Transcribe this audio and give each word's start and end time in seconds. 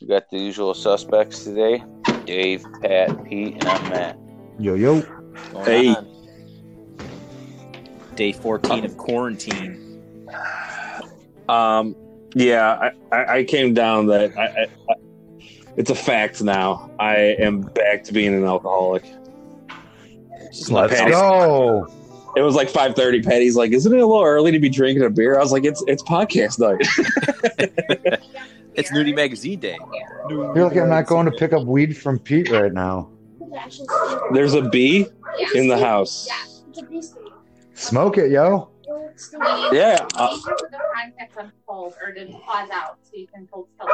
We 0.00 0.08
got 0.08 0.30
the 0.30 0.38
usual 0.38 0.74
suspects 0.74 1.44
today: 1.44 1.82
Dave, 2.26 2.64
Pat, 2.82 3.24
Pete, 3.24 3.54
and 3.54 3.64
I'm 3.64 3.90
Matt. 3.90 4.18
Yo 4.58 4.74
yo. 4.74 5.00
Hey. 5.64 5.88
on? 5.88 6.06
day 8.14 8.32
14 8.32 8.84
of 8.84 8.96
quarantine. 8.96 10.02
Um, 11.48 11.94
yeah, 12.34 12.90
I, 13.12 13.16
I, 13.16 13.38
I 13.38 13.44
came 13.44 13.74
down 13.74 14.06
that 14.06 14.36
I, 14.36 14.44
I, 14.44 14.62
I, 14.64 14.94
it's 15.76 15.90
a 15.90 15.94
fact 15.94 16.42
now. 16.42 16.90
I 16.98 17.16
am 17.38 17.60
back 17.60 18.04
to 18.04 18.12
being 18.12 18.34
an 18.34 18.44
alcoholic. 18.44 19.04
Let's 20.68 20.94
Patty- 20.94 21.10
go. 21.10 21.86
It 22.36 22.42
was 22.42 22.54
like 22.54 22.68
five 22.68 22.94
thirty. 22.94 23.22
Patty's 23.22 23.56
like, 23.56 23.72
"Isn't 23.72 23.94
it 23.94 24.00
a 24.00 24.06
little 24.06 24.24
early 24.24 24.52
to 24.52 24.58
be 24.58 24.68
drinking 24.68 25.04
a 25.04 25.10
beer?" 25.10 25.38
I 25.38 25.42
was 25.42 25.52
like, 25.52 25.64
"It's 25.64 25.82
it's 25.86 26.02
podcast 26.02 26.58
night." 26.58 28.20
It's 28.76 28.90
Nudie 28.92 29.14
Magazine 29.14 29.58
Day. 29.58 29.78
You're 30.28 30.54
lucky 30.54 30.80
I'm 30.80 30.90
not 30.90 31.06
going 31.06 31.26
to 31.26 31.32
pick 31.32 31.52
up 31.52 31.64
weed 31.64 31.96
from 31.96 32.18
Pete 32.18 32.50
right 32.50 32.72
now. 32.72 33.10
There's 34.32 34.54
a 34.54 34.62
bee 34.62 35.06
in 35.54 35.68
the 35.68 35.78
house. 35.78 36.28
Smoke 37.74 38.18
it, 38.18 38.30
yo. 38.30 38.70
Yeah, 39.72 40.06
uh, 40.14 40.36
Put 40.44 40.58
the 40.70 40.78
podcast 40.94 41.38
on 41.38 41.52
hold 41.66 41.94
or 42.02 42.12
to 42.12 42.26
pause 42.44 42.68
out 42.70 42.98
so 43.02 43.12
you 43.14 43.26
can 43.28 43.48
hold 43.50 43.66
still. 43.74 43.88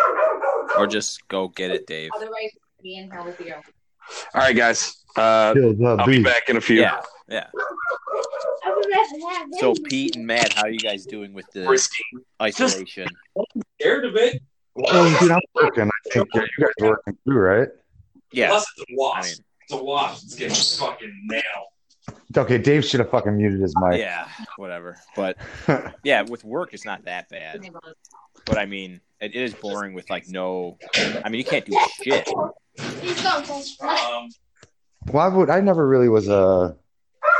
Or 0.76 0.86
just 0.88 1.26
go 1.28 1.46
get 1.48 1.70
it, 1.70 1.86
Dave. 1.86 2.10
Otherwise, 2.16 2.50
me 2.82 2.98
in 2.98 3.08
here 3.10 3.22
with 3.22 3.40
you. 3.40 3.54
All 3.54 4.40
right, 4.40 4.56
guys. 4.56 5.04
Uh, 5.16 5.54
I'll 5.86 6.06
be 6.06 6.22
back 6.24 6.48
in 6.48 6.56
a 6.56 6.60
few. 6.60 6.80
Yeah, 6.80 7.00
yeah. 7.28 7.46
So 9.60 9.74
Pete 9.84 10.16
and 10.16 10.26
Matt, 10.26 10.54
how 10.54 10.62
are 10.62 10.70
you 10.70 10.78
guys 10.80 11.06
doing 11.06 11.32
with 11.34 11.46
the 11.52 11.68
Risky. 11.68 12.02
isolation? 12.40 13.06
Scared 13.78 14.04
of 14.04 14.16
it. 14.16 14.42
Well, 14.74 15.20
dude, 15.20 15.30
I'm 15.30 15.40
working. 15.54 15.84
I 15.84 16.10
think 16.10 16.28
yeah, 16.34 16.42
you 16.42 16.64
guys 16.64 16.72
are 16.80 16.88
working 16.88 17.18
too, 17.26 17.34
right? 17.34 17.68
Yeah, 18.32 18.48
Plus, 18.48 18.66
it's 18.78 18.90
a 18.90 18.94
wasp. 18.96 19.18
I 19.18 19.22
mean, 19.28 19.36
it's 19.62 19.72
a 19.72 19.84
wasp. 19.84 20.24
It's 20.24 20.34
getting 20.34 20.86
fucking 20.86 21.20
nailed. 21.26 21.44
Okay, 22.36 22.58
Dave 22.58 22.84
should 22.84 23.00
have 23.00 23.10
fucking 23.10 23.36
muted 23.36 23.60
his 23.60 23.74
mic. 23.80 24.00
yeah, 24.00 24.26
whatever. 24.56 24.96
But 25.14 25.36
yeah, 26.02 26.22
with 26.22 26.44
work, 26.44 26.72
it's 26.72 26.84
not 26.84 27.04
that 27.04 27.28
bad. 27.28 27.60
But 28.46 28.58
I 28.58 28.66
mean, 28.66 29.00
it 29.20 29.34
is 29.34 29.54
boring 29.54 29.94
with 29.94 30.08
like 30.10 30.28
no. 30.28 30.78
I 31.24 31.28
mean, 31.28 31.38
you 31.38 31.44
can't 31.44 31.64
do 31.64 31.78
shit. 32.02 32.26
Um, 32.28 32.50
Well, 35.08 35.18
I 35.18 35.28
would. 35.28 35.50
I 35.50 35.60
never 35.60 35.86
really 35.86 36.08
was 36.08 36.28
a 36.28 36.76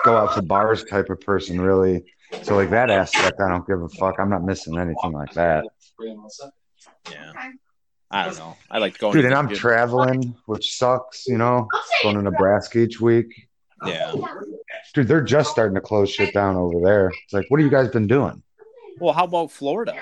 go 0.05 0.17
out 0.17 0.35
to 0.35 0.43
bars 0.43 0.85
type 0.85 1.11
of 1.11 1.21
person, 1.21 1.61
really. 1.61 2.05
So 2.43 2.57
like 2.57 2.71
that 2.71 2.91
aspect, 2.91 3.41
I 3.41 3.49
don't 3.49 3.67
give 3.67 3.83
a 3.83 3.89
fuck. 3.89 4.17
I'm 4.19 4.31
not 4.31 4.45
missing 4.45 4.79
anything 4.79 5.13
like 5.13 5.33
that, 5.35 5.65
Yeah, 7.11 7.33
I 8.11 8.27
don't 8.27 8.39
know. 8.39 8.57
I 8.71 8.79
like 8.79 8.99
going. 8.99 9.15
dude. 9.15 9.23
to 9.23 9.29
And 9.29 9.35
I'm 9.37 9.49
gym. 9.49 9.57
traveling, 9.59 10.37
which 10.47 10.77
sucks. 10.77 11.27
You 11.27 11.39
know, 11.39 11.69
going 12.03 12.17
to 12.17 12.23
Nebraska 12.23 12.79
each 12.81 13.01
week. 13.01 13.49
Yeah. 13.87 14.15
Dude, 14.95 15.09
they're 15.09 15.23
just 15.23 15.51
starting 15.51 15.75
to 15.75 15.81
close 15.81 16.11
shit 16.11 16.33
down 16.35 16.57
over 16.57 16.81
there. 16.85 17.11
It's 17.25 17.33
like, 17.33 17.47
what 17.49 17.59
have 17.59 17.65
you 17.65 17.71
guys 17.71 17.89
been 17.89 18.07
doing? 18.07 18.43
Well, 18.99 19.13
how 19.13 19.25
about 19.25 19.51
Florida? 19.51 19.95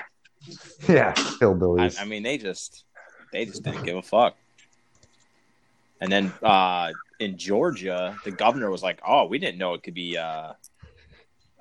Yeah, 0.87 1.13
I, 1.15 1.21
hillbillies. 1.39 1.99
I 1.99 2.05
mean, 2.05 2.23
they 2.23 2.37
just 2.37 2.83
they 3.31 3.45
just 3.45 3.63
didn't 3.63 3.83
give 3.83 3.95
a 3.97 4.01
fuck. 4.01 4.35
And 6.01 6.11
then 6.11 6.33
uh, 6.41 6.91
in 7.19 7.37
Georgia, 7.37 8.17
the 8.25 8.31
governor 8.31 8.69
was 8.71 8.81
like, 8.83 8.99
"Oh, 9.07 9.25
we 9.25 9.37
didn't 9.39 9.59
know 9.59 9.75
it 9.75 9.83
could 9.83 9.93
be. 9.93 10.17
Uh, 10.17 10.53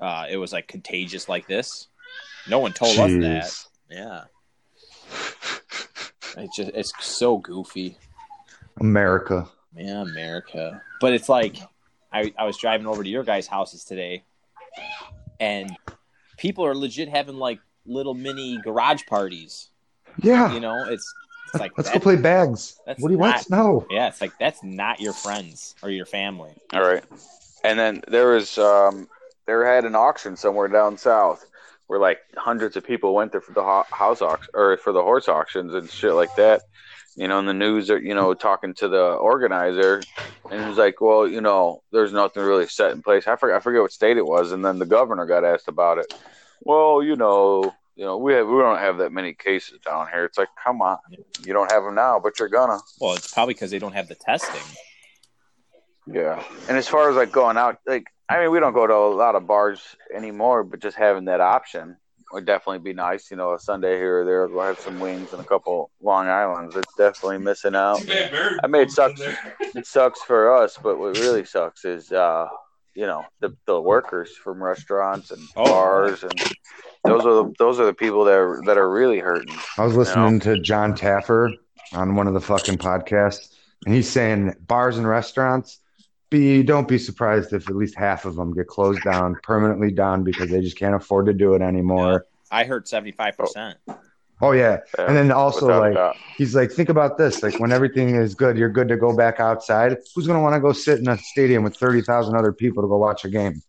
uh, 0.01 0.27
it 0.31 0.39
was 0.39 0.53
like 0.53 0.67
contagious 0.67 1.29
like 1.29 1.47
this. 1.47 1.89
No 2.48 2.59
one 2.59 2.73
told 2.73 2.98
us 2.98 3.11
that. 3.11 3.67
Yeah, 3.91 4.25
it's 6.36 6.56
just 6.56 6.70
it's 6.75 6.92
so 7.05 7.39
goofy, 7.39 7.97
America. 8.80 9.48
Yeah, 9.75 10.02
America. 10.02 10.83
But 11.00 11.12
it's 11.12 11.28
like 11.28 11.56
I 12.12 12.33
I 12.39 12.44
was 12.44 12.56
driving 12.56 12.86
over 12.86 13.02
to 13.02 13.08
your 13.08 13.25
guys' 13.25 13.47
houses 13.47 13.84
today, 13.84 14.25
and 15.39 15.77
people 16.36 16.64
are 16.67 16.74
legit 16.74 17.08
having 17.08 17.36
like 17.36 17.61
little 17.86 18.14
mini 18.14 18.58
garage 18.62 19.02
parties. 19.07 19.68
Yeah, 20.23 20.52
You 20.52 20.61
know, 20.61 20.85
it's 20.89 21.12
it's 21.52 21.61
like 21.61 21.73
let's 21.77 21.90
go 21.90 21.98
play 21.98 22.17
bags. 22.17 22.79
that's 22.86 23.01
What 23.02 23.08
do 23.08 23.14
you 23.14 23.18
not- 23.20 23.35
want? 23.36 23.51
No. 23.51 23.86
Yeah, 23.90 24.08
it's 24.08 24.20
like 24.20 24.33
that's 24.39 24.62
not 24.62 25.01
your 25.01 25.12
friends 25.12 25.74
or 25.83 25.90
your 25.90 26.06
family. 26.06 26.52
All 26.73 26.83
right. 26.83 27.05
And 27.64 27.79
then 27.79 28.02
there 28.08 28.30
was 28.33 28.56
um 28.58 29.08
there 29.46 29.64
had 29.67 29.85
an 29.85 29.95
auction 29.95 30.36
somewhere 30.36 30.68
down 30.68 30.96
south 30.98 31.45
where 31.90 31.98
like 31.98 32.20
hundreds 32.36 32.77
of 32.77 32.84
people 32.84 33.14
went 33.14 33.33
there 33.33 33.40
for 33.40 33.51
the 33.51 33.64
ho- 33.64 33.83
house 33.90 34.23
auction 34.23 34.52
or 34.55 34.77
for 34.77 34.92
the 34.92 35.02
horse 35.02 35.28
auctions 35.28 35.74
and 35.74 35.90
shit 35.90 36.12
like 36.12 36.33
that. 36.36 36.62
You 37.17 37.27
know, 37.27 37.40
in 37.40 37.46
the 37.46 37.52
news, 37.52 37.90
are 37.90 37.98
you 37.98 38.14
know, 38.14 38.33
talking 38.33 38.74
to 38.74 38.86
the 38.86 39.06
organizer, 39.14 40.00
and 40.48 40.61
he 40.61 40.68
was 40.68 40.79
like, 40.79 41.00
"Well, 41.00 41.27
you 41.27 41.40
know, 41.40 41.83
there's 41.90 42.12
nothing 42.12 42.45
really 42.45 42.68
set 42.68 42.92
in 42.92 43.02
place." 43.02 43.27
I 43.27 43.34
forget, 43.34 43.56
I 43.56 43.61
forget 43.61 43.83
what 43.83 43.90
state 43.90 44.18
it 44.18 44.24
was, 44.24 44.52
and 44.52 44.64
then 44.64 44.79
the 44.79 44.86
governor 44.86 45.27
got 45.27 45.45
asked 45.45 45.67
about 45.67 45.98
it. 45.98 46.14
Well, 46.61 47.02
you 47.02 47.17
know, 47.17 47.74
you 47.96 48.05
know, 48.05 48.18
we 48.18 48.34
have, 48.34 48.46
we 48.46 48.58
don't 48.58 48.79
have 48.79 48.98
that 48.98 49.11
many 49.11 49.34
cases 49.34 49.80
down 49.84 50.06
here. 50.12 50.24
It's 50.24 50.39
like, 50.39 50.48
come 50.64 50.80
on, 50.83 50.98
you 51.45 51.52
don't 51.52 51.73
have 51.73 51.83
them 51.83 51.96
now, 51.96 52.20
but 52.20 52.39
you're 52.39 52.48
gonna. 52.48 52.79
Well, 53.00 53.14
it's 53.14 53.34
probably 53.34 53.55
because 53.55 53.73
they 53.73 53.80
don't 53.80 53.95
have 53.95 54.06
the 54.06 54.14
testing. 54.14 54.62
Yeah. 56.06 56.42
And 56.68 56.77
as 56.77 56.88
far 56.88 57.11
as 57.11 57.16
like 57.16 57.33
going 57.33 57.56
out, 57.56 57.78
like 57.86 58.06
I 58.28 58.40
mean, 58.40 58.50
we 58.52 58.61
don't 58.61 58.74
go 58.74 58.86
to 58.86 58.94
a 58.94 59.14
lot 59.14 59.34
of 59.34 59.46
bars 59.46 59.83
anymore, 60.14 60.62
but 60.64 60.80
just 60.80 60.96
having 60.96 61.24
that 61.27 61.40
option 61.40 61.96
would 62.33 62.46
definitely 62.46 62.78
be 62.78 62.92
nice. 62.92 63.30
You 63.30 63.36
know, 63.36 63.55
a 63.55 63.58
Sunday 63.58 63.96
here 63.96 64.22
or 64.22 64.24
there, 64.24 64.46
go 64.48 64.62
have 64.62 64.78
some 64.78 65.00
wings 65.00 65.33
and 65.33 65.40
a 65.40 65.44
couple 65.44 65.90
Long 66.00 66.28
Islands. 66.28 66.77
It's 66.77 66.94
definitely 66.96 67.38
missing 67.38 67.74
out. 67.74 68.00
I 68.62 68.66
mean, 68.68 68.83
it 68.83 68.90
sucks. 68.92 69.20
It 69.74 69.86
sucks 69.86 70.22
for 70.22 70.55
us, 70.55 70.78
but 70.80 70.98
what 70.98 71.16
really 71.16 71.44
sucks 71.44 71.84
is, 71.84 72.12
uh, 72.12 72.48
you 72.94 73.06
know, 73.06 73.24
the 73.40 73.56
the 73.67 73.80
workers 73.80 74.36
from 74.36 74.62
restaurants 74.62 75.32
and 75.32 75.40
Oh. 75.56 75.64
bars, 75.64 76.22
and 76.22 76.40
those 77.05 77.27
are 77.27 77.34
the 77.34 77.55
those 77.58 77.80
are 77.80 77.86
the 77.86 77.94
people 77.94 78.24
that 78.24 78.34
are 78.38 78.62
that 78.67 78.78
are 78.78 78.88
really 78.90 79.18
hurting. 79.18 79.55
I 79.77 79.84
was 79.84 79.96
listening 79.96 80.38
to 80.40 80.61
John 80.61 80.94
Taffer 80.94 81.52
on 81.92 82.14
one 82.14 82.28
of 82.28 82.34
the 82.34 82.40
fucking 82.40 82.78
podcasts, 82.78 83.52
and 83.86 83.94
he's 83.94 84.08
saying 84.08 84.55
bars 84.68 84.98
and 84.98 85.06
restaurants. 85.08 85.80
Be 86.30 86.63
don't 86.63 86.86
be 86.86 86.98
surprised 86.98 87.52
if 87.52 87.68
at 87.68 87.74
least 87.74 87.96
half 87.96 88.24
of 88.24 88.36
them 88.36 88.55
get 88.55 88.68
closed 88.68 89.02
down 89.02 89.36
permanently 89.42 89.91
down 89.91 90.23
because 90.23 90.48
they 90.48 90.61
just 90.61 90.79
can't 90.79 90.95
afford 90.95 91.27
to 91.27 91.33
do 91.33 91.55
it 91.55 91.63
anymore. 91.63 92.27
I 92.51 92.64
heard 92.64 92.86
seventy 92.86 93.13
five 93.13 93.36
percent. 93.36 93.79
Oh 94.42 94.52
yeah, 94.52 94.79
Yeah, 94.98 95.07
and 95.07 95.17
then 95.17 95.30
also 95.33 95.67
without 95.67 96.14
like 96.14 96.17
he's 96.39 96.55
like, 96.55 96.70
think 96.70 96.89
about 96.89 97.18
this: 97.18 97.42
like 97.42 97.58
when 97.61 97.73
everything 97.73 98.14
is 98.14 98.35
good, 98.35 98.57
you're 98.57 98.70
good 98.70 98.89
to 98.89 98.96
go 98.96 99.14
back 99.14 99.39
outside. 99.39 99.96
Who's 100.14 100.27
gonna 100.27 100.41
want 100.41 100.55
to 100.55 100.61
go 100.61 100.73
sit 100.73 100.98
in 100.98 101.08
a 101.08 101.18
stadium 101.18 101.63
with 101.63 101.77
thirty 101.77 102.01
thousand 102.01 102.36
other 102.36 102.52
people 102.52 102.83
to 102.83 102.89
go 102.89 102.97
watch 102.97 103.24
a 103.24 103.29
game? 103.29 103.62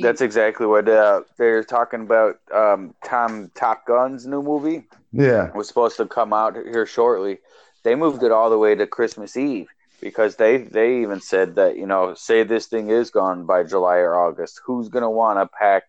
That's 0.00 0.20
exactly 0.20 0.66
what 0.66 0.88
uh, 0.88 1.22
they're 1.36 1.64
talking 1.64 2.02
about. 2.02 2.38
Um, 2.52 2.94
Tom 3.04 3.50
Top 3.54 3.86
Gun's 3.86 4.26
new 4.26 4.42
movie. 4.42 4.84
Yeah, 5.12 5.50
was 5.52 5.68
supposed 5.68 5.96
to 5.98 6.06
come 6.06 6.32
out 6.32 6.54
here 6.54 6.86
shortly. 6.86 7.38
They 7.82 7.94
moved 7.94 8.22
it 8.22 8.32
all 8.32 8.50
the 8.50 8.58
way 8.58 8.74
to 8.74 8.86
Christmas 8.86 9.36
Eve 9.36 9.68
because 10.00 10.36
they 10.36 10.58
they 10.58 11.00
even 11.02 11.20
said 11.20 11.56
that 11.56 11.76
you 11.76 11.86
know 11.86 12.14
say 12.14 12.42
this 12.42 12.66
thing 12.66 12.90
is 12.90 13.10
gone 13.10 13.44
by 13.44 13.62
July 13.64 13.96
or 13.96 14.16
August, 14.16 14.60
who's 14.64 14.88
gonna 14.88 15.10
want 15.10 15.38
to 15.38 15.56
pack 15.56 15.84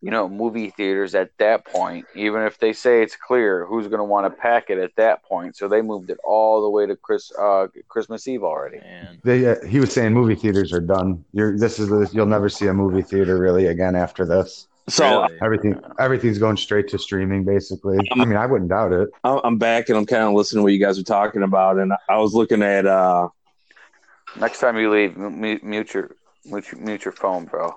you 0.00 0.10
know 0.10 0.28
movie 0.28 0.70
theaters 0.70 1.14
at 1.14 1.30
that 1.38 1.64
point? 1.66 2.06
Even 2.14 2.42
if 2.42 2.58
they 2.58 2.72
say 2.72 3.02
it's 3.02 3.16
clear, 3.16 3.66
who's 3.66 3.88
gonna 3.88 4.04
want 4.04 4.26
to 4.26 4.30
pack 4.30 4.70
it 4.70 4.78
at 4.78 4.94
that 4.96 5.22
point? 5.24 5.56
So 5.56 5.68
they 5.68 5.82
moved 5.82 6.10
it 6.10 6.18
all 6.24 6.62
the 6.62 6.70
way 6.70 6.86
to 6.86 6.96
Chris 6.96 7.32
uh, 7.38 7.68
Christmas 7.88 8.26
Eve 8.28 8.44
already. 8.44 8.78
Man. 8.78 9.20
they. 9.24 9.46
Uh, 9.46 9.66
he 9.66 9.80
was 9.80 9.92
saying 9.92 10.12
movie 10.12 10.34
theaters 10.34 10.72
are 10.72 10.80
done. 10.80 11.24
You're 11.32 11.58
this 11.58 11.78
is 11.78 11.88
the, 11.88 12.08
you'll 12.12 12.26
never 12.26 12.48
see 12.48 12.66
a 12.66 12.74
movie 12.74 13.02
theater 13.02 13.38
really 13.38 13.66
again 13.66 13.96
after 13.96 14.24
this. 14.26 14.68
So 14.88 15.22
Really? 15.22 15.38
Everything 15.42 15.80
everything's 15.98 16.38
going 16.38 16.56
straight 16.56 16.88
to 16.88 16.98
streaming 16.98 17.44
basically. 17.44 17.98
I 18.12 18.24
mean, 18.24 18.36
I 18.36 18.46
wouldn't 18.46 18.70
doubt 18.70 18.92
it. 18.92 19.08
I'm 19.24 19.40
I'm 19.44 19.58
back 19.58 19.88
and 19.88 19.96
I'm 19.98 20.06
kind 20.06 20.22
of 20.24 20.32
listening 20.34 20.60
to 20.60 20.62
what 20.64 20.72
you 20.72 20.78
guys 20.80 20.98
are 20.98 21.02
talking 21.04 21.42
about, 21.42 21.78
and 21.78 21.92
I 22.08 22.18
was 22.18 22.34
looking 22.34 22.62
at 22.62 22.86
uh, 22.86 23.28
Next 24.40 24.58
time 24.60 24.76
you 24.78 24.90
leave, 24.90 25.16
mute, 25.16 25.62
mute 25.62 25.94
your 25.94 26.16
mute, 26.44 26.70
your- 26.72 26.80
mute 26.80 27.04
your 27.04 27.12
phone, 27.12 27.44
bro. 27.44 27.76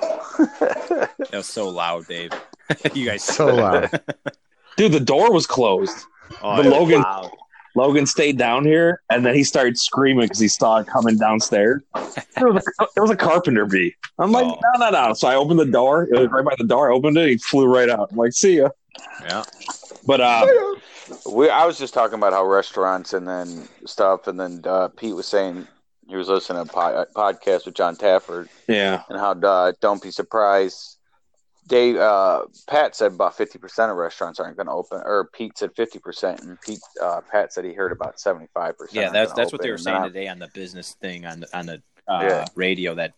That 0.00 1.10
was 1.32 1.46
so 1.46 1.68
loud, 1.68 2.06
Dave. 2.06 2.32
you 2.94 3.06
guys 3.06 3.22
So 3.24 3.46
loud. 3.54 3.90
dude, 4.76 4.92
the 4.92 5.00
door 5.00 5.32
was 5.32 5.46
closed. 5.46 5.96
Oh, 6.42 6.62
the 6.62 6.68
Logan- 6.70 7.02
loud. 7.02 7.30
Logan 7.76 8.06
stayed 8.06 8.38
down 8.38 8.64
here, 8.64 9.02
and 9.10 9.24
then 9.26 9.34
he 9.34 9.42
started 9.44 9.76
screaming 9.78 10.26
because 10.26 10.38
he 10.38 10.48
saw 10.48 10.78
it 10.78 10.86
coming 10.86 11.16
downstairs. 11.18 11.82
It 11.96 12.24
was, 12.52 12.64
a, 12.80 12.86
it 12.96 13.00
was 13.00 13.10
a 13.10 13.16
carpenter 13.16 13.66
bee. 13.66 13.94
I'm 14.18 14.30
like, 14.32 14.46
Oh. 14.46 14.58
no, 14.78 14.90
no, 14.90 15.08
no. 15.08 15.14
So 15.14 15.26
I 15.28 15.34
opened 15.34 15.58
the 15.60 15.66
door. 15.66 16.04
It 16.04 16.18
was 16.18 16.28
right 16.30 16.44
by 16.44 16.54
the 16.56 16.64
door. 16.64 16.92
I 16.92 16.94
opened 16.94 17.16
it. 17.18 17.28
He 17.28 17.36
flew 17.38 17.66
right 17.66 17.88
out. 17.88 18.08
I'm 18.12 18.16
like, 18.16 18.32
see 18.32 18.58
ya. 18.58 18.68
Yeah. 19.22 19.42
But 20.06 20.20
uh, 20.20 20.46
We, 21.30 21.50
I 21.50 21.66
was 21.66 21.78
just 21.78 21.94
talking 21.94 22.14
about 22.14 22.32
how 22.32 22.46
restaurants 22.46 23.12
and 23.12 23.26
then 23.26 23.68
stuff, 23.86 24.26
and 24.28 24.38
then 24.38 24.62
uh, 24.64 24.88
Pete 24.88 25.14
was 25.14 25.26
saying 25.26 25.66
he 26.08 26.16
was 26.16 26.28
listening 26.28 26.64
to 26.64 26.70
a 26.70 26.72
po- 26.72 27.06
podcast 27.16 27.66
with 27.66 27.74
John 27.74 27.96
Taffer 27.96 28.46
yeah, 28.68 29.02
and 29.08 29.18
how 29.18 29.32
uh, 29.32 29.72
don't 29.80 30.02
be 30.02 30.10
surprised 30.10 30.93
Dave, 31.66 31.96
uh, 31.96 32.44
Pat 32.68 32.94
said 32.94 33.12
about 33.12 33.36
fifty 33.36 33.58
percent 33.58 33.90
of 33.90 33.96
restaurants 33.96 34.38
aren't 34.38 34.56
going 34.56 34.66
to 34.66 34.72
open, 34.72 35.00
or 35.04 35.30
Pete 35.32 35.56
said 35.56 35.70
fifty 35.74 35.98
percent, 35.98 36.40
and 36.42 36.60
Pete, 36.60 36.80
uh, 37.02 37.20
Pat 37.30 37.52
said 37.52 37.64
he 37.64 37.72
heard 37.72 37.92
about 37.92 38.20
seventy 38.20 38.48
five 38.52 38.76
percent. 38.76 38.96
Yeah, 38.96 39.10
that's 39.10 39.32
that's 39.32 39.52
what 39.52 39.62
they 39.62 39.70
were 39.70 39.78
saying 39.78 40.02
today 40.02 40.28
on 40.28 40.38
the 40.38 40.48
business 40.48 40.92
thing 41.00 41.24
on 41.24 41.40
the 41.40 41.56
on 41.56 41.66
the 41.66 41.82
uh, 42.06 42.20
Yeah. 42.22 42.46
radio 42.54 42.94
that 42.96 43.14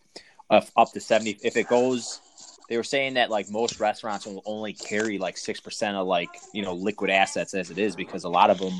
uh, 0.49 0.61
up 0.77 0.93
to 0.93 1.01
seventy. 1.01 1.37
If 1.43 1.57
it 1.57 1.67
goes, 1.67 2.21
they 2.69 2.77
were 2.77 2.83
saying 2.83 3.15
that 3.15 3.29
like 3.29 3.49
most 3.49 3.79
restaurants 3.81 4.25
will 4.25 4.41
only 4.45 4.71
carry 4.71 5.17
like 5.17 5.37
six 5.37 5.59
percent 5.59 5.97
of 5.97 6.07
like 6.07 6.29
you 6.53 6.63
know 6.63 6.73
liquid 6.73 7.09
assets 7.09 7.53
as 7.53 7.69
it 7.69 7.77
is 7.77 7.97
because 7.97 8.23
a 8.23 8.29
lot 8.29 8.49
of 8.49 8.59
them 8.59 8.73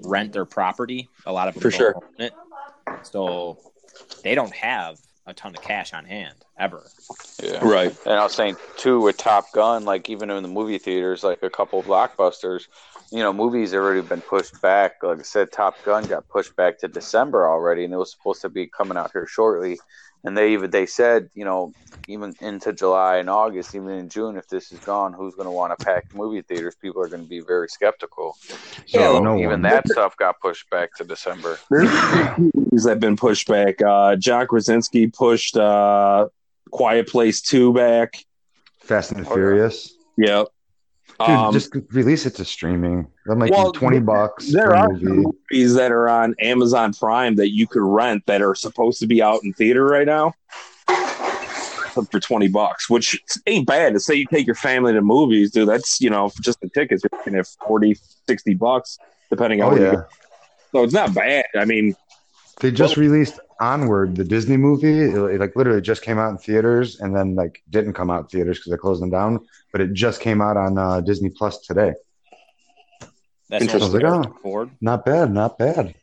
rent 0.00 0.32
their 0.32 0.46
property. 0.46 1.10
A 1.26 1.32
lot 1.32 1.48
of 1.48 1.54
them 1.54 1.60
For 1.60 1.70
sure. 1.70 1.94
it, 2.18 2.32
so 3.02 3.58
they 4.24 4.34
don't 4.34 4.54
have 4.54 4.98
a 5.26 5.34
ton 5.34 5.54
of 5.54 5.62
cash 5.62 5.92
on 5.92 6.04
hand 6.04 6.44
ever. 6.58 6.90
Yeah. 7.42 7.64
Right. 7.64 7.96
And 8.04 8.14
I 8.14 8.22
was 8.22 8.34
saying 8.34 8.56
too 8.76 9.00
with 9.00 9.16
Top 9.16 9.52
Gun, 9.52 9.84
like 9.84 10.08
even 10.10 10.30
in 10.30 10.42
the 10.42 10.48
movie 10.48 10.78
theaters, 10.78 11.22
like 11.22 11.42
a 11.42 11.50
couple 11.50 11.78
of 11.78 11.86
blockbusters, 11.86 12.66
you 13.10 13.18
know, 13.18 13.32
movies 13.32 13.72
have 13.72 13.82
already 13.82 14.00
been 14.00 14.20
pushed 14.22 14.60
back. 14.62 15.02
Like 15.02 15.20
I 15.20 15.22
said, 15.22 15.52
Top 15.52 15.76
Gun 15.84 16.04
got 16.06 16.28
pushed 16.28 16.56
back 16.56 16.78
to 16.78 16.88
December 16.88 17.48
already, 17.48 17.84
and 17.84 17.92
it 17.92 17.98
was 17.98 18.10
supposed 18.10 18.40
to 18.42 18.48
be 18.48 18.66
coming 18.66 18.96
out 18.96 19.10
here 19.12 19.26
shortly. 19.26 19.78
And 20.24 20.36
they 20.36 20.52
even 20.52 20.70
they 20.70 20.86
said, 20.86 21.28
you 21.34 21.44
know, 21.44 21.74
even 22.08 22.34
into 22.40 22.72
July 22.72 23.16
and 23.16 23.30
August, 23.30 23.74
even 23.74 23.90
in 23.90 24.08
June, 24.08 24.36
if 24.36 24.48
this 24.48 24.72
is 24.72 24.80
gone, 24.80 25.12
who's 25.12 25.34
going 25.34 25.46
to 25.46 25.52
want 25.52 25.76
to 25.78 25.84
pack 25.84 26.04
movie 26.12 26.42
theaters? 26.42 26.74
People 26.74 27.02
are 27.02 27.08
going 27.08 27.22
to 27.22 27.28
be 27.28 27.40
very 27.40 27.68
skeptical. 27.68 28.36
So 28.86 29.14
Yeah, 29.14 29.20
no 29.20 29.36
even 29.36 29.50
one. 29.50 29.62
that 29.62 29.88
stuff 29.88 30.16
got 30.16 30.40
pushed 30.40 30.68
back 30.70 30.94
to 30.96 31.04
December. 31.04 31.58
There's 31.70 31.90
movies 32.38 32.84
that 32.84 32.90
have 32.90 33.00
been 33.00 33.16
pushed 33.16 33.48
back. 33.48 33.80
Uh, 33.82 34.16
John 34.16 34.46
Krasinski 34.46 35.06
pushed 35.08 35.56
uh, 35.56 36.28
Quiet 36.70 37.08
Place 37.08 37.40
2 37.40 37.72
back. 37.72 38.24
Fast 38.80 39.12
and 39.12 39.24
the 39.24 39.30
Oh, 39.30 39.34
yeah. 39.34 39.34
Furious. 39.34 39.94
Yep. 40.18 40.46
Dude, 41.26 41.36
Um, 41.36 41.52
just 41.52 41.74
release 41.90 42.26
it 42.26 42.34
to 42.36 42.44
streaming. 42.44 43.06
I'm 43.28 43.38
like 43.38 43.50
Well, 43.52 43.72
twenty 43.72 44.00
bucks 44.00 44.50
there 44.52 44.74
are 44.74 44.88
movie. 44.90 45.06
movies 45.50 45.74
that 45.74 45.92
are 45.92 46.08
on 46.08 46.34
Amazon 46.40 46.92
Prime 46.92 47.36
that 47.36 47.50
you 47.52 47.66
could 47.66 47.82
rent 47.82 48.24
that 48.26 48.42
are 48.42 48.54
supposed 48.54 48.98
to 49.00 49.06
be 49.06 49.22
out 49.22 49.40
in 49.44 49.52
theater 49.52 49.84
right 49.84 50.06
now 50.06 50.34
for 52.10 52.18
20 52.20 52.48
bucks, 52.48 52.88
which 52.88 53.20
ain't 53.46 53.66
bad. 53.66 53.92
To 53.92 54.00
say 54.00 54.14
you 54.14 54.26
take 54.26 54.46
your 54.46 54.54
family 54.54 54.92
to 54.94 55.02
movies, 55.02 55.50
dude, 55.50 55.68
that's, 55.68 56.00
you 56.00 56.08
know, 56.08 56.30
just 56.40 56.58
the 56.60 56.68
tickets, 56.70 57.02
you're 57.04 57.18
looking 57.18 57.34
at 57.36 57.46
40, 57.66 57.96
60 58.26 58.54
bucks, 58.54 58.98
depending 59.28 59.60
on 59.62 59.74
Oh 59.78 59.82
yeah. 59.82 60.02
So 60.72 60.82
it's 60.84 60.94
not 60.94 61.12
bad. 61.14 61.44
I 61.54 61.66
mean, 61.66 61.94
they 62.60 62.70
just 62.70 62.96
released 62.96 63.38
Onward, 63.62 64.16
the 64.16 64.24
Disney 64.24 64.56
movie. 64.56 64.98
It, 65.00 65.14
it, 65.14 65.40
like 65.40 65.54
literally 65.54 65.80
just 65.80 66.02
came 66.02 66.18
out 66.18 66.30
in 66.30 66.38
theaters, 66.38 67.00
and 67.00 67.14
then 67.14 67.34
like 67.36 67.62
didn't 67.70 67.92
come 67.92 68.10
out 68.10 68.22
in 68.22 68.26
theaters 68.26 68.58
because 68.58 68.72
they 68.72 68.76
closed 68.76 69.00
them 69.00 69.10
down. 69.10 69.38
But 69.70 69.80
it 69.80 69.92
just 69.92 70.20
came 70.20 70.40
out 70.42 70.56
on 70.56 70.76
uh, 70.78 71.00
Disney 71.00 71.30
Plus 71.30 71.58
today. 71.60 71.92
That's 73.48 73.62
Interesting. 73.62 73.92
what 73.92 74.04
I 74.04 74.16
like, 74.16 74.38
Ford. 74.40 74.70
Not 74.80 75.04
bad, 75.04 75.32
not 75.32 75.58
bad. 75.58 75.94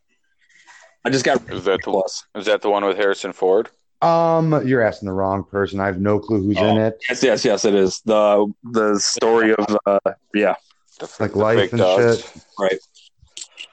I 1.04 1.10
just 1.10 1.26
got 1.26 1.42
Is 1.52 1.66
that 1.66 1.80
the 1.84 1.92
plus. 1.92 2.26
is 2.36 2.46
that 2.46 2.62
the 2.62 2.70
one 2.70 2.86
with 2.86 2.98
Harrison 2.98 3.34
Ford? 3.34 3.70
Um, 4.02 4.66
you're 4.66 4.82
asking 4.82 5.08
the 5.08 5.14
wrong 5.14 5.44
person. 5.44 5.80
I 5.80 5.88
have 5.88 6.00
no 6.00 6.20
clue 6.20 6.42
who's 6.44 6.58
in 6.58 6.78
Oh. 6.78 6.88
it. 6.88 6.98
Yes, 7.10 7.24
yes, 7.24 7.44
yes, 7.46 7.66
it 7.66 7.74
is. 7.74 8.02
The 8.06 8.52
the 8.64 9.00
story 9.00 9.54
of 9.54 9.78
uh 9.86 10.00
yeah. 10.34 10.56
The, 11.00 11.10
Like 11.20 11.32
the 11.32 11.38
life 11.40 11.72
and 11.72 11.80
dogs? 11.80 12.22
shit. 12.22 12.44
Right. 12.60 12.80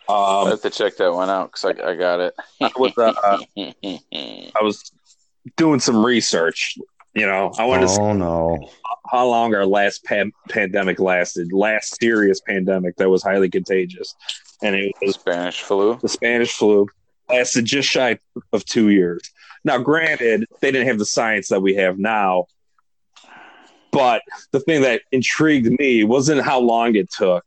I 0.08 0.43
Um 0.43 0.49
have 0.49 0.62
to 0.62 0.70
check 0.70 0.97
that 0.99 1.12
one 1.12 1.29
out 1.31 1.53
because 1.53 1.64
I, 1.79 1.91
I 1.91 1.94
got 1.97 2.20
it. 2.20 2.35
I 2.61 2.70
was, 2.76 2.93
uh, 2.97 3.12
I 3.56 4.62
was 4.62 4.93
doing 5.56 5.81
some 5.81 6.05
research. 6.05 6.76
You 7.14 7.26
know, 7.26 7.53
I 7.58 7.64
wanted 7.64 7.82
to 7.82 7.88
see 7.88 8.00
Oh 8.00 8.12
no. 8.12 8.69
how 9.11 9.26
long 9.26 9.55
our 9.55 9.64
last 9.64 10.05
pan- 10.05 10.32
pandemic 10.50 11.00
lasted. 11.00 11.53
Last 11.53 11.99
serious 12.00 12.41
pandemic 12.41 12.97
that 12.97 13.08
was 13.08 13.23
highly 13.23 13.49
contagious, 13.49 14.14
and 14.62 14.75
it 14.76 14.93
was 15.00 15.14
Spanish 15.14 15.62
flu. 15.62 15.99
the 16.03 16.09
Spanish 16.09 16.52
flu. 16.52 16.87
Lasted 17.29 17.64
just 17.64 17.88
shy 17.88 18.19
of 18.52 18.64
two 18.67 18.91
years. 18.91 19.20
Now, 19.64 19.79
granted, 19.79 20.47
they 20.61 20.70
didn't 20.70 20.87
have 20.87 20.99
the 20.99 21.06
science 21.06 21.49
that 21.49 21.61
we 21.61 21.75
have 21.75 21.99
now, 21.99 22.47
but 23.91 24.23
the 24.52 24.61
thing 24.61 24.82
that 24.82 25.02
intrigued 25.11 25.76
me 25.79 26.05
wasn't 26.05 26.43
how 26.43 26.61
long 26.61 26.94
it 26.94 27.11
took, 27.11 27.44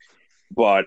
but 0.53 0.85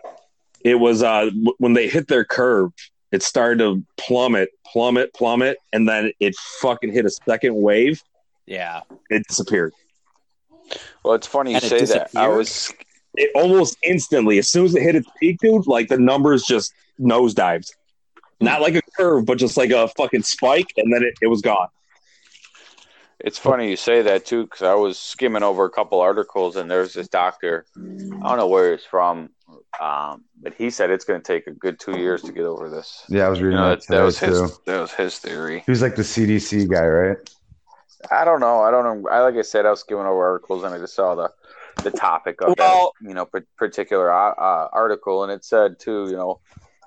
it 0.64 0.76
was 0.76 1.02
uh, 1.02 1.30
when 1.58 1.72
they 1.72 1.88
hit 1.88 2.08
their 2.08 2.24
curve. 2.24 2.72
It 3.10 3.22
started 3.22 3.58
to 3.58 3.84
plummet, 3.98 4.48
plummet, 4.66 5.12
plummet, 5.12 5.58
and 5.72 5.86
then 5.86 6.12
it 6.18 6.34
fucking 6.60 6.92
hit 6.92 7.04
a 7.04 7.10
second 7.10 7.54
wave. 7.54 8.02
Yeah, 8.46 8.80
It 9.10 9.26
disappeared. 9.28 9.74
Well, 11.04 11.14
it's 11.14 11.26
funny 11.26 11.50
you 11.50 11.56
And 11.56 11.64
say 11.64 11.84
that. 11.84 12.10
I 12.16 12.28
was 12.28 12.72
it 13.14 13.30
almost 13.34 13.76
instantly, 13.82 14.38
as 14.38 14.50
soon 14.50 14.64
as 14.64 14.74
it 14.74 14.82
hit 14.82 14.94
its 14.96 15.08
peak, 15.20 15.38
dude, 15.40 15.66
like 15.66 15.88
the 15.88 15.98
numbers 15.98 16.44
just 16.44 16.72
nosedived. 16.98 17.70
Not 18.40 18.60
like 18.60 18.74
a 18.74 18.82
curve, 18.96 19.26
but 19.26 19.38
just 19.38 19.56
like 19.56 19.70
a 19.70 19.88
fucking 19.88 20.22
spike, 20.22 20.72
and 20.76 20.92
then 20.92 21.02
it, 21.02 21.14
it 21.20 21.26
was 21.28 21.42
gone. 21.42 21.68
It's 23.20 23.38
funny 23.38 23.70
you 23.70 23.76
say 23.76 24.02
that 24.02 24.26
too, 24.26 24.44
because 24.44 24.62
I 24.62 24.74
was 24.74 24.98
skimming 24.98 25.44
over 25.44 25.64
a 25.64 25.70
couple 25.70 26.00
articles, 26.00 26.56
and 26.56 26.68
there's 26.68 26.94
this 26.94 27.06
doctor. 27.08 27.66
I 27.76 27.80
don't 27.80 28.36
know 28.38 28.48
where 28.48 28.72
he's 28.72 28.84
from, 28.84 29.30
um, 29.82 30.24
but 30.40 30.54
he 30.54 30.70
said 30.70 30.90
it's 30.90 31.04
going 31.04 31.20
to 31.20 31.26
take 31.26 31.46
a 31.46 31.52
good 31.52 31.80
two 31.80 31.98
years 31.98 32.22
to 32.22 32.32
get 32.32 32.44
over 32.44 32.68
this. 32.70 33.04
Yeah, 33.08 33.26
I 33.26 33.28
was 33.28 33.40
You 33.40 33.46
reading 33.46 33.60
know, 33.60 33.68
that 33.70 33.80
that, 33.80 33.82
today 33.86 33.96
that 33.98 34.04
was 34.04 34.18
too. 34.18 34.26
his. 34.26 34.58
That 34.66 34.80
was 34.80 34.92
his 34.92 35.18
theory. 35.18 35.62
He 35.66 35.70
was 35.70 35.82
like 35.82 35.96
the 35.96 36.02
CDC 36.02 36.68
guy, 36.70 36.86
right? 36.86 37.16
I 38.10 38.24
don't 38.24 38.40
know. 38.40 38.62
I 38.62 38.70
don't 38.70 38.84
know. 39.02 39.08
I 39.08 39.20
like 39.20 39.36
I 39.36 39.42
said, 39.42 39.66
I 39.66 39.70
was 39.70 39.80
skimming 39.80 40.06
over 40.06 40.24
articles, 40.32 40.64
and 40.64 40.74
I 40.74 40.78
just 40.78 40.94
saw 40.94 41.14
the 41.14 41.30
the 41.82 41.90
topic 41.90 42.40
of 42.42 42.54
Well- 42.58 42.92
that, 43.00 43.08
you 43.08 43.14
know, 43.14 43.24
par- 43.26 43.46
particular 43.58 44.12
uh, 44.12 44.32
uh, 44.32 44.68
article, 44.72 45.22
and 45.24 45.32
it 45.32 45.44
said 45.44 45.78
too, 45.80 46.08
you 46.10 46.16
know, 46.16 46.40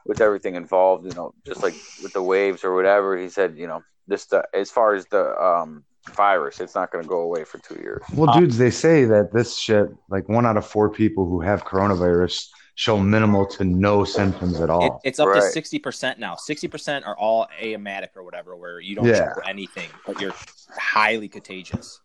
with 0.06 0.22
everything 0.22 0.56
involved, 0.56 1.06
you 1.06 1.14
know, 1.14 1.34
just 1.46 1.64
like 1.64 1.74
with 2.04 2.14
the 2.14 2.22
waves 2.22 2.64
or 2.64 2.74
whatever. 2.76 3.18
He 3.18 3.28
said, 3.30 3.58
you 3.58 3.68
know, 3.68 3.82
this 4.08 4.26
the, 4.26 4.48
as 4.54 4.70
far 4.72 4.94
as 4.94 5.06
the 5.08 5.24
um, 5.42 5.84
virus, 6.16 6.60
it's 6.62 6.76
not 6.76 6.92
going 6.92 7.04
to 7.04 7.10
go 7.10 7.20
away 7.22 7.44
for 7.44 7.58
two 7.58 7.76
years. 7.82 8.04
Well, 8.14 8.30
Uh, 8.30 8.40
dudes, 8.40 8.58
they 8.58 8.70
say 8.72 9.06
that 9.06 9.34
this 9.34 9.58
shit, 9.58 9.88
like 10.10 10.30
one 10.30 10.46
out 10.46 10.56
of 10.58 10.66
four 10.66 10.90
people 10.90 11.28
who 11.28 11.42
have 11.42 11.66
coronavirus 11.66 12.48
show 12.76 12.98
minimal 12.98 13.46
to 13.46 13.64
no 13.64 14.04
symptoms 14.04 14.58
at 14.60 14.66
it, 14.66 14.70
all. 14.70 15.02
it's 15.04 15.20
up 15.20 15.34
to 15.34 15.42
sixty 15.42 15.80
percent 15.80 16.20
now. 16.20 16.36
Sixty 16.36 16.68
percent 16.68 17.06
are 17.06 17.18
all 17.18 17.48
aematic 17.62 18.12
or 18.16 18.24
whatever, 18.24 18.56
where 18.56 18.80
you 18.80 18.96
don't 18.96 19.06
Yeah. 19.06 19.34
show 19.34 19.42
anything, 19.48 19.90
but 20.06 20.20
you're 20.22 20.34
highly 20.78 21.28
contagious. 21.28 22.00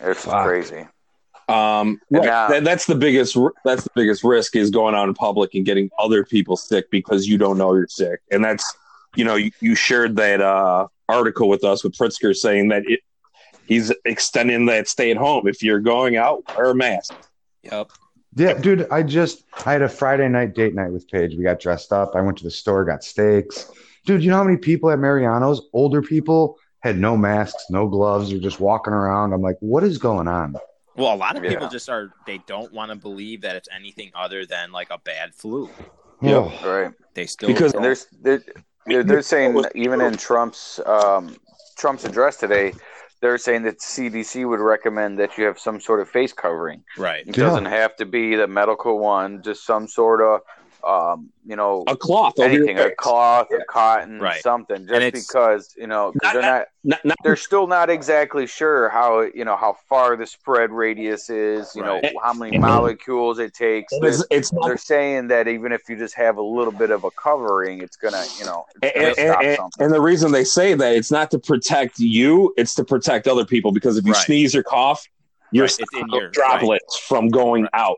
It's 0.00 0.24
Fuck. 0.24 0.46
crazy. 0.46 0.86
Um, 1.48 2.00
And 2.10 2.18
right. 2.18 2.24
now- 2.24 2.48
That- 2.48 2.64
that's 2.64 2.86
the 2.86 2.94
biggest. 2.94 3.36
That's 3.64 3.84
the 3.84 3.90
biggest 3.94 4.24
risk 4.24 4.56
is 4.56 4.70
going 4.70 4.94
out 4.94 5.08
in 5.08 5.14
public 5.14 5.54
and 5.54 5.64
getting 5.64 5.90
other 5.98 6.24
people 6.24 6.56
sick 6.56 6.90
because 6.90 7.26
you 7.26 7.38
don't 7.38 7.56
know 7.58 7.74
you're 7.74 7.86
sick, 7.88 8.20
and 8.30 8.44
that's 8.44 8.64
you 9.14 9.24
know 9.24 9.34
you, 9.36 9.50
you 9.60 9.74
shared 9.74 10.16
that 10.16 10.40
uh, 10.40 10.86
article 11.08 11.48
with 11.48 11.64
us 11.64 11.82
with 11.84 11.92
Pritzker 11.96 12.34
saying 12.34 12.68
that 12.68 12.82
it 12.86 13.00
he's 13.66 13.92
extending 14.04 14.66
that 14.66 14.88
stay 14.88 15.10
at 15.10 15.16
home. 15.16 15.46
If 15.48 15.62
you're 15.62 15.80
going 15.80 16.16
out, 16.16 16.42
wear 16.56 16.70
a 16.70 16.74
mask. 16.74 17.14
Yep. 17.62 17.90
Yeah, 18.36 18.52
dude, 18.54 18.86
I 18.90 19.02
just 19.02 19.44
I 19.64 19.72
had 19.72 19.82
a 19.82 19.88
Friday 19.88 20.28
night 20.28 20.54
date 20.54 20.74
night 20.74 20.92
with 20.92 21.08
Paige. 21.08 21.34
We 21.36 21.42
got 21.42 21.58
dressed 21.58 21.92
up. 21.92 22.14
I 22.14 22.20
went 22.20 22.36
to 22.38 22.44
the 22.44 22.50
store, 22.50 22.84
got 22.84 23.02
steaks. 23.02 23.70
Dude, 24.04 24.22
you 24.22 24.30
know 24.30 24.36
how 24.36 24.44
many 24.44 24.58
people 24.58 24.90
at 24.90 24.98
Mariano's, 24.98 25.62
older 25.72 26.02
people, 26.02 26.58
had 26.80 26.98
no 26.98 27.16
masks, 27.16 27.64
no 27.70 27.88
gloves, 27.88 28.32
or 28.32 28.38
just 28.38 28.60
walking 28.60 28.92
around? 28.92 29.32
I'm 29.32 29.40
like, 29.42 29.56
what 29.60 29.82
is 29.82 29.98
going 29.98 30.28
on? 30.28 30.54
Well, 30.96 31.12
a 31.12 31.16
lot 31.16 31.36
of 31.36 31.42
Yeah. 31.44 31.50
people 31.50 31.68
just 31.68 31.88
are. 31.88 32.12
They 32.26 32.38
don't 32.46 32.72
want 32.72 32.90
to 32.90 32.96
believe 32.96 33.40
that 33.42 33.56
it's 33.56 33.68
anything 33.74 34.10
other 34.14 34.44
than 34.46 34.70
like 34.70 34.88
a 34.90 34.98
bad 34.98 35.34
flu. 35.34 35.68
Yeah, 36.22 36.36
Oh, 36.36 36.52
Right. 36.64 36.92
They 37.14 37.26
still 37.26 37.48
Because- 37.48 37.72
And 37.72 37.82
don't- 37.82 37.82
there's 37.82 38.06
they're, 38.22 38.42
they're, 38.86 39.02
they're 39.04 39.22
saying 39.22 39.62
even 39.74 40.00
in 40.02 40.16
Trump's 40.16 40.78
um, 40.86 41.36
Trump's 41.76 42.04
address 42.04 42.36
today, 42.36 42.72
they're 43.20 43.38
saying 43.38 43.62
that 43.62 43.80
CDC 43.80 44.46
would 44.48 44.60
recommend 44.60 45.18
that 45.18 45.38
you 45.38 45.44
have 45.44 45.58
some 45.58 45.80
sort 45.80 46.00
of 46.00 46.08
face 46.08 46.32
covering. 46.32 46.84
right. 46.98 47.26
It 47.26 47.36
Yeah. 47.36 47.44
doesn't 47.44 47.64
have 47.66 47.96
to 47.96 48.06
be 48.06 48.36
the 48.36 48.46
medical 48.46 48.98
one, 48.98 49.42
just 49.42 49.64
some 49.64 49.88
sort 49.88 50.20
of 50.20 50.40
um, 50.86 51.30
you 51.44 51.56
know 51.56 51.82
A 51.86 51.96
cloth 51.96 52.38
over 52.38 52.48
anything, 52.48 52.76
your 52.76 52.86
a 52.86 52.88
face. 52.90 52.96
cloth, 52.98 53.48
a 53.52 53.64
cotton, 53.68 54.20
Right. 54.20 54.40
something, 54.42 54.86
just 54.86 55.12
because 55.12 55.74
you 55.76 55.86
know 55.86 56.12
'cause 56.12 56.20
Not- 56.22 56.32
they're 56.34 56.42
not 56.42 56.66
Not, 56.84 57.04
not, 57.04 57.16
they're 57.24 57.34
still 57.34 57.66
not 57.66 57.90
exactly 57.90 58.46
sure 58.46 58.88
how 58.90 59.22
you 59.22 59.44
know 59.44 59.56
how 59.56 59.76
far 59.88 60.14
the 60.16 60.26
spread 60.26 60.70
radius 60.70 61.28
is. 61.30 61.74
You 61.74 61.82
Right. 61.82 62.02
know 62.04 62.20
how 62.22 62.32
many 62.32 62.58
molecules 62.58 63.38
it 63.40 63.54
takes. 63.54 63.92
It 63.92 64.04
is, 64.04 64.24
it's, 64.30 64.52
they're 64.64 64.76
saying 64.76 65.26
that 65.28 65.48
even 65.48 65.72
if 65.72 65.88
you 65.88 65.96
just 65.96 66.14
have 66.14 66.36
a 66.36 66.42
little 66.42 66.72
bit 66.72 66.90
of 66.92 67.02
a 67.02 67.10
covering, 67.10 67.80
it's 67.82 67.96
gonna, 67.96 68.22
you 68.38 68.44
know, 68.44 68.64
it's 68.82 68.94
gonna 68.94 69.06
and, 69.08 69.16
stop 69.16 69.42
and- 69.42 69.56
something. 69.56 69.84
and 69.84 69.92
the 69.92 70.00
reason 70.00 70.30
they 70.30 70.44
say 70.44 70.74
that 70.74 70.94
it's 70.94 71.10
not 71.10 71.30
to 71.32 71.38
protect 71.40 71.98
you, 71.98 72.54
it's 72.56 72.74
to 72.76 72.84
protect 72.84 73.26
other 73.26 73.44
people 73.44 73.72
because 73.72 73.96
if 73.98 74.04
you 74.06 74.12
Right. 74.12 74.24
sneeze 74.24 74.54
or 74.54 74.62
cough, 74.62 75.04
you're 75.50 75.64
Right, 75.64 75.78
in 75.94 76.06
your- 76.10 76.28
droplets 76.30 76.96
from 76.98 77.28
going 77.28 77.62
Right. 77.64 77.70
out. 77.74 77.96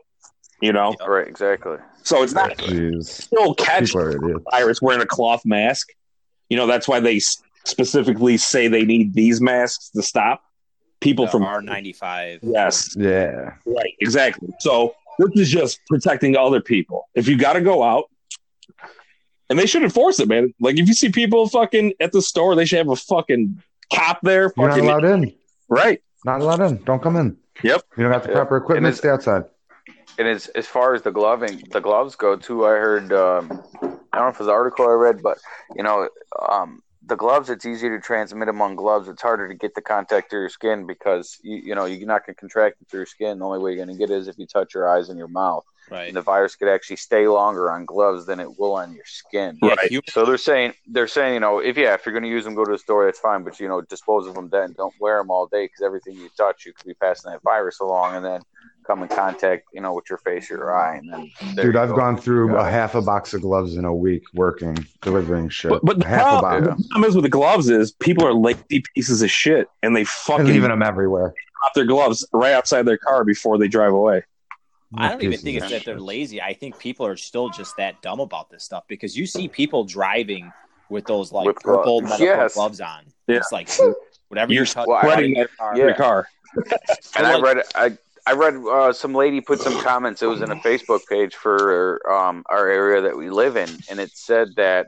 You 0.61 0.73
know, 0.73 0.93
Yep. 0.99 1.07
Right, 1.07 1.27
exactly. 1.27 1.77
So 2.03 2.23
it's 2.23 2.33
not 2.33 2.51
oh, 2.59 2.63
jeez. 2.65 3.05
still 3.05 3.53
catch 3.55 3.87
People 3.87 4.01
are 4.01 4.11
idiots. 4.11 4.45
virus 4.51 4.81
wearing 4.81 5.01
a 5.01 5.05
cloth 5.05 5.41
mask. 5.45 5.89
You 6.49 6.57
know, 6.57 6.65
that's 6.67 6.87
why 6.87 6.99
they 6.99 7.19
specifically 7.65 8.37
say 8.37 8.67
they 8.67 8.83
need 8.83 9.13
these 9.13 9.39
masks 9.41 9.89
to 9.91 10.01
stop. 10.01 10.41
people 11.01 11.25
The 11.25 11.31
from 11.31 11.43
N95. 11.43 12.39
yes, 12.41 12.95
Yeah. 12.97 13.53
right, 13.65 13.93
exactly. 13.99 14.49
So 14.59 14.95
this 15.19 15.29
is 15.35 15.49
just 15.51 15.79
protecting 15.87 16.35
other 16.35 16.61
people. 16.61 17.07
If 17.13 17.27
you 17.27 17.37
got 17.37 17.53
to 17.53 17.61
go 17.61 17.83
out, 17.83 18.05
and 19.49 19.57
they 19.57 19.65
should 19.65 19.83
enforce 19.83 20.19
it, 20.19 20.27
man. 20.27 20.53
Like 20.59 20.77
if 20.77 20.87
you 20.87 20.93
see 20.93 21.09
people 21.09 21.47
fucking 21.49 21.93
at 21.99 22.11
the 22.11 22.21
store, 22.21 22.55
they 22.55 22.65
should 22.65 22.77
have 22.77 22.89
a 22.89 22.95
fucking 22.95 23.61
cop 23.93 24.19
there. 24.21 24.51
You're 24.57 24.69
not 24.69 24.79
allowed 24.79 25.05
in. 25.05 25.33
right. 25.67 26.01
Not 26.25 26.41
allowed 26.41 26.61
in. 26.61 26.83
Don't 26.83 27.01
come 27.01 27.15
in. 27.15 27.37
Yep. 27.63 27.81
You 27.97 28.03
don't 28.03 28.13
have 28.13 28.23
the 28.23 28.29
proper 28.33 28.57
equipment. 28.57 28.95
Stay 28.95 29.09
outside. 29.09 29.43
And 30.19 30.27
as 30.27 30.47
as 30.49 30.67
far 30.67 30.93
as 30.93 31.01
the 31.01 31.11
gloving, 31.11 31.63
the 31.71 31.79
gloves 31.81 32.15
go 32.15 32.35
too. 32.35 32.65
I 32.65 32.71
heard. 32.71 33.13
Um, 33.13 33.63
I 33.81 34.17
don't 34.17 34.25
know 34.25 34.27
if 34.29 34.35
it 34.35 34.39
was 34.39 34.47
an 34.49 34.53
article 34.53 34.85
I 34.85 34.91
read, 34.91 35.23
but 35.23 35.37
you 35.75 35.83
know, 35.83 36.09
um, 36.49 36.81
the 37.05 37.15
gloves. 37.15 37.49
It's 37.49 37.65
easier 37.65 37.97
to 37.97 38.03
transmit 38.05 38.49
among 38.49 38.75
gloves. 38.75 39.07
It's 39.07 39.21
harder 39.21 39.47
to 39.47 39.55
get 39.55 39.75
the 39.75 39.81
contact 39.81 40.31
to 40.31 40.37
your 40.37 40.49
skin 40.49 40.85
because 40.85 41.37
you 41.41 41.57
you 41.57 41.75
know 41.75 41.85
you're 41.85 42.07
not 42.07 42.25
going 42.25 42.35
to 42.35 42.39
contract 42.39 42.81
it 42.81 42.89
through 42.91 42.99
your 43.01 43.05
skin. 43.07 43.39
The 43.39 43.45
only 43.45 43.59
way 43.59 43.71
you're 43.73 43.85
going 43.85 43.97
to 43.97 43.99
get 43.99 44.11
it 44.13 44.17
is 44.17 44.27
if 44.27 44.37
you 44.37 44.45
touch 44.45 44.73
your 44.75 44.89
eyes 44.89 45.09
and 45.09 45.17
your 45.17 45.29
mouth. 45.29 45.63
Right. 45.89 46.07
And 46.07 46.15
the 46.17 46.21
virus 46.21 46.55
could 46.55 46.67
actually 46.67 46.97
stay 46.97 47.27
longer 47.27 47.71
on 47.71 47.85
gloves 47.85 48.27
than 48.27 48.39
it 48.39 48.59
will 48.59 48.73
on 48.75 48.93
your 48.93 49.05
skin. 49.05 49.57
Yeah, 49.63 49.69
Right. 49.69 49.89
you- 49.91 50.01
So 50.09 50.23
they're 50.25 50.37
saying 50.37 50.73
they're 50.87 51.07
saying 51.07 51.33
you 51.35 51.39
know 51.39 51.59
if 51.59 51.77
yeah 51.77 51.93
if 51.95 52.05
you're 52.05 52.13
going 52.13 52.23
to 52.23 52.29
use 52.29 52.43
them 52.43 52.55
go 52.55 52.65
to 52.65 52.71
the 52.73 52.77
store 52.77 53.05
that's 53.05 53.19
fine 53.19 53.43
but 53.43 53.59
you 53.59 53.67
know 53.67 53.81
dispose 53.81 54.27
of 54.27 54.35
them 54.35 54.49
then 54.49 54.73
don't 54.77 54.93
wear 54.99 55.17
them 55.19 55.31
all 55.31 55.47
day 55.47 55.65
because 55.65 55.81
everything 55.81 56.15
you 56.15 56.29
touch 56.37 56.65
you 56.65 56.73
could 56.73 56.85
be 56.85 56.93
passing 56.95 57.31
that 57.31 57.41
virus 57.41 57.79
along 57.79 58.15
and 58.17 58.25
then 58.25 58.41
come 58.89 59.03
in 59.03 59.07
contact 59.09 59.67
you 59.73 59.81
know 59.81 59.93
with 59.93 60.09
your 60.09 60.17
face 60.17 60.49
or 60.49 60.55
your 60.55 60.75
eye 60.75 60.95
and 60.97 61.13
then 61.13 61.31
Dude, 61.55 61.75
you 61.75 61.79
I've 61.79 61.89
go. 61.89 61.95
gone 61.95 62.17
through 62.17 62.53
Yeah. 62.53 62.67
a 62.67 62.71
half 62.71 62.95
a 62.95 63.01
box 63.01 63.33
of 63.35 63.41
gloves 63.41 63.75
in 63.77 63.85
a 63.85 63.93
week 63.93 64.23
working, 64.33 64.75
delivering 65.01 65.49
shit. 65.49 65.69
But, 65.69 65.85
but 65.85 65.99
the, 65.99 66.07
half 66.07 66.21
a 66.21 66.39
problem, 66.39 66.63
box. 66.65 66.81
the 66.81 66.87
problem 66.89 67.09
is 67.09 67.15
with 67.15 67.23
the 67.23 67.29
gloves 67.29 67.69
is 67.69 67.91
people 67.91 68.25
are 68.25 68.33
lazy 68.33 68.83
pieces 68.95 69.21
of 69.21 69.29
shit 69.29 69.67
and 69.83 69.95
they 69.95 70.05
fucking 70.05 70.15
And 70.15 70.47
fucking 70.47 70.53
leaving 70.53 70.69
them 70.71 70.81
everywhere. 70.81 71.33
drop 71.61 71.73
their 71.75 71.85
gloves 71.85 72.27
right 72.33 72.53
outside 72.53 72.83
their 72.83 72.97
car 72.97 73.23
before 73.23 73.57
they 73.59 73.67
drive 73.67 73.93
away. 73.93 74.23
I 74.97 75.09
don't 75.09 75.21
even 75.21 75.37
think 75.39 75.57
it's 75.61 75.69
that 75.69 75.85
they're 75.85 75.99
lazy. 75.99 76.41
I 76.41 76.53
think 76.53 76.79
people 76.79 77.05
are 77.05 77.15
still 77.15 77.49
just 77.49 77.77
that 77.77 78.01
dumb 78.01 78.19
about 78.19 78.49
this 78.49 78.63
stuff 78.63 78.85
because 78.87 79.15
you 79.15 79.27
see 79.27 79.47
people 79.47 79.83
driving 79.83 80.51
with 80.89 81.05
those 81.05 81.31
like 81.31 81.45
With 81.45 81.57
purple 81.57 81.99
gloves. 82.01 82.19
medical 82.19 82.25
Yes. 82.43 82.53
gloves 82.55 82.81
on. 82.81 83.01
Yeah. 83.27 83.35
It's 83.37 83.51
like 83.51 83.69
whatever 84.29 84.51
You're 84.51 84.63
you 84.63 84.65
touch 84.65 84.87
Well, 84.87 84.97
I- 84.97 85.07
right 85.07 85.23
in 85.25 85.35
your 85.35 85.47
car. 85.59 85.77
Yeah. 85.77 85.83
Your 85.85 85.93
car. 85.93 86.27
and 87.15 87.27
I 87.27 87.39
read 87.39 87.57
I 87.75 87.95
I 88.25 88.33
read 88.33 88.55
uh, 88.55 88.93
some 88.93 89.13
lady 89.13 89.41
put 89.41 89.61
some 89.61 89.79
comments. 89.81 90.21
It 90.21 90.27
was 90.27 90.41
in 90.41 90.51
a 90.51 90.55
Facebook 90.57 91.01
page 91.07 91.35
for 91.35 91.99
um, 92.11 92.43
our 92.49 92.69
area 92.69 93.01
that 93.01 93.17
we 93.17 93.29
live 93.29 93.57
in, 93.57 93.69
and 93.89 93.99
it 93.99 94.11
said 94.13 94.49
that 94.57 94.87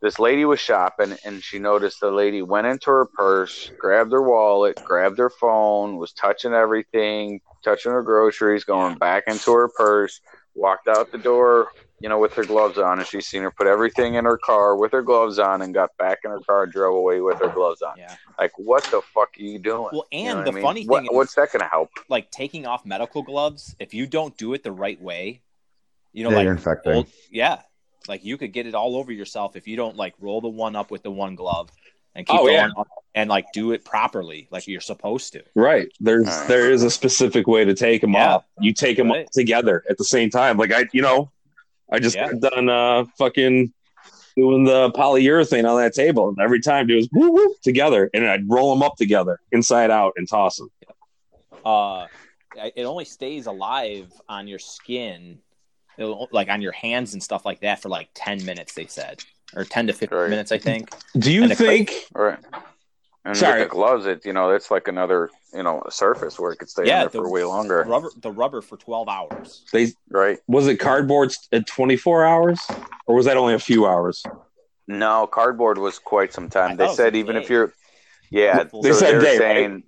this 0.00 0.18
lady 0.18 0.46
was 0.46 0.58
shopping 0.60 1.16
and 1.24 1.42
she 1.42 1.58
noticed 1.58 2.00
the 2.00 2.10
lady 2.10 2.40
went 2.40 2.66
into 2.66 2.90
her 2.90 3.04
purse, 3.04 3.70
grabbed 3.78 4.12
her 4.12 4.22
wallet, 4.22 4.80
grabbed 4.82 5.18
her 5.18 5.28
phone, 5.28 5.98
was 5.98 6.12
touching 6.12 6.54
everything, 6.54 7.40
touching 7.62 7.92
her 7.92 8.02
groceries, 8.02 8.64
going 8.64 8.96
back 8.96 9.24
into 9.26 9.52
her 9.52 9.68
purse, 9.68 10.20
walked 10.54 10.88
out 10.88 11.12
the 11.12 11.18
door, 11.18 11.68
you 12.00 12.08
know, 12.08 12.18
with 12.18 12.32
her 12.34 12.44
gloves 12.44 12.78
on, 12.78 12.98
and 12.98 13.06
she 13.06 13.20
seen 13.20 13.42
her 13.42 13.50
put 13.50 13.66
everything 13.66 14.14
in 14.14 14.24
her 14.24 14.38
car 14.38 14.74
with 14.76 14.90
her 14.92 15.02
gloves 15.02 15.38
on, 15.38 15.62
and 15.62 15.74
got 15.74 15.96
back 15.98 16.18
in 16.24 16.30
her 16.30 16.40
car, 16.40 16.62
and 16.64 16.72
drove 16.72 16.94
away 16.96 17.20
with 17.20 17.38
her 17.38 17.48
gloves 17.48 17.82
on. 17.82 17.94
Yeah. 17.98 18.14
Like, 18.38 18.52
what 18.58 18.84
the 18.84 19.02
fuck 19.14 19.30
are 19.38 19.42
you 19.42 19.58
doing? 19.58 19.90
Well, 19.92 20.06
You 20.10 20.24
know 20.24 20.38
and 20.38 20.46
the 20.46 20.50
I 20.50 20.54
mean? 20.54 20.62
funny 20.64 20.84
What- 20.86 20.98
thing 21.02 21.10
is- 21.12 21.14
what's 21.16 21.34
that 21.34 21.52
going 21.52 21.60
to 21.60 21.68
help? 21.68 21.90
Like 22.08 22.30
taking 22.30 22.66
off 22.66 22.84
medical 22.86 23.22
gloves, 23.22 23.76
if 23.78 23.92
you 23.94 24.06
don't 24.06 24.36
do 24.36 24.54
it 24.54 24.62
the 24.62 24.72
right 24.72 25.00
way, 25.00 25.42
you 26.12 26.24
know, 26.24 26.30
yeah, 26.30 26.36
like 26.36 26.44
you're 26.44 26.52
infecting. 26.54 26.92
old, 26.94 27.06
yeah, 27.30 27.60
like 28.08 28.24
you 28.24 28.36
could 28.38 28.52
get 28.52 28.66
it 28.66 28.74
all 28.74 28.96
over 28.96 29.12
yourself 29.12 29.54
if 29.56 29.68
you 29.68 29.76
don't 29.76 29.96
like 29.96 30.14
roll 30.18 30.40
the 30.40 30.48
one 30.48 30.74
up 30.74 30.90
with 30.90 31.02
the 31.02 31.10
one 31.10 31.34
glove 31.34 31.70
and 32.14 32.26
keep 32.26 32.34
Oh, 32.40 32.44
going 32.46 32.54
yeah. 32.54 32.82
and 33.14 33.28
like 33.28 33.44
do 33.52 33.72
it 33.72 33.84
properly, 33.84 34.48
like 34.50 34.66
you're 34.66 34.80
supposed 34.80 35.34
to. 35.34 35.44
Right. 35.54 35.88
There's 36.00 36.26
All 36.26 36.38
right. 36.38 36.48
there 36.48 36.70
is 36.70 36.82
a 36.82 36.90
specific 36.90 37.46
way 37.46 37.64
to 37.66 37.74
take 37.74 38.00
them 38.00 38.14
Yeah. 38.14 38.36
off. 38.36 38.44
You 38.58 38.72
take 38.72 38.96
them 38.96 39.10
Right. 39.10 39.28
together 39.30 39.84
at 39.88 39.98
the 39.98 40.04
same 40.04 40.30
time. 40.30 40.56
Like 40.56 40.72
I, 40.72 40.86
you 40.92 41.02
know, 41.02 41.30
I 41.92 41.98
just 41.98 42.16
Yeah. 42.16 42.30
got 42.32 42.52
done 42.52 42.68
uh 42.68 43.04
fucking 43.18 43.72
doing 44.36 44.64
the 44.64 44.90
polyurethane 44.92 45.68
on 45.68 45.80
that 45.80 45.92
table, 45.94 46.28
and 46.28 46.38
every 46.40 46.60
time 46.60 46.88
it 46.88 46.94
was 46.94 47.08
woo 47.12 47.30
woo 47.32 47.54
together, 47.62 48.08
and 48.14 48.26
I'd 48.26 48.48
roll 48.48 48.74
them 48.74 48.82
up 48.82 48.96
together 48.96 49.40
inside 49.52 49.90
out 49.90 50.12
and 50.16 50.28
toss 50.28 50.56
them. 50.58 50.70
uh 51.64 52.06
it 52.74 52.84
only 52.84 53.04
stays 53.04 53.46
alive 53.46 54.12
on 54.28 54.48
your 54.48 54.58
skin 54.58 55.38
It'll, 55.98 56.28
like 56.32 56.48
on 56.48 56.62
your 56.62 56.72
hands 56.72 57.12
and 57.12 57.22
stuff 57.22 57.44
like 57.44 57.60
that 57.60 57.82
for 57.82 57.90
like 57.90 58.08
10 58.14 58.44
minutes 58.46 58.74
they 58.74 58.86
said 58.86 59.22
or 59.54 59.64
10 59.64 59.88
to 59.88 59.92
15 59.92 60.18
Right. 60.18 60.30
minutes 60.30 60.50
i 60.50 60.58
think 60.58 60.90
Do 61.18 61.30
you 61.32 61.42
And 61.42 61.50
the 61.50 61.54
think? 61.54 61.92
All 62.14 62.22
right. 62.22 62.38
And 63.24 63.36
Sorry. 63.36 63.60
with 63.60 63.68
the 63.68 63.74
gloves, 63.74 64.06
it 64.06 64.24
you 64.24 64.32
know 64.32 64.50
it's 64.50 64.70
like 64.70 64.88
another 64.88 65.30
you 65.52 65.62
know 65.62 65.82
surface 65.90 66.38
where 66.38 66.52
it 66.52 66.58
could 66.58 66.70
stay 66.70 66.86
Yeah, 66.86 66.94
in 66.94 67.00
there 67.00 67.10
the- 67.10 67.18
for 67.18 67.28
way 67.28 67.44
longer, 67.44 67.84
rubber 67.86 68.10
the 68.16 68.30
rubber 68.30 68.60
for 68.62 68.76
12 68.76 69.08
hours 69.08 69.62
They 69.72 69.92
right? 70.10 70.38
was 70.46 70.66
it 70.68 70.78
cardboard 70.78 71.32
at 71.52 71.66
24 71.66 72.24
hours, 72.24 72.60
or 73.06 73.14
was 73.14 73.26
that 73.26 73.36
only 73.36 73.54
a 73.54 73.58
few 73.58 73.86
hours? 73.86 74.24
No, 74.88 75.26
cardboard 75.26 75.78
was 75.78 75.98
quite 75.98 76.32
some 76.32 76.48
time. 76.48 76.76
thought 76.76 76.90
They 76.90 76.96
said 76.96 77.14
even 77.14 77.36
day. 77.36 77.42
if 77.42 77.50
you're, 77.50 77.72
yeah, 78.30 78.64
They 78.64 78.92
so 78.92 78.94
said 78.94 79.12
they're 79.12 79.20
day, 79.20 79.38
right? 79.38 79.56
saying, 79.56 79.82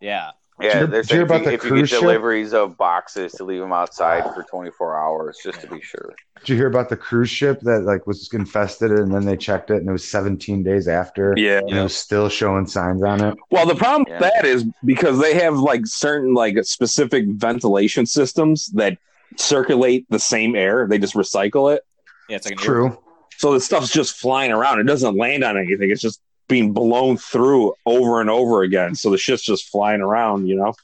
yeah 0.00 0.30
yeah, 0.60 0.72
Did 0.72 0.80
you- 0.80 0.86
they're 0.88 1.02
did 1.02 1.10
you 1.10 1.16
hear 1.18 1.20
saying 1.20 1.20
if 1.22 1.26
about 1.28 1.38
you, 1.40 1.44
the 1.46 1.52
if 1.54 1.64
you 1.64 1.68
cruise 1.70 1.80
get 1.82 1.96
ship? 1.96 2.00
deliveries 2.00 2.52
of 2.54 2.76
boxes 2.76 3.32
to 3.32 3.44
leave 3.44 3.60
them 3.60 3.72
outside 3.72 4.24
for 4.34 4.42
24 4.42 4.98
hours 4.98 5.38
just 5.42 5.60
to 5.60 5.66
be 5.68 5.80
sure. 5.80 6.14
Did 6.40 6.48
you 6.50 6.56
hear 6.56 6.68
about 6.68 6.88
the 6.88 6.96
cruise 6.96 7.30
ship 7.30 7.60
that 7.62 7.80
like 7.82 8.06
was 8.06 8.28
infested 8.32 8.90
and 8.92 9.12
then 9.12 9.24
they 9.24 9.36
checked 9.36 9.70
it 9.70 9.76
and 9.78 9.88
it 9.88 9.92
was 9.92 10.06
17 10.06 10.62
days 10.62 10.86
after 10.88 11.34
Yeah. 11.36 11.58
and 11.58 11.70
it 11.76 11.82
was 11.82 11.96
still 11.96 12.28
showing 12.28 12.66
signs 12.66 13.02
on 13.02 13.22
it? 13.24 13.36
Well, 13.50 13.66
the 13.66 13.74
problem 13.74 14.04
Yeah. 14.08 14.20
with 14.20 14.30
that 14.32 14.44
is 14.44 14.64
because 14.84 15.18
they 15.20 15.34
have 15.34 15.58
like 15.58 15.86
certain 15.86 16.34
like 16.34 16.56
specific 16.64 17.24
ventilation 17.28 18.06
systems 18.06 18.66
that 18.74 18.98
circulate 19.36 20.06
the 20.10 20.18
same 20.18 20.56
air. 20.56 20.86
They 20.88 20.98
just 20.98 21.14
recycle 21.14 21.74
it. 21.74 21.82
yeah 22.28 22.36
it's 22.36 22.46
like 22.46 22.52
an 22.52 22.58
True. 22.64 22.98
So 23.36 23.52
the 23.52 23.60
stuff's 23.60 23.92
just 23.92 24.16
flying 24.16 24.50
around. 24.50 24.80
It 24.80 24.84
doesn't 24.84 25.16
land 25.16 25.44
on 25.44 25.56
anything. 25.56 25.90
It's 25.90 26.00
just 26.02 26.20
being 26.48 26.72
blown 26.72 27.16
through 27.18 27.74
over 27.86 28.20
and 28.20 28.30
over 28.30 28.62
again. 28.62 28.94
So 28.94 29.10
the 29.10 29.18
shit's 29.18 29.42
just 29.42 29.68
flying 29.68 30.00
around, 30.00 30.46
you 30.48 30.56
know? 30.56 30.74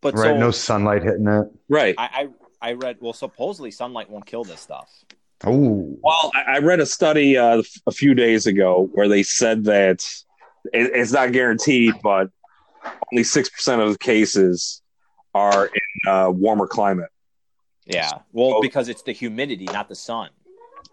but 0.00 0.14
Right. 0.14 0.34
so 0.34 0.36
no 0.36 0.50
sunlight 0.50 1.02
hitting 1.02 1.26
it. 1.26 1.46
Right. 1.68 1.94
I, 1.96 2.28
I 2.60 2.70
i 2.70 2.72
read 2.72 2.96
well 3.00 3.12
supposedly 3.12 3.70
sunlight 3.70 4.08
won't 4.10 4.24
kill 4.26 4.42
this 4.44 4.60
stuff 4.60 4.88
Oh, 5.46 5.96
Well, 6.02 6.30
I, 6.34 6.56
I 6.56 6.58
read 6.58 6.80
a 6.80 6.86
study 6.86 7.36
uh, 7.36 7.62
a 7.86 7.90
few 7.90 8.14
days 8.14 8.46
ago 8.46 8.88
where 8.94 9.08
they 9.08 9.22
said 9.22 9.64
that 9.64 10.02
it, 10.72 10.90
it's 10.94 11.12
not 11.12 11.32
guaranteed, 11.32 11.94
but 12.02 12.30
only 13.12 13.24
6% 13.24 13.78
of 13.86 13.92
the 13.92 13.98
cases 13.98 14.80
are 15.34 15.66
in 15.66 16.10
uh, 16.10 16.30
warmer 16.30 16.66
climate. 16.66 17.10
Yeah. 17.84 18.10
Well, 18.32 18.54
Oh. 18.54 18.62
because 18.62 18.88
it's 18.88 19.02
the 19.02 19.12
humidity, 19.12 19.66
not 19.66 19.88
the 19.90 19.94
sun. 19.94 20.30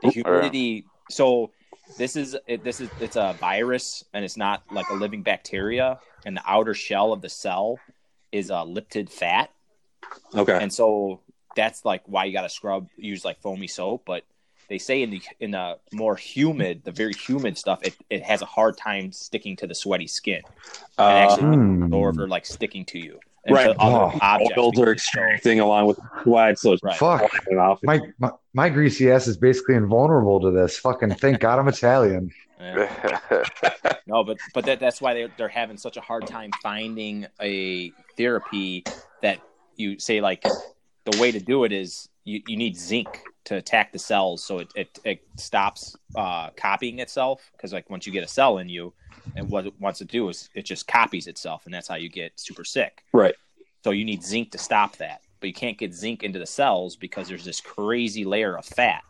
The 0.02 0.10
humidity. 0.10 0.86
So 1.10 1.52
this 1.98 2.16
is 2.16 2.36
it, 2.48 2.64
this 2.64 2.80
is 2.80 2.90
it's 3.00 3.16
a 3.16 3.38
virus, 3.40 4.04
and 4.14 4.26
it's 4.26 4.38
not 4.38 4.64
like 4.70 4.90
a 4.90 4.94
living 4.94 5.24
bacteria. 5.24 6.00
And 6.26 6.38
the 6.38 6.44
outer 6.46 6.74
shell 6.74 7.14
of 7.14 7.22
the 7.22 7.30
cell 7.30 7.80
is 8.32 8.50
a 8.50 8.64
lipid 8.66 9.10
fat, 9.10 9.50
Okay. 10.36 10.58
and 10.62 10.72
so 10.74 11.22
that's 11.56 11.84
like 11.84 12.04
why 12.06 12.26
you 12.26 12.34
got 12.34 12.44
to 12.44 12.50
scrub, 12.50 12.88
use 12.98 13.26
like 13.26 13.42
foamy 13.42 13.68
soap. 13.68 14.04
But 14.06 14.24
they 14.70 14.78
say 14.78 15.02
in 15.02 15.10
the 15.10 15.24
in 15.40 15.52
the 15.52 15.80
more 15.92 16.16
humid, 16.16 16.84
the 16.84 16.92
very 16.92 17.14
humid 17.14 17.58
stuff, 17.58 17.80
it, 17.84 17.96
it 18.10 18.24
has 18.24 18.42
a 18.42 18.46
hard 18.46 18.78
time 18.78 19.12
sticking 19.12 19.56
to 19.58 19.68
the 19.68 19.76
sweaty 19.76 20.08
skin, 20.08 20.44
and 21.08 21.18
Uh, 21.18 21.18
actually 21.18 21.48
Hmm. 21.48 21.94
or 21.94 22.14
or 22.18 22.28
like 22.28 22.46
sticking 22.46 22.86
to 22.86 23.00
you. 23.00 23.20
And 23.46 23.56
Right. 23.56 23.74
to 23.74 23.80
other 23.82 24.14
Oh, 24.14 24.20
objects 24.22 24.58
oils 24.58 24.78
are 24.80 24.86
because- 24.86 24.94
extracting 24.94 25.60
along 25.60 25.88
with 25.88 26.00
sweat, 26.24 26.60
so 26.60 26.74
it's 26.74 26.84
Right. 26.84 26.96
fuck. 26.96 27.32
flying 27.32 27.60
off. 27.60 27.80
My, 27.84 28.00
my 28.20 28.32
my 28.54 28.70
greasy 28.70 29.10
ass 29.10 29.28
is 29.28 29.38
basically 29.38 29.76
invulnerable 29.76 30.40
to 30.42 30.52
this. 30.52 30.78
Fucking 30.78 31.16
thank 31.16 31.40
God 31.40 31.58
I'm 31.58 31.68
Italian. 31.68 32.32
Yeah. 32.60 33.44
No, 34.06 34.24
but 34.24 34.38
but 34.54 34.66
that 34.66 34.80
that's 34.80 35.02
why 35.02 35.14
they 35.14 35.28
they're 35.38 35.48
having 35.48 35.78
such 35.78 35.98
a 35.98 36.02
hard 36.02 36.28
time 36.28 36.52
finding 36.62 37.26
a 37.42 37.92
therapy 38.18 38.84
that 39.22 39.40
you 39.76 39.98
say 40.00 40.22
like 40.22 40.44
the 41.06 41.18
way 41.20 41.32
to 41.32 41.40
do 41.40 41.64
it 41.64 41.72
is 41.72 42.10
you, 42.24 42.42
you 42.48 42.58
need 42.58 42.78
zinc 42.78 43.08
to 43.46 43.56
attack 43.56 43.92
the 43.92 43.98
cells 44.00 44.44
so 44.44 44.60
it 44.60 44.72
it, 44.76 45.00
it 45.04 45.22
stops 45.38 45.96
uh, 46.16 46.50
copying 46.52 47.00
itself 47.00 47.50
because 47.54 47.74
like 47.74 47.90
once 47.90 48.06
you 48.06 48.12
get 48.14 48.24
a 48.24 48.28
cell 48.28 48.60
in 48.60 48.70
you 48.70 48.94
and 49.36 49.50
what 49.50 49.66
it 49.66 49.74
wants 49.80 50.00
to 50.00 50.06
do 50.06 50.30
is 50.30 50.50
it 50.56 50.66
just 50.66 50.88
copies 50.88 51.28
itself 51.28 51.66
and 51.66 51.74
that's 51.74 51.88
how 51.88 51.96
you 51.96 52.10
get 52.10 52.40
super 52.40 52.64
sick. 52.64 53.04
Right. 53.14 53.36
So 53.84 53.92
you 53.92 54.06
need 54.06 54.24
zinc 54.24 54.52
to 54.52 54.58
stop 54.58 54.98
that, 54.98 55.22
but 55.40 55.48
you 55.48 55.54
can't 55.54 55.78
get 55.78 55.94
zinc 55.94 56.24
into 56.24 56.40
the 56.40 56.46
cells 56.46 56.96
because 56.96 57.28
there's 57.28 57.46
this 57.46 57.62
crazy 57.62 58.26
layer 58.26 58.58
of 58.58 58.66
fat 58.66 59.04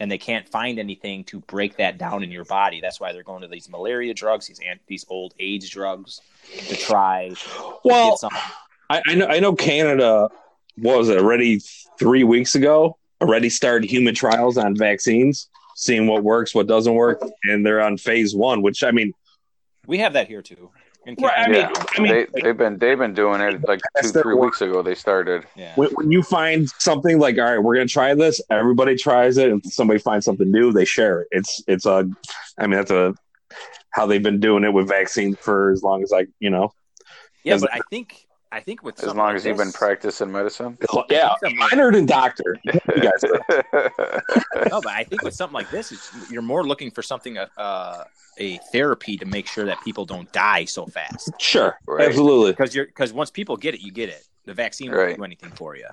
and 0.00 0.10
they 0.10 0.18
can't 0.18 0.48
find 0.48 0.78
anything 0.78 1.24
to 1.24 1.40
break 1.40 1.76
that 1.76 1.98
down 1.98 2.22
in 2.22 2.30
your 2.30 2.44
body. 2.44 2.80
That's 2.80 3.00
why 3.00 3.12
they're 3.12 3.24
going 3.24 3.42
to 3.42 3.48
these 3.48 3.68
malaria 3.68 4.14
drugs, 4.14 4.46
these 4.46 4.60
ant- 4.60 4.80
these 4.86 5.04
old 5.08 5.34
age 5.40 5.70
drugs 5.70 6.20
to 6.68 6.76
try. 6.76 7.30
to 7.30 7.74
Well, 7.84 8.16
some- 8.16 8.30
I, 8.90 9.02
I 9.06 9.14
know 9.14 9.26
I 9.26 9.40
know 9.40 9.54
Canada 9.54 10.28
what 10.76 10.98
was 10.98 11.08
it 11.08 11.18
already 11.18 11.60
three 11.98 12.24
weeks 12.24 12.54
ago 12.54 12.96
already 13.20 13.50
started 13.50 13.90
human 13.90 14.14
trials 14.14 14.56
on 14.56 14.76
vaccines, 14.76 15.48
seeing 15.74 16.06
what 16.06 16.22
works, 16.22 16.54
what 16.54 16.68
doesn't 16.68 16.94
work, 16.94 17.20
and 17.44 17.66
they're 17.66 17.82
on 17.82 17.98
phase 17.98 18.34
one. 18.34 18.62
Which 18.62 18.84
I 18.84 18.90
mean, 18.90 19.12
we 19.88 19.98
have 19.98 20.12
that 20.12 20.28
here 20.28 20.42
too. 20.42 20.70
In 21.06 21.16
Right, 21.20 21.32
I 21.38 21.48
mean- 21.48 21.54
yeah, 21.60 21.72
I 21.96 22.00
mean- 22.00 22.12
they, 22.34 22.42
they've 22.42 22.56
been 22.56 22.78
they've 22.78 22.98
been 22.98 23.14
doing 23.14 23.40
it 23.40 23.66
like 23.66 23.80
two 24.02 24.08
three 24.10 24.34
work. 24.34 24.44
weeks 24.44 24.60
ago. 24.60 24.82
They 24.82 24.94
started. 24.94 25.44
yeah. 25.56 25.72
when, 25.76 25.88
when 25.92 26.10
you 26.12 26.22
find 26.22 26.68
something 26.78 27.18
like 27.18 27.38
all 27.38 27.44
right 27.44 27.58
we're 27.58 27.74
going 27.74 27.86
to 27.88 27.92
try 27.92 28.14
this 28.14 28.40
everybody 28.50 28.94
tries 28.94 29.38
it 29.38 29.50
and 29.50 29.64
somebody 29.64 29.98
finds 29.98 30.24
something 30.26 30.50
new 30.52 30.70
they 30.72 30.84
share 30.84 31.22
it 31.22 31.28
it's 31.30 31.62
it's 31.66 31.86
a 31.86 32.08
i 32.58 32.62
mean 32.66 32.72
that's 32.78 32.90
a 32.90 33.14
how 33.90 34.04
they've 34.06 34.22
been 34.22 34.38
doing 34.40 34.64
it 34.64 34.72
with 34.72 34.86
vaccines 34.88 35.36
for 35.40 35.70
as 35.72 35.82
long 35.82 36.02
as 36.02 36.12
i 36.12 36.26
you 36.40 36.50
know 36.50 36.70
Yeah, 37.44 37.56
but 37.58 37.72
I 37.72 37.80
think 37.90 38.26
I 38.50 38.60
think 38.60 38.82
with 38.82 38.98
As 39.00 39.08
long 39.08 39.16
like 39.28 39.36
as 39.36 39.44
you've 39.44 39.58
been 39.58 39.72
practicing 39.72 40.32
medicine. 40.32 40.78
yeah 41.10 41.28
something 41.40 41.58
like- 41.58 41.70
minor 41.72 41.92
than 41.92 42.06
doctor 42.06 42.56
you 42.64 42.72
guys 42.72 43.22
No, 44.70 44.80
but 44.80 44.88
I 44.88 45.04
think 45.04 45.22
with 45.22 45.34
something 45.34 45.54
like 45.54 45.70
this, 45.70 45.92
it's, 45.92 46.10
you're 46.30 46.42
more 46.42 46.66
looking 46.66 46.90
for 46.90 47.02
something 47.02 47.36
uh, 47.38 48.04
a 48.38 48.58
therapy 48.72 49.16
to 49.18 49.26
make 49.26 49.46
sure 49.46 49.66
that 49.66 49.80
people 49.82 50.04
don't 50.06 50.30
die 50.32 50.64
so 50.64 50.86
fast. 50.86 51.30
sure 51.38 51.78
Right. 51.86 52.08
absolutely 52.08 52.52
Because 52.52 52.74
you're 52.74 52.86
because 52.86 53.12
once 53.12 53.30
people 53.30 53.56
get 53.56 53.74
it, 53.74 53.80
you 53.80 53.92
get 53.92 54.08
it. 54.08 54.26
The 54.46 54.54
vaccine 54.54 54.90
won't 54.90 55.00
Right. 55.02 55.16
do 55.16 55.24
anything 55.24 55.50
for 55.50 55.76
you. 55.76 55.86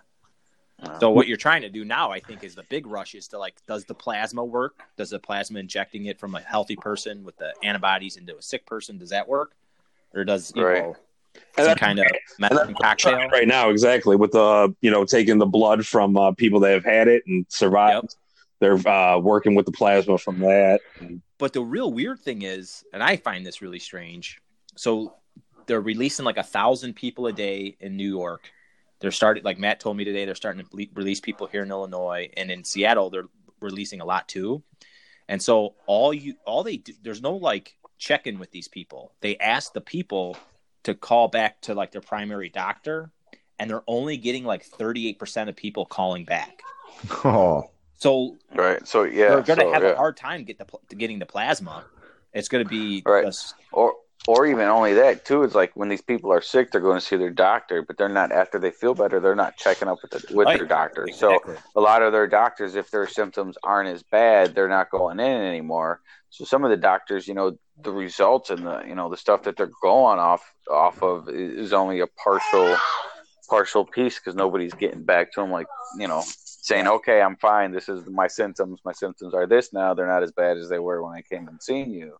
No. 0.84 0.98
So 1.00 1.10
what 1.10 1.28
you're 1.28 1.38
trying 1.38 1.62
to 1.64 1.70
do 1.70 1.84
now, 1.86 2.12
I 2.12 2.20
think, 2.20 2.44
is 2.44 2.56
the 2.56 2.64
big 2.64 2.86
rush 2.86 3.16
is 3.16 3.28
to 3.30 3.38
like, 3.40 3.56
does 3.68 3.86
the 3.86 3.96
plasma 3.96 4.44
work? 4.44 4.76
Does 4.98 5.10
the 5.10 5.20
plasma 5.20 5.60
injecting 5.60 6.06
it 6.06 6.20
from 6.20 6.36
a 6.36 6.42
healthy 6.42 6.76
person 6.76 7.24
with 7.24 7.38
the 7.38 7.54
antibodies 7.64 8.18
into 8.18 8.38
a 8.38 8.42
sick 8.42 8.66
person 8.66 8.98
does 8.98 9.10
that 9.10 9.28
work, 9.28 9.54
or 10.14 10.24
does 10.26 10.52
you 10.56 10.66
Right. 10.66 10.84
know 10.84 10.96
And 11.58 11.68
some 11.68 11.76
kind 11.78 12.00
of 12.00 12.06
medicine 12.40 12.76
cocktail? 12.82 13.30
right 13.30 13.48
now 13.48 13.70
exactly 13.70 14.16
with 14.16 14.32
the 14.32 14.76
you 14.82 14.92
know 14.92 15.06
taking 15.06 15.38
the 15.38 15.46
blood 15.46 15.86
from 15.86 16.18
uh, 16.18 16.32
people 16.34 16.60
that 16.62 16.72
have 16.72 16.86
had 16.86 17.08
it 17.08 17.24
and 17.28 17.46
survived 17.50 18.16
they're 18.60 18.88
uh, 18.88 19.20
working 19.20 19.54
with 19.54 19.66
the 19.66 19.72
plasma 19.72 20.18
from 20.18 20.40
that 20.40 20.82
But 21.38 21.54
the 21.54 21.62
real 21.62 21.92
weird 21.92 22.22
thing 22.22 22.44
is, 22.44 22.84
and 22.94 23.04
I 23.04 23.18
find 23.18 23.46
this 23.46 23.62
really 23.62 23.80
strange. 23.80 24.40
So 24.76 25.16
they're 25.66 25.82
releasing 25.82 26.26
like 26.26 26.38
a 26.38 26.44
thousand 26.44 26.96
people 26.96 27.28
a 27.28 27.34
day 27.34 27.76
in 27.80 27.98
New 27.98 28.10
York. 28.10 28.52
They're 29.00 29.12
starting, 29.12 29.44
like 29.44 29.60
Matt 29.60 29.80
told 29.80 29.98
me 29.98 30.06
today, 30.06 30.26
they're 30.26 30.36
starting 30.36 30.66
to 30.66 30.88
release 30.94 31.20
people 31.20 31.48
here 31.48 31.64
in 31.64 31.72
Illinois 31.72 32.30
and 32.38 32.50
in 32.50 32.64
Seattle. 32.64 33.10
They're 33.10 33.28
releasing 33.60 34.00
a 34.02 34.06
lot 34.06 34.28
too. 34.28 34.64
And 35.28 35.42
so 35.42 35.76
all 35.88 36.14
you, 36.14 36.36
all 36.46 36.64
they 36.64 36.78
do, 36.78 36.94
there's 37.02 37.22
no 37.22 37.36
like 37.36 37.76
check 37.98 38.28
in 38.28 38.40
with 38.40 38.52
these 38.52 38.68
people. 38.68 39.12
They 39.22 39.38
ask 39.38 39.74
the 39.74 39.82
people 39.82 40.38
to 40.86 40.96
call 40.96 41.28
back 41.28 41.62
to 41.62 41.74
like 41.76 41.92
their 41.92 42.02
primary 42.02 42.50
doctor, 42.50 43.12
and 43.60 43.70
they're 43.70 43.84
only 43.88 44.18
getting 44.18 44.44
like 44.46 44.66
38% 44.68 45.50
of 45.50 45.56
people 45.56 45.86
calling 45.86 46.26
back. 46.26 46.62
Oh, 47.24 47.70
So 47.98 48.38
right. 48.54 48.86
So 48.88 49.04
yeah. 49.04 49.30
they're 49.30 49.42
going 49.42 49.60
to 49.60 49.66
so, 49.66 49.74
have 49.74 49.84
yeah. 49.84 49.90
a 49.90 49.96
hard 49.96 50.16
time 50.18 50.44
get 50.44 50.58
the 50.58 50.66
pl- 50.66 50.82
getting 50.98 51.20
the 51.20 51.26
plasma. 51.26 51.86
It's 52.34 52.48
going 52.48 52.64
to 52.64 52.70
be 52.70 53.02
Right. 53.06 53.26
just- 53.26 53.56
or 53.72 53.94
or 54.28 54.48
even 54.48 54.62
only 54.68 54.96
that 54.96 55.24
too. 55.24 55.44
It's 55.44 55.54
like 55.54 55.72
when 55.76 55.88
these 55.88 56.02
people 56.02 56.32
are 56.34 56.42
sick, 56.42 56.72
they're 56.72 56.82
going 56.82 57.00
to 57.00 57.06
see 57.06 57.16
their 57.16 57.30
doctor, 57.30 57.84
but 57.84 57.96
they're 57.96 58.10
not 58.10 58.32
after 58.32 58.58
they 58.58 58.72
feel 58.72 58.96
better. 58.96 59.20
They're 59.20 59.36
not 59.36 59.56
checking 59.56 59.88
up 59.88 60.00
with 60.02 60.12
the, 60.12 60.36
with 60.36 60.48
Right. 60.48 60.58
their 60.58 60.68
doctor. 60.68 61.08
So 61.14 61.40
a 61.76 61.80
lot 61.80 62.02
of 62.02 62.12
their 62.12 62.26
doctors, 62.26 62.74
if 62.74 62.90
their 62.90 63.06
symptoms 63.08 63.56
aren't 63.64 63.90
as 63.90 64.02
bad, 64.02 64.56
they're 64.56 64.68
not 64.68 64.90
going 64.90 65.20
in 65.20 65.42
anymore. 65.44 66.02
So 66.36 66.44
some 66.44 66.66
of 66.66 66.70
the 66.70 66.76
doctors, 66.76 67.30
you 67.30 67.34
know, 67.34 67.58
the 67.82 67.92
results 67.92 68.50
and 68.50 68.68
the 68.68 68.84
you 68.86 68.94
know 68.94 69.10
the 69.10 69.16
stuff 69.16 69.44
that 69.44 69.56
they're 69.56 69.72
going 69.82 70.20
off 70.20 70.54
off 70.70 71.02
of 71.02 71.30
is 71.30 71.72
only 71.72 72.02
a 72.02 72.08
partial 72.08 72.76
partial 73.50 73.86
piece 73.86 74.20
because 74.20 74.36
nobody's 74.36 74.74
getting 74.74 75.04
back 75.04 75.32
to 75.32 75.40
them 75.40 75.52
like 75.52 75.68
you 75.98 76.08
know 76.08 76.24
saying 76.26 76.88
okay 76.88 77.22
i'm 77.22 77.38
fine. 77.38 77.72
This 77.72 77.88
is 77.88 78.06
my 78.10 78.28
symptoms. 78.28 78.82
My 78.84 78.92
symptoms 78.92 79.34
are 79.34 79.48
this 79.48 79.72
now. 79.72 79.94
They're 79.94 80.08
not 80.08 80.24
as 80.24 80.34
bad 80.34 80.58
as 80.58 80.68
they 80.68 80.80
were 80.80 81.02
when 81.02 81.16
i 81.16 81.22
came 81.22 81.48
and 81.48 81.62
seen 81.64 81.94
you. 81.94 82.18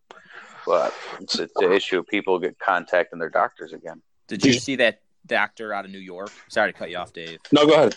But 0.66 0.94
it's, 1.20 1.38
it's 1.38 1.52
the 1.54 1.70
issue 1.70 1.98
of 1.98 2.06
people 2.06 2.38
get 2.38 2.58
contacting 2.58 3.18
their 3.18 3.28
doctors 3.28 3.74
again. 3.74 4.00
Did 4.28 4.44
you 4.46 4.54
see 4.54 4.76
that 4.76 5.02
doctor 5.26 5.74
out 5.74 5.84
of 5.84 5.90
New 5.90 5.98
York? 5.98 6.30
Sorry 6.48 6.72
to 6.72 6.78
cut 6.78 6.90
you 6.90 6.96
off, 6.96 7.12
Dave. 7.12 7.38
no 7.52 7.66
go 7.66 7.74
ahead 7.74 7.96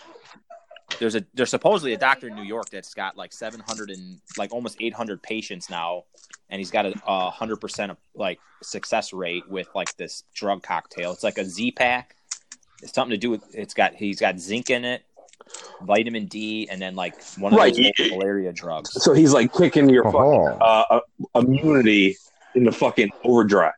There's 0.97 1.15
a 1.15 1.23
there's 1.33 1.49
supposedly 1.49 1.93
a 1.93 1.97
doctor 1.97 2.27
in 2.27 2.35
New 2.35 2.43
York 2.43 2.69
that's 2.69 2.93
got 2.93 3.15
like 3.15 3.31
700 3.31 3.89
and 3.91 4.19
like 4.37 4.51
almost 4.51 4.77
800 4.79 5.21
patients 5.21 5.69
now, 5.69 6.03
and 6.49 6.59
he's 6.59 6.71
got 6.71 6.85
a, 6.85 6.93
a 7.05 7.29
hundred 7.29 7.57
percent 7.57 7.91
of 7.91 7.97
like 8.15 8.39
success 8.61 9.13
rate 9.13 9.47
with 9.49 9.69
like 9.75 9.95
this 9.97 10.23
drug 10.33 10.63
cocktail. 10.63 11.11
It's 11.11 11.23
like 11.23 11.37
a 11.37 11.45
Z 11.45 11.71
pack. 11.73 12.15
It's 12.81 12.93
something 12.93 13.11
to 13.11 13.17
do 13.17 13.29
with 13.29 13.43
it's 13.53 13.73
got 13.73 13.95
he's 13.95 14.19
got 14.19 14.39
zinc 14.39 14.69
in 14.69 14.83
it, 14.83 15.03
vitamin 15.83 16.25
D, 16.25 16.67
and 16.69 16.81
then 16.81 16.95
like 16.95 17.21
one 17.37 17.53
of 17.53 17.59
Right. 17.59 17.75
those 17.75 18.11
malaria 18.11 18.51
drugs. 18.51 18.91
so 19.01 19.13
he's 19.13 19.33
like 19.33 19.53
kicking 19.53 19.89
your 19.89 20.03
fucking 20.05 20.19
oh. 20.19 20.57
uh, 20.59 20.99
uh, 21.35 21.39
immunity 21.39 22.17
into 22.55 22.71
fucking 22.71 23.11
overdrive 23.23 23.73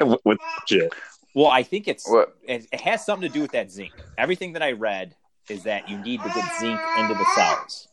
with, 0.00 0.20
with 0.24 0.38
shit. 0.68 0.92
Well, 1.34 1.46
I 1.46 1.62
think 1.62 1.88
it's 1.88 2.08
what 2.08 2.36
it, 2.46 2.66
it 2.72 2.80
has 2.80 3.06
something 3.06 3.28
to 3.28 3.32
do 3.32 3.40
with 3.40 3.52
that 3.52 3.70
zinc. 3.70 3.92
Everything 4.18 4.52
that 4.54 4.62
I 4.62 4.72
read 4.72 5.14
is 5.50 5.64
that 5.64 5.88
you 5.88 5.98
need 5.98 6.22
to 6.22 6.28
get 6.28 6.44
zinc 6.60 6.80
into 6.98 7.14
the 7.14 7.26
cells. 7.34 7.88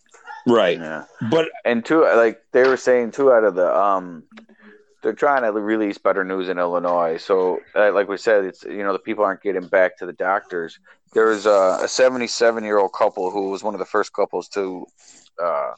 Right. 0.46 0.78
yeah. 0.78 1.06
But 1.30 1.50
and 1.66 1.84
two 1.84 2.04
like 2.04 2.42
they 2.54 2.68
were 2.68 2.78
saying 2.78 3.12
two 3.12 3.34
out 3.34 3.44
of 3.44 3.56
the 3.56 3.76
um 3.76 4.24
they're 5.04 5.14
trying 5.14 5.44
to 5.44 5.52
release 5.52 5.98
better 5.98 6.24
news 6.24 6.50
in 6.50 6.58
illinois. 6.58 7.18
So 7.18 7.60
uh, 7.76 7.92
like 7.92 8.08
we 8.08 8.18
said 8.18 8.46
it's 8.46 8.64
you 8.64 8.84
know 8.84 8.94
the 8.94 9.00
people 9.00 9.26
aren't 9.26 9.42
getting 9.42 9.68
back 9.68 9.98
to 9.98 10.06
the 10.06 10.14
doctors. 10.14 10.80
There's 11.14 11.46
a, 11.46 11.80
a 11.82 11.88
77 11.88 12.64
year 12.64 12.78
old 12.78 12.94
couple 12.94 13.32
who 13.32 13.50
was 13.50 13.64
one 13.64 13.74
of 13.74 13.80
the 13.80 13.86
first 13.86 14.14
couples 14.14 14.48
to 14.50 14.86
uh 15.42 15.74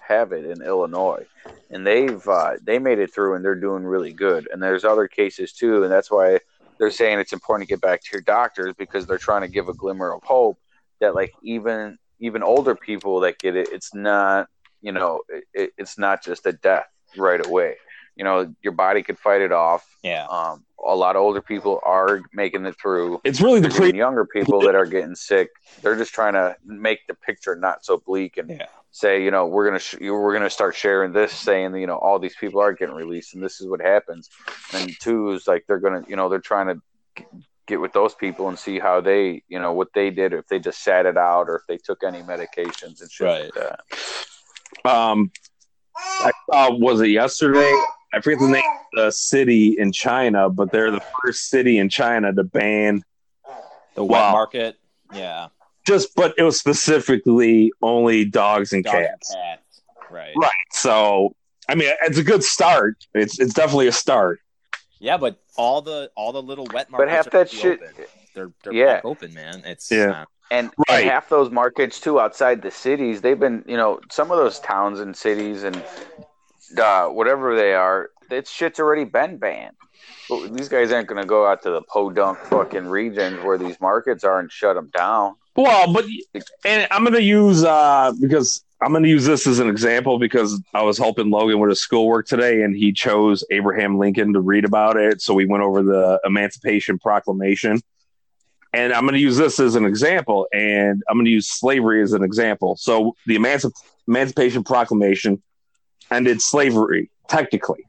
have 0.00 0.32
it 0.32 0.44
in 0.44 0.62
illinois. 0.62 1.24
And 1.70 1.84
they've 1.84 2.26
uh 2.28 2.52
they 2.62 2.78
made 2.78 3.00
it 3.00 3.12
through 3.12 3.34
and 3.34 3.44
they're 3.44 3.54
doing 3.54 3.84
really 3.84 4.12
good. 4.12 4.48
And 4.52 4.62
there's 4.62 4.84
other 4.84 5.08
cases 5.08 5.52
too. 5.52 5.82
And 5.82 5.90
that's 5.90 6.10
why 6.10 6.38
they're 6.78 6.90
saying 6.90 7.18
it's 7.18 7.32
important 7.32 7.68
to 7.68 7.72
get 7.72 7.80
back 7.80 8.02
to 8.02 8.08
your 8.12 8.22
doctors 8.22 8.74
because 8.76 9.06
they're 9.06 9.18
trying 9.18 9.42
to 9.42 9.48
give 9.48 9.68
a 9.68 9.74
glimmer 9.74 10.12
of 10.12 10.22
hope 10.22 10.58
that 11.00 11.14
like 11.14 11.32
even 11.42 11.98
even 12.20 12.42
older 12.42 12.74
people 12.74 13.20
that 13.20 13.38
get 13.38 13.56
it 13.56 13.68
it's 13.72 13.94
not 13.94 14.48
you 14.80 14.92
know 14.92 15.20
it, 15.52 15.70
it's 15.76 15.98
not 15.98 16.22
just 16.22 16.46
a 16.46 16.52
death 16.52 16.86
right 17.16 17.44
away 17.44 17.74
you 18.16 18.24
know 18.24 18.52
your 18.62 18.72
body 18.72 19.02
could 19.02 19.18
fight 19.18 19.40
it 19.40 19.52
off 19.52 19.84
Yeah. 20.02 20.26
um, 20.26 20.64
a 20.86 20.94
lot 20.94 21.16
of 21.16 21.22
older 21.22 21.40
people 21.42 21.80
are 21.84 22.22
making 22.32 22.64
it 22.66 22.76
through 22.80 23.20
it's 23.24 23.40
really 23.40 23.60
the 23.60 23.68
even 23.68 23.80
pre. 23.90 23.96
younger 23.98 24.24
people 24.26 24.60
that 24.62 24.74
are 24.74 24.86
getting 24.86 25.14
sick 25.14 25.50
they're 25.82 25.96
just 25.96 26.14
trying 26.14 26.34
to 26.34 26.56
make 26.64 27.00
the 27.08 27.14
picture 27.14 27.56
not 27.56 27.84
so 27.84 27.98
bleak 27.98 28.36
and 28.36 28.50
Yeah. 28.50 28.66
say 28.90 29.22
you 29.24 29.30
know 29.30 29.46
we're 29.46 29.66
gonna 29.66 29.78
sh- 29.80 29.96
we're 30.00 30.32
gonna 30.32 30.50
start 30.50 30.74
sharing 30.76 31.12
this 31.12 31.32
saying 31.32 31.74
you 31.76 31.86
know 31.86 31.96
all 31.96 32.18
these 32.18 32.36
people 32.36 32.60
are 32.60 32.72
getting 32.72 32.94
released 32.94 33.34
and 33.34 33.42
this 33.42 33.60
is 33.60 33.66
what 33.68 33.80
happens 33.80 34.30
and 34.72 34.94
two 35.00 35.30
is 35.32 35.46
like 35.48 35.64
they're 35.66 35.80
gonna 35.80 36.04
you 36.08 36.16
know 36.16 36.28
they're 36.28 36.38
trying 36.40 36.68
to 36.68 36.80
g- 37.18 37.26
get 37.66 37.80
with 37.80 37.92
those 37.92 38.14
people 38.14 38.48
and 38.48 38.58
see 38.58 38.78
how 38.78 39.00
they 39.00 39.42
you 39.48 39.58
know 39.58 39.72
what 39.72 39.88
they 39.94 40.10
did 40.10 40.32
or 40.32 40.38
if 40.38 40.46
they 40.48 40.58
just 40.58 40.82
sat 40.82 41.06
it 41.06 41.16
out 41.16 41.48
or 41.48 41.56
if 41.56 41.62
they 41.68 41.76
took 41.78 42.02
any 42.04 42.22
medications 42.22 43.00
and 43.00 43.10
shit 43.10 43.26
like 43.26 43.52
that 43.54 43.80
Um, 44.90 45.30
I 45.96 46.30
saw 46.50 46.70
was 46.74 47.00
it 47.00 47.08
yesterday? 47.08 47.72
I 48.12 48.20
forget 48.20 48.38
the 48.40 48.48
name 48.48 48.62
of 48.96 49.04
the 49.06 49.10
city 49.10 49.76
in 49.78 49.92
China, 49.92 50.48
but 50.50 50.70
they're 50.70 50.90
the 50.90 51.00
first 51.22 51.48
city 51.48 51.78
in 51.78 51.88
China 51.88 52.32
to 52.32 52.44
ban 52.44 53.02
The 53.94 54.04
wet 54.04 54.20
Wow. 54.20 54.32
market. 54.32 54.76
Yeah. 55.12 55.48
just, 55.86 56.14
but 56.16 56.34
it 56.38 56.42
was 56.42 56.58
specifically 56.58 57.72
only 57.82 58.24
dogs 58.24 58.72
and 58.72 58.84
Dogs 58.84 58.94
and 58.96 59.06
cats. 59.06 59.34
cats. 59.34 59.82
Right. 60.10 60.34
Right. 60.36 60.50
So, 60.72 61.34
I 61.68 61.74
mean, 61.74 61.92
it's 62.02 62.18
a 62.18 62.22
good 62.24 62.42
start. 62.42 62.96
It's 63.14 63.38
it's 63.40 63.54
definitely 63.54 63.86
a 63.88 63.92
start. 63.92 64.40
Yeah, 65.04 65.18
but 65.18 65.36
all 65.56 65.82
the 65.82 66.10
all 66.16 66.32
the 66.32 66.42
little 66.42 66.64
wet 66.72 66.88
but 66.90 67.06
markets 67.06 67.14
half 67.14 67.26
are 67.26 67.30
that 67.30 67.50
shit 67.50 67.82
open. 67.82 68.04
They're 68.34 68.50
they're 68.64 68.72
Yeah. 68.72 68.94
back 68.94 69.04
open, 69.04 69.34
man. 69.34 69.62
It's 69.66 69.90
Yeah. 69.90 70.06
not- 70.06 70.28
and, 70.50 70.70
Right. 70.88 71.00
and 71.02 71.10
half 71.10 71.28
those 71.28 71.50
markets 71.50 72.00
too 72.00 72.18
outside 72.20 72.62
the 72.62 72.70
cities 72.70 73.20
they've 73.20 73.38
been 73.38 73.64
you 73.66 73.76
know 73.76 74.00
some 74.10 74.30
of 74.30 74.38
those 74.38 74.58
towns 74.60 75.00
and 75.00 75.14
cities 75.16 75.62
and 75.62 75.82
uh, 76.78 77.06
whatever 77.08 77.54
they 77.54 77.74
are 77.74 78.10
that 78.30 78.46
shit's 78.48 78.80
already 78.80 79.04
been 79.04 79.36
banned 79.38 79.76
but 80.28 80.54
these 80.56 80.68
guys 80.68 80.90
aren't 80.92 81.08
going 81.08 81.20
to 81.20 81.26
go 81.26 81.46
out 81.46 81.62
to 81.62 81.70
the 81.70 81.82
podunk 81.82 82.38
fucking 82.38 82.86
regions 82.86 83.42
where 83.42 83.58
these 83.58 83.78
markets 83.80 84.24
are 84.24 84.38
and 84.38 84.50
shut 84.52 84.74
them 84.76 84.90
down 84.96 85.34
Well, 85.56 85.92
but 85.92 86.04
and 86.64 86.88
I'm 86.90 87.02
going 87.02 87.14
to 87.14 87.22
use 87.22 87.64
uh 87.64 88.12
because 88.20 88.64
I'm 88.80 88.90
going 88.90 89.04
to 89.04 89.08
use 89.08 89.24
this 89.24 89.46
as 89.46 89.60
an 89.60 89.68
example 89.68 90.18
because 90.18 90.60
I 90.74 90.82
was 90.82 90.98
helping 90.98 91.30
Logan 91.30 91.58
with 91.60 91.70
his 91.70 91.80
schoolwork 91.80 92.26
today, 92.26 92.62
and 92.62 92.76
he 92.76 92.92
chose 92.92 93.44
Abraham 93.50 93.98
Lincoln 93.98 94.32
to 94.32 94.40
read 94.40 94.64
about 94.64 94.96
it. 94.96 95.22
So 95.22 95.32
we 95.32 95.46
went 95.46 95.62
over 95.62 95.82
the 95.82 96.20
Emancipation 96.24 96.98
Proclamation, 96.98 97.80
and 98.72 98.92
I'm 98.92 99.02
going 99.02 99.14
to 99.14 99.20
use 99.20 99.36
this 99.36 99.60
as 99.60 99.76
an 99.76 99.84
example, 99.84 100.48
and 100.52 101.02
I'm 101.08 101.16
going 101.16 101.24
to 101.24 101.30
use 101.30 101.48
slavery 101.48 102.02
as 102.02 102.12
an 102.12 102.24
example. 102.24 102.76
So 102.76 103.14
the 103.26 103.36
Emancip- 103.36 103.72
Emancipation 104.08 104.64
Proclamation 104.64 105.42
ended 106.10 106.42
slavery 106.42 107.10
technically. 107.28 107.86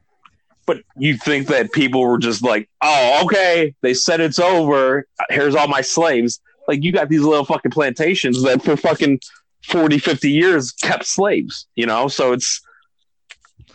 But 0.66 0.78
you 0.96 1.16
think 1.16 1.48
that 1.48 1.72
people 1.72 2.00
were 2.00 2.18
just 2.18 2.42
like, 2.42 2.68
oh, 2.80 3.22
okay, 3.24 3.74
they 3.82 3.94
said 3.94 4.20
it's 4.20 4.38
over. 4.38 5.06
Here's 5.28 5.54
all 5.54 5.68
my 5.68 5.80
slaves 5.80 6.40
like 6.68 6.82
you 6.82 6.92
got 6.92 7.08
these 7.08 7.22
little 7.22 7.44
fucking 7.44 7.70
plantations 7.70 8.42
that 8.42 8.62
for 8.62 8.76
fucking 8.76 9.20
40 9.68 9.98
50 9.98 10.30
years 10.30 10.72
kept 10.72 11.04
slaves 11.06 11.66
you 11.74 11.86
know 11.86 12.08
so 12.08 12.32
it's 12.32 12.60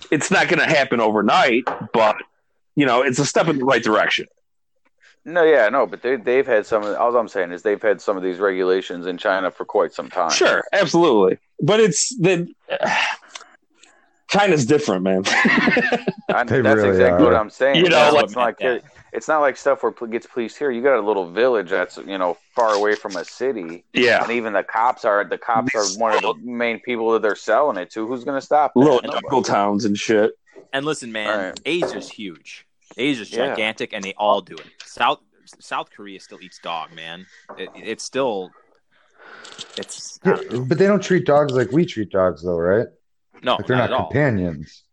it's 0.09 0.31
not 0.31 0.47
going 0.47 0.59
to 0.59 0.65
happen 0.65 0.99
overnight 0.99 1.63
but 1.93 2.15
you 2.75 2.85
know, 2.85 3.01
it's 3.01 3.19
a 3.19 3.25
step 3.25 3.49
in 3.49 3.59
the 3.59 3.65
right 3.65 3.83
direction. 3.83 4.27
No, 5.25 5.43
yeah, 5.43 5.67
no, 5.67 5.85
but 5.85 6.01
they 6.01 6.15
they've 6.15 6.47
had 6.47 6.65
some. 6.65 6.83
All 6.83 7.15
I'm 7.17 7.27
saying 7.27 7.51
is 7.51 7.63
they've 7.63 7.81
had 7.81 7.99
some 7.99 8.15
of 8.15 8.23
these 8.23 8.39
regulations 8.39 9.05
in 9.07 9.17
China 9.17 9.51
for 9.51 9.65
quite 9.65 9.93
some 9.93 10.09
time. 10.09 10.31
Sure, 10.31 10.63
absolutely, 10.71 11.37
but 11.61 11.81
it's 11.81 12.15
the 12.17 12.47
China's 14.29 14.65
different, 14.65 15.03
man. 15.03 15.23
I, 15.27 16.45
They 16.47 16.61
that's 16.61 16.77
really 16.77 16.89
exactly 16.89 17.25
are. 17.25 17.31
what 17.31 17.35
I'm 17.35 17.49
saying. 17.49 17.75
You 17.75 17.83
know, 17.83 17.89
That's 17.89 18.13
like- 18.13 18.21
what's 18.23 18.35
like 18.37 18.61
it- 18.61 18.83
it's 19.13 19.27
not 19.27 19.39
like 19.41 19.57
stuff 19.57 19.83
where 19.83 19.93
it 20.01 20.11
gets 20.11 20.25
policed 20.25 20.57
here. 20.57 20.71
You 20.71 20.81
got 20.81 20.97
a 20.97 21.05
little 21.05 21.31
village 21.31 21.69
that's 21.69 21.97
you 21.97 22.17
know 22.17 22.37
far 22.55 22.73
away 22.73 22.95
from 22.95 23.15
a 23.15 23.23
city, 23.25 23.83
yeah, 23.93 24.23
and 24.23 24.31
even 24.31 24.53
the 24.53 24.63
cops 24.63 25.05
are 25.05 25.23
the 25.23 25.37
cops 25.37 25.75
are 25.75 25.85
one 25.99 26.15
of 26.15 26.21
the 26.21 26.33
main 26.43 26.79
people 26.79 27.11
that 27.11 27.21
they're 27.21 27.35
selling 27.35 27.77
it 27.77 27.91
to. 27.91 28.07
Who's 28.07 28.23
going 28.23 28.39
to 28.39 28.45
stop? 28.45 28.73
little 28.75 29.01
Nobody. 29.03 29.43
towns 29.43 29.85
and 29.85 29.97
shit. 29.97 30.31
And 30.73 30.85
listen, 30.85 31.11
man, 31.11 31.29
All 31.29 31.37
right. 31.37 31.59
Asia's 31.65 32.09
huge. 32.09 32.65
Asia's 32.97 33.29
Yeah. 33.29 33.49
gigantic, 33.49 33.93
and 33.93 34.03
they 34.03 34.13
all 34.13 34.41
do 34.41 34.55
it. 34.55 34.67
South 34.85 35.19
South 35.59 35.89
Korea 35.91 36.19
still 36.19 36.39
eats 36.41 36.59
dog, 36.59 36.93
man. 36.93 37.25
It, 37.57 37.71
it's 37.75 38.03
still, 38.03 38.51
it's 39.77 40.19
Yeah, 40.23 40.37
but 40.65 40.77
they 40.77 40.87
don't 40.87 41.01
treat 41.03 41.25
dogs 41.25 41.53
like 41.53 41.71
we 41.71 41.85
treat 41.85 42.11
dogs, 42.11 42.43
though, 42.43 42.57
right? 42.57 42.87
no, 43.43 43.57
Like 43.57 43.67
they're 43.67 43.75
not 43.75 43.89
not, 43.89 43.91
at 43.91 43.93
all. 43.93 44.07
companions. 44.07 44.83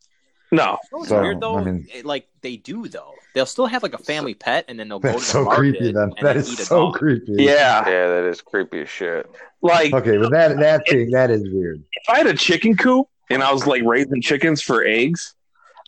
No, 0.51 0.79
You 0.93 0.99
know 0.99 1.05
So, 1.05 1.23
weird 1.23 1.41
though? 1.41 1.59
I 1.59 1.65
mean- 1.65 1.87
It- 1.95 2.05
like 2.05 2.27
they 2.41 2.57
do 2.57 2.89
though. 2.89 3.13
They'll 3.35 3.47
still 3.47 3.67
have 3.67 3.83
like 3.83 3.95
a 3.95 3.99
family 3.99 4.35
pet, 4.35 4.65
and 4.69 4.79
then 4.81 4.89
they'll 4.89 4.99
go 4.99 5.09
to 5.09 5.13
That's 5.15 5.27
the 5.27 5.33
so 5.33 5.45
market 5.45 5.59
creepy. 5.59 5.93
Then 5.93 6.03
and 6.05 6.13
that 6.19 6.23
then 6.23 6.37
is 6.39 6.53
eat 6.53 6.59
so 6.61 6.87
dog. 6.87 6.95
creepy. 6.95 7.35
yeah, 7.39 7.89
Yeah, 7.89 8.07
that 8.09 8.25
is 8.25 8.41
creepy 8.41 8.81
as 8.83 8.89
shit. 8.89 9.31
like 9.63 9.93
Okay, 9.93 10.17
but 10.17 10.31
that 10.33 10.57
that 10.59 10.89
thing 10.89 11.11
that 11.11 11.31
is 11.31 11.43
weird. 11.53 11.83
if 11.93 12.09
I 12.09 12.19
had 12.19 12.27
a 12.27 12.35
chicken 12.35 12.77
coop 12.77 13.07
and 13.31 13.43
I 13.43 13.53
was 13.53 13.67
like 13.67 13.83
raising 13.85 14.23
chickens 14.23 14.63
for 14.63 14.83
eggs, 14.83 15.35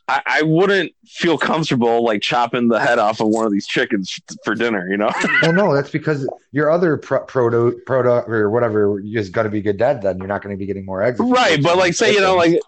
I, 0.09 0.23
I 0.27 0.43
wouldn't 0.43 0.93
feel 1.07 1.39
comfortable 1.39 2.05
like 2.05 2.21
chopping 2.21 2.69
the 2.69 2.79
head 2.81 2.99
off 2.99 3.21
of 3.21 3.29
one 3.29 3.47
of 3.47 3.53
these 3.53 3.67
chickens 3.67 4.19
for 4.45 4.55
dinner. 4.55 4.87
You 4.91 4.97
know? 4.99 5.11
Well, 5.43 5.53
no, 5.55 5.75
that's 5.75 5.91
because 5.91 6.29
your 6.53 6.71
other 6.71 6.97
pro- 6.99 7.25
proto 7.25 7.81
product 7.87 8.29
or 8.29 8.51
whatever 8.51 9.01
you 9.03 9.15
just 9.19 9.33
got 9.33 9.45
to 9.45 9.49
be 9.51 9.63
good 9.63 9.79
dead. 9.79 10.03
Then 10.03 10.19
you're 10.19 10.27
not 10.27 10.43
going 10.43 10.55
to 10.55 10.59
be 10.59 10.67
getting 10.67 10.85
more 10.85 11.03
eggs. 11.03 11.19
right, 11.21 11.63
but 11.63 11.79
like 11.79 11.95
say 11.95 12.13
you 12.13 12.21
know 12.21 12.37
like 12.37 12.61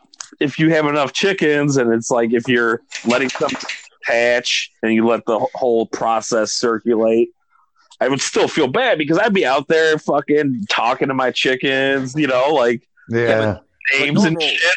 if 0.43 0.59
you 0.59 0.71
have 0.71 0.87
enough 0.87 1.13
chickens 1.13 1.77
and 1.77 1.93
it's 1.93 2.11
like 2.11 2.33
if 2.33 2.49
you're 2.49 2.83
letting 3.07 3.29
some 3.31 3.51
hatch 4.05 4.71
and 4.83 4.93
you 4.93 5.07
let 5.07 5.25
the 5.27 5.39
whole 5.55 5.87
process 5.87 6.53
circulate. 6.53 7.31
I 8.01 8.09
would 8.09 8.21
still 8.21 8.49
feel 8.49 8.67
bad 8.67 8.99
because 8.99 9.17
I'd 9.17 9.33
be 9.33 9.47
out 9.47 9.69
there 9.69 9.97
fucking 9.97 10.67
talking 10.69 11.07
to 11.07 11.15
my 11.15 11.31
chickens, 11.31 12.17
you 12.17 12.27
know, 12.27 12.49
like 12.53 12.83
yeah, 13.09 13.59
names 13.97 14.25
and 14.25 14.35
normal- 14.35 14.41
shit. 14.41 14.61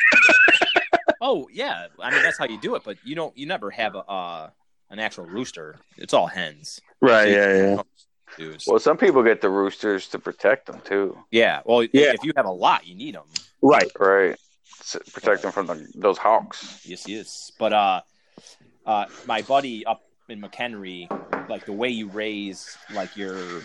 Oh 1.22 1.48
yeah, 1.52 1.88
I 2.00 2.12
mean 2.12 2.22
that's 2.22 2.38
how 2.38 2.46
you 2.46 2.60
do 2.62 2.76
it. 2.76 2.84
But 2.86 2.98
you 3.04 3.16
don't. 3.16 3.36
You 3.36 3.48
never 3.48 3.72
have 3.72 3.96
a 3.96 4.00
uh, 4.00 4.50
an 4.92 5.00
actual 5.00 5.26
rooster. 5.26 5.78
It's 5.98 6.14
all 6.14 6.28
hens. 6.28 6.80
Right, 7.02 7.30
yeah, 7.30 7.56
yeah. 7.56 7.82
Dudes. 8.38 8.68
Well, 8.68 8.78
some 8.78 8.96
people 8.98 9.24
get 9.24 9.42
the 9.42 9.50
roosters 9.50 10.08
to 10.10 10.20
protect 10.20 10.68
them 10.68 10.80
too, 10.86 11.18
yeah. 11.32 11.62
Well, 11.66 11.82
Yeah. 11.82 12.12
if 12.14 12.24
you 12.24 12.32
have 12.36 12.46
a 12.46 12.52
lot, 12.52 12.86
you 12.86 12.94
need 12.94 13.16
them. 13.16 13.24
Right. 13.64 13.90
right? 13.98 14.38
S- 14.86 14.98
Protect 15.14 15.42
them 15.42 15.52
from 15.52 15.68
the, 15.68 15.88
those 15.96 16.18
hawks. 16.18 16.82
Yes, 16.86 17.08
yes. 17.08 17.52
But 17.58 17.74
uh, 17.74 18.02
uh, 18.86 19.06
my 19.26 19.42
buddy 19.42 19.86
up 19.86 20.04
in 20.30 20.42
McHenry, 20.42 21.10
like 21.50 21.66
the 21.66 21.74
way 21.74 21.90
you 21.90 22.08
raise 22.10 22.78
like 22.94 23.18
your 23.18 23.62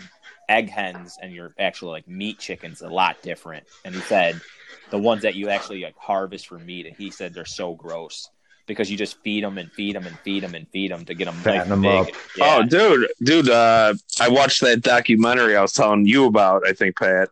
egg 0.49 0.69
hens 0.69 1.17
and 1.21 1.31
your 1.31 1.53
actual 1.59 1.89
like 1.89 2.07
meat 2.07 2.39
chickens 2.39 2.81
a 2.81 2.89
lot 2.89 3.21
different. 3.21 3.65
And 3.85 3.93
he 3.93 4.01
said 4.01 4.41
the 4.89 4.97
ones 4.99 5.21
that 5.21 5.35
you 5.35 5.49
actually 5.49 5.83
like 5.83 5.95
harvest 5.97 6.47
for 6.47 6.57
meat, 6.57 6.85
and 6.87 6.95
he 6.95 7.11
said 7.11 7.33
they're 7.33 7.45
so 7.45 7.75
gross 7.75 8.29
because 8.67 8.89
you 8.89 8.97
just 8.97 9.21
feed 9.23 9.43
them 9.43 9.57
and 9.57 9.71
feed 9.73 9.95
them 9.95 10.07
and 10.07 10.17
feed 10.19 10.43
them 10.43 10.55
and 10.55 10.67
feed 10.69 10.91
them 10.91 11.05
to 11.05 11.13
get 11.13 11.25
them 11.25 11.35
Fatten 11.35 11.57
nice 11.57 11.63
and 11.65 11.73
'em 11.73 11.81
big. 11.81 12.15
up. 12.15 12.21
Yeah. 12.35 12.57
Oh, 12.57 12.63
dude, 12.63 13.07
dude, 13.21 13.49
uh, 13.49 13.93
I 14.19 14.29
watched 14.29 14.61
that 14.61 14.81
documentary 14.81 15.55
I 15.55 15.61
was 15.61 15.73
telling 15.73 16.05
you 16.07 16.25
about. 16.25 16.65
I 16.67 16.73
think 16.73 16.97
Pat, 16.97 17.29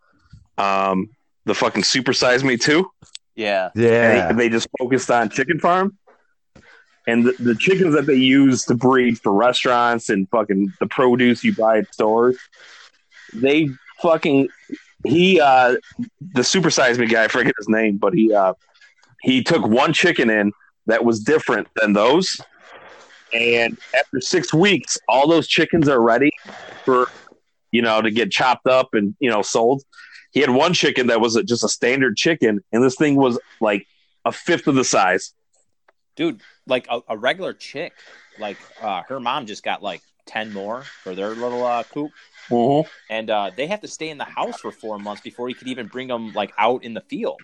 um, 0.58 1.10
the 1.45 1.56
fucking 1.56 1.84
Super 1.84 2.13
Size 2.13 2.43
Me 2.43 2.58
too. 2.58 2.91
Yeah. 3.39 3.69
yeah. 3.75 4.30
And 4.30 4.39
they, 4.39 4.43
they 4.43 4.49
just 4.49 4.67
focused 4.78 5.10
on 5.10 5.30
chicken 5.30 5.60
farm, 5.60 5.97
and 7.08 7.25
the, 7.25 7.32
the 7.39 7.56
chickens 7.56 7.95
that 7.95 8.06
they 8.06 8.15
use 8.15 8.65
to 8.65 8.75
breed 8.75 9.19
for 9.19 9.32
restaurants 9.32 10.10
and 10.10 10.30
fucking 10.30 10.73
the 10.80 10.88
produce 10.88 11.43
you 11.43 11.56
buy 11.56 11.80
at 11.80 11.93
stores. 11.93 12.38
They 13.34 13.69
fucking 14.02 14.49
he 15.06 15.39
uh 15.39 15.78
the 16.34 16.43
Super 16.43 16.69
Size 16.69 16.99
Me 16.99 17.08
guy, 17.08 17.23
I 17.23 17.28
forget 17.28 17.54
his 17.58 17.69
name, 17.69 17.97
but 17.97 18.13
he 18.13 18.34
uh 18.34 18.54
he 19.21 19.43
took 19.43 19.65
one 19.65 19.93
chicken 19.93 20.30
in 20.30 20.52
that 20.88 21.04
was 21.06 21.19
different 21.19 21.67
than 21.75 21.93
those. 21.93 22.39
And 23.32 23.78
after 23.95 24.21
six 24.21 24.54
weeks, 24.54 24.97
all 25.08 25.28
those 25.28 25.47
chickens 25.47 25.88
are 25.88 26.02
ready 26.02 26.32
for, 26.84 27.08
you 27.71 27.82
know, 27.82 28.02
to 28.02 28.10
get 28.10 28.32
chopped 28.32 28.65
up 28.65 28.93
and, 28.93 29.15
you 29.19 29.30
know, 29.30 29.43
sold. 29.43 29.84
He 30.31 30.41
had 30.41 30.49
one 30.51 30.73
chicken 30.73 31.07
that 31.07 31.19
was 31.21 31.35
a, 31.35 31.43
just 31.43 31.63
a 31.63 31.69
standard 31.69 32.15
chicken, 32.17 32.63
and 32.71 32.83
this 32.83 32.95
thing 32.95 33.15
was 33.15 33.39
like 33.59 33.87
a 34.25 34.31
fifth 34.31 34.67
of 34.67 34.75
the 34.75 34.83
size. 34.83 35.33
dude 36.15 36.41
like 36.67 36.85
a, 36.89 36.99
a 37.09 37.17
regular 37.17 37.53
chick 37.53 37.93
like 38.37 38.57
uh 38.81 39.01
her 39.07 39.19
mom 39.19 39.45
just 39.47 39.63
got 39.63 39.81
like 39.81 40.01
10 40.27 40.53
more 40.53 40.83
for 41.03 41.15
their 41.15 41.29
little 41.29 41.65
uh 41.65 41.83
coop 41.83 42.11
and 43.09 43.29
uh 43.31 43.49
they 43.55 43.65
have 43.67 43.81
to 43.81 43.87
stay 43.87 44.09
in 44.09 44.17
the 44.19 44.25
house 44.25 44.59
for 44.59 44.71
four 44.71 44.99
months 44.99 45.21
before 45.21 45.47
he 45.47 45.53
could 45.55 45.67
even 45.67 45.87
bring 45.87 46.07
them 46.07 46.31
like 46.33 46.53
out 46.59 46.83
in 46.83 46.93
the 46.93 47.01
field 47.01 47.39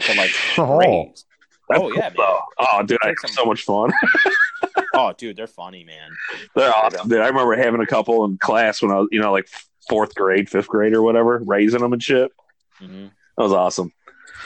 to 0.00 0.14
like 0.14 0.30
Oh. 0.58 0.78
raise 0.78 1.24
That's 1.68 1.82
oh 1.82 1.92
yeah 1.92 2.00
man. 2.08 2.14
though. 2.16 2.40
Oh, 2.58 2.82
dude, 2.84 2.98
I 3.02 3.08
had 3.08 3.16
so 3.30 3.44
much 3.44 3.62
fun. 3.62 3.92
oh 4.94 5.12
dude 5.16 5.36
they're 5.36 5.46
funny 5.46 5.84
man 5.84 6.10
They're 6.54 6.74
awesome, 6.74 7.08
dude. 7.08 7.20
I 7.20 7.28
remember 7.28 7.56
having 7.56 7.80
a 7.80 7.86
couple 7.86 8.24
in 8.24 8.38
class 8.38 8.82
when 8.82 8.90
I 8.90 8.96
was, 8.98 9.08
you 9.12 9.20
know, 9.20 9.32
like 9.32 9.48
fourth 9.88 10.14
grade, 10.14 10.48
fifth 10.48 10.68
grade, 10.68 10.94
or 10.94 11.02
whatever, 11.02 11.40
raising 11.44 11.80
them 11.80 11.92
and 11.92 12.02
shit. 12.02 12.30
hmm 12.78 13.06
That 13.36 13.42
was 13.44 13.52
awesome. 13.52 13.92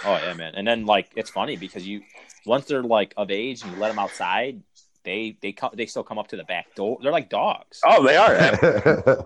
oh 0.04 0.16
yeah 0.18 0.34
man 0.34 0.54
and 0.54 0.66
then 0.66 0.86
like 0.86 1.10
it's 1.16 1.30
funny 1.30 1.56
because 1.56 1.86
you 1.86 2.02
once 2.46 2.66
they're 2.66 2.82
like 2.82 3.14
of 3.16 3.30
age 3.30 3.62
and 3.62 3.72
you 3.72 3.78
let 3.78 3.88
them 3.88 3.98
outside 3.98 4.60
they 5.02 5.36
they 5.40 5.52
come 5.52 5.70
they 5.74 5.86
still 5.86 6.02
come 6.04 6.18
up 6.18 6.28
to 6.28 6.36
the 6.36 6.44
back 6.44 6.74
door 6.74 6.98
they're 7.02 7.12
like 7.12 7.28
dogs 7.30 7.80
Oh, 7.84 8.02
they 8.06 8.16
are. 8.16 8.34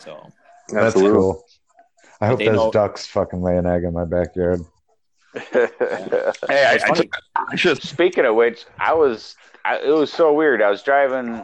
so 0.00 0.32
That's 0.68 0.94
Absolutely. 0.96 1.18
cool. 1.18 1.44
I 2.20 2.26
hope 2.26 2.38
they 2.38 2.46
those 2.46 2.56
know- 2.56 2.70
ducks 2.70 3.06
fucking 3.06 3.40
lay 3.42 3.56
an 3.56 3.66
egg 3.66 3.84
in 3.84 3.92
my 3.94 4.04
backyard. 4.04 4.60
Hey, 5.52 6.64
I, 6.64 6.74
It's 6.74 6.84
I, 6.84 6.88
funny. 6.88 7.00
took, 7.02 7.16
I 7.36 7.56
should. 7.56 7.82
Speaking 7.82 8.24
of 8.26 8.34
which, 8.34 8.66
I 8.78 8.92
was 8.92 9.36
I, 9.64 9.78
it 9.78 9.94
was 9.94 10.12
so 10.12 10.32
weird. 10.32 10.62
I 10.62 10.70
was 10.70 10.82
driving 10.82 11.42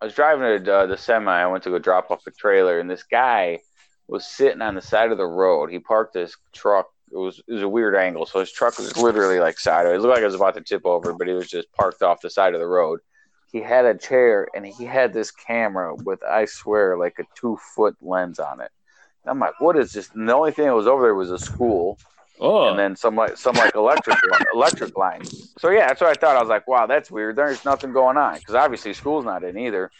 I 0.00 0.06
was 0.06 0.14
driving 0.14 0.68
uh, 0.68 0.86
the 0.86 0.96
semi. 0.96 1.30
I 1.30 1.46
went 1.46 1.64
to 1.64 1.70
go 1.70 1.78
drop 1.78 2.10
off 2.10 2.26
a 2.26 2.30
trailer, 2.30 2.80
and 2.80 2.88
this 2.88 3.02
guy 3.02 3.60
was 4.08 4.26
sitting 4.26 4.62
on 4.62 4.74
the 4.74 4.80
side 4.80 5.12
of 5.12 5.18
the 5.18 5.26
road. 5.26 5.70
He 5.70 5.78
parked 5.78 6.14
his 6.14 6.36
truck. 6.52 6.86
It 7.12 7.18
was 7.18 7.42
it 7.46 7.52
was 7.52 7.62
a 7.62 7.68
weird 7.68 7.94
angle, 7.94 8.24
so 8.24 8.40
his 8.40 8.52
truck 8.52 8.78
was 8.78 8.96
literally 8.96 9.40
like 9.40 9.58
sideways. 9.58 9.96
It 9.96 10.00
looked 10.00 10.14
like 10.14 10.22
it 10.22 10.26
was 10.26 10.34
about 10.34 10.54
to 10.54 10.62
tip 10.62 10.86
over, 10.86 11.12
but 11.12 11.28
he 11.28 11.34
was 11.34 11.48
just 11.48 11.70
parked 11.72 12.02
off 12.02 12.22
the 12.22 12.30
side 12.30 12.54
of 12.54 12.60
the 12.60 12.66
road. 12.66 13.00
He 13.52 13.60
had 13.60 13.84
a 13.84 13.98
chair, 13.98 14.48
and 14.54 14.64
he 14.64 14.84
had 14.84 15.12
this 15.12 15.30
camera 15.30 15.94
with 15.94 16.22
I 16.22 16.46
swear 16.46 16.96
like 16.96 17.18
a 17.18 17.24
two 17.38 17.58
foot 17.74 17.96
lens 18.00 18.38
on 18.38 18.60
it. 18.60 18.70
I'm 19.26 19.38
like, 19.38 19.60
what 19.60 19.76
is 19.76 19.92
this? 19.92 20.10
And 20.14 20.26
the 20.26 20.34
only 20.34 20.52
thing 20.52 20.64
that 20.64 20.74
was 20.74 20.86
over 20.86 21.02
there 21.02 21.14
was 21.14 21.30
a 21.30 21.38
school 21.38 21.98
oh 22.40 22.70
and 22.70 22.78
then 22.78 22.96
some 22.96 23.16
like 23.16 23.36
some 23.36 23.54
like 23.54 23.74
electric 23.74 24.16
electric 24.54 24.96
lines. 24.96 25.52
So 25.58 25.70
yeah, 25.70 25.88
that's 25.88 26.00
what 26.00 26.10
I 26.10 26.14
thought. 26.14 26.36
I 26.36 26.40
was 26.40 26.48
like, 26.48 26.66
wow, 26.66 26.86
that's 26.86 27.10
weird. 27.10 27.36
There's 27.36 27.64
nothing 27.64 27.92
going 27.92 28.16
on 28.16 28.38
because 28.38 28.54
obviously 28.54 28.92
school's 28.94 29.24
not 29.24 29.44
in 29.44 29.58
either. 29.58 29.90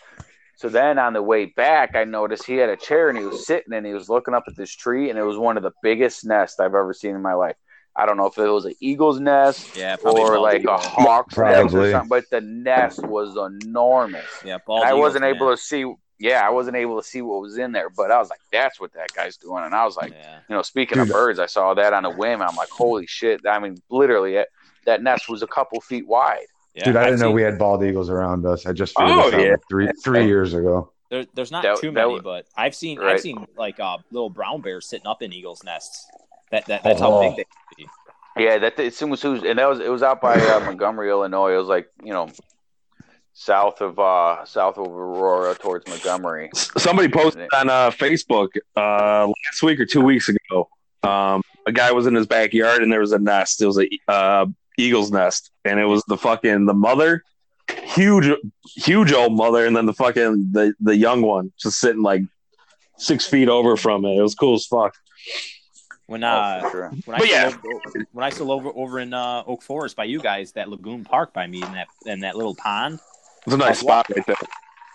So 0.56 0.68
then 0.68 0.98
on 0.98 1.14
the 1.14 1.22
way 1.22 1.46
back, 1.46 1.96
I 1.96 2.04
noticed 2.04 2.44
he 2.44 2.56
had 2.56 2.68
a 2.68 2.76
chair 2.76 3.08
and 3.08 3.16
he 3.16 3.24
was 3.24 3.46
sitting 3.46 3.72
and 3.72 3.86
he 3.86 3.94
was 3.94 4.10
looking 4.10 4.34
up 4.34 4.44
at 4.46 4.56
this 4.56 4.70
tree 4.70 5.08
and 5.08 5.18
it 5.18 5.22
was 5.22 5.38
one 5.38 5.56
of 5.56 5.62
the 5.62 5.72
biggest 5.82 6.26
nests 6.26 6.60
I've 6.60 6.74
ever 6.74 6.92
seen 6.92 7.14
in 7.14 7.22
my 7.22 7.32
life. 7.32 7.56
I 7.96 8.06
don't 8.06 8.16
know 8.16 8.26
if 8.26 8.38
it 8.38 8.46
was 8.46 8.66
an 8.66 8.74
eagle's 8.80 9.20
nest 9.20 9.76
yeah 9.76 9.96
or 10.04 10.12
bald 10.12 10.42
like 10.42 10.58
a 10.58 10.60
eagle. 10.60 10.78
hawk's 10.78 11.36
nest 11.36 11.74
or 11.74 11.90
something, 11.90 12.08
but 12.08 12.24
the 12.30 12.40
nest 12.40 13.02
was 13.02 13.36
enormous. 13.36 14.26
yeah 14.44 14.58
I 14.68 14.94
wasn't 14.94 15.22
man. 15.22 15.34
able 15.34 15.50
to 15.50 15.56
see. 15.56 15.84
Yeah, 16.22 16.46
I 16.46 16.50
wasn't 16.50 16.76
able 16.76 17.00
to 17.00 17.06
see 17.06 17.22
what 17.22 17.40
was 17.40 17.56
in 17.56 17.72
there, 17.72 17.88
but 17.88 18.10
I 18.10 18.18
was 18.18 18.28
like, 18.28 18.40
"That's 18.52 18.78
what 18.78 18.92
that 18.92 19.12
guy's 19.14 19.36
doing." 19.38 19.64
And 19.64 19.74
I 19.74 19.84
was 19.86 19.96
like, 19.96 20.12
yeah 20.12 20.40
you 20.48 20.54
know, 20.54 20.60
speaking 20.62 20.98
of 20.98 21.08
birds, 21.08 21.38
I 21.38 21.46
saw 21.46 21.72
that 21.74 21.92
on 21.94 22.04
a 22.04 22.10
whim. 22.10 22.42
I'm 22.42 22.54
like, 22.56 22.68
holy 22.68 23.06
shit! 23.06 23.40
I 23.46 23.58
mean, 23.58 23.78
literally, 23.88 24.34
it, 24.36 24.48
that 24.84 25.02
nest 25.02 25.28
was 25.30 25.42
a 25.42 25.46
couple 25.46 25.80
feet 25.80 26.06
wide. 26.06 26.44
yeah 26.74 26.84
Dude, 26.84 26.96
I 26.96 27.00
I've 27.00 27.06
didn't 27.06 27.20
know 27.20 27.26
seen- 27.28 27.34
we 27.36 27.42
had 27.42 27.58
bald 27.58 27.82
eagles 27.82 28.10
around 28.10 28.44
us. 28.44 28.66
I 28.66 28.72
just 28.72 28.94
figured 28.98 29.16
Oh, 29.18 29.24
this 29.30 29.34
out 29.34 29.40
yeah. 29.40 29.50
like 29.52 29.60
three 29.70 29.88
three 30.04 30.26
years 30.26 30.52
ago. 30.54 30.92
There, 31.08 31.24
there's 31.34 31.50
not 31.50 31.62
That- 31.62 31.78
too 31.78 31.90
many, 31.90 32.12
was- 32.12 32.22
but 32.22 32.46
I've 32.56 32.74
seen 32.74 32.98
Right. 32.98 33.14
I've 33.14 33.20
seen 33.20 33.46
like 33.56 33.80
uh, 33.80 33.96
little 34.10 34.30
brown 34.30 34.60
bears 34.60 34.86
sitting 34.86 35.06
up 35.06 35.22
in 35.22 35.32
eagles' 35.32 35.64
nests. 35.64 36.06
That, 36.50 36.66
that 36.66 36.82
that's 36.82 37.00
how 37.00 37.12
Oh. 37.14 37.20
big 37.22 37.36
they 37.36 37.44
can 37.44 37.86
be. 38.36 38.44
Yeah, 38.44 38.58
that 38.58 38.78
it 38.78 38.84
was, 39.02 39.24
it 39.24 39.28
was 39.28 39.42
and 39.42 39.58
that 39.58 39.68
was 39.68 39.80
it 39.80 39.88
was 39.90 40.02
out 40.02 40.20
by 40.20 40.34
uh, 40.34 40.60
Montgomery, 40.60 41.08
Illinois. 41.08 41.54
It 41.54 41.56
was 41.56 41.66
like 41.68 41.88
you 42.04 42.12
know, 42.12 42.28
south 43.40 43.80
of 43.80 43.98
uh 43.98 44.44
south 44.44 44.76
of 44.76 44.86
Aurora 44.86 45.54
towards 45.54 45.88
Montgomery. 45.88 46.50
Somebody 46.54 47.08
posted 47.08 47.48
on 47.54 47.70
uh, 47.70 47.90
Facebook 47.90 48.48
uh, 48.76 49.26
last 49.26 49.62
week 49.62 49.80
or 49.80 49.86
two 49.86 50.02
weeks 50.02 50.28
ago. 50.28 50.68
Um, 51.02 51.42
a 51.66 51.72
guy 51.72 51.90
was 51.92 52.06
in 52.06 52.14
his 52.14 52.26
backyard 52.26 52.82
and 52.82 52.92
there 52.92 53.00
was 53.00 53.12
a 53.12 53.18
nest. 53.18 53.62
It 53.62 53.66
was 53.66 53.78
a 53.78 53.88
uh, 54.08 54.46
eagle's 54.76 55.10
nest, 55.10 55.50
and 55.64 55.80
it 55.80 55.86
was 55.86 56.02
the 56.06 56.18
fucking 56.18 56.66
the 56.66 56.74
mother 56.74 57.24
huge, 57.94 58.30
huge 58.76 59.12
old 59.12 59.34
mother, 59.34 59.64
and 59.64 59.74
then 59.74 59.86
the 59.86 59.94
fucking 59.94 60.50
the 60.52 60.74
the 60.80 60.96
young 60.96 61.22
one 61.22 61.52
just 61.58 61.78
sitting 61.78 62.02
like 62.02 62.22
six 62.98 63.26
feet 63.26 63.48
over 63.48 63.76
from 63.76 64.04
it. 64.04 64.18
It 64.18 64.22
was 64.22 64.34
cool 64.34 64.54
as 64.54 64.66
fuck. 64.66 64.94
When 66.06 66.24
Oh, 66.24 66.28
uh, 66.28 66.60
for 66.62 66.70
sure. 66.70 66.90
when 67.04 67.14
I 67.14 67.18
But 67.18 67.28
yeah. 67.30 67.46
over, 67.46 68.06
when 68.12 68.24
I 68.24 68.30
still 68.30 68.50
over 68.52 68.70
over 68.74 68.98
in 68.98 69.14
uh, 69.14 69.44
Oak 69.46 69.62
Forest 69.62 69.96
by 69.96 70.04
you 70.04 70.20
guys, 70.20 70.52
that 70.52 70.68
lagoon 70.68 71.04
park 71.04 71.32
by 71.32 71.46
me, 71.46 71.62
and 71.62 71.74
that 71.74 71.88
and 72.06 72.22
that 72.24 72.36
little 72.36 72.54
pond. 72.54 72.98
It's 73.46 73.54
a 73.54 73.56
nice 73.56 73.80
spot 73.80 74.06
right 74.14 74.26
there. 74.26 74.36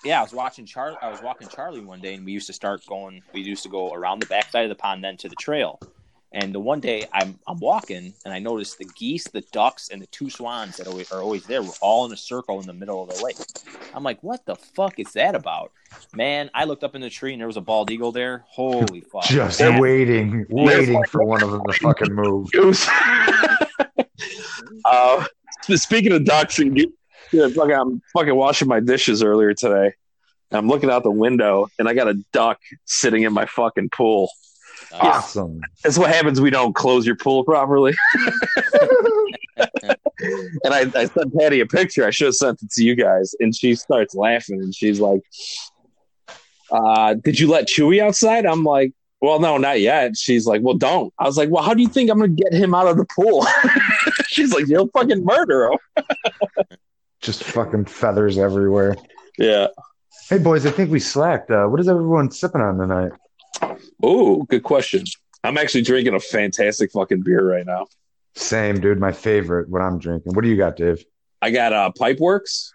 Yeah, 0.03 0.19
I 0.19 0.21
was 0.23 0.33
watching 0.33 0.65
Charlie. 0.65 0.97
I 1.01 1.09
was 1.09 1.21
walking 1.21 1.47
Charlie 1.47 1.81
one 1.81 1.99
day, 1.99 2.13
and 2.13 2.25
we 2.25 2.31
used 2.31 2.47
to 2.47 2.53
start 2.53 2.85
going. 2.87 3.23
We 3.33 3.41
used 3.41 3.63
to 3.63 3.69
go 3.69 3.91
around 3.93 4.19
the 4.19 4.27
backside 4.27 4.63
of 4.63 4.69
the 4.69 4.75
pond, 4.75 5.03
then 5.03 5.17
to 5.17 5.29
the 5.29 5.35
trail. 5.35 5.79
And 6.31 6.53
the 6.53 6.59
one 6.59 6.79
day 6.79 7.07
I'm 7.11 7.39
I'm 7.47 7.59
walking, 7.59 8.13
and 8.23 8.33
I 8.33 8.39
noticed 8.39 8.77
the 8.77 8.85
geese, 8.85 9.23
the 9.25 9.41
ducks, 9.51 9.89
and 9.89 10.01
the 10.01 10.07
two 10.07 10.29
swans 10.29 10.77
that 10.77 10.87
are 10.87 11.21
always 11.21 11.45
there 11.47 11.63
were 11.63 11.73
all 11.81 12.05
in 12.05 12.11
a 12.13 12.17
circle 12.17 12.59
in 12.59 12.67
the 12.67 12.73
middle 12.73 13.01
of 13.01 13.09
the 13.09 13.23
lake. 13.23 13.37
I'm 13.93 14.03
like, 14.03 14.21
what 14.21 14.45
the 14.45 14.55
fuck 14.55 14.99
is 14.99 15.13
that 15.13 15.33
about? 15.33 15.71
Man, 16.13 16.51
I 16.53 16.65
looked 16.65 16.83
up 16.83 16.93
in 16.93 17.01
the 17.01 17.09
tree, 17.09 17.31
and 17.33 17.39
there 17.41 17.47
was 17.47 17.57
a 17.57 17.61
bald 17.61 17.89
eagle 17.89 18.11
there. 18.11 18.43
Holy 18.47 19.01
fuck! 19.01 19.23
Just 19.27 19.59
Yeah. 19.59 19.79
waiting, 19.79 20.45
waiting 20.49 21.03
for 21.05 21.23
one 21.23 21.41
of 21.41 21.51
them 21.51 21.61
to 21.65 21.73
fucking 21.73 22.13
move. 22.13 22.49
Uh, 24.85 25.25
speaking 25.71 26.11
of 26.11 26.23
ducks, 26.25 26.59
and 26.59 26.77
ge- 26.77 26.85
yeah, 27.35 27.49
fucking, 27.49 27.75
I'm 27.75 28.01
fucking 28.13 28.35
washing 28.35 28.67
my 28.67 28.79
dishes 28.79 29.21
earlier 29.21 29.53
today. 29.53 29.93
And 30.51 30.57
I'm 30.57 30.67
looking 30.67 30.89
out 30.89 31.03
the 31.03 31.11
window, 31.11 31.67
and 31.77 31.89
I 31.89 31.93
got 31.93 32.07
a 32.07 32.15
duck 32.31 32.59
sitting 32.85 33.23
in 33.23 33.33
my 33.33 33.45
fucking 33.45 33.89
pool. 33.89 34.29
Awesome. 34.93 35.59
That's 35.83 35.97
what 35.97 36.13
happens. 36.13 36.39
We 36.39 36.49
don't 36.49 36.73
close 36.73 37.05
your 37.05 37.15
pool 37.17 37.43
properly. 37.43 37.93
and 39.57 40.73
I, 40.73 40.91
I 40.95 41.05
sent 41.05 41.35
Patty 41.37 41.59
a 41.59 41.65
picture. 41.65 42.05
I 42.05 42.11
should 42.11 42.27
have 42.27 42.35
sent 42.35 42.61
it 42.61 42.71
to 42.71 42.83
you 42.83 42.95
guys. 42.95 43.35
And 43.39 43.53
she 43.55 43.75
starts 43.75 44.15
laughing, 44.15 44.61
and 44.61 44.73
she's 44.73 44.99
like, 44.99 45.21
uh, 46.71 47.15
"Did 47.15 47.39
you 47.39 47.49
let 47.49 47.67
Chewy 47.67 47.99
outside?" 47.99 48.45
I'm 48.45 48.63
like, 48.63 48.93
"Well, 49.21 49.39
no, 49.39 49.57
not 49.57 49.81
yet." 49.81 50.15
She's 50.15 50.45
like, 50.45 50.61
"Well, 50.61 50.75
don't." 50.75 51.13
I 51.19 51.25
was 51.25 51.37
like, 51.37 51.49
"Well, 51.49 51.63
how 51.63 51.73
do 51.73 51.81
you 51.81 51.89
think 51.89 52.09
I'm 52.09 52.19
going 52.19 52.35
to 52.35 52.43
get 52.43 52.53
him 52.53 52.73
out 52.73 52.87
of 52.87 52.97
the 52.97 53.05
pool?" 53.15 53.45
she's 54.27 54.53
like, 54.53 54.67
"You'll 54.67 54.89
fucking 54.89 55.25
murder 55.25 55.71
him." 55.71 56.05
Just 57.25 57.43
fucking 57.43 57.85
feathers 57.85 58.37
everywhere. 58.37 58.95
Yeah. 59.39 59.67
Hey 60.29 60.37
boys, 60.37 60.67
I 60.67 60.69
think 60.69 60.91
we 60.91 60.99
slacked. 60.99 61.49
Uh, 61.49 61.65
what 61.65 61.79
is 61.79 61.89
everyone 61.89 62.29
sipping 62.29 62.61
on 62.61 62.77
tonight? 62.77 63.13
Oh, 64.03 64.43
good 64.43 64.61
question. 64.61 65.05
I'm 65.43 65.57
actually 65.57 65.81
drinking 65.81 66.13
a 66.13 66.19
fantastic 66.19 66.91
fucking 66.91 67.23
beer 67.23 67.43
right 67.43 67.65
now. 67.65 67.87
Same, 68.35 68.79
dude. 68.79 68.99
My 68.99 69.11
favorite. 69.11 69.69
What 69.69 69.81
I'm 69.81 69.97
drinking. 69.97 70.35
What 70.35 70.43
do 70.43 70.49
you 70.49 70.55
got, 70.55 70.75
Dave? 70.75 71.03
I 71.41 71.49
got 71.49 71.73
uh, 71.73 71.91
Pipeworks. 71.99 72.69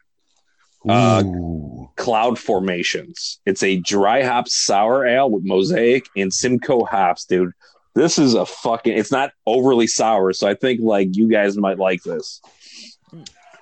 Uh, 0.88 1.22
Ooh. 1.24 1.88
Cloud 1.96 2.36
Formations. 2.36 3.38
It's 3.46 3.62
a 3.62 3.76
dry 3.76 4.24
hop 4.24 4.48
sour 4.48 5.06
ale 5.06 5.30
with 5.30 5.44
Mosaic 5.44 6.08
and 6.16 6.34
Simcoe 6.34 6.84
hops, 6.84 7.24
dude. 7.24 7.52
This 7.94 8.18
is 8.18 8.34
a 8.34 8.46
fucking. 8.46 8.98
It's 8.98 9.12
not 9.12 9.30
overly 9.46 9.86
sour, 9.86 10.32
so 10.32 10.48
I 10.48 10.54
think 10.54 10.80
like 10.82 11.16
you 11.16 11.28
guys 11.28 11.56
might 11.56 11.78
like 11.78 12.02
this. 12.02 12.40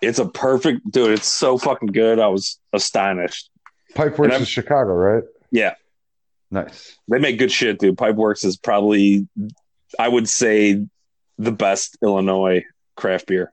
It's 0.01 0.19
a 0.19 0.27
perfect, 0.27 0.91
dude. 0.91 1.13
It's 1.13 1.27
so 1.27 1.59
fucking 1.59 1.89
good. 1.93 2.19
I 2.19 2.29
was 2.29 2.59
astonished. 2.73 3.51
and 3.97 4.13
Pipeworks 4.15 4.41
is 4.41 4.49
Chicago, 4.49 4.93
right? 4.93 5.25
Yeah, 5.51 5.75
Nice. 6.51 6.97
they 7.09 7.19
make 7.19 7.39
good 7.39 7.53
shit, 7.53 7.79
dude. 7.79 7.97
Pipeworks 7.97 8.45
is 8.45 8.57
probably, 8.57 9.27
I 9.99 10.09
would 10.09 10.29
say, 10.29 10.85
the 11.39 11.53
best 11.53 11.97
Illinois 12.03 12.65
craft 12.97 13.27
beer. 13.27 13.53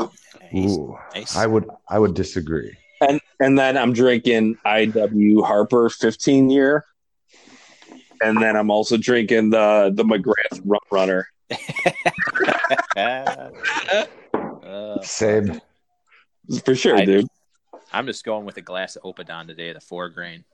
nice, 0.00 0.10
Ooh. 0.54 0.98
nice. 1.14 1.36
I 1.36 1.46
would 1.46 1.68
I 1.88 1.98
would 1.98 2.14
disagree. 2.14 2.76
And 3.00 3.20
and 3.40 3.58
then 3.58 3.76
I'm 3.76 3.92
drinking 3.92 4.56
IW 4.66 5.44
Harper 5.46 5.88
15 5.88 6.50
year. 6.50 6.84
And 8.20 8.42
then 8.42 8.56
I'm 8.56 8.70
also 8.70 8.96
drinking 8.96 9.50
the 9.50 9.92
the 9.94 10.04
McGrath 10.04 10.60
Rum 10.64 10.80
Runner. 10.90 11.28
Uh, 14.68 15.00
Same. 15.02 15.60
For 16.64 16.74
sure, 16.74 16.96
I- 16.96 17.04
dude. 17.04 17.26
I'm 17.92 18.06
just 18.06 18.22
going 18.24 18.44
with 18.44 18.56
a 18.58 18.60
glass 18.62 18.96
of 18.96 19.02
Oppidan 19.04 19.46
today, 19.46 19.72
the 19.72 19.80
four 19.80 20.10
grain. 20.10 20.44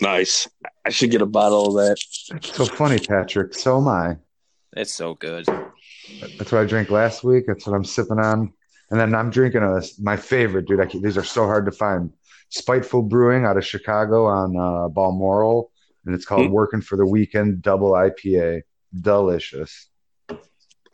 Nice. 0.00 0.48
I 0.84 0.90
should 0.90 1.10
get 1.10 1.20
a 1.20 1.26
bottle 1.26 1.66
of 1.66 1.74
that. 1.86 1.96
It's 2.36 2.54
so 2.56 2.64
funny, 2.64 2.98
Patrick. 2.98 3.54
So 3.54 3.78
am 3.78 3.88
I. 3.88 4.16
It's 4.76 4.94
so 4.94 5.14
good. 5.14 5.46
That's 6.38 6.52
what 6.52 6.60
I 6.60 6.64
drank 6.64 6.90
last 6.90 7.24
week. 7.24 7.46
That's 7.48 7.66
what 7.66 7.74
I'm 7.74 7.84
sipping 7.84 8.20
on. 8.20 8.52
And 8.90 9.00
then 9.00 9.14
I'm 9.16 9.30
drinking 9.30 9.62
a 9.62 9.80
my 10.00 10.16
favorite, 10.16 10.66
dude. 10.68 10.80
I, 10.80 10.86
keep- 10.86 11.02
these 11.02 11.18
are 11.18 11.24
so 11.24 11.44
hard 11.44 11.64
to 11.66 11.72
find. 11.72 12.12
Spiteful 12.50 13.02
Brewing 13.02 13.44
out 13.44 13.56
of 13.56 13.66
Chicago 13.66 14.26
on 14.26 14.56
uh, 14.56 14.88
Balmoral, 14.88 15.72
and 16.06 16.14
it's 16.14 16.24
called 16.24 16.46
Hmm. 16.46 16.52
Working 16.52 16.80
for 16.82 16.96
the 16.96 17.06
Weekend 17.06 17.62
Double 17.62 17.92
IPA. 17.92 18.62
Delicious. 19.00 19.88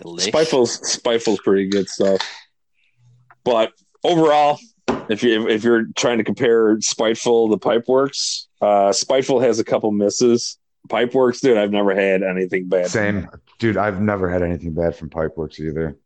Delicious. 0.01 0.29
Spiteful's 0.29 0.89
Spiteful's 0.89 1.41
pretty 1.41 1.69
good 1.69 1.89
stuff. 1.89 2.21
But 3.45 3.73
overall, 4.03 4.59
if 5.09 5.23
you 5.23 5.49
if 5.49 5.65
you're 5.65 5.87
trying 5.97 6.19
to 6.19 6.25
compare 6.25 6.77
Spiteful 6.81 7.51
to 7.51 7.57
Pipeworks, 7.57 8.47
uh, 8.61 8.93
Spiteful 8.93 9.41
has 9.41 9.59
a 9.59 9.65
couple 9.65 9.91
misses. 9.91 10.59
Pipeworks, 10.89 11.41
dude, 11.41 11.59
I've 11.59 11.71
never 11.71 11.95
had 11.95 12.23
anything 12.23 12.69
bad. 12.69 12.89
Same, 12.89 13.29
dude. 13.59 13.77
I've 13.77 14.01
never 14.01 14.31
had 14.31 14.43
anything 14.43 14.73
bad 14.73 14.97
from 14.97 15.11
Pipeworks 15.11 15.61
either. 15.61 15.97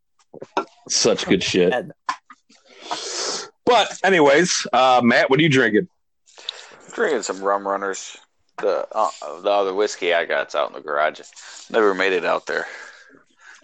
Such 0.89 1.25
good 1.25 1.41
shit. 1.41 1.73
But 3.65 3.97
anyways, 4.03 4.67
uh, 4.73 5.01
Matt, 5.03 5.29
what 5.29 5.39
are 5.39 5.43
you 5.43 5.49
drinking? 5.49 5.87
Drinking 6.93 7.23
some 7.23 7.41
rum 7.41 7.67
runners. 7.67 8.17
The 8.57 8.87
uh, 8.91 9.09
the 9.41 9.49
other 9.49 9.73
whiskey 9.73 10.13
I 10.13 10.25
got's 10.25 10.55
out 10.55 10.69
in 10.69 10.75
the 10.75 10.81
garage. 10.81 11.19
Never 11.69 11.93
made 11.93 12.13
it 12.13 12.25
out 12.25 12.45
there. 12.45 12.67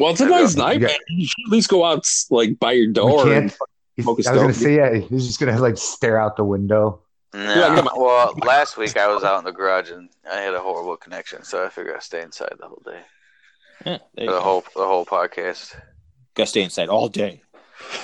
Well, 0.01 0.11
it's 0.11 0.21
a 0.21 0.25
Yeah. 0.25 0.29
nice 0.29 0.55
night, 0.55 0.81
Yeah. 0.81 0.87
man. 0.87 0.97
You 1.09 1.25
should 1.27 1.45
at 1.47 1.51
least 1.51 1.69
go 1.69 1.85
out 1.85 2.05
like 2.29 2.57
by 2.59 2.71
your 2.73 2.87
door. 2.87 3.31
and- 3.31 3.49
can't. 3.51 3.57
I 3.99 4.01
smoke 4.03 4.15
a 4.17 4.17
was 4.17 4.27
gonna 4.27 4.53
say, 4.53 4.75
yeah, 4.77 4.95
he's 4.95 5.27
just 5.27 5.39
gonna 5.39 5.59
like 5.59 5.77
stare 5.77 6.17
out 6.19 6.35
the 6.37 6.43
window. 6.43 7.01
No, 7.33 7.41
Yeah, 7.53 7.75
come 7.75 7.89
well, 7.95 8.33
last 8.43 8.77
week 8.77 8.97
I 8.97 9.07
was 9.13 9.23
out 9.23 9.37
in 9.39 9.45
the 9.45 9.51
garage 9.51 9.91
and 9.91 10.09
I 10.29 10.37
had 10.41 10.53
a 10.53 10.59
horrible 10.59 10.97
connection, 10.97 11.43
so 11.43 11.63
I 11.63 11.69
figured 11.69 11.95
I'd 11.95 12.03
stay 12.03 12.21
inside 12.21 12.53
the 12.59 12.67
whole 12.67 12.81
day. 12.83 13.01
Yeah, 13.85 13.97
there 14.15 14.25
The 14.25 14.31
go. 14.33 14.39
whole 14.41 14.63
the 14.75 14.85
whole 14.85 15.05
podcast. 15.05 15.75
Gotta 16.35 16.47
stay 16.47 16.61
inside 16.63 16.89
all 16.89 17.07
day. 17.09 17.41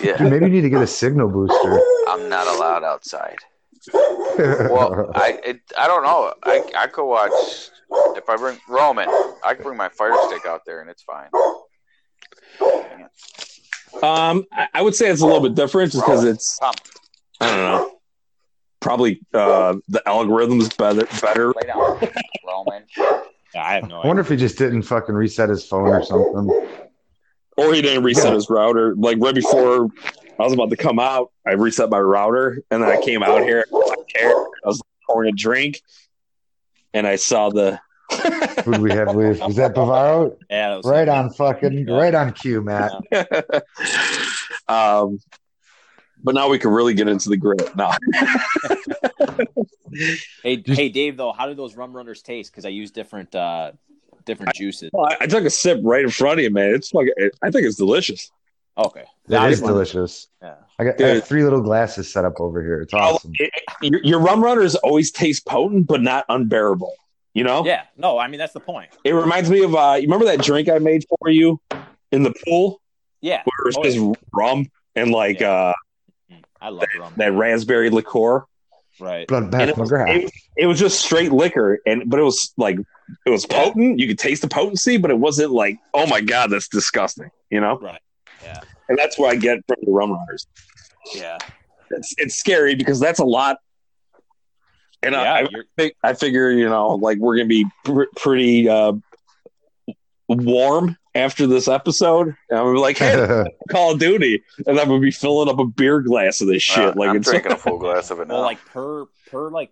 Yeah, 0.02 0.18
Dude, 0.18 0.30
maybe 0.32 0.46
you 0.46 0.52
need 0.52 0.62
to 0.62 0.70
get 0.70 0.82
a 0.82 0.88
signal 0.88 1.30
booster. 1.30 1.82
I'm 2.10 2.30
not 2.30 2.48
allowed 2.48 2.84
outside. 2.84 3.38
Well, 4.38 5.10
I 5.16 5.40
it, 5.44 5.62
I 5.78 5.88
don't 5.88 6.04
know. 6.04 6.34
I 6.44 6.64
I 6.78 6.88
could 6.88 7.06
watch 7.06 7.32
if 8.16 8.30
I 8.30 8.36
bring 8.38 8.60
Roman. 8.70 9.10
I 9.44 9.54
could 9.56 9.64
bring 9.64 9.78
my 9.78 9.90
fire 9.90 10.14
stick 10.28 10.46
out 10.46 10.62
there 10.66 10.82
and 10.82 10.90
it's 10.90 11.02
fine. 11.04 11.30
Um, 14.04 14.46
I, 14.52 14.68
I 14.76 14.82
would 14.82 14.96
say 14.96 15.08
it's 15.10 15.22
a 15.22 15.26
little 15.26 15.42
bit 15.42 15.56
different 15.56 15.92
just 15.92 16.06
because 16.06 16.24
it's 16.24 16.60
I 16.62 16.72
don't 17.42 17.58
know. 17.58 17.92
Probably 18.80 19.22
uh, 19.34 19.76
the 19.90 20.02
algorithm's 20.08 20.70
better. 20.70 21.06
Better. 21.22 21.54
Roman. 22.46 22.84
I 23.56 23.74
have 23.74 23.88
no 23.90 24.02
I 24.02 24.08
wonder 24.08 24.22
idea. 24.22 24.34
if 24.36 24.40
he 24.40 24.46
just 24.46 24.58
didn't 24.58 24.84
fucking 24.84 25.16
reset 25.16 25.50
his 25.50 25.66
phone 25.66 25.90
or 25.90 26.04
something. 26.04 26.48
Or 27.58 27.74
he 27.74 27.82
didn't 27.82 28.04
reset 28.04 28.26
Yeah. 28.26 28.34
his 28.36 28.50
router. 28.52 28.94
Like 28.96 29.18
right 29.20 29.34
before 29.34 29.88
I 30.40 30.44
was 30.44 30.54
about 30.54 30.70
to 30.70 30.78
come 30.78 31.00
out, 31.00 31.32
I 31.46 31.54
reset 31.54 31.90
my 31.90 32.00
router, 32.00 32.62
and 32.70 32.84
then 32.84 32.90
I 32.90 33.02
came 33.02 33.24
out 33.24 33.42
here. 33.42 33.66
I 33.74 33.96
cared. 34.16 34.32
I 34.64 34.68
was 34.68 34.80
pouring 35.08 35.30
a 35.34 35.36
drink, 35.36 35.82
and 36.94 37.08
I 37.08 37.16
saw 37.16 37.50
the. 37.50 37.80
Who 38.64 38.74
do 38.74 38.82
we 38.82 38.92
have 38.92 39.16
leave? 39.16 39.42
Is 39.42 39.56
that 39.58 39.74
Bavaro? 39.76 40.36
Yeah, 40.50 40.70
that 40.70 40.76
was 40.78 40.86
Right 40.86 41.08
on 41.10 41.30
fucking 41.32 41.88
right 41.88 42.14
on 42.16 42.34
cue, 42.34 42.62
Matt. 42.62 42.92
um, 44.68 45.20
but 46.24 46.34
now 46.36 46.50
we 46.50 46.58
can 46.58 46.72
really 46.72 46.94
get 46.94 47.08
into 47.08 47.30
the 47.30 47.38
grit. 47.38 47.76
No, 47.76 47.92
Hey, 50.44 50.58
Just- 50.58 50.80
hey, 50.80 50.90
Dave. 50.90 51.18
Though, 51.18 51.32
how 51.32 51.48
do 51.48 51.54
those 51.54 51.76
rum 51.76 51.96
runners 51.96 52.22
taste? 52.22 52.52
Because 52.52 52.66
I 52.66 52.70
use 52.70 52.92
different, 52.92 53.34
uh 53.36 53.72
different 54.26 54.54
juices. 54.56 54.90
Well, 54.94 55.06
I, 55.06 55.18
I 55.22 55.28
took 55.28 55.46
a 55.46 55.50
sip 55.50 55.80
right 55.84 56.04
in 56.04 56.10
front 56.10 56.40
of 56.40 56.44
you, 56.44 56.50
man. 56.52 56.74
It's 56.76 56.90
fucking. 56.90 57.12
I 57.42 57.52
think 57.52 57.66
it's 57.66 57.78
delicious. 57.78 58.32
Okay, 58.78 59.06
It 59.28 59.36
I 59.36 59.48
is 59.48 59.54
just 59.54 59.64
wanted- 59.64 59.74
delicious. 59.74 60.28
Yeah. 60.42 60.56
I 60.80 60.84
got, 60.84 61.02
I 61.02 61.16
got 61.16 61.24
three 61.28 61.44
little 61.44 61.62
glasses 61.62 62.12
set 62.14 62.26
up 62.26 62.40
over 62.40 62.62
here. 62.62 62.82
It's 62.82 62.94
awesome. 62.94 63.32
It- 63.36 63.52
it- 63.56 63.92
your, 63.92 64.04
your 64.04 64.20
rum 64.20 64.44
runners 64.44 64.76
always 64.76 65.12
taste 65.12 65.46
potent, 65.46 65.88
but 65.88 66.02
not 66.02 66.26
unbearable. 66.30 66.94
You 67.38 67.44
know, 67.44 67.64
Yeah, 67.64 67.84
no, 67.96 68.18
I 68.18 68.28
mean 68.28 68.40
that's 68.40 68.54
the 68.54 68.60
point. 68.60 68.90
it 69.04 69.12
reminds 69.14 69.48
me 69.52 69.62
of. 69.64 69.76
uh 69.76 69.94
You 70.00 70.08
remember 70.08 70.26
that 70.26 70.42
drink 70.42 70.70
I 70.70 70.80
made 70.80 71.04
for 71.20 71.30
you 71.30 71.62
in 72.12 72.24
the 72.24 72.34
pool, 72.44 72.82
Yeah, 73.22 73.44
where 73.46 73.60
it 73.60 73.68
was 73.68 73.78
Oh, 73.78 73.84
just 73.84 74.22
rum 74.34 74.66
and 74.96 75.12
like 75.12 75.40
Yeah. 75.42 75.52
uh 75.52 75.74
I 76.60 76.70
love 76.70 76.88
rum. 77.00 77.14
that 77.18 77.34
raspberry 77.34 77.92
liqueur. 77.92 78.44
Right. 79.00 79.28
Bloodbath 79.28 79.60
And 79.62 79.70
it 79.70 79.78
was, 79.78 79.92
it, 79.92 80.32
it 80.58 80.66
was 80.66 80.80
just 80.80 81.00
straight 81.00 81.32
liquor, 81.32 81.78
and 81.86 82.10
but 82.10 82.20
it 82.20 82.24
was 82.24 82.54
like 82.58 82.80
it 83.28 83.30
was 83.30 83.46
potent. 83.46 84.00
You 84.00 84.08
could 84.08 84.18
taste 84.18 84.42
the 84.42 84.48
potency, 84.48 84.98
but 84.98 85.12
it 85.12 85.20
wasn't 85.20 85.52
like, 85.52 85.78
oh 85.94 86.08
my 86.08 86.22
god, 86.22 86.50
that's 86.50 86.68
disgusting. 86.68 87.30
You 87.52 87.62
know, 87.62 87.78
Right. 87.78 88.02
Yeah. 88.42 88.62
and 88.90 88.98
that's 88.98 89.20
what 89.20 89.30
I 89.32 89.36
get 89.36 89.60
from 89.68 89.78
the 89.84 89.92
rum 89.92 90.12
runners. 90.12 90.48
Yeah. 91.14 91.38
it's, 91.92 92.16
it's 92.18 92.36
scary 92.36 92.74
because 92.74 93.00
that's 93.00 93.20
a 93.20 93.24
lot. 93.26 93.58
And 95.04 95.14
yeah, 95.14 95.22
I, 95.34 95.38
I, 95.40 95.48
you're, 95.52 95.66
think, 95.78 95.94
I 96.04 96.14
figure, 96.14 96.50
you 96.52 96.68
know, 96.68 96.96
like 96.96 97.18
we're 97.20 97.36
going 97.38 97.48
to 97.48 97.50
be 97.50 97.66
pr- 97.86 98.10
pretty 98.16 98.68
uh, 98.68 98.94
warm 100.28 100.98
after 101.16 101.48
this 101.48 101.68
episode. 101.68 102.28
And 102.50 102.60
I'm 102.60 102.66
gonna 102.66 102.74
be 102.74 102.80
like, 102.80 102.98
hey, 102.98 103.46
Call 103.70 103.94
of 103.94 104.00
Duty. 104.00 104.44
And 104.66 104.80
I'm 104.80 104.88
going 104.88 105.02
to 105.02 105.06
be 105.06 105.12
filling 105.12 105.50
up 105.50 105.60
a 105.60 105.66
beer 105.66 106.02
glass 106.02 106.42
of 106.42 106.48
this 106.48 106.64
shit. 106.64 106.84
Uh, 106.84 106.94
like 106.96 107.10
I'm 107.10 107.18
it's 107.18 107.30
drinking 107.30 107.52
a 107.54 107.58
full 107.58 107.78
glass 107.78 108.10
of 108.12 108.20
it 108.20 108.28
now. 108.28 108.36
well, 108.36 108.44
like 108.44 108.64
per 108.66 109.06
per 109.30 109.50
like 109.50 109.72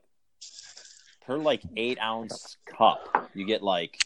per 1.25 1.37
like 1.37 1.61
eight 1.75 1.99
ounce 1.99 2.57
cup, 2.65 3.29
you 3.33 3.45
get 3.45 3.61
like 3.63 3.97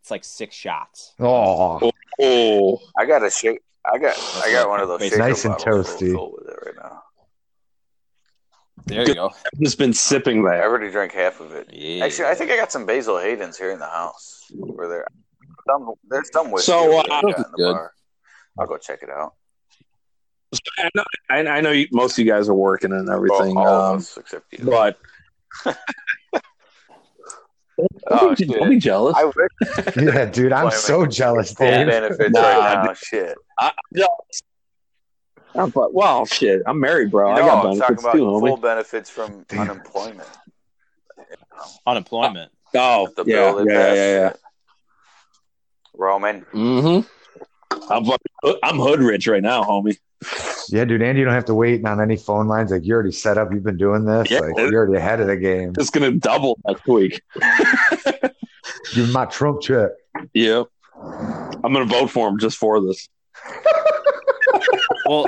it's 0.00 0.10
like 0.10 0.24
six 0.24 0.54
shots. 0.56 1.12
oh, 1.20 1.90
oh, 2.20 2.80
I 2.98 3.04
got 3.06 3.22
a 3.24 3.30
shake. 3.30 3.60
I 3.90 3.98
got 3.98 4.16
I 4.44 4.50
got 4.52 4.68
one 4.68 4.80
of 4.80 4.88
those 4.88 5.00
Nice 5.16 5.44
and 5.44 5.54
toasty. 5.54 6.12
with 6.12 6.48
it 6.48 6.58
right 6.66 6.74
now. 6.76 7.02
There 8.88 9.06
you 9.08 9.14
go. 9.14 9.26
I've 9.28 9.60
just 9.60 9.78
been 9.78 9.92
sipping 9.92 10.42
that. 10.44 10.54
I 10.54 10.56
that. 10.58 10.64
already 10.64 10.90
drank 10.90 11.12
half 11.12 11.40
of 11.40 11.52
it. 11.52 11.68
Yeah. 11.72 12.04
Actually, 12.04 12.28
I 12.28 12.34
think 12.34 12.50
I 12.50 12.56
got 12.56 12.72
some 12.72 12.86
Basil 12.86 13.18
Hayden's 13.18 13.56
here 13.58 13.70
in 13.70 13.78
the 13.78 13.86
house. 13.86 14.44
Where 14.54 14.88
there, 14.88 15.06
some 15.68 15.92
there's 16.08 16.30
some 16.32 16.50
whiskey 16.50 16.66
So, 16.72 16.98
over 16.98 16.98
uh, 16.98 17.02
there 17.02 17.12
I 17.12 17.22
got 17.22 17.36
in 17.38 17.42
the 17.52 17.56
good. 17.56 17.72
bar. 17.72 17.92
I'll 18.58 18.66
go 18.66 18.76
check 18.78 19.02
it 19.02 19.10
out. 19.10 19.34
I 20.78 20.88
know, 20.94 21.04
I, 21.28 21.38
I 21.46 21.60
know 21.60 21.72
you, 21.72 21.86
most 21.92 22.18
of 22.18 22.24
you 22.24 22.32
guys 22.32 22.48
are 22.48 22.54
working 22.54 22.92
and 22.92 23.08
everything. 23.10 23.56
All, 23.58 23.66
all 23.66 23.80
of 23.84 23.90
um, 23.92 23.98
us 23.98 24.16
except 24.16 24.50
you. 24.52 24.64
but 24.64 24.98
Oh, 25.66 25.74
don't, 28.08 28.38
be, 28.38 28.44
don't 28.46 28.70
be 28.70 28.78
jealous. 28.78 29.14
I 29.16 29.24
wish 29.24 29.34
yeah, 29.96 30.24
dude, 30.24 30.52
I'm 30.52 30.70
so 30.70 31.06
jealous, 31.06 31.52
full 31.52 31.66
Dave. 31.66 31.86
benefits 31.88 32.30
Nah, 32.30 32.40
right 32.40 32.84
now. 32.86 32.92
Shit. 32.94 33.36
I, 33.58 33.72
no. 33.92 34.08
I'm, 35.58 35.72
well, 35.92 36.24
shit. 36.26 36.62
I'm 36.66 36.80
married, 36.80 37.10
bro. 37.10 37.30
I 37.32 37.36
no, 37.40 37.46
got 37.46 37.56
I'm 37.56 37.62
talking 37.62 37.78
benefits 37.80 38.02
about 38.04 38.12
too, 38.12 38.24
homie. 38.24 38.48
full 38.48 38.56
benefits 38.56 39.10
from 39.10 39.44
Damn. 39.48 39.60
unemployment. 39.70 40.28
Unemployment. 41.86 42.52
Oh, 42.74 43.08
The 43.16 43.24
yeah, 43.24 43.34
bill 43.52 43.64
they 43.64 43.72
yeah, 43.72 43.94
yeah, 43.94 44.18
yeah. 44.20 44.32
Roman, 45.94 46.42
Mm-hmm. 46.52 47.92
I'm 47.92 48.04
fucking- 48.04 48.58
I'm 48.62 48.78
hood 48.78 49.00
rich 49.00 49.26
right 49.26 49.42
now, 49.42 49.62
homie. 49.64 49.96
Yeah, 50.68 50.84
dude, 50.84 51.00
Andy, 51.02 51.20
you 51.20 51.24
don't 51.24 51.34
have 51.34 51.44
to 51.46 51.54
wait 51.54 51.84
on 51.84 52.00
any 52.00 52.16
phone 52.16 52.46
lines. 52.48 52.70
Like, 52.70 52.84
you're 52.84 52.96
already 52.96 53.12
set 53.12 53.38
up. 53.38 53.52
You've 53.52 53.62
been 53.62 53.76
doing 53.76 54.04
this. 54.04 54.30
Yeah. 54.30 54.40
Like, 54.40 54.56
you're 54.70 54.74
already 54.86 54.96
ahead 54.96 55.20
of 55.20 55.26
the 55.28 55.36
game. 55.36 55.72
It's 55.78 55.90
gonna 55.90 56.12
double 56.12 56.58
next 56.66 56.86
week. 56.86 57.20
Give 58.94 59.06
me 59.06 59.12
my 59.12 59.24
Trump 59.26 59.60
check. 59.62 59.90
Yeah, 60.34 60.64
I'm 60.94 61.72
gonna 61.72 61.84
vote 61.84 62.10
for 62.10 62.28
him 62.28 62.38
just 62.38 62.56
for 62.58 62.80
this. 62.80 63.08
Well, 65.06 65.26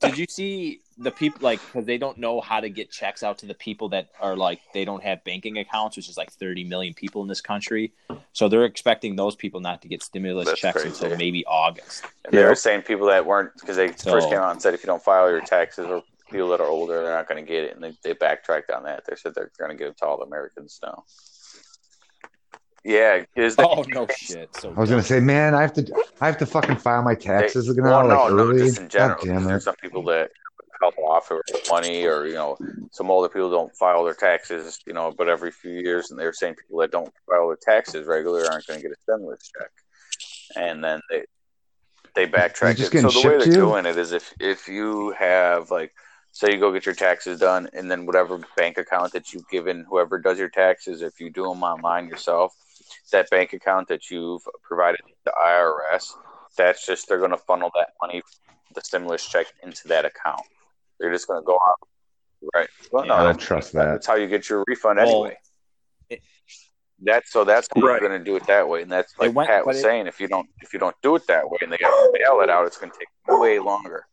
did 0.00 0.18
you 0.18 0.26
see 0.28 0.80
the 0.98 1.10
people 1.10 1.38
like 1.42 1.60
because 1.66 1.86
they 1.86 1.98
don't 1.98 2.18
know 2.18 2.40
how 2.40 2.58
to 2.60 2.68
get 2.68 2.90
checks 2.90 3.22
out 3.22 3.38
to 3.38 3.46
the 3.46 3.54
people 3.54 3.88
that 3.90 4.08
are 4.20 4.36
like 4.36 4.60
they 4.74 4.84
don't 4.84 5.02
have 5.02 5.22
banking 5.24 5.58
accounts, 5.58 5.96
which 5.96 6.08
is 6.08 6.16
like 6.16 6.32
30 6.32 6.64
million 6.64 6.94
people 6.94 7.22
in 7.22 7.28
this 7.28 7.40
country. 7.40 7.92
So 8.32 8.48
they're 8.48 8.64
expecting 8.64 9.14
those 9.16 9.36
people 9.36 9.60
not 9.60 9.82
to 9.82 9.88
get 9.88 10.02
stimulus 10.02 10.46
That's 10.48 10.60
checks 10.60 10.82
crazy. 10.82 11.04
until 11.04 11.16
maybe 11.18 11.44
August. 11.46 12.04
and 12.24 12.32
they 12.32 12.40
Yeah. 12.40 12.48
were 12.48 12.54
saying 12.54 12.82
people 12.82 13.06
that 13.08 13.24
weren't 13.24 13.52
because 13.60 13.76
they 13.76 13.92
So- 13.92 14.10
first 14.10 14.28
came 14.28 14.38
out 14.38 14.50
and 14.52 14.60
said 14.62 14.74
if 14.74 14.82
you 14.82 14.88
don't 14.88 15.02
file 15.02 15.30
your 15.30 15.40
taxes 15.40 15.86
or 15.86 16.02
people 16.30 16.48
that 16.48 16.60
are 16.60 16.66
older, 16.68 17.02
they're 17.02 17.14
not 17.14 17.26
going 17.28 17.42
to 17.42 17.48
get 17.50 17.64
it, 17.64 17.74
and 17.74 17.82
they, 17.82 17.96
they 18.02 18.12
backtracked 18.12 18.70
on 18.70 18.82
that. 18.82 19.04
They 19.06 19.16
said 19.16 19.34
they're 19.34 19.50
going 19.58 19.70
to 19.70 19.76
give 19.76 19.88
it 19.92 19.96
to 19.98 20.06
all 20.06 20.18
the 20.18 20.24
Americans 20.26 20.78
now. 20.82 21.04
Yeah, 22.84 23.24
is 23.36 23.56
the, 23.56 23.68
Oh 23.68 23.84
no 23.88 24.06
shit! 24.16 24.54
So 24.56 24.70
I 24.70 24.80
was 24.80 24.88
gonna 24.90 25.02
say, 25.02 25.20
man, 25.20 25.54
I 25.54 25.60
have 25.62 25.72
to, 25.74 25.92
I 26.20 26.26
have 26.26 26.38
to 26.38 26.46
fucking 26.46 26.76
file 26.76 27.02
my 27.02 27.14
taxes 27.14 27.66
They- 27.66 27.72
again 27.72 27.84
well, 27.84 28.06
now, 28.06 28.28
no, 28.28 28.34
like 28.34 28.58
no, 28.58 28.58
just 28.58 28.78
in 28.80 28.88
general. 28.88 29.18
God 29.18 29.26
damn 29.26 29.44
There's 29.44 29.62
it. 29.62 29.64
some 29.64 29.74
people 29.76 30.04
that 30.04 30.30
help 30.80 30.96
off 30.98 31.30
or 31.30 31.42
money, 31.68 32.06
or 32.06 32.26
you 32.26 32.34
know, 32.34 32.56
some 32.92 33.10
older 33.10 33.28
people 33.28 33.50
don't 33.50 33.74
file 33.76 34.04
their 34.04 34.14
taxes, 34.14 34.78
you 34.86 34.92
know, 34.92 35.12
but 35.16 35.28
every 35.28 35.50
few 35.50 35.72
years, 35.72 36.10
and 36.10 36.18
they're 36.20 36.32
saying 36.32 36.54
people 36.54 36.78
that 36.78 36.92
don't 36.92 37.12
file 37.28 37.48
their 37.48 37.58
taxes 37.60 38.06
regularly 38.06 38.46
aren't 38.48 38.66
going 38.66 38.80
to 38.80 38.82
get 38.88 38.92
a 38.96 39.00
stimulus 39.02 39.50
check, 39.58 39.70
and 40.56 40.82
then 40.82 41.00
they 41.10 41.24
they 42.14 42.26
backtrack 42.26 42.76
just 42.76 42.94
it. 42.94 43.02
So 43.02 43.10
the 43.10 43.18
way 43.18 43.22
shipped 43.22 43.38
they're 43.40 43.48
you? 43.48 43.54
doing 43.54 43.86
it 43.86 43.96
is 43.98 44.12
if 44.12 44.32
if 44.40 44.68
you 44.68 45.10
have 45.18 45.70
like. 45.70 45.92
Say 46.30 46.52
you 46.52 46.60
go 46.60 46.72
get 46.72 46.84
your 46.86 46.94
taxes 46.94 47.40
done, 47.40 47.68
and 47.72 47.90
then 47.90 48.04
whatever 48.06 48.38
bank 48.54 48.76
account 48.76 49.12
that 49.14 49.32
you've 49.32 49.48
given 49.48 49.84
whoever 49.88 50.18
does 50.20 50.38
your 50.38 50.50
taxes, 50.50 51.00
if 51.02 51.18
you 51.18 51.30
do 51.30 51.48
them 51.48 51.64
online 51.64 52.06
yourself, 52.06 52.54
that 53.12 53.30
bank 53.30 53.52
account 53.52 53.88
that 53.88 54.10
you've 54.10 54.42
provided 54.62 54.98
to 55.06 55.12
the 55.24 55.32
IRS, 55.42 56.12
that's 56.56 56.86
just 56.86 57.08
they're 57.08 57.18
going 57.18 57.30
to 57.30 57.36
funnel 57.36 57.70
that 57.74 57.90
money, 58.02 58.22
the 58.74 58.80
stimulus 58.80 59.26
check, 59.26 59.46
into 59.62 59.88
that 59.88 60.04
account. 60.04 60.42
They're 60.98 61.12
just 61.12 61.26
going 61.28 61.40
to 61.40 61.44
go 61.46 61.54
out, 61.54 61.78
right? 62.54 62.68
Well, 62.92 63.04
no, 63.06 63.14
I 63.14 63.24
don't 63.24 63.38
trust 63.40 63.72
that. 63.74 63.84
that's 63.86 64.06
how 64.06 64.16
you 64.16 64.26
get 64.26 64.48
your 64.48 64.64
refund 64.66 64.98
Well, 64.98 65.08
anyway. 65.08 65.38
it- 66.10 66.22
that's 67.00 67.30
so 67.30 67.44
that's 67.44 67.68
how 67.72 67.80
Right. 67.80 68.00
you're 68.00 68.08
going 68.08 68.20
to 68.20 68.24
do 68.24 68.34
it 68.34 68.44
that 68.48 68.68
way, 68.68 68.82
and 68.82 68.90
that's 68.90 69.12
It 69.12 69.20
like 69.20 69.32
went- 69.34 69.48
Pat 69.48 69.64
was 69.64 69.76
it- 69.78 69.82
saying. 69.82 70.08
If 70.08 70.20
you 70.20 70.26
don't, 70.26 70.48
if 70.60 70.72
you 70.72 70.80
don't 70.80 70.96
do 71.00 71.14
it 71.14 71.24
that 71.28 71.48
way, 71.48 71.58
and 71.62 71.70
they 71.72 71.76
got 71.78 71.90
to 71.90 72.10
bail 72.12 72.40
it 72.40 72.50
out, 72.50 72.66
it's 72.66 72.76
going 72.76 72.90
to 72.90 72.98
take 72.98 73.08
way 73.40 73.60
longer. 73.60 74.04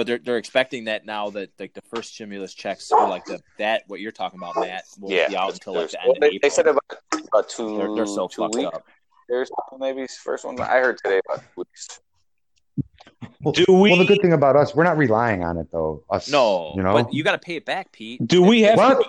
But 0.00 0.06
they're 0.06 0.16
they're 0.16 0.38
expecting 0.38 0.84
that 0.84 1.04
now 1.04 1.28
that 1.28 1.50
like 1.60 1.74
the 1.74 1.82
first 1.94 2.14
stimulus 2.14 2.54
checks 2.54 2.90
or 2.90 3.06
like 3.06 3.22
the 3.26 3.38
that 3.58 3.82
what 3.86 4.00
you're 4.00 4.10
talking 4.10 4.40
about, 4.40 4.56
Matt, 4.56 4.84
will 4.98 5.10
yeah, 5.10 5.28
be 5.28 5.36
out 5.36 5.52
until 5.52 5.74
like 5.74 5.90
the 5.90 6.00
end 6.00 6.06
well, 6.06 6.16
of 6.16 6.20
they, 6.22 6.26
April. 6.28 6.38
they 6.42 6.48
said 6.48 6.66
about, 6.66 6.84
about 7.28 7.48
2 7.50 7.76
they're, 7.76 7.94
they're 7.94 8.06
so 8.06 8.26
two 8.26 8.40
fucked 8.40 8.54
weeks. 8.54 8.70
up. 8.74 8.86
There's 9.28 9.50
maybe 9.78 10.06
first 10.24 10.46
one. 10.46 10.58
I 10.58 10.78
heard 10.78 10.96
today 11.04 11.20
about 11.28 11.42
two 11.42 11.48
weeks. 11.58 12.00
Well, 13.42 13.52
Do 13.52 13.66
we? 13.74 13.90
well, 13.90 13.98
the 13.98 14.06
good 14.06 14.22
thing 14.22 14.32
about 14.32 14.56
us, 14.56 14.74
we're 14.74 14.84
not 14.84 14.96
relying 14.96 15.44
on 15.44 15.58
it 15.58 15.66
though. 15.70 16.02
Us, 16.08 16.30
No, 16.30 16.72
you 16.76 16.82
know. 16.82 16.94
but 16.94 17.12
you 17.12 17.22
got 17.22 17.32
to 17.32 17.38
pay 17.38 17.56
it 17.56 17.66
back, 17.66 17.92
Pete. 17.92 18.26
do 18.26 18.42
we 18.42 18.62
have? 18.62 18.78
what? 18.78 19.06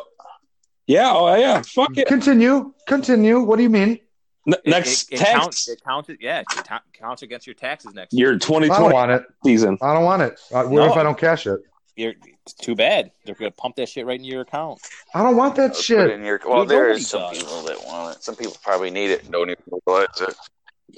Yeah. 0.87 1.09
Oh, 1.13 1.33
yeah. 1.35 1.61
Fuck 1.61 1.97
it. 1.97 2.05
Continue, 2.05 2.73
continue. 2.85 3.39
What 3.39 3.55
do 3.55 3.63
you 3.63 3.69
mean? 3.69 3.99
N- 4.47 4.53
It- 4.53 4.65
next 4.69 5.11
it, 5.11 5.15
it 5.15 5.17
tax 5.19 5.31
counts. 5.31 5.69
It 5.69 5.83
counts. 5.83 6.09
Yeah, 6.19 6.39
it 6.39 6.45
ta- 6.63 6.81
counts 6.93 7.21
against 7.21 7.45
your 7.47 7.53
taxes 7.53 7.93
next 7.93 8.13
year. 8.13 8.27
year 8.29 8.35
I 8.35 8.37
don't 8.39 8.41
2020 8.61 8.93
want 8.93 9.11
it. 9.11 9.23
season. 9.45 9.77
I 9.81 9.93
don't 9.93 10.03
want 10.03 10.21
it. 10.23 10.39
Uh, 10.51 10.63
what 10.63 10.71
No. 10.71 10.91
if 10.91 10.97
I 10.97 11.03
don't 11.03 11.17
cash 11.17 11.45
it? 11.47 11.61
You're, 11.95 12.13
it's 12.45 12.53
too 12.53 12.73
bad. 12.73 13.11
They're 13.25 13.35
gonna 13.35 13.51
pump 13.51 13.75
that 13.75 13.89
shit 13.89 14.05
right 14.05 14.17
into 14.17 14.29
your 14.31 14.41
account. 14.41 14.79
I 15.13 15.21
don't 15.21 15.35
want 15.35 15.55
that 15.57 15.73
Put 15.73 15.81
shit. 15.83 16.09
in 16.09 16.23
your, 16.23 16.39
well, 16.47 16.61
Dude, 16.61 16.69
there 16.69 16.99
some 16.99 17.21
does. 17.21 17.37
people 17.43 17.61
that 17.63 17.85
want 17.85 18.15
it. 18.17 18.23
Some 18.23 18.35
people 18.35 18.55
probably 18.63 18.89
need 18.89 19.11
it 19.11 19.23
and 19.23 19.31
don't 19.31 19.49
even 19.49 19.61
realize 19.85 20.07
it. 20.21 20.35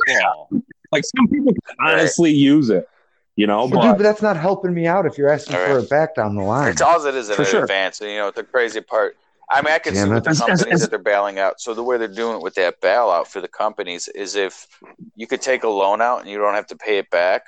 Yeah. 0.08 0.22
Like 0.92 1.04
some 1.04 1.28
people 1.28 1.52
can 1.54 1.76
honestly 1.86 2.32
use 2.32 2.70
it, 2.70 2.88
you 3.36 3.48
know. 3.48 3.66
Well, 3.66 3.68
dude, 3.70 3.80
But 3.82 3.94
but 3.98 4.04
that's 4.04 4.22
not 4.22 4.38
helping 4.38 4.74
me 4.74 4.86
out 4.88 5.06
if 5.06 5.18
you're 5.18 5.30
asking 5.30 5.56
All 5.58 5.66
for 5.66 5.80
it 5.80 5.90
back 5.90 6.16
down 6.16 6.36
the 6.36 6.44
line. 6.44 6.70
It's 6.72 6.82
all 6.82 7.04
it 7.06 7.16
is 7.16 7.30
in 7.30 7.36
For 7.36 7.44
sure. 7.46 7.64
advance. 7.64 8.00
And, 8.00 8.10
you 8.12 8.18
know, 8.18 8.32
the 8.32 8.44
crazy 8.44 8.80
part. 8.80 9.18
I 9.50 9.62
mean, 9.62 9.74
I 9.74 9.80
can 9.80 9.94
Damn 9.94 10.06
see 10.08 10.12
it. 10.12 10.14
with 10.16 10.24
the 10.24 10.30
As- 10.32 10.42
as- 10.42 10.48
companies 10.48 10.74
as- 10.74 10.82
that 10.82 10.90
they're 10.90 11.00
bailing 11.00 11.38
out. 11.40 11.60
So 11.60 11.74
the 11.74 11.84
way 11.84 11.98
they're 11.98 12.08
doing 12.08 12.38
it 12.38 12.42
with 12.44 12.56
that 12.56 12.80
bailout 12.82 13.28
for 13.28 13.42
the 13.42 13.48
companies 13.48 14.08
is 14.08 14.36
if 14.36 14.68
you 15.16 15.28
could 15.28 15.42
take 15.42 15.64
a 15.64 15.70
loan 15.70 16.02
out 16.02 16.22
and 16.22 16.30
you 16.30 16.38
don't 16.38 16.56
have 16.56 16.68
to 16.68 16.76
pay 16.78 16.98
it 16.98 17.10
back, 17.10 17.44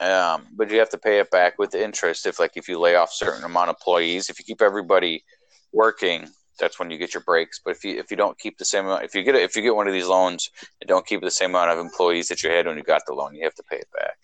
um, 0.00 0.46
but 0.52 0.70
you 0.70 0.78
have 0.78 0.90
to 0.90 0.98
pay 0.98 1.18
it 1.20 1.30
back 1.30 1.58
with 1.58 1.74
interest. 1.74 2.26
If 2.26 2.38
like 2.38 2.56
if 2.56 2.68
you 2.68 2.78
lay 2.78 2.96
off 2.96 3.12
certain 3.12 3.44
amount 3.44 3.70
of 3.70 3.76
employees, 3.76 4.28
if 4.30 4.38
you 4.38 4.44
keep 4.44 4.60
everybody 4.60 5.24
working, 5.72 6.28
that's 6.58 6.78
when 6.78 6.90
you 6.90 6.98
get 6.98 7.14
your 7.14 7.22
breaks. 7.22 7.60
But 7.64 7.70
if 7.76 7.84
you 7.84 7.98
if 7.98 8.10
you 8.10 8.16
don't 8.16 8.38
keep 8.38 8.58
the 8.58 8.64
same 8.64 8.84
amount, 8.84 9.04
if 9.04 9.14
you 9.14 9.22
get 9.22 9.34
if 9.34 9.56
you 9.56 9.62
get 9.62 9.74
one 9.74 9.86
of 9.88 9.94
these 9.94 10.06
loans 10.06 10.50
and 10.80 10.88
don't 10.88 11.06
keep 11.06 11.22
the 11.22 11.30
same 11.30 11.50
amount 11.50 11.70
of 11.70 11.78
employees 11.78 12.28
that 12.28 12.42
you 12.42 12.50
had 12.50 12.66
when 12.66 12.76
you 12.76 12.82
got 12.82 13.02
the 13.06 13.14
loan, 13.14 13.34
you 13.34 13.42
have 13.44 13.54
to 13.54 13.62
pay 13.62 13.76
it 13.76 13.88
back. 13.98 14.18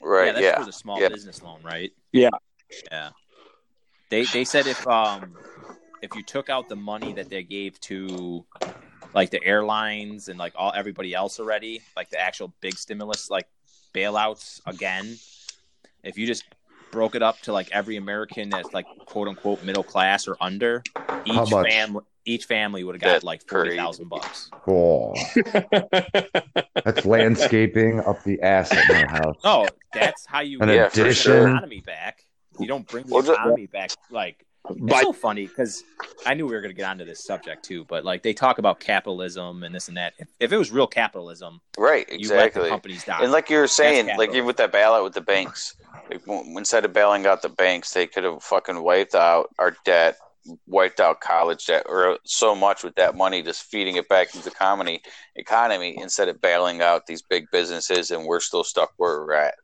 Right? 0.00 0.26
yeah, 0.26 0.32
that's 0.32 0.44
Yeah. 0.44 0.58
for 0.58 0.64
the 0.64 0.72
small 0.72 1.00
Yeah. 1.00 1.08
business 1.08 1.42
loan, 1.42 1.60
right? 1.62 1.92
Yeah. 2.12 2.30
Yeah. 2.90 3.10
They 4.10 4.24
they 4.26 4.44
said 4.44 4.66
if 4.66 4.86
um 4.86 5.38
if 6.02 6.14
you 6.14 6.22
took 6.22 6.50
out 6.50 6.68
the 6.68 6.76
money 6.76 7.12
that 7.14 7.28
they 7.30 7.42
gave 7.42 7.80
to 7.82 8.44
like 9.14 9.30
the 9.30 9.42
airlines 9.44 10.28
and 10.28 10.38
like 10.38 10.52
all 10.56 10.72
everybody 10.74 11.14
else 11.14 11.40
already, 11.40 11.82
like 11.96 12.10
the 12.10 12.20
actual 12.20 12.54
big 12.60 12.76
stimulus 12.76 13.30
like 13.30 13.48
bailouts 13.94 14.60
again, 14.66 15.18
if 16.04 16.18
you 16.18 16.26
just 16.26 16.44
broke 16.92 17.14
it 17.14 17.22
up 17.22 17.42
to 17.42 17.52
like 17.52 17.70
every 17.72 17.96
American 17.96 18.50
that's 18.50 18.74
like 18.74 18.86
quote 19.06 19.28
unquote 19.28 19.62
middle 19.62 19.84
class 19.84 20.28
or 20.28 20.36
under, 20.40 20.82
each 21.24 21.50
family 21.50 22.04
each 22.24 22.44
family 22.44 22.84
would 22.84 22.94
have 22.94 23.02
got 23.02 23.22
That's 23.22 23.24
like 23.24 23.42
crazy. 23.48 23.68
forty 23.68 23.76
thousand 23.76 24.08
bucks. 24.08 24.52
Oh, 24.68 25.14
that's 26.84 27.04
landscaping 27.04 28.00
up 28.00 28.22
the 28.24 28.40
ass 28.42 28.72
at 28.72 28.88
my 28.88 29.06
house. 29.06 29.38
Oh, 29.44 29.70
that's 29.92 30.26
how 30.26 30.40
you 30.40 30.60
An 30.60 30.68
get 30.68 30.90
the 30.90 30.90
addition. 30.90 31.34
economy 31.46 31.80
back. 31.80 32.25
You 32.58 32.66
don't 32.66 32.86
bring 32.86 33.06
the 33.06 33.16
economy 33.16 33.66
back. 33.66 33.90
Like 34.10 34.44
it's 34.68 34.80
By- 34.80 35.02
so 35.02 35.12
funny 35.12 35.46
because 35.46 35.84
I 36.24 36.34
knew 36.34 36.46
we 36.46 36.54
were 36.54 36.60
going 36.60 36.74
to 36.74 36.76
get 36.76 36.88
onto 36.88 37.04
this 37.04 37.22
subject 37.24 37.64
too, 37.64 37.84
but 37.84 38.04
like 38.04 38.22
they 38.22 38.32
talk 38.32 38.58
about 38.58 38.80
capitalism 38.80 39.62
and 39.62 39.74
this 39.74 39.88
and 39.88 39.96
that. 39.96 40.14
If, 40.18 40.28
if 40.40 40.52
it 40.52 40.56
was 40.56 40.70
real 40.72 40.86
capitalism, 40.88 41.60
Right. 41.78 42.06
you 42.10 42.28
let 42.30 42.36
the 42.36 42.44
Exactly. 42.46 42.68
companies 42.68 43.04
die. 43.04 43.22
And 43.22 43.30
like 43.32 43.48
you 43.50 43.58
were 43.58 43.68
saying, 43.68 44.16
like 44.16 44.30
even 44.30 44.44
with 44.46 44.56
that 44.56 44.72
bailout 44.72 45.04
with 45.04 45.14
the 45.14 45.20
banks, 45.20 45.76
like, 46.10 46.22
instead 46.56 46.84
of 46.84 46.92
bailing 46.92 47.26
out 47.26 47.42
the 47.42 47.48
banks, 47.48 47.92
they 47.92 48.06
could 48.06 48.24
have 48.24 48.42
fucking 48.42 48.82
wiped 48.82 49.14
out 49.14 49.50
our 49.58 49.76
debt, 49.84 50.16
wiped 50.66 50.98
out 51.00 51.20
college 51.20 51.66
debt, 51.66 51.84
or 51.88 52.18
so 52.24 52.54
much 52.54 52.82
with 52.82 52.94
that 52.96 53.16
money, 53.16 53.42
just 53.42 53.62
feeding 53.64 53.96
it 53.96 54.08
back 54.08 54.34
into 54.34 54.44
the 54.44 54.50
economy, 54.50 55.00
economy 55.36 55.96
instead 56.00 56.28
of 56.28 56.40
bailing 56.40 56.80
out 56.82 57.06
these 57.06 57.22
big 57.22 57.46
businesses, 57.52 58.10
and 58.10 58.24
we're 58.26 58.40
still 58.40 58.64
stuck 58.64 58.92
where 58.96 59.20
we're 59.20 59.32
at. 59.34 59.54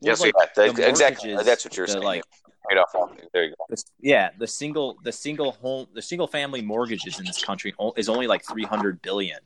Yes, 0.00 0.20
like, 0.20 0.34
yeah, 0.38 0.46
that- 0.66 0.76
the 0.76 0.88
exactly. 0.88 1.34
That's 1.36 1.64
what 1.64 1.76
you're 1.76 1.86
the, 1.86 1.92
saying. 1.92 2.04
Like 2.04 2.22
Right 2.68 2.78
off. 2.78 2.94
There 3.34 3.44
you 3.44 3.50
go. 3.50 3.56
the, 3.68 3.82
yeah, 4.00 4.30
the 4.38 4.46
single 4.46 4.96
the 5.04 5.12
single 5.12 5.52
home 5.52 5.86
the 5.92 6.00
single 6.00 6.26
family 6.26 6.62
mortgages 6.62 7.18
in 7.18 7.26
this 7.26 7.44
country 7.44 7.74
is 7.96 8.08
only 8.08 8.26
like 8.26 8.42
three 8.42 8.64
hundred 8.64 9.02
billion. 9.02 9.38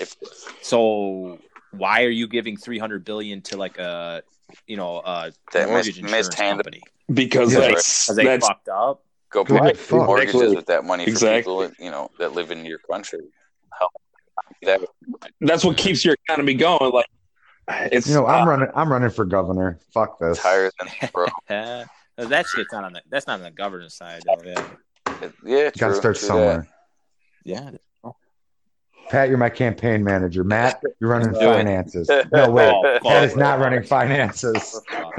If 0.00 0.16
So 0.62 1.38
why 1.70 2.02
are 2.02 2.10
you 2.10 2.26
giving 2.26 2.56
three 2.56 2.78
hundred 2.78 3.04
billion 3.04 3.40
to 3.42 3.56
like 3.56 3.78
a 3.78 4.22
you 4.66 4.76
know 4.76 4.98
a 5.04 5.32
That 5.52 5.68
mortgage 5.68 5.86
mis- 6.02 6.04
insurance 6.04 6.28
mishandled- 6.28 6.64
company? 6.64 6.82
because 7.14 7.52
Yeah. 7.54 7.60
that's 7.60 8.06
Because 8.06 8.16
they 8.16 8.24
that's 8.24 8.48
fucked 8.48 8.68
up. 8.68 9.04
go 9.30 9.44
Good 9.44 9.60
buy 9.60 9.72
fuck. 9.74 10.06
mortgages 10.06 10.34
Exactly. 10.34 10.56
with 10.56 10.66
that 10.66 10.84
money 10.84 11.04
for 11.04 11.10
Exactly. 11.10 11.38
people 11.68 11.70
you 11.78 11.90
know 11.92 12.10
that 12.18 12.32
live 12.32 12.50
in 12.50 12.64
your 12.66 12.78
country. 12.90 13.20
Help. 13.78 13.92
That 14.62 14.80
that's 15.40 15.64
what 15.64 15.76
keeps 15.76 16.04
your 16.04 16.16
economy 16.26 16.54
going. 16.54 16.90
Like 16.92 17.06
it's 17.68 18.08
You 18.08 18.14
know, 18.14 18.26
I'm 18.26 18.48
running. 18.48 18.68
I'm 18.74 18.90
running 18.90 19.10
for 19.10 19.24
governor. 19.24 19.78
Fuck 19.92 20.18
this. 20.18 20.38
higher 20.38 20.70
than 20.78 21.10
bro. 21.12 21.26
That 22.18 22.46
shit's 22.46 22.70
not 22.70 22.84
on 22.84 22.92
the 22.92 23.00
that's 23.08 23.26
not 23.26 23.38
on 23.38 23.42
the 23.42 23.50
governance 23.50 23.96
side 23.96 24.22
though. 24.26 24.36
Yeah. 24.44 24.66
It, 25.22 25.32
yeah. 25.44 25.70
Got 25.76 25.88
to 25.88 25.94
start 25.94 26.16
true 26.16 26.26
somewhere. 26.28 26.68
Yeah. 27.42 27.70
Pat, 29.08 29.28
you're 29.28 29.38
my 29.38 29.50
campaign 29.50 30.04
manager. 30.04 30.44
Matt, 30.44 30.82
you're 31.00 31.10
running 31.10 31.32
Do 31.32 31.40
finances. 31.40 32.08
No 32.32 32.50
way. 32.52 32.70
Oh, 32.72 32.98
Pat 33.02 33.24
is 33.24 33.34
not 33.36 33.58
running 33.58 33.82
finances. 33.82 34.80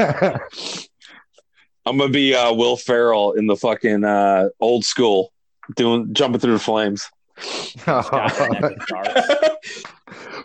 I'm 1.86 1.98
gonna 1.98 2.10
be 2.10 2.34
uh, 2.34 2.54
Will 2.54 2.78
Ferrell 2.78 3.34
in 3.34 3.46
the 3.46 3.58
fucking 3.58 4.04
uh, 4.04 4.50
old 4.60 4.86
school, 4.86 5.34
doing 5.76 6.14
jumping 6.14 6.40
through 6.40 6.54
the 6.54 6.60
flames. 6.60 7.10
Got 7.86 8.32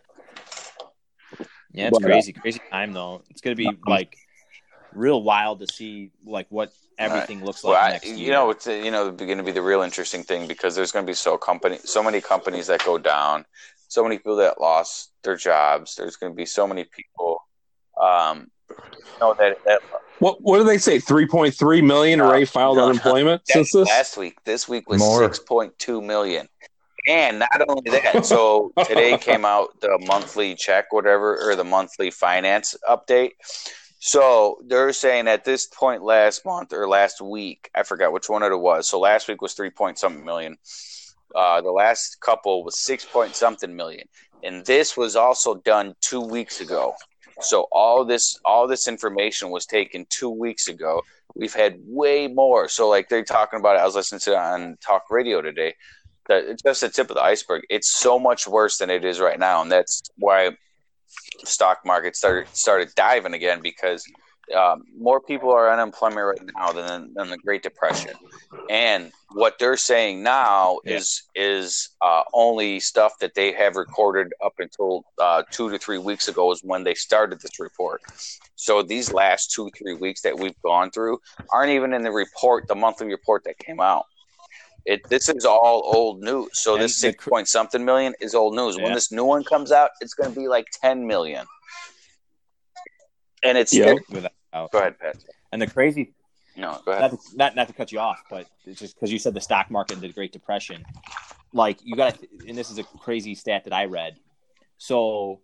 Yeah, 1.71 1.87
it's 1.87 1.97
But, 1.99 2.05
uh, 2.05 2.07
crazy, 2.07 2.33
crazy 2.33 2.61
time 2.71 2.93
though. 2.93 3.23
It's 3.29 3.41
gonna 3.41 3.55
be 3.55 3.69
like 3.85 4.17
real 4.93 5.21
wild 5.21 5.59
to 5.59 5.67
see 5.67 6.11
like 6.25 6.47
what 6.49 6.71
everything 6.97 7.43
looks 7.43 7.63
like 7.63 7.73
Well, 7.73 7.83
I, 7.83 7.89
next 7.91 8.05
year. 8.07 8.15
you 8.15 8.31
know, 8.31 8.49
it's 8.49 8.67
uh, 8.67 8.71
you 8.71 8.89
know 8.91 9.11
going 9.11 9.37
to 9.37 9.43
be 9.43 9.51
the 9.51 9.61
real 9.61 9.81
interesting 9.81 10.23
thing 10.23 10.47
because 10.47 10.75
there's 10.75 10.91
going 10.91 11.05
to 11.05 11.09
be 11.09 11.13
so 11.13 11.37
company, 11.37 11.77
so 11.83 12.01
many 12.01 12.21
companies 12.21 12.65
that 12.67 12.83
go 12.83 12.97
down, 12.97 13.45
so 13.87 14.01
many 14.01 14.17
people 14.17 14.37
that 14.37 14.59
lost 14.59 15.11
their 15.23 15.35
jobs. 15.35 15.95
There's 15.95 16.15
going 16.15 16.31
to 16.31 16.35
be 16.35 16.45
so 16.45 16.65
many 16.65 16.85
people, 16.85 17.37
um, 18.01 18.49
you 18.69 18.75
know 19.21 19.35
that, 19.37 19.57
that 19.65 19.81
What 20.19 20.41
what 20.41 20.57
do 20.57 20.63
they 20.63 20.77
say? 20.77 20.99
Three 20.99 21.27
point 21.27 21.53
three 21.53 21.81
million 21.81 22.19
array 22.19 22.27
already 22.27 22.45
filed 22.45 22.77
no, 22.77 22.83
no. 22.83 22.89
unemployment 22.89 23.43
That's 23.47 23.53
since 23.53 23.71
this. 23.71 23.87
last 23.87 24.17
week. 24.17 24.37
This 24.45 24.67
week 24.67 24.89
was 24.89 24.99
More. 24.99 25.23
six 25.23 25.39
point 25.39 25.77
two 25.77 26.01
million. 26.01 26.47
And 27.07 27.39
not 27.39 27.61
only 27.69 27.89
that, 27.91 28.25
so 28.25 28.73
today 28.85 29.17
came 29.17 29.45
out 29.45 29.79
the 29.79 29.97
monthly 30.05 30.55
check, 30.55 30.91
whatever, 30.91 31.37
or 31.49 31.55
the 31.55 31.63
monthly 31.63 32.11
finance 32.11 32.75
update. 32.89 33.31
So 33.99 34.57
they're 34.65 34.93
saying 34.93 35.27
at 35.27 35.45
this 35.45 35.67
point 35.67 36.03
last 36.03 36.45
month 36.45 36.73
or 36.73 36.87
last 36.87 37.21
week, 37.21 37.69
I 37.73 37.83
forgot 37.83 38.11
which 38.11 38.29
one 38.29 38.43
it 38.43 38.55
was. 38.55 38.89
So 38.89 38.99
last 38.99 39.27
week 39.27 39.41
was 39.41 39.53
three 39.53 39.69
point 39.69 39.97
something 39.97 40.25
million. 40.25 40.57
Uh, 41.35 41.61
the 41.61 41.71
last 41.71 42.19
couple 42.21 42.63
was 42.63 42.79
six 42.79 43.05
point 43.05 43.35
something 43.35 43.75
million, 43.75 44.07
and 44.43 44.65
this 44.65 44.97
was 44.97 45.15
also 45.15 45.55
done 45.55 45.93
two 46.01 46.21
weeks 46.21 46.61
ago. 46.61 46.93
So 47.41 47.67
all 47.71 48.05
this 48.05 48.39
all 48.45 48.67
this 48.67 48.87
information 48.87 49.49
was 49.49 49.65
taken 49.65 50.05
two 50.09 50.29
weeks 50.29 50.67
ago. 50.67 51.03
We've 51.35 51.53
had 51.53 51.79
way 51.85 52.27
more. 52.27 52.67
So 52.67 52.89
like 52.89 53.09
they're 53.09 53.23
talking 53.23 53.59
about 53.59 53.75
it. 53.75 53.79
I 53.79 53.85
was 53.85 53.95
listening 53.95 54.21
to 54.21 54.31
it 54.31 54.37
on 54.37 54.77
talk 54.81 55.03
radio 55.09 55.41
today. 55.41 55.75
That 56.27 56.45
it's 56.45 56.61
just 56.61 56.81
the 56.81 56.89
tip 56.89 57.09
of 57.09 57.15
the 57.15 57.23
iceberg. 57.23 57.63
It's 57.69 57.95
so 57.95 58.19
much 58.19 58.47
worse 58.47 58.77
than 58.77 58.89
it 58.89 59.05
is 59.05 59.19
right 59.19 59.39
now, 59.39 59.61
and 59.61 59.71
that's 59.71 60.01
why 60.17 60.51
stock 61.45 61.79
market 61.85 62.15
started 62.15 62.47
started 62.53 62.89
diving 62.95 63.33
again 63.33 63.61
because 63.61 64.03
um, 64.55 64.83
more 64.97 65.19
people 65.21 65.51
are 65.51 65.71
unemployment 65.71 66.25
right 66.25 66.51
now 66.55 66.71
than 66.71 67.13
than 67.15 67.29
the 67.29 67.37
Great 67.37 67.63
Depression, 67.63 68.13
and 68.69 69.11
what 69.33 69.59
they're 69.59 69.77
saying 69.77 70.23
now 70.23 70.79
Yeah. 70.85 70.97
is 70.97 71.23
is 71.35 71.89
uh, 72.01 72.23
only 72.33 72.79
stuff 72.79 73.13
that 73.19 73.35
they 73.35 73.51
have 73.53 73.75
recorded 73.75 74.33
up 74.43 74.53
until 74.59 75.03
uh, 75.21 75.43
two 75.51 75.69
to 75.69 75.77
three 75.77 75.97
weeks 75.97 76.27
ago 76.27 76.51
is 76.51 76.61
when 76.63 76.83
they 76.83 76.93
started 76.93 77.39
this 77.41 77.59
report. 77.59 78.01
So 78.55 78.81
these 78.81 79.11
last 79.11 79.51
two 79.51 79.69
three 79.77 79.93
weeks 79.93 80.21
that 80.21 80.37
we've 80.39 80.59
gone 80.63 80.91
through 80.91 81.19
aren't 81.53 81.71
even 81.71 81.93
in 81.93 82.01
the 82.01 82.11
report, 82.11 82.63
the 82.67 82.75
monthly 82.75 83.07
report 83.07 83.43
that 83.45 83.57
came 83.59 83.79
out. 83.79 84.05
It 84.85 85.01
this 85.09 85.27
is 85.29 85.45
all 85.45 85.83
old 85.85 86.21
news. 86.21 86.47
So 86.53 86.73
And 86.73 86.83
this 86.83 86.95
six 86.95 87.25
point 87.25 87.47
something 87.49 87.83
million 87.83 88.15
is 88.21 88.33
old 88.33 88.55
news. 88.55 88.77
Yeah. 88.77 88.83
When 88.85 88.93
this 88.93 89.11
new 89.11 89.25
one 89.25 89.43
comes 89.43 89.71
out, 89.71 89.91
it's 90.01 90.13
going 90.13 90.29
to 90.33 90.35
be 90.35 90.47
like 90.47 90.65
ten 90.81 91.05
million. 91.05 91.45
And 93.43 93.57
it's 93.57 93.73
Yep. 93.73 93.97
Without 94.63 94.71
go 94.71 94.79
ahead, 94.79 94.99
Pat. 94.99 95.17
and 95.51 95.61
the 95.61 95.67
crazy 95.67 96.13
No, 96.55 96.79
go 96.85 96.91
not 96.91 96.97
ahead. 97.05 97.11
to, 97.11 97.37
not 97.37 97.55
not 97.55 97.67
to 97.67 97.73
cut 97.73 97.91
you 97.91 97.99
off, 97.99 98.21
but 98.29 98.47
it's 98.65 98.79
just 98.79 98.95
because 98.95 99.11
you 99.11 99.19
said 99.19 99.33
the 99.33 99.41
stock 99.41 99.69
market 99.71 99.93
and 99.93 100.01
the 100.01 100.11
Great 100.11 100.31
Depression. 100.31 100.83
Like 101.53 101.79
you 101.83 101.95
got, 101.95 102.19
to 102.19 102.27
and 102.47 102.57
this 102.57 102.69
is 102.69 102.77
a 102.77 102.83
crazy 102.83 103.35
stat 103.35 103.63
that 103.65 103.73
I 103.73 103.85
read. 103.85 104.17
So 104.77 105.39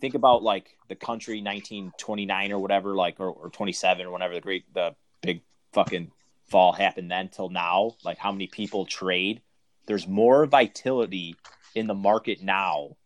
think 0.00 0.14
about 0.14 0.42
like 0.42 0.76
the 0.88 0.94
country 0.94 1.42
1929 1.42 2.52
or 2.52 2.58
whatever, 2.58 2.94
like 2.94 3.20
or, 3.20 3.28
or 3.30 3.50
27 3.50 4.06
or 4.06 4.10
whenever 4.12 4.34
the 4.34 4.40
great 4.40 4.64
the 4.72 4.94
big 5.20 5.42
fucking 5.72 6.10
fall 6.48 6.72
happened 6.72 7.10
then 7.10 7.28
till 7.28 7.48
now. 7.50 7.92
Like 8.04 8.18
how 8.18 8.32
many 8.32 8.46
people 8.46 8.86
trade? 8.86 9.42
There's 9.86 10.06
more 10.06 10.46
vitality 10.46 11.34
in 11.74 11.86
the 11.86 11.94
market 11.94 12.42
now 12.42 12.96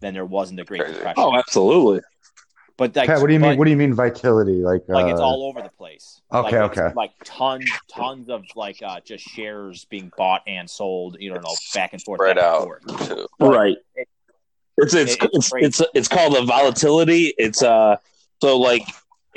than 0.00 0.12
there 0.14 0.26
was 0.26 0.50
in 0.50 0.56
the 0.56 0.64
Great 0.64 0.86
Depression. 0.86 1.14
Oh, 1.16 1.34
absolutely. 1.36 2.00
But 2.76 2.94
like, 2.96 3.06
Pat, 3.08 3.20
what 3.20 3.28
do 3.28 3.32
you 3.34 3.38
but- 3.40 3.50
mean? 3.50 3.58
What 3.58 3.64
do 3.66 3.70
you 3.70 3.76
mean 3.76 3.94
vitality? 3.94 4.62
Like, 4.62 4.82
like 4.88 5.06
it's 5.10 5.20
uh, 5.20 5.24
all 5.24 5.44
over 5.44 5.62
the 5.62 5.68
place. 5.68 6.20
okay, 6.32 6.60
like, 6.60 6.78
okay. 6.78 6.94
Like 6.94 7.12
tons, 7.24 7.70
tons 7.88 8.28
of 8.28 8.44
like 8.56 8.82
uh, 8.82 9.00
just 9.04 9.24
shares 9.24 9.84
being 9.86 10.10
bought 10.16 10.42
and 10.46 10.68
sold. 10.68 11.16
You 11.20 11.32
don't 11.32 11.42
know, 11.42 11.54
back 11.74 11.92
and 11.92 12.02
forth, 12.02 12.18
Spread 12.18 12.38
out 12.38 12.64
forth. 12.64 13.08
too. 13.08 13.26
Right. 13.40 13.76
It- 13.94 14.08
It's 14.76 14.92
it's 14.92 15.14
it- 15.14 15.30
it's 15.32 15.52
it's 15.54 15.80
it's 15.80 15.90
it's 15.94 16.08
called 16.08 16.36
a 16.36 16.42
volatility. 16.44 17.32
It's 17.38 17.62
uh 17.62 17.96
so 18.42 18.58
like 18.58 18.82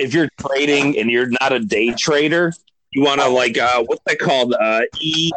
if 0.00 0.12
you're 0.12 0.28
trading 0.40 0.98
and 0.98 1.08
you're 1.10 1.28
not 1.40 1.52
a 1.52 1.60
day 1.60 1.94
trader, 1.96 2.52
you 2.90 3.02
want 3.02 3.20
to 3.20 3.28
like 3.28 3.56
uh 3.56 3.84
what's 3.84 4.02
that 4.06 4.18
called 4.18 4.52
uh 4.60 4.80
E 5.00 5.30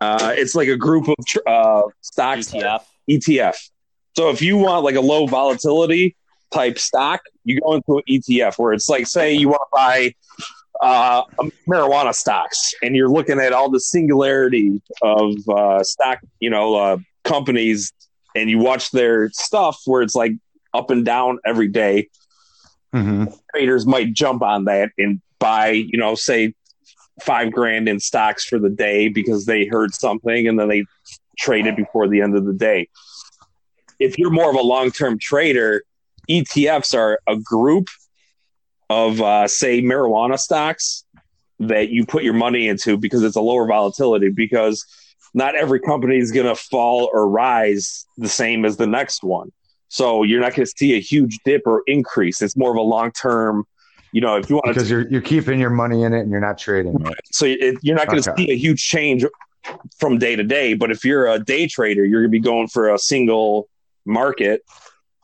uh 0.00 0.34
it's 0.36 0.56
like 0.56 0.66
a 0.68 0.76
group 0.76 1.06
of 1.08 1.14
tr- 1.24 1.38
uh 1.46 1.82
stocks 2.00 2.50
ETF. 2.50 2.82
ETF. 3.08 3.70
So 4.16 4.30
if 4.30 4.42
you 4.42 4.56
want 4.56 4.82
like 4.84 4.96
a 4.96 5.00
low 5.00 5.26
volatility 5.28 6.16
type 6.56 6.78
stock, 6.78 7.20
you 7.44 7.60
go 7.60 7.74
into 7.74 7.98
an 7.98 8.02
ETF 8.08 8.58
where 8.58 8.72
it's 8.72 8.88
like, 8.88 9.06
say 9.06 9.32
you 9.34 9.48
want 9.48 9.62
to 9.62 9.68
buy 9.72 10.14
uh, 10.80 11.22
marijuana 11.68 12.14
stocks, 12.14 12.74
and 12.82 12.96
you're 12.96 13.10
looking 13.10 13.38
at 13.40 13.52
all 13.52 13.70
the 13.70 13.80
singularity 13.80 14.80
of 15.02 15.34
uh, 15.48 15.82
stock, 15.82 16.20
you 16.40 16.50
know, 16.50 16.74
uh, 16.74 16.96
companies, 17.24 17.92
and 18.34 18.50
you 18.50 18.58
watch 18.58 18.90
their 18.90 19.30
stuff 19.30 19.80
where 19.84 20.02
it's 20.02 20.14
like 20.14 20.32
up 20.74 20.90
and 20.90 21.04
down 21.04 21.38
every 21.44 21.68
day. 21.68 22.08
mhm. 22.94 23.34
Traders 23.54 23.86
might 23.86 24.12
jump 24.12 24.42
on 24.42 24.64
that 24.64 24.90
and 24.98 25.20
buy, 25.38 25.68
you 25.68 25.98
know, 25.98 26.14
say 26.14 26.54
five 27.22 27.50
grand 27.52 27.88
in 27.88 27.98
stocks 27.98 28.44
for 28.44 28.58
the 28.58 28.68
day 28.68 29.08
because 29.08 29.46
they 29.46 29.66
heard 29.66 29.94
something, 29.94 30.48
and 30.48 30.58
then 30.58 30.68
they 30.68 30.84
trade 31.38 31.66
it 31.66 31.76
before 31.76 32.08
the 32.08 32.22
end 32.22 32.36
of 32.36 32.44
the 32.46 32.52
day 32.54 32.88
if 33.98 34.18
you're 34.18 34.30
more 34.30 34.50
of 34.50 34.56
a 34.56 34.62
long-term 34.62 35.18
trader, 35.18 35.82
ETFs 36.28 36.94
are 36.94 37.20
a 37.26 37.36
group 37.36 37.88
of 38.90 39.20
uh, 39.20 39.48
say 39.48 39.82
marijuana 39.82 40.38
stocks 40.38 41.04
that 41.58 41.88
you 41.88 42.04
put 42.04 42.22
your 42.22 42.34
money 42.34 42.68
into 42.68 42.96
because 42.96 43.22
it's 43.22 43.36
a 43.36 43.40
lower 43.40 43.66
volatility 43.66 44.28
because 44.28 44.84
not 45.34 45.54
every 45.54 45.80
company 45.80 46.18
is 46.18 46.30
going 46.32 46.46
to 46.46 46.54
fall 46.54 47.10
or 47.12 47.28
rise 47.28 48.06
the 48.16 48.28
same 48.28 48.64
as 48.64 48.76
the 48.76 48.86
next 48.86 49.22
one. 49.24 49.50
So 49.88 50.22
you're 50.22 50.40
not 50.40 50.54
going 50.54 50.66
to 50.66 50.72
see 50.76 50.94
a 50.94 51.00
huge 51.00 51.38
dip 51.44 51.62
or 51.66 51.82
increase. 51.86 52.42
It's 52.42 52.56
more 52.56 52.70
of 52.70 52.76
a 52.76 52.82
long-term, 52.82 53.64
you 54.12 54.20
know, 54.20 54.36
if 54.36 54.48
you 54.50 54.56
want 54.56 54.66
to 54.66 54.70
Because 54.74 54.90
you're 54.90 55.08
you're 55.08 55.20
keeping 55.20 55.60
your 55.60 55.70
money 55.70 56.02
in 56.02 56.12
it 56.12 56.20
and 56.20 56.30
you're 56.30 56.40
not 56.40 56.58
trading 56.58 56.94
it. 56.94 57.18
so 57.32 57.46
it, 57.46 57.78
you're 57.82 57.96
not 57.96 58.08
going 58.08 58.22
to 58.22 58.28
Okay. 58.30 58.44
see 58.44 58.50
a 58.50 58.56
huge 58.56 58.82
change 58.84 59.24
from 59.98 60.18
day 60.18 60.36
to 60.36 60.42
day. 60.42 60.74
But 60.74 60.90
if 60.90 61.04
you're 61.04 61.26
a 61.26 61.38
day 61.38 61.66
trader, 61.66 62.04
you're 62.04 62.22
going 62.22 62.30
to 62.30 62.38
be 62.38 62.40
going 62.40 62.68
for 62.68 62.92
a 62.92 62.98
single 62.98 63.68
market, 64.04 64.62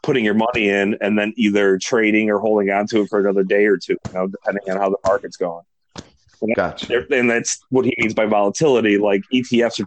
putting 0.03 0.25
your 0.25 0.35
money 0.35 0.69
in, 0.69 0.97
and 1.01 1.19
then 1.19 1.33
either 1.37 1.79
trading 1.79 2.31
or 2.31 2.39
holding 2.39 2.71
on 2.71 2.87
to 2.89 3.03
it 3.03 3.09
for 3.09 3.21
another 3.21 3.45
day 3.45 3.67
or 3.67 3.77
two, 3.77 3.97
you 4.09 4.13
know, 4.15 4.27
depending 4.27 4.71
on 4.71 4.77
how 4.77 4.91
the 4.91 4.99
market's 5.07 5.37
going. 5.37 5.65
Gotcha. 6.57 7.07
And 7.11 7.31
that's 7.31 7.61
what 7.71 7.85
he 7.85 7.95
means 7.99 8.15
by 8.15 8.27
volatility. 8.27 8.99
Like 8.99 9.23
ETFs 9.33 9.81
are 9.81 9.87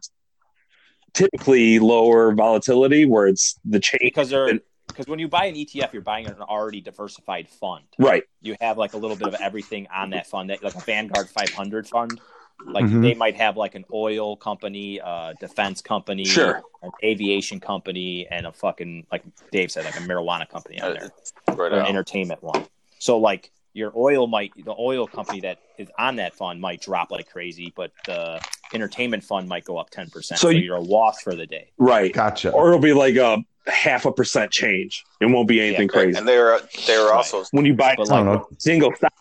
typically 1.14 1.80
lower 1.80 2.34
volatility, 2.34 3.06
where 3.06 3.28
it's 3.28 3.60
the 3.66 3.80
change. 3.80 4.02
because 4.02 4.30
they're 4.30 4.60
because 4.88 5.08
when 5.08 5.20
you 5.20 5.28
buy 5.28 5.46
an 5.46 5.56
ETF, 5.56 5.94
you're 5.94 6.02
buying 6.02 6.28
an 6.28 6.36
already 6.42 6.80
diversified 6.80 7.50
fund. 7.50 7.84
Right. 7.98 8.24
You 8.42 8.56
have 8.62 8.78
like 8.78 8.94
a 8.94 8.98
little 8.98 9.18
bit 9.18 9.28
of 9.28 9.36
everything 9.42 9.88
on 9.94 10.12
that 10.12 10.28
fund, 10.28 10.50
that 10.50 10.64
like 10.64 10.76
a 10.76 10.80
Vanguard 10.80 11.28
500 11.28 11.88
fund. 11.88 12.22
Like 12.66 12.86
Mhm. 12.86 13.02
they 13.02 13.14
might 13.14 13.36
have 13.36 13.58
like 13.58 13.76
an 13.76 13.86
oil 13.94 14.36
company, 14.38 15.00
a 15.04 15.34
defense 15.40 15.82
company, 15.82 16.26
Sure. 16.26 16.62
an 16.82 16.92
aviation 17.04 17.60
company, 17.60 18.28
and 18.30 18.46
a 18.48 18.52
fucking 18.52 19.06
like 19.12 19.24
Dave 19.52 19.72
said, 19.72 19.86
like 19.86 19.96
a 19.98 20.00
marijuana 20.04 20.48
company 20.50 20.80
on 20.82 20.94
there, 20.94 21.12
Right 21.56 21.72
an 21.74 21.80
on. 21.80 21.86
entertainment 21.88 22.42
one. 22.42 22.66
So 23.00 23.18
like 23.18 23.52
your 23.74 23.92
oil 23.96 24.26
might 24.28 24.52
the 24.64 24.74
oil 24.80 25.06
company 25.06 25.42
that 25.42 25.60
is 25.78 25.90
on 26.00 26.16
that 26.16 26.34
fund 26.34 26.62
might 26.62 26.82
drop 26.82 27.12
like 27.12 27.30
crazy, 27.30 27.74
but 27.76 27.92
the 28.06 28.40
entertainment 28.74 29.24
fund 29.24 29.48
might 29.50 29.66
go 29.66 29.78
up 29.78 29.90
ten 29.90 30.10
percent. 30.10 30.40
So 30.40 30.48
So, 30.48 30.50
you- 30.52 30.62
you're 30.62 30.78
a 30.78 30.82
wash 30.82 31.18
for 31.24 31.36
the 31.36 31.46
day. 31.46 31.72
Right. 31.78 32.12
Gotcha. 32.14 32.52
Or 32.52 32.70
it'll 32.70 32.80
be 32.80 32.94
like 32.94 33.16
a 33.18 33.44
half 33.68 34.06
a 34.06 34.12
percent 34.12 34.52
change. 34.52 35.04
It 35.20 35.26
won't 35.26 35.48
be 35.48 35.60
anything 35.60 35.84
Yeah, 35.90 36.00
crazy. 36.00 36.18
And 36.18 36.28
they 36.28 36.38
were 36.38 36.62
they 36.88 36.98
were 36.98 37.14
also 37.14 37.44
when 37.52 37.66
you 37.66 37.74
buy 37.74 37.96
But 37.98 38.12
I 38.12 38.16
don't 38.18 38.28
like 38.28 38.40
know. 38.40 38.48
single 38.60 38.94
stock, 38.96 39.14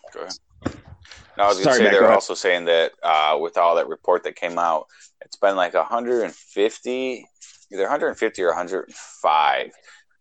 No, 1.37 1.43
I 1.43 1.47
was 1.47 1.57
going 1.57 1.67
to 1.67 1.73
say 1.73 1.83
Matt, 1.83 1.91
they 1.93 1.97
go 1.97 2.01
were 2.01 2.05
ahead. 2.07 2.15
also 2.15 2.33
saying 2.33 2.65
that 2.65 2.91
uh, 3.03 3.37
with 3.39 3.57
all 3.57 3.75
that 3.75 3.87
report 3.87 4.23
that 4.23 4.35
came 4.35 4.57
out, 4.57 4.87
it's 5.21 5.35
been 5.35 5.55
like 5.55 5.73
150, 5.73 7.27
either 7.71 7.81
150 7.83 8.41
or 8.43 8.47
105. 8.47 9.71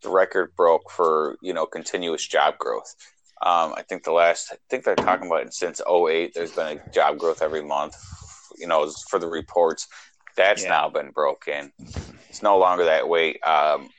The 0.03 0.11
record 0.11 0.55
broke 0.57 0.91
for 0.91 1.37
you 1.41 1.55
know 1.55 1.65
continuous 1.67 2.27
job 2.27 2.59
growth. 2.59 2.95
Um, 3.43 3.75
I 3.77 3.83
think 3.89 4.05
the 4.05 4.13
last, 4.13 4.49
I 4.53 4.57
think 4.71 4.85
they're 4.85 4.95
talking 4.97 5.27
about 5.27 5.43
it 5.47 5.55
since 5.55 5.81
08, 5.89 6.33
There's 6.35 6.53
been 6.53 6.79
a 6.79 6.91
job 6.93 7.19
growth 7.19 7.43
every 7.43 7.63
month. 7.63 7.95
You 8.57 8.67
know, 8.67 8.91
for 9.11 9.19
the 9.19 9.29
reports, 9.29 9.87
that's 10.37 10.63
Yeah. 10.63 10.71
now 10.71 10.89
been 10.89 11.11
broken. 11.11 11.73
It's 12.29 12.43
no 12.43 12.59
longer 12.59 12.85
that 12.85 13.09
way. 13.09 13.39
Um, 13.41 13.91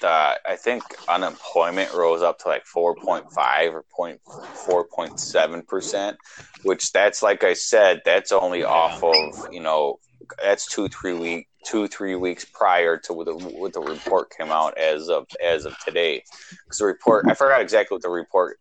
the 0.00 0.08
I 0.46 0.56
think 0.56 0.82
unemployment 1.08 1.92
rose 1.94 2.22
up 2.22 2.38
to 2.40 2.48
like 2.48 2.64
4.5 2.64 3.72
or 3.72 3.84
point 3.94 4.20
four 4.66 4.84
point 4.84 5.18
seven 5.18 5.62
percent, 5.62 6.16
which 6.64 6.92
that's 6.92 7.22
like 7.22 7.44
I 7.44 7.54
said, 7.54 8.02
that's 8.04 8.32
only 8.32 8.64
off 8.64 9.02
of 9.02 9.34
you 9.52 9.60
know 9.60 9.98
that's 10.42 10.66
two 10.66 10.88
three 10.88 11.14
week 11.14 11.48
two 11.64 11.86
three 11.88 12.14
weeks 12.14 12.44
prior 12.44 12.96
to 12.96 13.12
what 13.12 13.26
the, 13.26 13.34
when 13.34 13.72
the 13.72 13.80
report 13.80 14.30
came 14.30 14.50
out 14.50 14.76
as 14.78 15.08
of 15.08 15.26
as 15.44 15.64
of 15.64 15.76
today. 15.84 16.22
Because 16.64 16.78
the 16.78 16.86
report, 16.86 17.26
I 17.28 17.34
forgot 17.34 17.60
exactly 17.60 17.94
what 17.94 18.02
the 18.02 18.10
report 18.10 18.58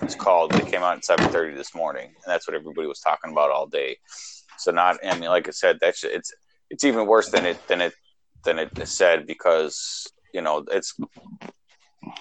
was 0.00 0.14
called. 0.14 0.54
It 0.54 0.66
came 0.66 0.82
out 0.82 0.96
at 0.96 1.04
seven 1.04 1.28
thirty 1.28 1.54
this 1.56 1.74
morning, 1.74 2.06
and 2.06 2.24
that's 2.26 2.46
what 2.46 2.54
everybody 2.54 2.86
was 2.86 3.00
talking 3.00 3.32
about 3.32 3.50
all 3.50 3.66
day. 3.66 3.98
So 4.58 4.72
not, 4.72 4.98
I 5.04 5.18
mean, 5.18 5.28
like 5.30 5.48
I 5.48 5.52
said, 5.52 5.78
that's 5.80 6.04
it's 6.04 6.32
it's 6.70 6.84
even 6.84 7.06
worse 7.06 7.30
than 7.30 7.46
it 7.46 7.58
than 7.68 7.80
it 7.80 7.94
than 8.44 8.58
it 8.58 8.70
said 8.86 9.26
because 9.26 10.10
you 10.32 10.40
know 10.42 10.64
it's 10.70 10.94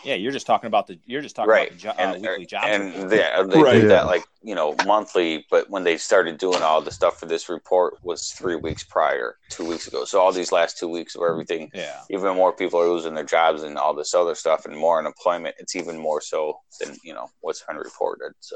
Yeah, 0.04 0.16
you're 0.16 0.32
just 0.32 0.48
talking 0.48 0.68
about 0.68 0.88
the 0.88 1.00
you're 1.06 1.22
just 1.22 1.36
talking 1.36 1.50
right 1.50 1.68
about 1.68 1.78
the 1.78 1.84
jo- 1.84 1.90
uh, 1.90 2.14
and 2.14 2.22
weekly 2.22 2.46
jobs. 2.46 2.66
and 2.68 3.10
they, 3.10 3.18
they 3.50 3.62
Right. 3.62 3.74
did 3.82 3.90
that 3.90 4.06
like 4.08 4.26
you 4.44 4.56
know 4.56 4.76
monthly 4.86 5.46
but 5.52 5.70
when 5.70 5.84
they 5.84 5.98
started 5.98 6.38
doing 6.38 6.62
all 6.62 6.82
the 6.82 6.92
stuff 6.92 7.20
for 7.20 7.26
this 7.26 7.50
report 7.50 7.96
was 8.04 8.32
three 8.32 8.56
weeks 8.56 8.84
prior 8.84 9.38
two 9.50 9.66
weeks 9.66 9.88
ago 9.88 10.06
so 10.06 10.20
all 10.22 10.32
these 10.32 10.52
last 10.52 10.78
two 10.78 10.88
weeks 10.88 11.16
of 11.16 11.22
everything 11.24 11.70
yeah, 11.74 12.00
even 12.10 12.36
more 12.36 12.54
people 12.54 12.80
are 12.80 12.90
losing 12.90 13.14
their 13.14 13.24
jobs 13.24 13.64
and 13.64 13.78
all 13.78 13.94
this 13.94 14.14
other 14.14 14.36
stuff 14.36 14.66
and 14.66 14.76
more 14.78 15.00
unemployment 15.00 15.56
it's 15.60 15.76
even 15.76 15.98
more 15.98 16.22
so 16.22 16.60
than 16.80 16.96
you 17.04 17.14
know 17.14 17.28
what's 17.42 17.64
been 17.68 17.78
reported 17.78 18.32
so 18.40 18.56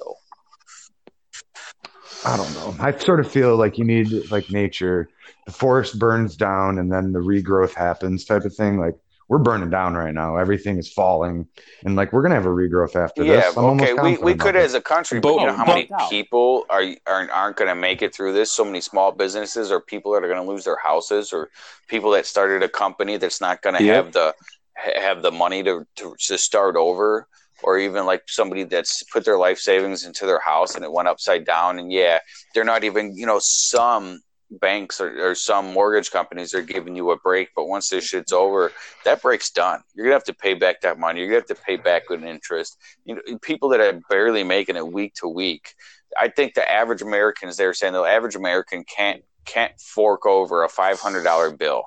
I 2.24 2.38
don't 2.38 2.54
know. 2.54 2.76
I 2.80 2.96
sort 2.98 3.20
of 3.20 3.32
feel 3.32 3.56
like 3.58 3.78
you 3.80 3.84
need 3.84 4.12
like 4.30 4.50
nature. 4.52 5.10
The 5.48 5.52
forest 5.52 5.98
burns 5.98 6.36
down 6.36 6.78
and 6.78 6.92
then 6.92 7.14
the 7.14 7.20
regrowth 7.20 7.74
happens 7.74 8.26
type 8.26 8.46
of 8.46 8.54
thing. 8.56 8.78
Like 8.80 8.96
we're 9.32 9.38
burning 9.38 9.70
down 9.70 9.94
right 9.94 10.14
now. 10.14 10.36
Everything 10.36 10.78
is 10.78 10.92
falling. 10.92 11.48
And 11.86 11.96
like 11.96 12.12
we're 12.12 12.22
gonna 12.22 12.36
have 12.36 12.46
a 12.46 12.50
regrowth 12.50 12.98
after 12.98 13.24
yeah 13.24 13.38
this. 13.38 13.56
I'm 13.56 13.64
okay 13.80 13.94
we, 13.94 14.18
we 14.18 14.36
could 14.36 14.58
as 14.58 14.74
a 14.74 14.82
country 14.82 15.22
but, 15.22 15.36
But- 15.36 15.40
you 15.40 15.48
know 15.48 15.54
how 15.54 15.66
but- 15.66 15.90
many 15.90 16.10
people 16.10 16.66
are 16.70 16.84
aren't, 17.08 17.32
aren't 17.32 17.56
going 17.56 17.70
to 17.70 17.76
make 17.76 18.02
it 18.02 18.14
through 18.14 18.34
this 18.34 18.52
so 18.52 18.66
many 18.66 18.82
small 18.82 19.14
businesses 19.14 19.72
or 19.72 19.80
people 19.80 20.12
that 20.12 20.22
are 20.26 20.28
going 20.28 20.44
to 20.46 20.52
lose 20.52 20.66
their 20.66 20.76
houses 20.84 21.32
or 21.32 21.50
people 21.88 22.12
that 22.12 22.26
started 22.26 22.62
a 22.62 22.68
company 22.68 23.16
that's 23.16 23.40
not 23.40 23.62
going 23.62 23.78
to 23.78 23.84
Yeah. 23.84 23.94
have 23.96 24.12
the 24.12 24.34
have 24.76 25.22
the 25.22 25.32
money 25.32 25.64
to, 25.64 25.86
to 25.96 26.14
to 26.28 26.38
start 26.38 26.76
over 26.76 27.26
or 27.64 27.78
even 27.80 28.06
like 28.06 28.24
somebody 28.28 28.64
that's 28.66 29.02
put 29.14 29.24
their 29.24 29.38
life 29.38 29.60
savings 29.60 30.04
into 30.04 30.26
their 30.26 30.42
house 30.42 30.76
and 30.76 30.84
it 30.84 30.92
went 30.92 31.08
upside 31.08 31.46
down 31.46 31.80
and 31.80 31.90
yeah 31.90 32.20
they're 32.54 32.66
not 32.74 32.84
even 32.84 33.16
you 33.16 33.26
know 33.26 33.40
some 33.40 34.20
banks 34.60 35.00
or, 35.00 35.30
or 35.30 35.34
some 35.36 35.72
mortgage 35.74 36.12
companies 36.12 36.54
are 36.54 36.62
giving 36.62 36.96
you 36.96 37.12
a 37.12 37.18
break 37.20 37.50
but 37.56 37.66
once 37.70 37.88
this 37.90 38.04
shit's 38.04 38.34
over 38.34 38.72
that 39.06 39.22
break's 39.22 39.50
done 39.50 39.82
you're 39.96 40.06
gonna 40.06 40.14
have 40.16 40.24
to 40.26 40.34
pay 40.34 40.54
back 40.54 40.82
that 40.82 41.00
money 41.00 41.20
you're 41.20 41.30
gonna 41.30 41.40
have 41.40 41.46
to 41.46 41.56
pay 41.56 41.78
back 41.78 42.10
with 42.10 42.24
interest 42.24 42.78
you 43.06 43.16
know 43.16 43.22
people 43.42 43.70
that 43.70 43.80
are 43.80 44.00
barely 44.10 44.44
making 44.44 44.76
it 44.76 44.86
week 44.86 45.14
to 45.14 45.28
week 45.28 45.74
i 46.20 46.28
think 46.28 46.54
the 46.54 46.70
average 46.70 47.02
americans 47.02 47.56
they're 47.56 47.74
saying 47.74 47.94
the 47.94 48.02
average 48.02 48.36
american 48.36 48.84
can't 48.84 49.24
can't 49.46 49.80
fork 49.80 50.26
over 50.26 50.64
a 50.64 50.68
$500 50.70 51.58
bill 51.58 51.84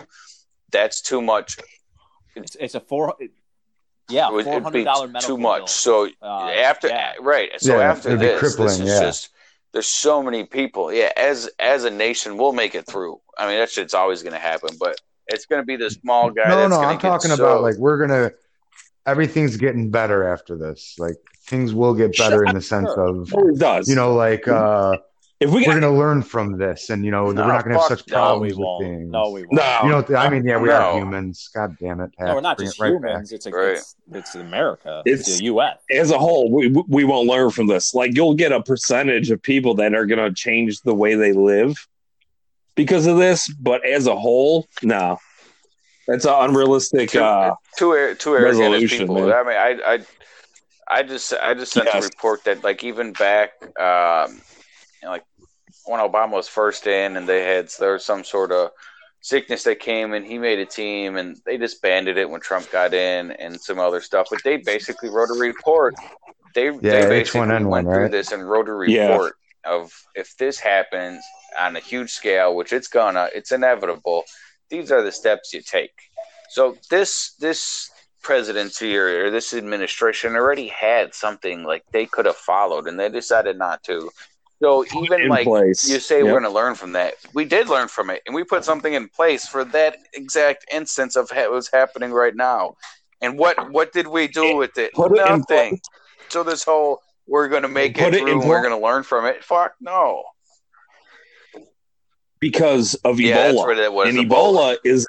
that's 0.72 1.02
too 1.02 1.20
much 1.20 1.58
it's 2.34 2.56
it's 2.58 2.74
a 2.74 2.80
four. 2.80 3.14
Yeah, 4.08 4.28
It 4.28 4.32
would- 4.34 4.44
four 4.44 4.54
it'd 4.54 4.64
be 4.64 4.64
hundred 4.64 4.84
dollar 4.84 5.06
medical 5.08 5.36
too 5.36 5.40
much 5.40 5.60
bill. 5.60 5.66
so 5.68 6.08
Uh, 6.20 6.48
after 6.48 6.88
yeah. 6.88 7.12
right 7.20 7.50
so 7.60 7.78
Yeah, 7.78 7.90
after 7.90 8.08
it'd 8.08 8.20
this 8.20 8.38
crippling, 8.40 8.66
this 8.68 8.80
is 8.80 8.88
yeah. 8.88 9.00
just 9.00 9.28
there's 9.74 9.86
so 9.94 10.22
many 10.22 10.44
people 10.44 10.90
yeah 10.90 11.10
as 11.18 11.50
as 11.58 11.84
a 11.84 11.90
nation 11.90 12.38
we'll 12.38 12.52
make 12.52 12.74
it 12.74 12.86
through 12.86 13.20
i 13.36 13.46
mean 13.46 13.58
that 13.58 13.68
shit's 13.70 13.92
always 13.92 14.22
going 14.22 14.32
to 14.32 14.38
happen 14.38 14.70
but 14.80 14.96
it's 15.26 15.44
going 15.44 15.60
to 15.60 15.66
be 15.66 15.76
the 15.76 15.90
small 15.90 16.30
guy 16.30 16.48
No, 16.48 16.56
that's 16.56 16.70
no, 16.70 16.80
I'm 16.80 16.98
talking 16.98 17.30
so- 17.30 17.34
about 17.44 17.60
like 17.62 17.76
we're 17.76 17.98
gonna 17.98 18.30
everything's 19.06 19.56
getting 19.58 19.90
better 19.90 20.24
after 20.26 20.56
this. 20.56 20.94
Like 20.98 21.16
things 21.46 21.74
will 21.74 21.92
get 21.94 22.16
better 22.16 22.42
in 22.44 22.54
the 22.54 22.60
sense 22.62 22.88
Sure. 22.94 23.06
of 23.20 23.30
it 23.34 23.58
does. 23.58 23.86
you 23.88 23.94
know, 23.94 24.14
like 24.14 24.48
uh 24.48 24.96
if 25.44 25.50
we 25.50 25.62
we're 25.66 25.74
gonna 25.80 25.90
learn 25.96 26.22
from 26.22 26.56
this 26.58 26.90
and 26.90 27.04
you 27.04 27.10
know 27.10 27.30
No, 27.30 27.42
we're 27.42 27.48
not 27.48 27.64
gonna 27.64 27.78
have 27.78 27.88
such 27.88 28.08
no, 28.08 28.16
No, 28.16 28.20
problems 28.22 28.40
we 28.42 28.48
with 28.58 28.64
won't. 28.66 28.84
things. 28.84 29.10
No, 29.10 29.30
we 29.30 29.42
won't. 29.42 29.52
no, 29.52 29.80
You 29.84 29.90
know, 30.14 30.16
I 30.18 30.28
mean, 30.30 30.44
yeah, 30.46 30.58
we 30.58 30.70
are 30.70 30.98
humans. 30.98 31.50
God 31.54 31.76
damn 31.78 32.00
it, 32.00 32.10
Pat. 32.16 32.28
No, 32.28 32.34
we're 32.34 32.40
not 32.40 32.56
Bring 32.56 32.68
just 32.68 32.78
it 32.80 32.82
right 32.82 32.92
back. 33.02 33.10
humans. 33.10 33.32
It's 33.32 33.46
a, 33.46 33.50
Right. 33.50 33.68
it's 33.76 33.96
it's 34.12 34.34
America. 34.34 35.02
It's- 35.06 35.28
It's, 35.28 35.38
the 35.38 35.44
U.S. 35.44 35.78
as 35.90 36.10
a 36.10 36.18
whole, 36.18 36.50
we 36.50 36.68
we 36.88 37.04
won't 37.04 37.28
learn 37.28 37.50
from 37.50 37.66
this. 37.66 37.94
Like 37.94 38.14
you'll 38.16 38.34
get 38.34 38.52
a 38.52 38.62
percentage 38.62 39.30
of 39.30 39.42
people 39.42 39.74
that 39.74 39.94
are 39.94 40.06
going 40.06 40.18
to 40.28 40.32
change 40.34 40.80
the 40.82 40.94
way 40.94 41.14
they 41.14 41.32
live 41.32 41.76
because 42.74 43.06
of 43.06 43.16
this, 43.18 43.48
but 43.60 43.86
as 43.86 44.06
a 44.06 44.16
whole, 44.16 44.66
no, 44.82 45.18
that's 46.08 46.24
an 46.24 46.34
unrealistic. 46.36 47.10
too, 47.10 47.22
Uh, 47.22 47.54
too, 47.78 48.14
too 48.18 48.34
arrogant 48.34 48.60
resolution, 48.60 48.98
people. 49.00 49.14
man. 49.26 49.32
I 49.32 49.42
mean, 49.42 49.56
I, 49.56 49.94
I, 49.94 49.98
I 50.98 51.02
just, 51.02 51.32
I 51.32 51.54
just 51.54 51.72
sent 51.72 51.86
Yes. 51.92 52.02
a 52.04 52.06
report 52.08 52.44
that, 52.44 52.62
like, 52.64 52.82
even 52.84 53.12
back, 53.12 53.52
um, 53.80 54.32
you 54.34 55.06
know, 55.06 55.10
like 55.12 55.24
when 55.86 56.00
Obama 56.00 56.32
was 56.32 56.48
first 56.48 56.86
in, 56.86 57.16
and 57.16 57.28
they 57.28 57.42
had 57.44 57.68
there 57.78 57.92
was 57.94 58.04
some 58.04 58.24
sort 58.24 58.52
of 58.52 58.70
sickness 59.20 59.64
that 59.64 59.80
came, 59.80 60.12
and 60.12 60.26
he 60.26 60.38
made 60.38 60.58
a 60.58 60.66
team, 60.66 61.16
and 61.16 61.36
they 61.46 61.56
disbanded 61.56 62.18
it 62.18 62.28
when 62.28 62.40
Trump 62.40 62.70
got 62.70 62.94
in, 62.94 63.32
and 63.32 63.60
some 63.60 63.78
other 63.78 64.00
stuff. 64.00 64.28
But 64.30 64.42
they 64.44 64.56
basically 64.58 65.08
wrote 65.08 65.30
a 65.30 65.34
report. 65.34 65.94
They, 66.54 66.70
they 66.70 66.80
Yeah, 66.82 67.08
basically 67.08 67.64
H1N1, 67.64 67.70
went 67.70 67.92
through 67.92 68.04
right? 68.04 68.10
this 68.10 68.32
and 68.32 68.48
wrote 68.48 68.68
a 68.68 68.74
Yeah. 68.86 69.08
report 69.08 69.36
of 69.64 69.92
if 70.14 70.36
this 70.36 70.58
happens 70.60 71.22
on 71.58 71.76
a 71.76 71.80
huge 71.80 72.10
scale, 72.10 72.54
which 72.54 72.72
it's 72.72 72.88
gonna, 72.88 73.28
it's 73.34 73.52
inevitable. 73.52 74.24
These 74.70 74.92
are 74.92 75.02
the 75.02 75.12
steps 75.12 75.52
you 75.52 75.62
take. 75.62 75.92
So 76.50 76.76
this 76.90 77.34
this 77.40 77.90
presidency 78.22 78.96
or, 78.96 79.26
or 79.26 79.30
this 79.30 79.52
administration 79.52 80.34
already 80.34 80.68
had 80.68 81.14
something 81.14 81.64
like 81.64 81.82
they 81.92 82.06
could 82.06 82.26
have 82.26 82.36
followed, 82.36 82.86
and 82.86 82.98
they 82.98 83.08
decided 83.08 83.58
not 83.58 83.82
to. 83.84 84.10
So 84.64 84.84
even 85.02 85.28
like 85.28 85.44
place. 85.44 85.86
you 85.86 86.00
say 86.00 86.16
Yep. 86.18 86.24
we're 86.24 86.30
going 86.40 86.44
to 86.44 86.48
learn 86.50 86.74
from 86.74 86.92
that, 86.92 87.16
we 87.34 87.44
did 87.44 87.68
learn 87.68 87.86
from 87.88 88.08
it, 88.08 88.22
and 88.24 88.34
we 88.34 88.44
put 88.44 88.64
something 88.64 88.94
in 88.94 89.08
place 89.10 89.46
for 89.46 89.62
that 89.66 89.98
exact 90.14 90.64
instance 90.72 91.16
of 91.16 91.28
ha- 91.30 91.50
what's 91.50 91.70
happening 91.70 92.12
right 92.12 92.34
now. 92.34 92.74
And 93.20 93.38
what 93.38 93.70
what 93.70 93.92
did 93.92 94.06
we 94.06 94.26
do 94.26 94.56
with 94.56 94.78
it? 94.78 94.94
Put 94.94 95.12
it 95.12 95.16
Nothing. 95.16 95.80
So 96.28 96.42
this 96.42 96.64
whole 96.64 97.00
we're 97.26 97.48
going 97.48 97.62
to 97.62 97.68
make 97.68 97.98
it 97.98 98.14
it 98.14 98.20
through, 98.20 98.46
we're 98.46 98.62
going 98.62 98.78
to 98.78 98.82
learn 98.82 99.02
from 99.02 99.26
it. 99.26 99.44
Fuck 99.44 99.74
no. 99.82 100.24
because 102.40 102.94
of 103.04 103.16
Ebola. 103.16 103.54
what 103.54 103.78
it 103.78 103.92
was. 103.92 104.08
and 104.08 104.18
Ebola. 104.18 104.76
Ebola 104.76 104.76
is 104.84 105.06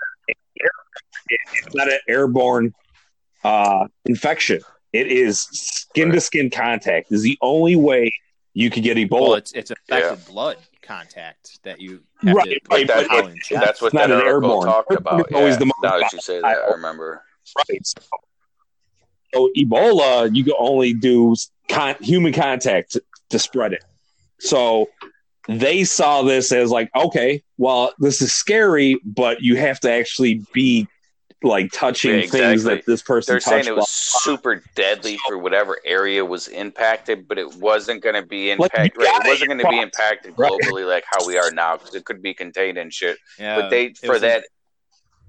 it's 1.30 1.76
not 1.76 1.88
an 1.88 2.00
airborne 2.10 2.74
uh, 3.46 3.88
infection. 4.06 4.60
It 4.92 5.08
is 5.08 5.42
skin 5.42 6.12
to 6.12 6.20
skin 6.20 6.50
contact. 6.50 7.12
Is 7.12 7.22
the 7.22 7.38
only 7.42 7.76
way 7.78 8.12
you 8.56 8.72
could 8.72 8.82
get 8.84 8.98
Ebola. 8.98 9.22
Well, 9.22 9.34
it's 9.36 9.52
it's 9.52 9.70
affected 9.70 10.26
blood 10.26 10.58
contact 10.82 11.62
that 11.64 11.80
you 11.80 12.02
have 12.22 12.36
Right, 12.36 12.46
to 12.46 12.60
right, 12.72 12.88
put 12.88 12.88
that's 12.88 13.10
what- 13.10 13.26
in. 13.32 13.40
That's 13.52 13.82
what 13.82 13.94
not 13.94 14.08
that 14.08 14.12
an 14.12 14.16
article 14.26 14.34
airborne. 14.52 14.66
talked 14.68 14.92
about. 14.94 15.20
It's 15.20 15.34
always 15.34 15.54
yeah. 15.56 15.60
the 15.60 15.66
most 15.66 15.76
now 15.84 16.00
that 16.00 16.14
you 16.14 16.20
say 16.22 16.42
that, 16.42 16.46
I 16.46 16.72
remember. 16.72 17.22
right. 17.70 17.82
So 19.34 19.50
Ebola, 19.58 20.34
you 20.34 20.44
can 20.44 20.54
only 20.58 20.94
do 20.94 21.36
con- 21.68 21.96
human 22.00 22.32
contact 22.34 22.94
to, 22.94 23.04
to 23.32 23.40
spread 23.40 23.74
it. 23.74 23.84
So 24.40 24.90
they 25.50 25.84
saw 25.84 26.22
this 26.22 26.52
as 26.52 26.72
like, 26.72 26.90
okay, 26.96 27.44
well, 27.58 27.94
this 28.00 28.22
is 28.22 28.34
scary, 28.34 28.98
but 29.04 29.42
you 29.42 29.58
have 29.58 29.80
to 29.82 29.92
actually 29.92 30.46
be 30.54 30.88
like 31.44 31.72
touching 31.72 32.22
Yeah, 32.22 32.26
things 32.28 32.64
that 32.64 32.86
this 32.86 33.02
person 33.02 33.34
They're 33.34 33.40
saying 33.40 33.68
it 33.68 33.76
was 33.76 33.90
super 33.90 34.64
deadly 34.76 35.18
for 35.18 35.38
whatever 35.38 35.80
area 35.86 36.26
was 36.26 36.48
impacted, 36.48 37.28
but 37.28 37.38
it 37.38 37.54
wasn't 37.56 38.02
going 38.02 38.16
to 38.16 38.26
be 38.26 38.54
Like, 38.56 38.72
impacted. 38.74 38.98
Right, 38.98 39.08
it 39.22 39.28
wasn't 39.28 39.50
going 39.50 39.60
to 39.60 39.70
be 39.70 39.78
eat 39.78 39.84
impacted 39.84 40.34
Right. 40.38 40.52
globally 40.52 40.88
like 40.88 41.04
how 41.10 41.24
we 41.26 41.38
are 41.38 41.52
now 41.52 41.78
because 41.78 41.94
it 41.94 42.06
could 42.06 42.22
be 42.22 42.34
contained 42.34 42.78
and 42.78 42.92
shit. 42.94 43.18
Yeah, 43.38 43.56
but 43.62 43.70
they 43.70 43.94
for 43.94 44.14
was 44.14 44.24
in- 44.24 44.30
that 44.30 44.44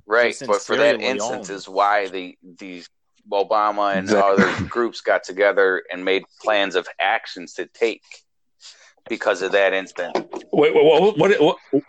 right 0.06 0.36
but 0.46 0.62
for 0.62 0.76
that 0.76 0.98
Leone. 0.98 1.10
instance 1.16 1.50
is 1.50 1.68
why 1.68 2.06
the 2.08 2.36
these 2.60 2.88
obama 3.30 3.98
and 3.98 4.06
Exactly. 4.06 4.44
other 4.44 4.68
groups 4.68 5.00
got 5.00 5.24
together 5.24 5.82
and 5.90 6.04
made 6.04 6.22
plans 6.40 6.76
of 6.76 6.86
actions 7.00 7.54
to 7.54 7.66
take 7.66 8.04
because 9.08 9.42
of 9.42 9.50
that 9.50 9.72
incident 9.72 10.16
Wait, 10.52 10.72
wait, 10.72 10.84
what, 10.84 11.18
what, 11.18 11.40
what, 11.40 11.82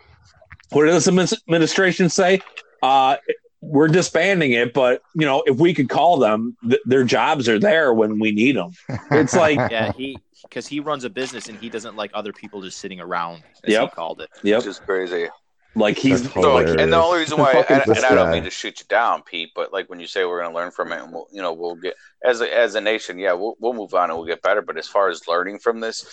what 0.72 0.86
did 0.86 0.94
this 0.96 1.08
administration 1.08 2.10
say? 2.10 2.42
Uh, 2.82 3.18
we're 3.62 3.88
disbanding 3.88 4.52
it, 4.52 4.74
but 4.74 5.02
you 5.16 5.26
know, 5.26 5.44
if 5.46 5.58
we 5.58 5.74
could 5.74 5.90
call 5.90 6.18
them, 6.18 6.56
th- 6.70 6.82
their 6.86 7.04
jobs 7.04 7.50
are 7.50 7.60
there 7.60 7.94
when 7.94 8.20
we 8.20 8.32
need 8.32 8.56
them. 8.56 8.72
It's 9.12 9.36
like, 9.36 9.58
yeah, 9.72 9.92
he 9.92 10.20
because 10.44 10.68
he 10.68 10.80
runs 10.80 11.04
a 11.04 11.10
business 11.10 11.48
and 11.50 11.58
he 11.58 11.70
doesn't 11.70 11.96
like 11.96 12.12
other 12.14 12.32
people 12.34 12.62
just 12.62 12.80
sitting 12.80 13.00
around. 13.00 13.44
As 13.64 13.72
Yep. 13.74 13.82
he 13.90 13.96
called 13.96 14.22
it. 14.22 14.30
yep, 14.44 14.60
which 14.60 14.68
is 14.68 14.80
crazy 14.80 15.28
like 15.76 15.96
he's 15.96 16.24
so, 16.24 16.40
Hilarious. 16.42 16.82
and 16.82 16.92
the 16.92 16.98
only 16.98 17.20
reason 17.20 17.38
why 17.38 17.52
and, 17.70 17.82
and 17.96 18.04
i 18.06 18.16
don't 18.16 18.32
mean 18.32 18.44
to 18.44 18.50
shoot 18.50 18.80
you 18.80 18.86
down 18.90 19.22
pete 19.22 19.50
but 19.54 19.72
like 19.72 19.88
when 19.92 20.00
you 20.00 20.08
say 20.08 20.26
we're 20.26 20.40
going 20.42 20.50
to 20.50 20.56
learn 20.56 20.72
from 20.72 20.92
it 20.92 21.00
and 21.00 21.12
we'll 21.14 21.28
you 21.32 21.40
know 21.40 21.54
we'll 21.54 21.76
get 21.76 21.94
as 22.26 22.42
a, 22.42 22.52
as 22.58 22.74
a 22.74 22.82
nation 22.82 23.20
yeah 23.20 23.32
we'll, 23.34 23.56
we'll 23.60 23.74
move 23.74 23.94
on 23.94 24.10
and 24.10 24.18
we'll 24.18 24.26
get 24.26 24.42
better 24.42 24.64
but 24.64 24.76
as 24.76 24.88
far 24.88 25.08
as 25.10 25.28
learning 25.28 25.60
from 25.60 25.80
this 25.80 26.04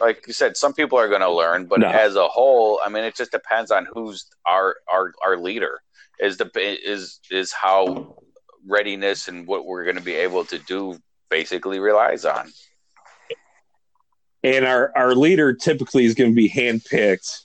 like 0.00 0.24
you 0.26 0.32
said 0.32 0.56
some 0.56 0.72
people 0.72 0.96
are 0.98 1.08
going 1.08 1.20
to 1.20 1.30
learn 1.30 1.66
but 1.66 1.80
No. 1.80 1.88
as 1.88 2.16
a 2.16 2.26
whole 2.28 2.80
i 2.82 2.88
mean 2.88 3.04
it 3.04 3.14
just 3.14 3.30
depends 3.30 3.70
on 3.70 3.86
who's 3.92 4.24
our 4.46 4.76
our 4.90 5.12
our 5.22 5.36
leader 5.36 5.80
is 6.22 6.36
the 6.36 6.50
is 6.54 7.20
is 7.30 7.52
how 7.52 8.16
readiness 8.68 9.28
and 9.28 9.46
what 9.46 9.64
we're 9.66 9.84
going 9.84 9.96
to 9.96 10.02
be 10.02 10.14
able 10.14 10.44
to 10.44 10.58
do 10.58 10.98
basically 11.30 11.78
relies 11.78 12.24
on 12.24 12.50
and 14.42 14.66
our 14.66 14.92
our 14.96 15.14
leader 15.14 15.52
typically 15.54 16.04
is 16.04 16.14
going 16.14 16.30
to 16.30 16.36
be 16.36 16.48
handpicked 16.48 17.40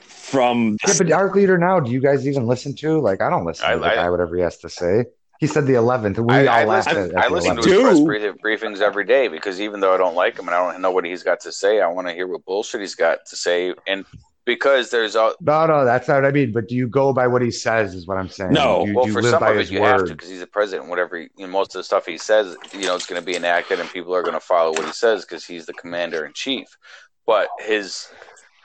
from 0.00 0.76
Yeah, 0.86 0.94
but 0.98 1.12
our 1.12 1.32
leader 1.32 1.56
now, 1.56 1.78
do 1.80 1.90
you 1.90 2.00
guys 2.00 2.26
even 2.26 2.46
listen 2.46 2.74
to? 2.76 2.98
Like, 3.00 3.20
I 3.20 3.30
don't 3.30 3.44
listen 3.44 3.64
I- 3.66 3.74
to 3.74 3.78
the 3.78 3.86
I- 3.86 3.94
guy, 3.94 4.10
whatever 4.10 4.34
he 4.36 4.42
has 4.42 4.58
to 4.58 4.68
say. 4.68 5.04
He 5.38 5.46
said 5.46 5.66
the 5.66 5.74
11th. 5.74 6.18
We 6.18 6.32
I, 6.34 6.46
all 6.46 6.48
I 6.48 6.64
laughed 6.64 6.88
listen, 6.88 7.10
at, 7.10 7.16
at 7.16 7.24
I 7.24 7.28
listen 7.28 7.56
to 7.56 7.62
11th. 7.62 7.64
Do. 7.64 7.88
his 7.88 8.00
press 8.00 8.36
briefings 8.42 8.80
every 8.80 9.04
day 9.04 9.28
because 9.28 9.60
even 9.60 9.80
though 9.80 9.92
I 9.94 9.98
don't 9.98 10.14
like 10.14 10.38
him 10.38 10.46
and 10.48 10.54
I 10.54 10.72
don't 10.72 10.80
know 10.80 10.90
what 10.90 11.04
he's 11.04 11.22
got 11.22 11.40
to 11.40 11.52
say, 11.52 11.80
I 11.82 11.86
want 11.88 12.08
to 12.08 12.14
hear 12.14 12.26
what 12.26 12.44
bullshit 12.46 12.80
he's 12.80 12.94
got 12.94 13.18
to 13.28 13.36
say. 13.36 13.74
And 13.86 14.06
because 14.46 14.90
there's 14.90 15.16
a 15.16 15.34
No, 15.40 15.66
no, 15.66 15.84
that's 15.84 16.08
not 16.08 16.14
what 16.14 16.24
I 16.24 16.30
mean. 16.30 16.52
But 16.52 16.68
do 16.68 16.74
you 16.74 16.88
go 16.88 17.12
by 17.12 17.26
what 17.26 17.42
he 17.42 17.50
says? 17.50 17.94
Is 17.94 18.06
what 18.06 18.16
I'm 18.16 18.30
saying. 18.30 18.52
No. 18.52 18.86
you, 18.86 18.94
well, 18.94 19.06
you 19.06 19.12
for 19.12 19.20
live 19.20 19.32
some 19.32 19.40
by 19.40 19.50
of 19.50 19.56
it, 19.56 19.60
his 19.60 19.70
you 19.70 19.82
have 19.82 20.06
to 20.06 20.14
because 20.14 20.30
he's 20.30 20.40
a 20.40 20.46
president. 20.46 20.88
Whatever, 20.88 21.18
he, 21.18 21.28
you 21.36 21.46
know, 21.46 21.52
most 21.52 21.74
of 21.74 21.80
the 21.80 21.84
stuff 21.84 22.06
he 22.06 22.16
says, 22.16 22.56
you 22.72 22.86
know, 22.86 22.94
it's 22.94 23.06
going 23.06 23.20
to 23.20 23.26
be 23.26 23.36
enacted, 23.36 23.80
and 23.80 23.90
people 23.90 24.14
are 24.14 24.22
going 24.22 24.34
to 24.34 24.40
follow 24.40 24.70
what 24.70 24.86
he 24.86 24.92
says 24.92 25.24
because 25.24 25.44
he's 25.44 25.66
the 25.66 25.74
commander 25.74 26.24
in 26.24 26.32
chief. 26.32 26.78
But 27.26 27.48
his, 27.58 28.08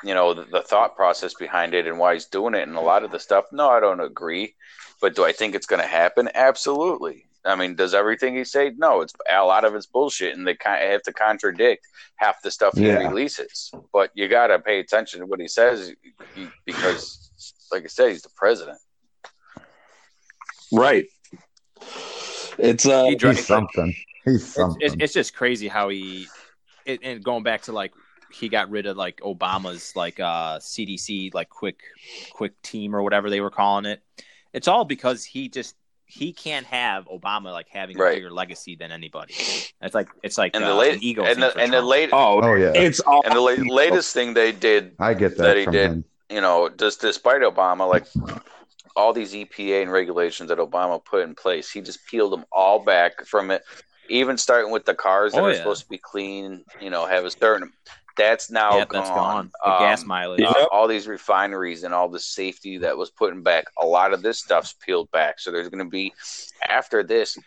you 0.04 0.14
know, 0.14 0.36
the, 0.36 0.46
the 0.46 0.62
thought 0.62 0.96
process 0.96 1.34
behind 1.34 1.74
it 1.74 1.88
and 1.88 1.98
why 1.98 2.14
he's 2.14 2.26
doing 2.26 2.54
it, 2.54 2.68
and 2.68 2.78
a 2.78 2.82
lot 2.82 3.04
of 3.04 3.12
the 3.12 3.20
stuff, 3.20 3.46
no, 3.52 3.70
I 3.70 3.80
don't 3.80 4.00
agree. 4.00 4.56
But 5.02 5.16
do 5.16 5.26
I 5.26 5.32
think 5.32 5.56
it's 5.56 5.66
going 5.66 5.82
to 5.82 5.88
happen? 5.88 6.30
Absolutely. 6.36 7.26
I 7.44 7.56
mean, 7.56 7.76
does 7.76 7.94
everything 7.94 8.36
he 8.36 8.44
say? 8.44 8.72
No, 8.78 9.02
it's 9.02 9.14
a 9.30 9.44
lot 9.44 9.66
of 9.66 9.74
it's 9.76 9.88
bullshit, 9.88 10.38
and 10.38 10.48
they 10.48 10.56
kind 10.56 10.84
of 10.84 10.92
have 10.92 11.02
to 11.04 11.14
contradict 11.14 11.88
half 12.18 12.42
the 12.44 12.52
stuff 12.52 12.78
he 12.78 12.86
Yeah. 12.86 12.98
releases. 13.08 13.72
But 13.92 14.12
you 14.14 14.28
got 14.28 14.48
to 14.48 14.60
pay 14.60 14.80
attention 14.80 15.22
to 15.22 15.26
what 15.26 15.40
he 15.40 15.48
says 15.48 15.94
because, 16.66 17.30
like 17.72 17.84
I 17.84 17.88
said, 17.88 18.10
he's 18.12 18.22
the 18.22 18.30
president. 18.36 18.78
right. 20.72 21.06
It's 22.58 22.86
uh, 22.86 23.06
He 23.06 23.18
He's 23.20 23.48
something. 23.48 23.96
He's 24.24 24.44
It's, 24.44 24.56
something. 24.56 24.82
it's, 24.82 24.96
it's 25.00 25.14
just 25.14 25.34
crazy 25.36 25.68
how 25.68 25.90
he 25.90 26.28
it, 26.86 27.02
and 27.04 27.24
going 27.24 27.44
back 27.44 27.64
to 27.64 27.72
like 27.72 27.94
he 28.32 28.50
got 28.50 28.70
rid 28.70 28.86
of 28.86 28.98
like 28.98 29.20
Obama's 29.22 29.96
like 29.96 30.20
uh 30.20 30.60
CDC 30.60 31.34
like 31.34 31.50
quick 31.50 31.80
quick 32.34 32.60
team 32.62 32.96
or 32.96 33.02
whatever 33.04 33.30
they 33.30 33.42
were 33.42 33.50
calling 33.50 33.86
it. 33.86 34.02
It's 34.54 34.68
all 34.68 34.86
because 34.86 35.24
he 35.24 35.50
just 35.50 35.76
he 36.12 36.34
can't 36.34 36.66
have 36.66 37.06
Obama 37.06 37.52
like 37.54 37.70
having 37.70 37.96
a 37.96 38.04
bigger 38.04 38.32
legacy 38.32 38.76
than 38.76 38.92
anybody. 38.92 39.34
It's 39.82 39.96
like 39.96 40.10
it's 40.24 40.38
like 40.38 40.56
And 40.56 40.64
uh, 40.64 40.70
the 40.70 40.76
late 40.76 40.94
an 40.96 41.04
ego 41.04 41.24
and 41.24 41.42
the 41.42 41.58
and 41.58 41.72
the 41.72 41.82
late 41.82 42.10
oh, 42.12 42.42
oh 42.42 42.56
yeah, 42.56 42.74
it's 42.76 43.00
all 43.00 43.22
and 43.26 43.34
the 43.36 43.40
la- 43.40 43.74
latest 43.74 44.14
thing 44.14 44.34
they 44.34 44.52
did, 44.52 44.94
I 45.00 45.14
get 45.14 45.38
that, 45.38 45.44
that 45.44 45.58
he 45.58 45.66
did. 45.66 45.92
him. 45.92 46.04
you 46.30 46.42
know, 46.42 46.70
just 46.70 47.02
despite 47.02 47.42
Obama, 47.42 47.88
like 47.90 48.06
all 48.96 49.14
these 49.14 49.34
EPA 49.34 49.84
and 49.84 49.92
regulations 49.92 50.50
that 50.50 50.58
Obama 50.58 51.04
put 51.04 51.24
in 51.24 51.34
place, 51.34 51.72
he 51.72 51.82
just 51.82 52.06
peeled 52.08 52.34
them 52.34 52.46
all 52.52 52.84
back 52.84 53.26
from 53.26 53.52
it. 53.52 53.64
Even 54.10 54.38
starting 54.38 54.72
with 54.72 54.86
the 54.86 54.94
cars 54.94 55.32
that 55.34 55.40
Oh, 55.42 55.46
are 55.46 55.52
yeah. 55.52 55.58
supposed 55.58 55.84
to 55.84 55.90
be 55.90 55.98
clean, 55.98 56.66
you 56.82 56.90
know, 56.90 57.06
have 57.06 57.24
a 57.24 57.32
certain. 57.32 57.72
That's 58.18 58.52
now 58.52 58.78
Yep, 58.78 58.90
gone. 58.90 59.02
that's 59.02 59.10
gone. 59.12 59.52
The 59.66 59.72
Um, 59.72 59.78
gas 59.80 60.06
mileage. 60.06 60.42
uh, 60.44 60.54
Yep. 60.60 60.70
all 60.72 60.88
these 60.88 61.08
refineries 61.08 61.84
and 61.84 61.94
all 61.94 62.10
the 62.10 62.20
safety 62.20 62.78
that 62.80 62.98
was 62.98 63.10
putting 63.10 63.44
back, 63.44 63.66
a 63.82 63.86
lot 63.86 64.14
of 64.14 64.22
this 64.22 64.40
stuff's 64.40 64.74
peeled 64.86 65.10
back. 65.12 65.40
So 65.40 65.52
there's 65.52 65.70
going 65.70 65.84
to 65.84 65.90
be, 65.90 66.14
after 66.68 67.04
this, 67.04 67.38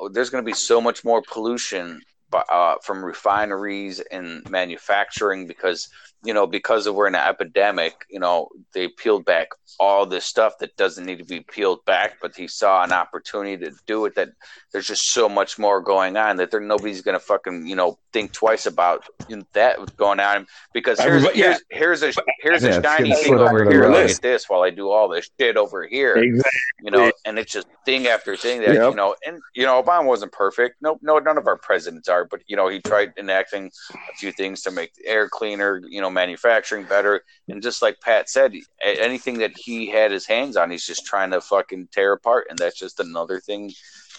oh, 0.00 0.08
there's 0.08 0.30
going 0.30 0.44
to 0.44 0.48
be 0.48 0.54
so 0.54 0.80
much 0.80 1.04
more 1.04 1.22
pollution 1.22 2.00
uh, 2.32 2.76
from 2.82 3.04
refineries 3.04 4.00
and 4.00 4.48
manufacturing 4.50 5.46
because 5.46 5.88
you 6.24 6.34
know 6.34 6.46
because 6.46 6.86
of 6.86 6.94
we're 6.94 7.06
in 7.06 7.14
an 7.14 7.26
epidemic. 7.26 8.04
You 8.10 8.20
know 8.20 8.48
they 8.72 8.88
peeled 8.88 9.24
back 9.24 9.48
all 9.78 10.06
this 10.06 10.24
stuff 10.24 10.54
that 10.58 10.76
doesn't 10.76 11.04
need 11.04 11.18
to 11.18 11.24
be 11.24 11.40
peeled 11.40 11.84
back, 11.84 12.16
but 12.20 12.34
he 12.34 12.48
saw 12.48 12.82
an 12.82 12.92
opportunity 12.92 13.56
to 13.64 13.72
do 13.86 14.04
it. 14.06 14.14
That 14.14 14.30
there's 14.72 14.86
just 14.86 15.12
so 15.12 15.28
much 15.28 15.58
more 15.58 15.80
going 15.80 16.16
on 16.16 16.36
that 16.36 16.50
there 16.50 16.60
nobody's 16.60 17.02
going 17.02 17.18
to 17.18 17.24
fucking 17.24 17.66
you 17.66 17.76
know 17.76 17.98
think 18.12 18.32
twice 18.32 18.66
about 18.66 19.04
that 19.52 19.96
going 19.96 20.20
on 20.20 20.46
because 20.72 21.00
here's 21.00 21.24
yeah. 21.34 21.56
here's 21.70 22.00
here's 22.00 22.02
a 22.02 22.12
here's 22.40 22.62
Yeah, 22.62 22.78
a 22.78 22.82
shiny 22.82 23.14
thing 23.14 23.34
over 23.34 23.70
here. 23.70 23.88
Look 23.88 24.10
at 24.10 24.22
this 24.22 24.48
while 24.48 24.62
I 24.62 24.70
do 24.70 24.90
all 24.90 25.08
this 25.08 25.30
shit 25.38 25.56
over 25.56 25.86
here 25.86 26.16
exactly. 26.16 26.60
you 26.82 26.90
know, 26.90 27.12
and 27.24 27.38
it's 27.38 27.52
just 27.52 27.66
thing 27.84 28.06
after 28.06 28.36
thing 28.36 28.60
that 28.60 28.74
Yep. 28.74 28.90
you 28.90 28.96
know, 28.96 29.14
and 29.26 29.40
you 29.54 29.64
know, 29.64 29.82
Obama 29.82 30.04
wasn't 30.04 30.32
perfect. 30.32 30.76
No, 30.80 30.98
no, 31.02 31.18
none 31.18 31.38
of 31.38 31.46
our 31.46 31.56
presidents 31.56 32.08
are, 32.08 32.24
but 32.24 32.40
you 32.46 32.56
know, 32.56 32.68
he 32.68 32.80
tried 32.80 33.12
enacting 33.18 33.70
a 33.92 34.16
few 34.16 34.32
things 34.32 34.62
to 34.62 34.70
make 34.70 34.94
the 34.94 35.06
air 35.06 35.28
cleaner, 35.28 35.80
you 35.88 36.00
know, 36.00 36.07
manufacturing 36.10 36.84
better, 36.84 37.22
and 37.48 37.62
just 37.62 37.82
like 37.82 38.00
Pat 38.00 38.28
said, 38.28 38.54
anything 38.82 39.38
that 39.38 39.52
he 39.56 39.88
had 39.90 40.10
his 40.10 40.26
hands 40.26 40.56
on, 40.56 40.70
he's 40.70 40.86
just 40.86 41.04
trying 41.06 41.30
to 41.32 41.40
fucking 41.40 41.88
tear 41.92 42.12
apart, 42.12 42.46
and 42.50 42.58
that's 42.58 42.78
just 42.78 43.00
another 43.00 43.40
thing, 43.40 43.72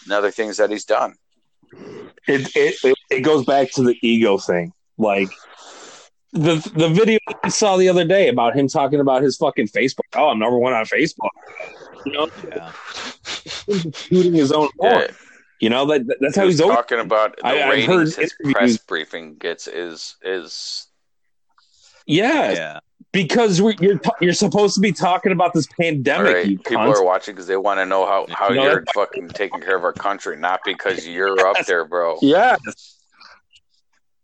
another 0.06 0.32
things 0.32 0.58
that 0.58 0.70
he's 0.70 0.86
done. 0.86 1.16
it, 2.28 2.50
it 2.56 2.96
it 3.12 3.22
goes 3.22 3.46
back 3.46 3.72
to 3.72 3.84
the 3.84 3.96
ego 4.02 4.38
thing. 4.38 4.72
Like 4.98 5.30
the 6.34 6.56
the 6.76 6.90
video 6.90 7.20
I 7.44 7.50
saw 7.50 7.78
the 7.78 7.90
other 7.90 8.06
day 8.06 8.28
about 8.30 8.56
him 8.56 8.68
talking 8.68 9.00
about 9.00 9.22
his 9.24 9.38
fucking 9.38 9.68
Facebook. 9.68 10.02
Oh, 10.16 10.30
I'm 10.30 10.40
number 10.40 10.58
one 10.58 10.74
on 10.74 10.86
Facebook. 10.86 11.30
You 12.06 12.12
know, 12.14 12.30
Yeah. 12.54 12.72
shooting 13.94 14.34
his 14.34 14.52
own 14.52 14.70
Yeah, 14.82 14.94
horn. 14.94 15.08
You 15.60 15.70
know 15.70 15.86
that 15.88 16.02
that's 16.22 16.36
how 16.38 16.46
he's 16.46 16.60
talking 16.60 17.00
about 17.00 17.36
the 17.38 17.46
I- 17.48 17.70
ratings 17.70 18.16
heard 18.16 18.24
his 18.24 18.34
press 18.52 18.78
briefing 18.78 19.36
gets 19.36 19.68
is 19.68 20.16
is 20.24 20.88
Yeah, 22.10 22.51
Yeah. 22.51 22.80
because 23.12 23.62
we, 23.62 23.76
you're 23.80 23.99
t- 23.99 24.10
you're 24.20 24.34
supposed 24.34 24.74
to 24.76 24.82
be 24.82 24.91
talking 24.91 25.32
about 25.32 25.53
this 25.53 25.68
pandemic. 25.80 26.34
right. 26.34 26.45
You 26.47 26.57
People 26.57 26.78
cunt. 26.86 26.95
are 26.95 27.03
watching 27.03 27.36
because 27.36 27.47
they 27.47 27.55
want 27.57 27.80
to 27.80 27.86
know 27.86 28.05
how 28.05 28.26
how 28.32 28.49
No, 28.49 28.64
you're 28.64 28.84
fucking 28.95 29.30
taking 29.30 29.62
care 29.62 29.78
of 29.78 29.84
our 29.84 29.93
country, 29.93 30.36
not 30.38 30.62
because 30.66 31.07
you're 31.07 31.39
up 31.45 31.66
there, 31.68 31.86
bro. 31.86 32.18
Yeah. 32.22 32.57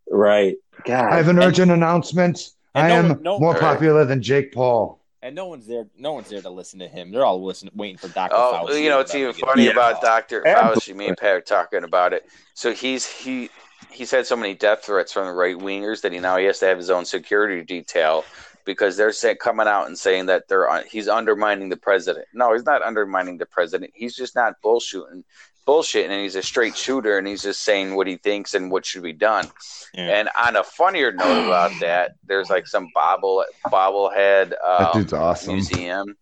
Right. 0.09 0.55
God. 0.83 1.11
I 1.11 1.17
have 1.17 1.27
an 1.27 1.39
urgent 1.39 1.71
announcement. 1.71 2.49
and 2.73 2.85
I 2.85 2.89
no 2.89 2.95
am 3.15 3.21
no- 3.23 3.39
more 3.39 3.53
Right. 3.53 3.61
popular 3.61 4.03
than 4.05 4.21
Jake 4.21 4.51
Paul. 4.53 4.99
And 5.21 5.33
no 5.35 5.47
one's 5.47 5.65
there. 5.65 5.85
No 5.97 6.13
one's 6.13 6.29
there 6.29 6.41
to 6.41 6.49
listen 6.51 6.77
to 6.79 6.87
him. 6.87 7.11
They're 7.11 7.25
all 7.25 7.43
listening, 7.43 7.73
waiting 7.75 7.97
for 7.97 8.09
Doctor 8.09 8.35
Oh, 8.37 8.65
Fauci. 8.67 8.83
you 8.83 8.89
know, 8.89 8.99
or 8.99 9.01
it's 9.01 9.15
even 9.15 9.33
funny 9.33 9.65
Yeah. 9.65 9.71
about 9.71 10.01
Doctor 10.01 10.45
Absolutely. 10.47 10.93
Fauci. 10.93 10.95
Me 10.97 11.07
and 11.07 11.17
Pat 11.17 11.31
are 11.31 11.41
talking 11.41 11.83
about 11.83 12.13
it. 12.13 12.25
So 12.53 12.71
he's 12.73 13.07
he 13.07 13.49
he's 13.95 14.11
had 14.11 14.27
so 14.27 14.35
many 14.35 14.53
death 14.53 14.83
threats 14.85 15.13
from 15.13 15.25
the 15.25 15.31
right 15.33 15.57
wingers 15.57 16.01
that 16.01 16.11
he 16.11 16.19
now 16.19 16.37
he 16.37 16.45
has 16.45 16.59
to 16.59 16.65
have 16.65 16.77
his 16.77 16.89
own 16.89 17.05
security 17.05 17.63
detail 17.63 18.23
because 18.65 18.97
they're 18.97 19.11
say, 19.11 19.35
coming 19.35 19.67
out 19.67 19.87
and 19.87 19.97
saying 19.97 20.25
that 20.25 20.47
they're 20.47 20.69
un- 20.69 20.83
he's 20.89 21.07
undermining 21.07 21.69
the 21.69 21.77
president. 21.77 22.25
No, 22.33 22.51
he's 22.53 22.65
not 22.65 22.81
undermining 22.81 23.37
the 23.37 23.45
president. 23.45 23.91
He's 23.93 24.15
just 24.15 24.35
not 24.35 24.55
bullshitting, 24.63 25.23
bullshitting, 25.67 26.09
and 26.09 26.21
he's 26.21 26.35
a 26.35 26.41
straight 26.41 26.75
shooter, 26.75 27.17
and 27.17 27.27
he's 27.27 27.43
just 27.43 27.61
saying 27.61 27.95
what 27.95 28.07
he 28.07 28.17
thinks 28.17 28.53
and 28.55 28.71
what 28.71 28.85
should 28.85 29.03
be 29.03 29.13
done. 29.13 29.47
Yeah. 29.93 30.19
And 30.19 30.29
on 30.37 30.55
a 30.55 30.63
funnier 30.63 31.11
note 31.11 31.45
about 31.45 31.79
that, 31.79 32.15
there's 32.25 32.49
like 32.49 32.67
some 32.67 32.89
bobble 32.93 33.45
bobblehead 33.67 34.49
That 34.49 34.91
um, 34.95 35.01
dude's 35.01 35.13
awesome. 35.13 35.53
museum 35.53 36.17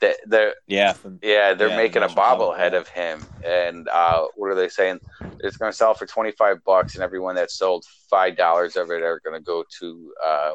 that 0.00 0.16
they're 0.26 0.54
Yeah. 0.66 0.92
From, 0.92 1.18
yeah, 1.22 1.54
they're 1.54 1.68
Yeah, 1.70 1.76
making 1.76 2.02
a 2.02 2.08
Bobblehead. 2.08 2.56
bobblehead 2.56 2.74
of 2.74 2.88
him, 2.88 3.26
and 3.44 3.88
uh, 3.88 4.26
what 4.36 4.48
are 4.50 4.54
they 4.54 4.68
saying? 4.68 5.00
It's 5.40 5.56
going 5.56 5.72
to 5.72 5.76
sell 5.76 5.94
for 5.94 6.06
twenty 6.06 6.30
five 6.32 6.62
bucks, 6.64 6.94
and 6.94 7.02
everyone 7.02 7.34
that 7.36 7.50
sold 7.50 7.84
five 8.08 8.36
dollars 8.36 8.76
of 8.76 8.90
it 8.90 9.02
are 9.02 9.20
going 9.24 9.34
to 9.38 9.44
go 9.44 9.64
to 9.80 10.12
uh, 10.24 10.52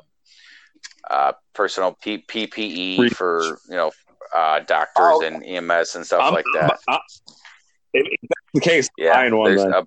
uh, 1.10 1.32
personal 1.54 1.98
P- 2.02 2.24
PPE 2.28 2.96
Free- 2.98 3.10
for 3.10 3.42
you 3.70 3.76
know 3.76 3.92
uh, 4.34 4.60
doctors 4.60 4.96
Oh. 4.98 5.24
and 5.26 5.44
EMS 5.46 5.96
and 5.96 6.06
stuff 6.06 6.22
I'm- 6.22 6.34
like 6.34 6.46
that. 6.56 6.80
I'm- 6.88 7.00
if 7.94 8.08
if 8.08 8.20
that's 8.30 8.52
the 8.54 8.62
case, 8.62 8.90
Yeah, 8.98 9.14
buying 9.14 9.38
one 9.38 9.56
then. 9.56 9.72
a, 9.74 9.86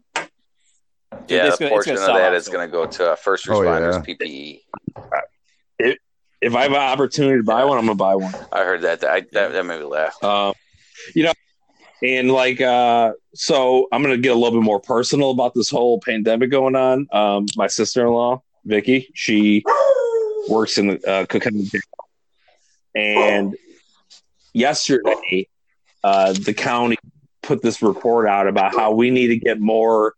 yeah, 1.29 1.47
it's 1.47 1.57
a 1.57 1.59
gonna- 1.59 1.71
portion 1.71 1.95
gonna 1.95 2.05
of 2.05 2.07
sell 2.07 2.15
that 2.17 2.29
out, 2.29 2.35
is 2.35 2.45
so- 2.47 2.53
going 2.53 2.69
to 2.69 2.71
go 2.73 2.87
to 2.87 3.13
uh, 3.13 3.17
first 3.17 3.49
Oh, 3.49 3.61
responders 3.61 4.07
yeah. 4.07 4.15
PPE. 5.81 5.97
If 6.41 6.55
I 6.55 6.63
have 6.63 6.73
an 6.73 6.77
opportunity 6.77 7.39
to 7.39 7.45
buy 7.45 7.65
one, 7.65 7.79
I'm 7.79 7.87
gonna 7.87 7.97
buy 7.97 8.15
one. 8.15 8.35
I 8.53 8.65
heard 8.65 8.83
that. 8.83 9.01
That, 9.01 9.11
I, 9.11 9.21
that, 9.33 9.53
that 9.53 9.67
made 9.67 9.81
me 9.81 9.87
laugh. 9.87 10.23
Um, 10.23 10.53
you 11.15 11.25
know, 11.25 11.33
and 12.03 12.31
like, 12.31 12.61
uh, 12.61 13.13
so 13.35 13.89
I'm 13.93 14.03
gonna 14.03 14.19
get 14.19 14.33
a 14.33 14.35
little 14.35 14.59
bit 14.59 14.65
more 14.65 14.81
personal 14.81 15.31
about 15.31 15.55
this 15.55 15.71
whole 15.71 16.01
pandemic 16.01 16.51
going 16.51 16.77
on. 16.77 17.07
Um, 17.13 17.47
my 17.57 17.67
sister-in-law, 17.67 18.43
Vicky, 18.65 19.11
she 19.15 19.65
works 20.49 20.79
in 20.79 20.89
the 20.89 21.11
uh, 21.11 21.27
Cook 21.27 21.43
County 21.43 21.65
jail, 21.65 21.81
and 22.95 23.57
yesterday, 24.53 25.49
uh, 26.05 26.33
the 26.33 26.55
county 26.55 26.97
put 27.43 27.63
this 27.63 27.81
report 27.81 28.29
out 28.29 28.49
about 28.49 28.75
how 28.75 28.91
we 28.91 29.11
need 29.11 29.29
to 29.29 29.37
get 29.37 29.61
more 29.61 30.15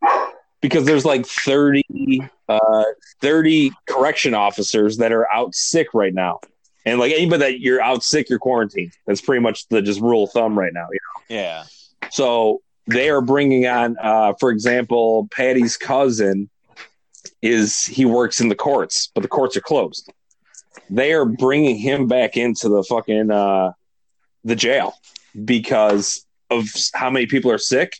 because 0.61 0.85
there's 0.85 1.05
like 1.05 1.27
30, 1.27 2.23
uh, 2.49 2.85
30 3.21 3.73
correction 3.89 4.35
officers 4.35 4.99
that 4.99 5.13
are 5.13 5.31
out 5.33 5.55
sick 5.55 5.89
right 5.95 6.15
now. 6.15 6.41
And 6.85 6.99
like 6.99 7.13
anybody 7.13 7.39
that 7.41 7.61
you're 7.61 7.83
out 7.83 8.03
sick, 8.03 8.31
you're 8.31 8.39
quarantined. 8.39 8.93
That's 9.07 9.21
pretty 9.21 9.43
much 9.43 9.69
the 9.69 9.83
just 9.83 10.01
rule 10.01 10.25
of 10.25 10.31
thumb 10.31 10.59
right 10.59 10.73
now. 10.73 10.87
you 10.93 10.99
Yeah. 11.29 11.65
So 12.11 12.63
they 12.87 13.11
are 13.11 13.21
bringing 13.21 13.67
on, 13.67 13.97
uh, 14.03 14.33
for 14.41 14.51
example, 14.51 15.29
Patty's 15.31 15.77
cousin 15.77 16.49
is 17.43 17.85
he 17.85 18.05
works 18.05 18.41
in 18.41 18.49
the 18.49 18.55
courts, 18.55 19.11
but 19.15 19.21
the 19.21 19.29
courts 19.29 19.57
are 19.57 19.61
closed. 19.61 20.11
They 20.91 21.13
are 21.13 21.27
bringing 21.27 21.77
him 21.77 22.07
back 22.07 22.37
into 22.37 22.69
the 22.69 22.83
fucking 22.83 23.31
uh, 23.31 23.73
the 24.45 24.57
jail 24.57 24.95
because 25.45 26.25
of 26.51 26.67
how 26.95 27.11
many 27.11 27.27
people 27.27 27.51
are 27.51 27.59
sick. 27.59 27.93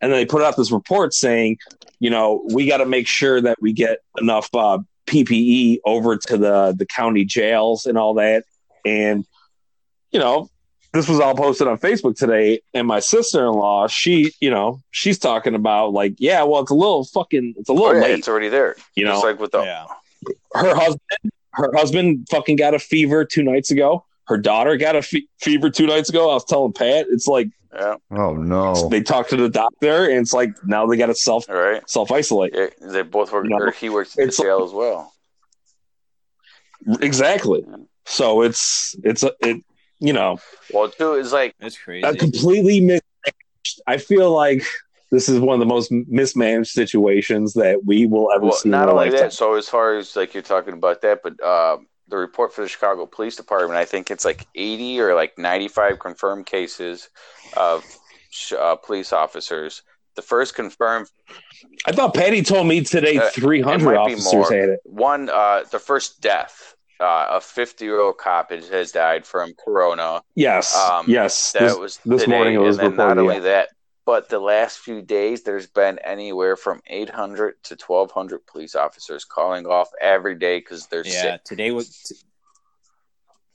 And 0.00 0.12
then 0.12 0.18
they 0.20 0.26
put 0.26 0.42
out 0.42 0.56
this 0.56 0.70
report 0.70 1.14
saying, 1.14 1.58
you 2.00 2.10
know, 2.10 2.42
we 2.52 2.66
got 2.66 2.78
to 2.78 2.86
make 2.86 3.06
sure 3.08 3.40
that 3.40 3.56
we 3.60 3.72
get 3.72 3.98
enough 4.18 4.48
uh, 4.54 4.78
PPE 5.06 5.78
over 5.84 6.16
to 6.16 6.36
the 6.36 6.74
the 6.76 6.84
county 6.86 7.24
jails 7.24 7.86
and 7.86 7.96
all 7.96 8.14
that. 8.14 8.44
And 8.84 9.24
you 10.12 10.20
know, 10.20 10.48
this 10.92 11.08
was 11.08 11.20
all 11.20 11.34
posted 11.34 11.66
on 11.68 11.78
Facebook 11.78 12.16
today. 12.16 12.60
And 12.74 12.86
my 12.86 13.00
sister 13.00 13.40
in 13.46 13.52
law, 13.52 13.86
she, 13.86 14.32
you 14.40 14.50
know, 14.50 14.80
she's 14.90 15.18
talking 15.18 15.54
about 15.54 15.92
like, 15.92 16.14
yeah, 16.18 16.42
well, 16.44 16.62
it's 16.62 16.70
a 16.70 16.74
little 16.74 17.04
fucking, 17.04 17.54
it's 17.58 17.68
a 17.68 17.72
Oh, 17.72 17.74
little 17.74 17.94
yeah, 17.96 18.02
late. 18.02 18.18
it's 18.18 18.28
already 18.28 18.48
there. 18.48 18.76
You 18.94 19.04
know, 19.04 19.12
Just 19.12 19.24
like 19.24 19.40
with 19.40 19.50
the 19.52 19.62
Yeah. 19.62 19.86
her 20.54 20.74
husband, 20.74 21.32
her 21.52 21.70
husband 21.74 22.26
fucking 22.30 22.56
got 22.56 22.74
a 22.74 22.78
fever 22.78 23.24
two 23.24 23.42
nights 23.42 23.70
ago. 23.70 24.04
Her 24.26 24.38
daughter 24.38 24.76
got 24.76 24.96
a 24.96 25.02
fe- 25.02 25.26
fever 25.40 25.70
two 25.70 25.86
nights 25.86 26.08
ago. 26.08 26.30
I 26.30 26.34
was 26.34 26.44
telling 26.44 26.72
Pat, 26.72 27.06
it's 27.10 27.26
like 27.28 27.48
yeah, 27.74 27.96
Oh 28.10 28.34
no. 28.34 28.88
they 28.88 29.02
talked 29.02 29.30
to 29.30 29.36
the 29.36 29.48
doctor, 29.48 30.08
and 30.08 30.18
it's 30.20 30.32
like 30.32 30.50
now 30.64 30.86
they 30.86 30.96
got 30.96 31.06
to 31.06 31.14
self 31.14 31.48
all 31.48 31.56
right. 31.56 31.88
self 31.88 32.10
isolate. 32.12 32.54
They 32.80 33.02
both 33.02 33.32
work. 33.32 33.46
No. 33.46 33.56
or 33.58 33.70
he 33.70 33.88
works 33.88 34.16
in 34.16 34.22
the 34.24 34.28
It's 34.28 34.38
jail 34.40 34.62
as 34.64 34.72
well. 34.72 35.12
Exactly. 37.00 37.64
So 38.04 38.42
it's 38.42 38.94
it's 39.02 39.22
a 39.22 39.32
it 39.40 39.62
you 39.98 40.12
know 40.12 40.38
Well, 40.72 40.88
too 40.88 41.14
is 41.14 41.32
like 41.32 41.54
It's 41.60 41.76
crazy. 41.78 42.06
a 42.06 42.14
completely 42.14 42.80
mismanaged. 42.80 43.80
I 43.86 43.96
feel 43.96 44.30
like 44.32 44.62
this 45.10 45.28
is 45.28 45.40
one 45.40 45.54
of 45.54 45.60
the 45.60 45.66
most 45.66 45.90
mismanaged 45.90 46.70
situations 46.70 47.54
that 47.54 47.84
we 47.84 48.06
will 48.06 48.30
ever 48.32 48.46
well, 48.46 48.52
see. 48.52 48.68
not 48.68 48.88
our 48.88 48.94
only 48.94 49.06
lifetime. 49.06 49.20
that. 49.28 49.32
So 49.32 49.54
as 49.54 49.68
far 49.68 49.96
as 49.96 50.14
like 50.16 50.34
you're 50.34 50.42
talking 50.42 50.74
about 50.74 51.00
that, 51.02 51.20
but 51.22 51.42
uh, 51.42 51.78
the 52.08 52.16
report 52.16 52.52
for 52.52 52.62
the 52.62 52.68
Chicago 52.68 53.06
Police 53.06 53.34
Department, 53.36 53.78
I 53.78 53.84
think 53.84 54.10
it's 54.10 54.24
like 54.24 54.46
80 54.54 55.00
or 55.00 55.14
like 55.14 55.36
95 55.38 55.98
confirmed 55.98 56.46
cases 56.46 57.08
of 57.56 57.84
sh- 58.30 58.52
uh, 58.52 58.76
police 58.76 59.12
officers. 59.12 59.82
The 60.14 60.22
first 60.22 60.54
confirmed 60.54 61.08
I 61.86 61.92
thought 61.92 62.14
Patty 62.14 62.42
told 62.42 62.66
me 62.66 62.82
today 62.82 63.18
Uh, 63.18 63.28
three 63.30 63.60
it 63.60 63.64
hundred 63.64 63.96
officers 63.96 64.48
had 64.48 64.68
it. 64.70 64.80
one, 64.84 65.28
uh, 65.28 65.64
the 65.70 65.78
first 65.78 66.20
death. 66.20 66.74
Uh, 66.98 67.26
a 67.32 67.40
50 67.42 67.84
year 67.84 68.00
old 68.00 68.16
cop 68.16 68.50
has, 68.50 68.68
has 68.70 68.90
died 68.92 69.26
from 69.26 69.52
corona. 69.62 70.22
Yes, 70.34 70.74
Um, 70.74 71.04
yes. 71.06 71.52
That 71.52 71.60
This- 71.60 71.76
was 71.76 71.98
this 72.06 72.22
today, 72.22 72.32
morning 72.34 72.54
it 72.54 72.58
was 72.58 72.78
and 72.78 72.88
then 72.92 72.96
not 72.96 73.02
reported, 73.08 73.20
only 73.20 73.34
yeah. 73.34 73.40
that, 73.56 73.68
but 74.06 74.30
the 74.30 74.38
last 74.38 74.78
few 74.78 75.02
days 75.02 75.42
there's 75.42 75.66
been 75.66 75.98
anywhere 75.98 76.56
from 76.56 76.80
800 76.86 77.62
to 77.64 77.76
1200 77.76 78.46
police 78.46 78.74
officers 78.74 79.26
calling 79.26 79.66
off 79.66 79.90
every 80.00 80.36
day 80.36 80.58
because 80.60 80.86
they're 80.86 81.04
yeah. 81.06 81.20
sick. 81.20 81.44
Today 81.44 81.70
was. 81.72 82.24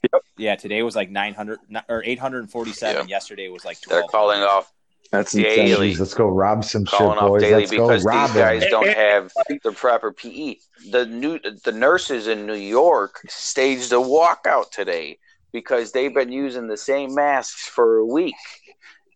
T- 0.02 0.08
Yeah, 0.36 0.56
today 0.56 0.82
was 0.82 0.96
like 0.96 1.10
900 1.10 1.58
or 1.88 2.02
847. 2.04 3.08
Yesterday 3.08 3.48
was 3.48 3.64
like 3.64 3.80
12. 3.80 4.00
They're 4.02 4.08
calling 4.08 4.42
off 4.42 4.72
That's 5.10 5.32
Daily. 5.32 5.72
insane. 5.72 5.92
Jeez, 5.94 5.98
let's 6.00 6.14
go 6.14 6.26
rob 6.26 6.64
some 6.64 6.84
shit, 6.84 6.98
calling 6.98 7.18
off 7.18 7.28
boys. 7.28 7.42
daily 7.42 7.60
Let's 7.60 7.70
go 7.70 7.88
because 7.88 8.04
rob 8.04 8.28
these 8.30 8.36
guys 8.36 8.60
them. 8.62 8.70
don't 8.70 8.88
have 8.88 9.32
the 9.62 9.72
proper 9.72 10.12
PE. 10.12 10.56
The 10.90 11.06
new 11.06 11.38
the 11.64 11.72
nurses 11.72 12.26
in 12.28 12.46
New 12.46 12.54
York 12.54 13.20
staged 13.28 13.92
a 13.92 13.96
walkout 13.96 14.70
today 14.70 15.18
because 15.52 15.92
they've 15.92 16.14
been 16.14 16.32
using 16.32 16.66
the 16.66 16.76
same 16.78 17.14
masks 17.14 17.68
for 17.68 17.98
a 17.98 18.06
week. 18.06 18.34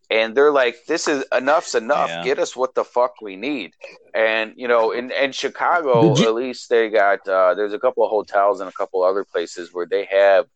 And 0.08 0.36
they're 0.36 0.52
like, 0.52 0.76
"This 0.86 1.08
is 1.08 1.24
enough's 1.32 1.74
enough. 1.74 2.08
Yeah. 2.08 2.22
Get 2.22 2.38
us 2.38 2.54
what 2.54 2.76
the 2.76 2.84
fuck 2.84 3.20
we 3.20 3.34
need." 3.34 3.72
And 4.14 4.52
you 4.54 4.68
know, 4.68 4.92
in, 4.92 5.10
in 5.10 5.32
Chicago, 5.32 6.14
you- 6.14 6.28
at 6.28 6.34
least 6.34 6.68
they 6.68 6.88
got 6.90 7.26
uh, 7.26 7.54
there's 7.54 7.72
a 7.72 7.78
couple 7.80 8.04
of 8.04 8.10
hotels 8.10 8.60
and 8.60 8.68
a 8.68 8.72
couple 8.72 9.02
other 9.02 9.24
places 9.24 9.70
where 9.74 9.84
they 9.86 10.04
have, 10.04 10.46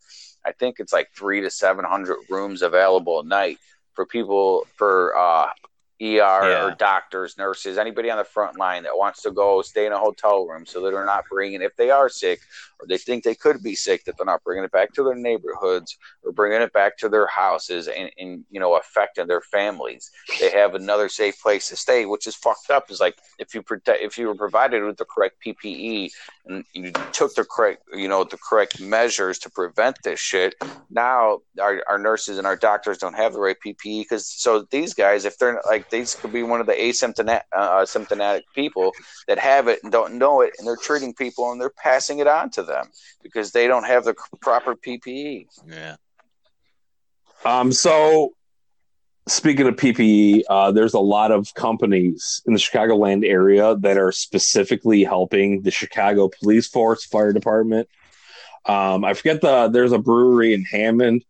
I 0.45 0.53
think 0.53 0.76
it's 0.78 0.93
like 0.93 1.09
three 1.16 1.41
to 1.43 1.51
seven 1.51 1.84
hundred 1.84 2.18
rooms 2.28 2.62
available 2.62 3.20
a 3.20 3.24
night 3.24 3.59
for 3.95 4.07
people 4.07 4.66
for 4.76 5.16
uh, 5.16 5.49
ER 6.03 6.07
Yeah. 6.48 6.64
or 6.64 6.74
doctors, 6.74 7.36
nurses, 7.36 7.76
anybody 7.76 8.11
on 8.11 8.16
the 8.16 8.24
front 8.24 8.59
line 8.59 8.84
that 8.84 8.96
wants 8.96 9.20
to 9.22 9.30
go 9.30 9.61
stay 9.61 9.84
in 9.86 9.92
a 9.92 9.98
hotel 9.98 10.46
room 10.46 10.64
so 10.64 10.80
that 10.80 10.92
they're 10.92 11.05
not 11.05 11.24
bringing, 11.30 11.61
if 11.61 11.76
they 11.76 11.90
are 11.90 12.09
sick 12.09 12.40
or 12.78 12.86
they 12.86 12.96
think 12.96 13.22
they 13.22 13.34
could 13.34 13.62
be 13.62 13.74
sick, 13.74 14.05
that 14.05 14.16
they're 14.16 14.24
not 14.24 14.42
bringing 14.42 14.64
it 14.64 14.72
back 14.72 14.92
to 14.94 15.03
their 15.05 15.14
neighborhoods 15.14 15.98
or 16.22 16.32
bringing 16.32 16.62
it 16.62 16.72
back 16.72 16.96
to 16.96 17.09
their 17.11 17.26
houses 17.26 17.86
and, 17.88 18.11
and 18.18 18.44
you 18.51 18.59
know, 18.59 18.76
affecting 18.76 19.26
their 19.26 19.42
families. 19.42 20.11
They 20.40 20.51
have 20.51 20.74
another 20.74 21.11
safe 21.11 21.38
place 21.40 21.68
to 21.68 21.76
stay, 21.76 22.07
which 22.07 22.26
is 22.26 22.34
fucked 22.34 22.70
up. 22.70 22.90
Is 22.90 23.01
like 23.01 23.18
if 23.38 23.55
you 23.55 23.61
protect, 23.62 24.03
if 24.03 24.16
you 24.16 24.28
were 24.28 24.34
provided 24.34 24.82
with 24.82 24.96
the 24.96 25.05
correct 25.05 25.36
PPE 25.44 26.11
and 26.46 26.64
you 26.72 26.92
took 27.12 27.34
the 27.34 27.44
correct, 27.44 27.82
you 27.92 28.09
know, 28.09 28.24
the 28.24 28.38
correct 28.38 28.80
measures 28.80 29.38
to 29.40 29.51
prevent 29.51 29.98
this 30.03 30.18
shit, 30.18 30.55
now 30.88 31.40
our, 31.61 31.82
our 31.88 31.98
nurses 31.98 32.38
and 32.38 32.46
our 32.46 32.57
doctors 32.57 32.96
don't 32.96 33.14
have 33.14 33.34
the 33.34 33.40
right 33.40 33.57
PPE 33.64 34.03
because 34.05 34.26
so 34.26 34.66
these 34.70 34.94
guys, 34.94 35.26
if 35.26 35.36
they're 35.36 35.61
like 35.68 35.89
these 35.91 36.14
could 36.14 36.32
be 36.32 36.43
one 36.43 36.61
of 36.61 36.66
the 36.66 36.72
asymptomatic, 36.72 37.43
uh, 37.57 37.82
asymptomatic 37.82 38.43
people 38.55 38.93
that 39.28 39.38
have 39.38 39.68
it 39.68 39.80
and 39.82 39.93
don't 39.93 40.14
know 40.14 40.41
it, 40.41 40.53
and 40.59 40.66
they're 40.66 40.76
treating 40.76 41.14
people 41.14 41.53
and 41.53 41.61
they're 41.61 41.70
passing 41.70 42.18
it 42.18 42.26
on 42.26 42.51
to 42.51 42.62
them 42.62 42.86
because 43.22 43.53
they 43.53 43.66
don't 43.66 43.84
have 43.84 44.05
the 44.05 44.14
proper. 44.41 44.74
PPE. 44.80 45.47
Yeah. 45.66 45.97
Um, 47.45 47.72
so 47.72 48.34
speaking 49.28 49.66
of 49.66 49.76
PPE, 49.76 50.43
uh, 50.49 50.72
there's 50.72 50.95
a 50.95 51.01
lot 51.01 51.32
of 51.32 51.53
companies 51.55 52.43
in 52.47 52.53
the 52.53 52.59
Chicagoland 52.59 53.26
area 53.26 53.76
that 53.76 53.97
are 53.97 54.12
specifically 54.12 55.05
helping 55.05 55.62
the 55.62 55.70
Chicago 55.70 56.28
Police 56.28 56.68
Force, 56.68 57.05
Fire 57.05 57.32
Department. 57.32 57.88
Um, 58.66 59.05
I 59.05 59.14
forget 59.14 59.41
the 59.41 59.68
there's 59.68 59.93
a 59.93 59.99
brewery 59.99 60.53
in 60.53 60.64
Hammond 60.64 61.24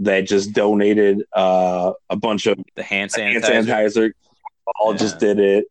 that 0.00 0.22
just 0.22 0.52
donated 0.52 1.22
uh, 1.32 1.92
a 2.10 2.16
bunch 2.16 2.46
of 2.46 2.58
The 2.76 2.82
hand 2.82 3.12
hand 3.14 3.42
sanitizer. 3.42 3.64
sanitizer. 3.66 4.12
All 4.78 4.92
Yeah. 4.92 4.98
just 4.98 5.18
did 5.18 5.38
it. 5.38 5.66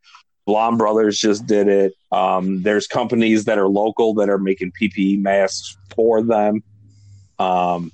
Blom 0.45 0.77
Brothers 0.77 1.19
just 1.19 1.45
did 1.45 1.67
it. 1.67 1.93
Um, 2.11 2.61
there's 2.63 2.87
companies 2.87 3.45
that 3.45 3.57
are 3.57 3.67
local 3.67 4.13
that 4.15 4.29
are 4.29 4.37
making 4.37 4.71
PPE 4.71 5.21
masks 5.21 5.77
for 5.95 6.21
them. 6.23 6.63
Um, 7.37 7.91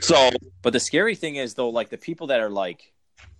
so 0.00 0.30
But 0.62 0.72
the 0.72 0.80
scary 0.80 1.14
thing 1.14 1.36
is 1.36 1.54
though, 1.54 1.70
like 1.70 1.90
the 1.90 1.98
people 1.98 2.28
that 2.28 2.40
are 2.40 2.50
like 2.50 2.92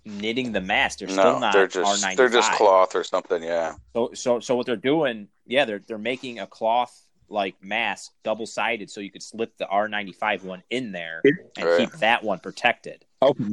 knitting 0.05 0.51
the 0.51 0.61
mask, 0.61 0.99
they're 0.99 1.07
No, 1.07 1.13
still 1.13 1.39
not 1.39 1.53
they're 1.53 1.67
just 1.67 2.03
N95. 2.03 2.15
they're 2.17 2.29
just 2.29 2.51
cloth 2.53 2.95
or 2.95 3.03
something. 3.03 3.41
Yeah, 3.43 3.75
So 3.93 4.11
so 4.13 4.39
so 4.39 4.55
what 4.55 4.65
they're 4.65 4.75
doing, 4.75 5.29
yeah, 5.45 5.65
they're 5.65 5.79
they're 5.79 5.97
making 5.97 6.39
a 6.39 6.47
cloth 6.47 6.93
like 7.31 7.55
mask 7.61 8.11
double 8.23 8.45
sided 8.45 8.89
so 8.89 8.99
you 9.01 9.09
could 9.11 9.23
slip 9.23 9.57
the 9.57 9.65
N95 9.65 10.43
one 10.43 10.63
in 10.69 10.91
there 10.91 11.21
and 11.25 11.65
Right. 11.65 11.79
keep 11.79 11.91
that 11.99 12.23
one 12.23 12.39
protected, 12.39 13.05
okay, 13.21 13.43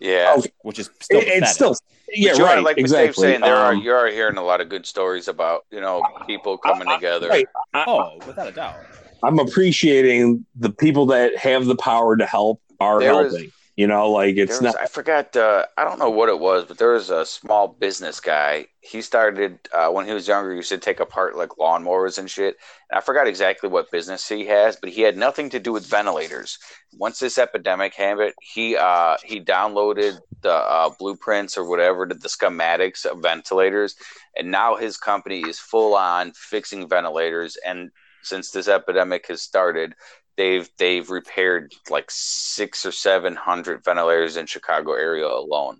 yeah. 0.00 0.34
Okay. 0.38 0.50
which 0.62 0.78
is 0.78 0.88
still 1.00 1.20
It- 1.20 1.28
it's 1.28 1.52
still 1.52 1.74
yeah 2.14 2.30
But 2.32 2.38
you 2.38 2.44
are, 2.44 2.54
right 2.56 2.62
like 2.64 2.78
exactly. 2.78 3.06
Dave's 3.08 3.18
saying, 3.18 3.40
there 3.40 3.56
are 3.56 3.72
Um, 3.72 3.80
you 3.82 3.92
are 3.92 4.06
hearing 4.08 4.36
a 4.36 4.42
lot 4.44 4.60
of 4.60 4.68
good 4.68 4.86
stories 4.86 5.28
about 5.28 5.64
you 5.70 5.80
know 5.80 6.02
people 6.26 6.58
coming 6.58 6.88
I- 6.88 6.92
I- 6.92 6.96
together. 6.96 7.28
right. 7.28 7.46
I, 7.74 7.84
Oh, 7.86 8.18
without 8.26 8.48
a 8.48 8.52
doubt. 8.52 8.76
I'm 9.24 9.38
appreciating 9.38 10.44
the 10.56 10.70
people 10.70 11.06
that 11.06 11.36
have 11.36 11.66
the 11.66 11.76
power 11.76 12.16
to 12.16 12.26
help 12.26 12.60
are 12.80 12.98
There 13.00 13.14
was- 13.14 13.32
helping. 13.32 13.52
You 13.74 13.86
know, 13.86 14.10
like 14.10 14.36
it's 14.36 14.60
was, 14.60 14.60
not. 14.60 14.76
I 14.78 14.84
forgot. 14.84 15.34
Uh, 15.34 15.64
I 15.78 15.84
don't 15.84 15.98
know 15.98 16.10
what 16.10 16.28
it 16.28 16.38
was, 16.38 16.66
but 16.66 16.76
there 16.76 16.92
was 16.92 17.08
a 17.08 17.24
small 17.24 17.68
business 17.68 18.20
guy. 18.20 18.66
He 18.80 19.00
started 19.00 19.60
uh, 19.72 19.88
when 19.88 20.06
he 20.06 20.12
was 20.12 20.28
younger. 20.28 20.50
He 20.50 20.56
used 20.56 20.68
to 20.68 20.78
take 20.78 21.00
apart 21.00 21.36
like 21.36 21.48
lawnmowers 21.58 22.18
and 22.18 22.30
shit. 22.30 22.56
And 22.90 22.98
I 22.98 23.00
forgot 23.00 23.26
exactly 23.26 23.70
what 23.70 23.90
business 23.90 24.28
he 24.28 24.44
has, 24.44 24.76
but 24.76 24.90
he 24.90 25.00
had 25.00 25.16
nothing 25.16 25.48
to 25.50 25.58
do 25.58 25.72
with 25.72 25.86
ventilators. 25.86 26.58
Once 26.98 27.18
this 27.18 27.38
epidemic 27.38 27.94
happened, 27.94 28.34
he 28.42 28.76
uh, 28.76 29.16
he 29.24 29.40
downloaded 29.40 30.18
the 30.42 30.52
uh, 30.52 30.90
blueprints 30.98 31.56
or 31.56 31.66
whatever, 31.66 32.04
the, 32.04 32.14
the 32.14 32.28
schematics 32.28 33.06
of 33.06 33.22
ventilators, 33.22 33.94
and 34.36 34.50
now 34.50 34.76
his 34.76 34.98
company 34.98 35.40
is 35.40 35.58
full 35.58 35.94
on 35.94 36.32
fixing 36.34 36.86
ventilators. 36.90 37.56
And 37.64 37.90
since 38.22 38.50
this 38.50 38.68
epidemic 38.68 39.28
has 39.28 39.40
started, 39.40 39.94
they've 40.36 40.68
they've 40.78 41.08
repaired 41.10 41.72
like 41.90 42.06
six 42.10 42.84
or 42.86 42.92
seven 42.92 43.34
hundred 43.36 43.84
ventilators 43.84 44.36
in 44.36 44.46
Chicago 44.46 44.92
area 44.92 45.26
alone. 45.26 45.78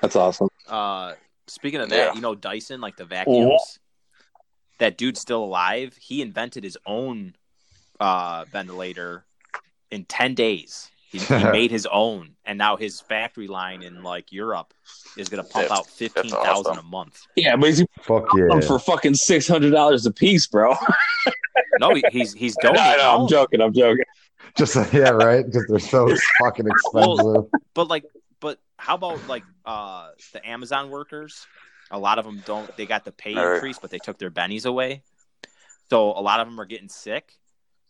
That's 0.00 0.16
awesome. 0.16 0.48
Uh, 0.68 1.14
speaking 1.46 1.80
of 1.80 1.90
that, 1.90 1.96
Yeah. 1.96 2.14
you 2.14 2.20
know 2.20 2.34
Dyson, 2.34 2.80
like 2.80 2.96
the 2.96 3.04
vacuums. 3.04 3.78
That 4.78 4.98
dude's 4.98 5.20
still 5.20 5.42
alive. 5.42 5.96
He 6.00 6.20
invented 6.20 6.62
his 6.62 6.76
own 6.86 7.34
uh, 7.98 8.44
ventilator 8.50 9.24
in 9.90 10.04
ten 10.04 10.34
days. 10.34 10.90
He, 11.10 11.18
he 11.18 11.44
made 11.52 11.70
his 11.70 11.86
own, 11.90 12.30
and 12.44 12.58
now 12.58 12.76
his 12.76 13.00
factory 13.00 13.46
line 13.46 13.82
in 13.82 14.02
like 14.02 14.32
Europe 14.32 14.74
is 15.16 15.28
going 15.28 15.42
to 15.44 15.48
pump 15.48 15.68
That's- 15.68 15.78
out 15.78 15.86
fifteen 15.86 16.30
thousand 16.30 16.72
awesome. 16.72 16.78
a 16.78 16.82
month. 16.88 17.20
Yeah, 17.36 17.56
but 17.56 17.68
he's 17.70 17.84
Fuck 18.02 18.26
yeah. 18.36 18.60
for 18.60 18.78
fucking 18.78 19.14
six 19.14 19.46
hundred 19.48 19.70
dollars 19.70 20.04
a 20.06 20.12
piece, 20.12 20.46
bro. 20.46 20.74
No, 21.80 21.94
he, 21.94 22.02
he's 22.10 22.32
he's 22.32 22.56
No, 22.62 22.70
donating. 22.72 22.98
no, 22.98 23.04
all 23.04 23.16
I'm 23.18 23.22
of 23.24 23.30
joking. 23.30 23.60
I'm 23.60 23.72
joking. 23.72 24.04
Just 24.56 24.76
yeah, 24.94 25.10
right? 25.10 25.44
Because 25.44 25.66
they're 25.68 25.78
so 25.78 26.08
fucking 26.40 26.66
expensive. 26.66 27.44
But 27.74 27.88
like, 27.88 28.04
but 28.40 28.58
how 28.78 28.94
about 28.94 29.26
like 29.28 29.42
uh 29.66 30.08
the 30.32 30.46
Amazon 30.48 30.88
workers? 30.90 31.46
A 31.90 31.98
lot 31.98 32.18
of 32.18 32.24
them 32.24 32.42
don't. 32.46 32.74
They 32.78 32.86
got 32.86 33.04
the 33.04 33.12
pay 33.12 33.34
Right. 33.34 33.54
increase, 33.54 33.78
but 33.78 33.90
they 33.90 33.98
took 33.98 34.18
their 34.18 34.30
bennies 34.30 34.64
away. 34.64 35.02
So 35.90 36.10
a 36.12 36.20
lot 36.22 36.40
of 36.40 36.46
them 36.48 36.58
are 36.60 36.64
getting 36.64 36.88
sick, 36.88 37.32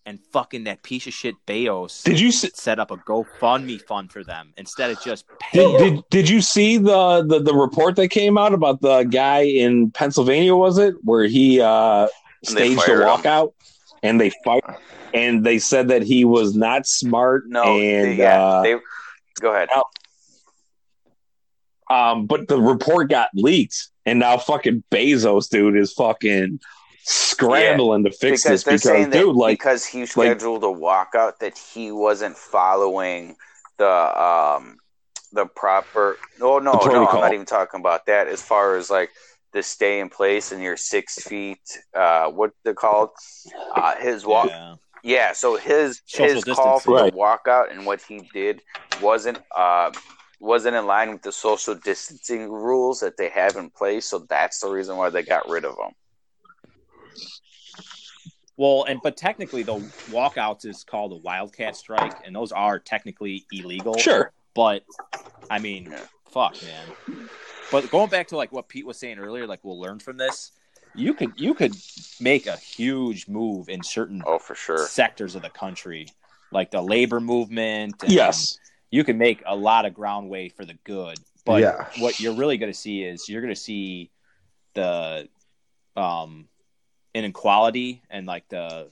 and 0.06 0.20
fucking 0.32 0.64
that 0.64 0.82
piece 0.82 1.06
of 1.06 1.12
shit 1.12 1.34
Bezos 1.46 2.04
Did 2.04 2.18
you 2.18 2.32
see? 2.32 2.50
set 2.54 2.78
up 2.78 2.90
a 2.90 2.96
GoFundMe 2.96 3.82
fund 3.82 4.10
for 4.10 4.24
them 4.24 4.54
instead 4.56 4.90
of 4.90 5.02
just 5.02 5.26
paying. 5.40 5.76
Did, 5.76 5.94
did 5.94 6.04
did 6.10 6.28
you 6.28 6.40
see 6.40 6.78
the, 6.78 7.24
the 7.26 7.40
the 7.40 7.54
report 7.54 7.96
that 7.96 8.08
came 8.08 8.38
out 8.38 8.54
about 8.54 8.80
the 8.80 9.02
guy 9.02 9.40
in 9.40 9.90
Pennsylvania? 9.90 10.54
Was 10.54 10.78
it 10.78 10.94
where 11.02 11.24
he 11.24 11.60
uh, 11.60 12.06
staged 12.44 12.78
a 12.78 12.82
fired 12.82 13.02
him. 13.02 13.08
walkout 13.08 13.52
and 14.02 14.20
they 14.20 14.30
fired 14.44 14.62
and 15.12 15.44
they 15.44 15.58
said 15.58 15.88
that 15.88 16.02
he 16.02 16.24
was 16.24 16.54
not 16.54 16.86
smart 16.86 17.44
No, 17.48 17.62
and 17.64 18.04
they, 18.06 18.14
yeah, 18.16 18.42
uh, 18.42 18.62
they 18.62 18.76
go 19.40 19.52
ahead. 19.52 19.68
um, 21.90 22.26
but 22.26 22.48
the 22.48 22.60
report 22.60 23.10
got 23.10 23.30
leaked 23.34 23.88
and 24.04 24.20
now 24.20 24.38
fucking 24.38 24.84
Bezos, 24.90 25.48
dude, 25.48 25.76
is 25.76 25.92
fucking 25.92 26.60
scrambling 27.06 28.04
to 28.04 28.10
fix 28.10 28.44
because 28.44 28.46
this 28.46 28.64
they're 28.64 28.76
because 28.76 28.78
saying 28.78 29.10
that 29.10 29.26
dude, 29.26 29.36
like 29.36 29.60
because 29.60 29.86
he 29.86 30.06
scheduled 30.06 30.64
a 30.64 30.66
walkout 30.66 31.38
that 31.40 31.56
he 31.58 31.90
wasn't 31.92 32.36
following 32.36 33.36
the 33.78 33.88
um 34.22 34.78
the 35.32 35.46
proper 35.46 36.18
oh 36.40 36.58
no 36.58 36.88
no 36.88 37.06
I'm 37.06 37.20
not 37.20 37.32
even 37.32 37.46
talking 37.46 37.80
about 37.80 38.06
that 38.06 38.28
as 38.28 38.42
far 38.42 38.76
as 38.76 38.90
like 38.90 39.10
the 39.52 39.62
stay 39.62 40.00
in 40.00 40.08
place 40.10 40.52
and 40.52 40.62
your 40.62 40.76
six 40.76 41.22
feet 41.22 41.78
uh 41.94 42.28
what 42.30 42.52
they're 42.64 42.74
called 42.74 43.10
uh 43.74 43.94
his 43.96 44.26
walk 44.26 44.50
Yeah. 44.50 44.76
yeah 45.02 45.32
so 45.32 45.56
his 45.56 46.00
Social 46.06 46.28
his 46.28 46.44
call 46.44 46.80
for 46.80 46.92
distancing. 46.92 46.94
the 46.94 47.06
walkout 47.06 47.70
and 47.70 47.86
what 47.86 48.00
he 48.08 48.20
did 48.32 48.62
wasn't 49.00 49.38
uh 49.56 49.90
wasn't 50.40 50.76
in 50.76 50.86
line 50.86 51.12
with 51.12 51.22
the 51.22 51.32
social 51.32 51.74
distancing 51.74 52.50
rules 52.50 53.00
that 53.00 53.16
they 53.16 53.28
have 53.28 53.56
in 53.56 53.70
place 53.70 54.06
so 54.06 54.18
that's 54.28 54.60
the 54.60 54.68
reason 54.68 54.96
why 54.96 55.10
they 55.10 55.22
got 55.22 55.48
rid 55.48 55.64
of 55.64 55.72
him 55.72 55.92
Well, 58.56 58.84
and 58.84 59.00
but 59.02 59.16
technically, 59.16 59.62
the 59.62 59.90
walkouts 60.10 60.64
is 60.64 60.82
called 60.84 61.12
a 61.12 61.16
wildcat 61.16 61.76
strike, 61.76 62.14
and 62.24 62.34
those 62.34 62.52
are 62.52 62.78
technically 62.78 63.44
illegal. 63.52 63.98
sure. 63.98 64.32
But 64.54 64.84
I 65.50 65.58
mean, 65.58 65.94
fuck, 66.30 66.54
man. 66.62 66.86
But 67.70 67.90
going 67.90 68.08
back 68.08 68.28
to 68.28 68.36
like 68.36 68.52
what 68.52 68.68
Pete 68.68 68.86
was 68.86 68.98
saying 68.98 69.18
earlier, 69.18 69.46
like 69.46 69.60
we'll 69.62 69.80
learn 69.80 69.98
from 69.98 70.16
this. 70.16 70.52
You 70.94 71.12
could 71.12 71.38
you 71.38 71.54
could 71.54 71.74
make 72.20 72.46
a 72.46 72.56
huge 72.56 73.28
move 73.28 73.68
in 73.68 73.82
certain 73.82 74.22
oh 74.26 74.38
for 74.38 74.54
sure 74.54 74.86
sectors 74.86 75.34
of 75.34 75.42
the 75.42 75.50
country, 75.50 76.06
like 76.50 76.70
the 76.70 76.80
labor 76.80 77.20
movement. 77.20 78.02
and 78.02 78.12
Yes. 78.12 78.58
you 78.90 79.04
can 79.04 79.18
make 79.18 79.42
a 79.44 79.54
lot 79.54 79.84
of 79.84 79.92
ground 79.92 80.30
way 80.30 80.48
for 80.48 80.64
the 80.64 80.78
good. 80.84 81.18
But 81.44 81.60
Yeah. 81.62 81.86
what 82.00 82.18
you're 82.20 82.32
really 82.32 82.56
going 82.56 82.72
to 82.72 82.78
see 82.78 83.02
is 83.02 83.28
you're 83.28 83.42
going 83.42 83.54
to 83.54 83.60
see 83.60 84.10
the 84.74 85.28
um, 85.96 86.48
inequality 87.16 88.02
and 88.10 88.26
like 88.26 88.46
the 88.50 88.88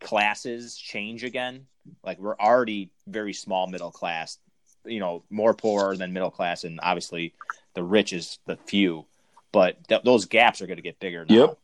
classes 0.00 0.76
change 0.76 1.24
again. 1.24 1.66
Like 2.04 2.18
we're 2.18 2.36
already 2.36 2.90
very 3.06 3.32
small 3.32 3.66
middle 3.66 3.90
class, 3.90 4.38
you 4.84 5.00
know, 5.00 5.22
more 5.30 5.54
poor 5.54 5.96
than 5.96 6.12
middle 6.12 6.30
class, 6.30 6.64
and 6.64 6.78
obviously 6.82 7.32
the 7.74 7.82
rich 7.82 8.12
is 8.12 8.38
the 8.46 8.56
few. 8.66 9.06
But 9.50 9.88
th- 9.88 10.02
those 10.04 10.26
gaps 10.26 10.60
are 10.60 10.66
going 10.66 10.76
to 10.76 10.82
get 10.82 11.00
bigger 11.00 11.24
now. 11.28 11.34
Yep. 11.34 11.58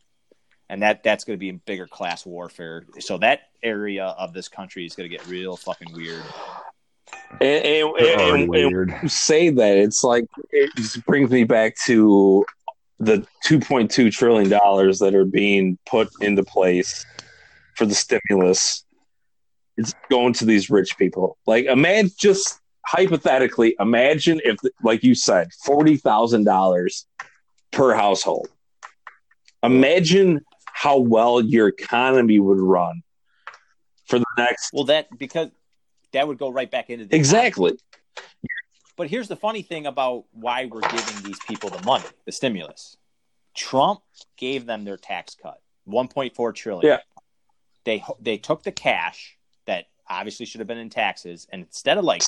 And 0.69 0.81
that 0.81 1.03
that's 1.03 1.23
going 1.25 1.37
to 1.37 1.39
be 1.39 1.51
bigger 1.51 1.85
class 1.87 2.25
warfare. 2.25 2.85
So 2.99 3.17
that 3.19 3.41
area 3.61 4.05
of 4.05 4.33
this 4.33 4.47
country 4.47 4.85
is 4.85 4.95
going 4.95 5.09
to 5.09 5.15
get 5.15 5.25
real 5.27 5.55
fucking 5.57 5.93
weird. 5.93 6.23
And, 7.41 7.65
and, 7.65 7.93
They're 7.99 8.35
and- 8.35 8.41
and- 8.43 8.49
weird. 8.49 9.11
say 9.11 9.49
that 9.49 9.77
it's 9.77 10.03
like 10.03 10.25
it 10.51 10.71
just 10.77 11.05
brings 11.05 11.29
me 11.29 11.43
back 11.43 11.75
to 11.85 12.45
the 13.01 13.25
2.2 13.47 14.11
trillion 14.11 14.49
dollars 14.49 14.99
that 14.99 15.15
are 15.15 15.25
being 15.25 15.77
put 15.85 16.09
into 16.21 16.43
place 16.43 17.05
for 17.75 17.85
the 17.85 17.95
stimulus 17.95 18.85
it's 19.77 19.93
going 20.09 20.33
to 20.33 20.45
these 20.45 20.69
rich 20.69 20.97
people. 20.97 21.37
Like 21.47 21.65
imagine 21.65 22.11
just 22.19 22.59
hypothetically 22.85 23.75
imagine 23.79 24.41
if 24.43 24.57
like 24.83 25.03
you 25.03 25.15
said 25.15 25.49
$40,000 25.67 27.05
per 27.71 27.93
household. 27.93 28.47
Imagine 29.63 30.41
how 30.65 30.97
well 30.99 31.41
your 31.41 31.67
economy 31.67 32.39
would 32.39 32.59
run 32.59 33.01
for 34.05 34.19
the 34.19 34.25
next 34.37 34.71
Well, 34.73 34.85
that 34.85 35.07
because 35.17 35.49
that 36.13 36.27
would 36.27 36.37
go 36.37 36.49
right 36.49 36.69
back 36.69 36.89
into 36.89 37.05
the 37.05 37.15
exactly 37.15 37.77
But 39.01 39.09
here's 39.09 39.27
the 39.27 39.35
funny 39.35 39.63
thing 39.63 39.87
about 39.87 40.25
why 40.31 40.65
we're 40.65 40.81
giving 40.81 41.23
these 41.23 41.39
people 41.47 41.71
the 41.71 41.83
money, 41.83 42.05
the 42.25 42.31
stimulus. 42.31 42.97
Trump 43.55 44.01
gave 44.37 44.67
them 44.67 44.83
their 44.83 44.95
tax 44.95 45.33
cut, 45.33 45.59
1.4 45.89 46.53
trillion. 46.53 46.85
Yeah. 46.87 46.97
They 47.83 48.03
they 48.19 48.37
took 48.37 48.61
the 48.61 48.71
cash 48.71 49.39
that 49.65 49.87
obviously 50.07 50.45
should 50.45 50.59
have 50.59 50.67
been 50.67 50.77
in 50.77 50.91
taxes 50.91 51.47
and 51.51 51.63
instead 51.63 51.97
of 51.97 52.03
like 52.05 52.21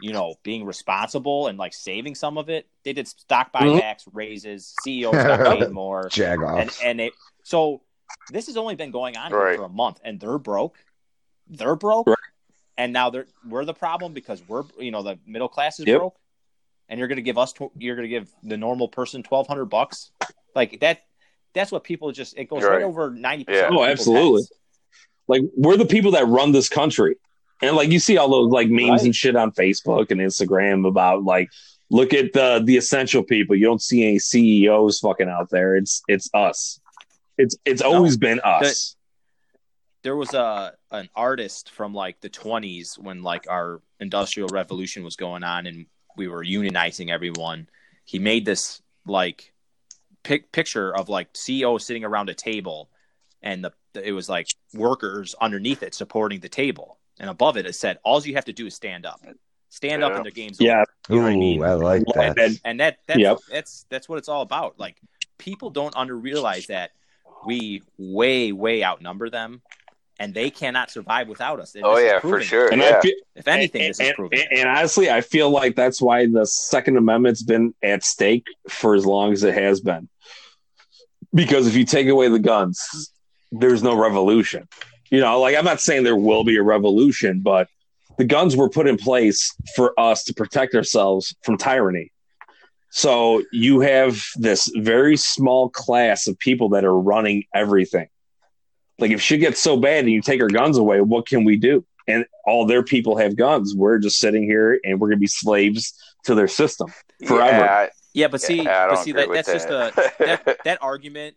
you 0.00 0.12
know 0.12 0.34
being 0.42 0.64
responsible 0.64 1.46
and 1.46 1.56
like 1.56 1.72
saving 1.74 2.16
some 2.16 2.38
of 2.38 2.50
it, 2.50 2.66
they 2.82 2.92
did 2.92 3.06
stock 3.06 3.52
Mhm. 3.52 3.78
buybacks, 3.80 4.08
raises, 4.12 4.74
CEOs 4.82 5.12
got 5.14 5.44
paid 5.60 5.70
more 5.70 6.08
Jag 6.10 6.40
and 6.40 6.70
off. 6.70 6.80
and 6.82 7.00
it 7.00 7.12
so 7.44 7.82
this 8.32 8.48
has 8.48 8.56
only 8.56 8.74
been 8.74 8.90
going 8.90 9.16
on 9.16 9.30
Right. 9.32 9.54
for 9.54 9.62
a 9.62 9.68
month 9.68 10.00
and 10.02 10.18
they're 10.18 10.38
broke 10.38 10.76
they're 11.46 11.76
broke 11.76 12.08
Right. 12.08 12.16
And 12.80 12.92
now 12.92 13.10
they're 13.10 13.26
we're 13.46 13.64
the 13.66 13.74
problem 13.74 14.12
because 14.14 14.42
we're 14.48 14.64
you 14.78 14.90
know 14.90 15.02
the 15.02 15.18
middle 15.26 15.48
class 15.48 15.78
is 15.80 15.86
Yep. 15.86 15.98
broke 15.98 16.16
and 16.88 16.98
you're 16.98 17.08
gonna 17.08 17.20
give 17.30 17.38
us 17.38 17.52
tw- 17.52 17.72
you're 17.76 17.96
gonna 17.96 18.08
give 18.08 18.28
the 18.42 18.56
normal 18.56 18.88
person 18.88 19.22
1200 19.22 19.66
bucks 19.66 20.10
like 20.54 20.80
that 20.80 21.02
that's 21.54 21.70
what 21.70 21.84
people 21.84 22.10
just 22.12 22.36
it 22.38 22.46
goes 22.48 22.62
right, 22.62 22.76
Right. 22.76 22.82
over 22.84 23.10
90% 23.10 23.44
Yeah. 23.48 23.68
of 23.68 23.74
Oh, 23.74 23.84
absolutely. 23.84 24.42
heads. 24.42 24.52
like 25.28 25.42
we're 25.56 25.76
the 25.76 25.86
people 25.96 26.12
that 26.12 26.26
run 26.26 26.52
this 26.52 26.68
country 26.68 27.16
and 27.62 27.76
like 27.76 27.90
you 27.90 27.98
see 28.00 28.16
all 28.16 28.30
those 28.30 28.50
like 28.50 28.68
memes 28.68 28.90
Right. 28.90 29.02
and 29.06 29.16
shit 29.16 29.36
on 29.36 29.52
facebook 29.52 30.10
and 30.10 30.20
instagram 30.20 30.86
about 30.88 31.22
like 31.24 31.48
look 31.90 32.14
at 32.14 32.32
the 32.32 32.62
the 32.64 32.76
essential 32.76 33.22
people 33.22 33.56
you 33.56 33.66
don't 33.66 33.82
see 33.82 34.00
any 34.06 34.18
ceos 34.18 35.00
fucking 35.00 35.28
out 35.28 35.50
there 35.50 35.76
it's 35.76 36.02
it's 36.08 36.30
us 36.32 36.80
it's 37.36 37.56
it's 37.64 37.82
always 37.82 38.16
been 38.16 38.40
us 38.44 38.96
there 40.02 40.16
was 40.16 40.32
a 40.34 40.72
an 40.90 41.08
artist 41.14 41.70
from 41.70 41.92
like 41.94 42.20
the 42.20 42.30
20s 42.30 42.98
when 42.98 43.22
like 43.22 43.46
our 43.48 43.80
industrial 44.00 44.48
revolution 44.48 45.04
was 45.04 45.16
going 45.16 45.44
on 45.44 45.66
and 45.66 45.86
we 46.16 46.26
were 46.28 46.44
unionizing 46.44 47.10
everyone 47.10 47.68
he 48.04 48.18
made 48.18 48.44
this 48.44 48.80
like 49.06 49.52
pic- 50.22 50.50
picture 50.52 50.94
of 50.96 51.08
like 51.08 51.28
CEOs 51.34 51.84
sitting 51.86 52.04
around 52.04 52.28
a 52.28 52.34
table 52.34 52.90
and 53.42 53.64
the 53.64 53.72
it 53.94 54.12
was 54.12 54.28
like 54.28 54.46
workers 54.74 55.34
underneath 55.40 55.82
it 55.82 55.94
supporting 55.94 56.40
the 56.40 56.48
table 56.48 56.98
and 57.18 57.28
above 57.28 57.56
it 57.56 57.66
it 57.66 57.74
said 57.74 57.98
all 58.04 58.20
you 58.22 58.34
have 58.34 58.44
to 58.44 58.52
do 58.52 58.66
is 58.66 58.74
stand 58.74 59.04
up 59.04 59.20
stand 59.68 60.02
up 60.02 60.10
Yeah. 60.12 60.16
and 60.18 60.26
the 60.26 60.30
game's 60.30 60.60
over." 60.60 60.66
yeah 60.68 60.84
You 61.08 61.16
know 61.16 61.22
what 61.22 61.32
I 61.32 61.36
mean? 61.36 61.62
I 61.62 61.74
like 61.74 62.02
Like 62.06 62.14
that. 62.16 62.36
that. 62.36 62.60
and 62.64 62.80
that 62.80 62.98
that's 63.06 63.20
Yep. 63.20 63.38
that's 63.50 63.86
that's 63.90 64.08
what 64.08 64.18
it's 64.18 64.28
all 64.28 64.42
about. 64.42 64.78
Like 64.78 64.96
people 65.38 65.70
don't 65.70 65.94
under 65.96 66.16
realize 66.16 66.66
that 66.66 66.90
we 67.46 67.82
way 67.98 68.52
way 68.52 68.84
outnumber 68.84 69.30
them, 69.30 69.62
and 70.20 70.32
they 70.34 70.50
cannot 70.50 70.90
survive 70.90 71.26
without 71.28 71.58
us. 71.58 71.74
And 71.74 71.82
Oh 71.84 71.96
yeah, 71.98 72.16
for 72.20 72.28
proving 72.28 72.40
it. 72.42 72.44
sure. 72.48 72.68
And 72.70 72.80
yeah. 72.80 72.98
I 72.98 73.00
feel, 73.00 73.14
If 73.34 73.48
anything, 73.48 73.80
and, 73.82 73.90
this 73.90 74.00
is 74.00 74.06
and- 74.08 74.14
proving. 74.14 74.38
it. 74.38 74.46
and- 74.50 74.60
and 74.60 74.68
honestly, 74.68 75.10
I 75.10 75.22
feel 75.22 75.50
like 75.50 75.74
that's 75.74 76.00
why 76.00 76.26
the 76.26 76.46
Second 76.46 76.96
Amendment's 76.98 77.42
been 77.42 77.74
at 77.82 78.04
stake 78.04 78.44
for 78.68 78.94
as 78.94 79.04
long 79.06 79.32
as 79.32 79.42
it 79.42 79.54
has 79.54 79.80
been. 79.80 80.08
Because 81.34 81.66
if 81.66 81.74
you 81.74 81.84
take 81.84 82.06
away 82.08 82.28
the 82.28 82.38
guns, 82.38 83.12
there's 83.50 83.82
no 83.82 83.96
revolution. 83.96 84.68
You 85.10 85.20
know, 85.20 85.40
like 85.40 85.56
I'm 85.56 85.64
not 85.64 85.80
saying 85.80 86.04
there 86.04 86.14
will 86.16 86.44
be 86.44 86.56
a 86.56 86.62
revolution, 86.62 87.40
but 87.40 87.68
the 88.18 88.24
guns 88.24 88.56
were 88.56 88.68
put 88.68 88.86
in 88.86 88.96
place 88.96 89.52
for 89.74 89.98
us 89.98 90.24
to 90.24 90.34
protect 90.34 90.74
ourselves 90.74 91.34
from 91.42 91.56
tyranny. 91.56 92.12
So 92.90 93.42
you 93.52 93.80
have 93.80 94.20
this 94.36 94.70
very 94.76 95.16
small 95.16 95.70
class 95.70 96.26
of 96.26 96.38
people 96.38 96.68
that 96.70 96.84
are 96.84 96.98
running 96.98 97.44
everything. 97.54 98.08
Like 99.00 99.10
if 99.10 99.20
she 99.20 99.38
gets 99.38 99.60
so 99.60 99.76
bad 99.76 100.00
and 100.04 100.10
you 100.10 100.20
take 100.20 100.40
her 100.40 100.48
guns 100.48 100.76
away, 100.76 101.00
what 101.00 101.26
can 101.26 101.44
we 101.44 101.56
do? 101.56 101.84
And 102.06 102.26
all 102.44 102.66
their 102.66 102.82
people 102.82 103.16
have 103.16 103.36
guns. 103.36 103.74
We're 103.74 103.98
just 103.98 104.18
sitting 104.18 104.42
here 104.44 104.80
and 104.84 105.00
we're 105.00 105.08
gonna 105.08 105.18
be 105.18 105.26
slaves 105.26 105.94
to 106.24 106.34
their 106.34 106.48
system 106.48 106.92
forever. 107.26 107.58
Yeah, 107.64 107.86
yeah, 108.12 108.28
but 108.28 108.40
see, 108.40 108.62
yeah, 108.62 108.88
but 108.88 108.96
see 108.96 109.12
that, 109.12 109.28
with 109.28 109.46
that's 109.46 109.52
just 109.52 109.68
that. 109.68 109.96
a 109.96 110.12
that, 110.44 110.58
that 110.64 110.78
argument. 110.82 111.36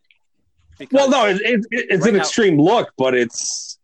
Well, 0.92 1.10
no, 1.10 1.28
it, 1.28 1.40
it, 1.42 1.66
it's 1.72 2.02
Right 2.04 2.10
an 2.10 2.16
now- 2.18 2.22
extreme 2.24 2.60
look, 2.60 2.92
but 2.98 3.14
it's 3.14 3.78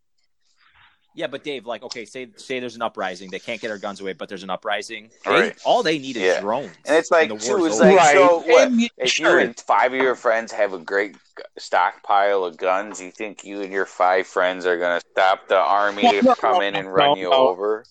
Yeah, 1.20 1.28
but 1.28 1.44
Dave, 1.44 1.66
like, 1.66 1.84
okay, 1.84 2.06
say 2.06 2.30
say 2.38 2.62
there's 2.62 2.78
an 2.78 2.82
uprising, 2.82 3.30
they 3.30 3.40
can't 3.40 3.60
get 3.60 3.70
our 3.72 3.78
guns 3.78 4.00
away, 4.00 4.14
but 4.14 4.30
there's 4.30 4.44
an 4.44 4.50
uprising. 4.50 5.10
They, 5.26 5.32
Right. 5.32 5.58
All 5.66 5.84
they 5.84 6.00
need 6.00 6.16
is 6.16 6.24
Yeah. 6.24 6.40
drones, 6.40 6.72
And 6.86 6.96
it's 6.96 7.12
like, 7.12 7.28
the 7.28 7.36
too, 7.38 7.66
it's 7.66 7.76
over. 7.82 7.92
like, 7.94 8.16
so 8.16 8.40
what? 8.40 8.68
And 8.70 8.80
you- 8.80 8.88
If 8.98 9.12
sure. 9.12 9.42
you 9.42 9.46
and 9.48 9.60
five 9.60 9.92
of 9.94 10.00
your 10.00 10.16
friends 10.16 10.54
have 10.54 10.72
a 10.72 10.80
great 10.80 11.18
stockpile 11.58 12.46
of 12.46 12.56
guns, 12.56 13.02
you 13.02 13.12
think 13.12 13.44
you 13.44 13.60
and 13.62 13.74
your 13.74 13.86
five 13.86 14.28
friends 14.28 14.66
are 14.66 14.78
going 14.78 14.98
to 15.02 15.06
stop 15.12 15.50
the 15.50 15.58
army 15.58 16.04
Well, 16.04 16.14
to 16.36 16.36
come 16.42 16.54
no, 16.54 16.62
in 16.62 16.76
and 16.78 16.88
no, 16.88 16.94
run 16.94 17.18
you 17.18 17.34
over? 17.34 17.84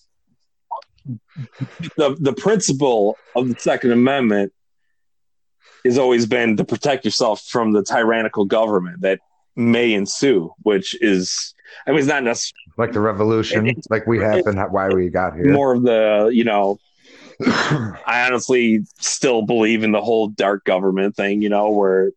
the 1.97 2.17
the 2.19 2.33
principle 2.33 3.15
of 3.35 3.47
the 3.47 3.59
Second 3.59 3.91
Amendment 3.91 4.53
has 5.85 5.99
always 5.99 6.25
been 6.25 6.57
to 6.57 6.63
protect 6.65 7.05
yourself 7.05 7.43
from 7.45 7.73
the 7.73 7.83
tyrannical 7.83 8.45
government 8.45 9.01
that 9.01 9.19
may 9.59 9.93
ensue, 9.93 10.53
which 10.63 10.95
is 11.01 11.53
I 11.85 11.91
mean 11.91 11.99
it's 11.99 12.07
not 12.07 12.23
necessarily 12.23 12.55
like 12.77 12.93
the 12.93 12.99
revolution, 12.99 13.67
It- 13.67 13.85
like 13.89 14.07
we 14.07 14.19
have 14.19 14.47
and 14.47 14.59
why 14.71 14.87
we 14.89 15.09
got 15.09 15.35
here. 15.35 15.51
more 15.51 15.75
of 15.75 15.83
the 15.83 16.29
you 16.33 16.43
know 16.43 16.79
I 17.41 18.25
honestly 18.27 18.85
still 18.99 19.43
believe 19.43 19.83
in 19.83 19.91
the 19.91 20.01
whole 20.01 20.27
dark 20.27 20.65
government 20.65 21.15
thing, 21.15 21.41
you 21.41 21.47
know, 21.49 21.69
where 21.69 22.11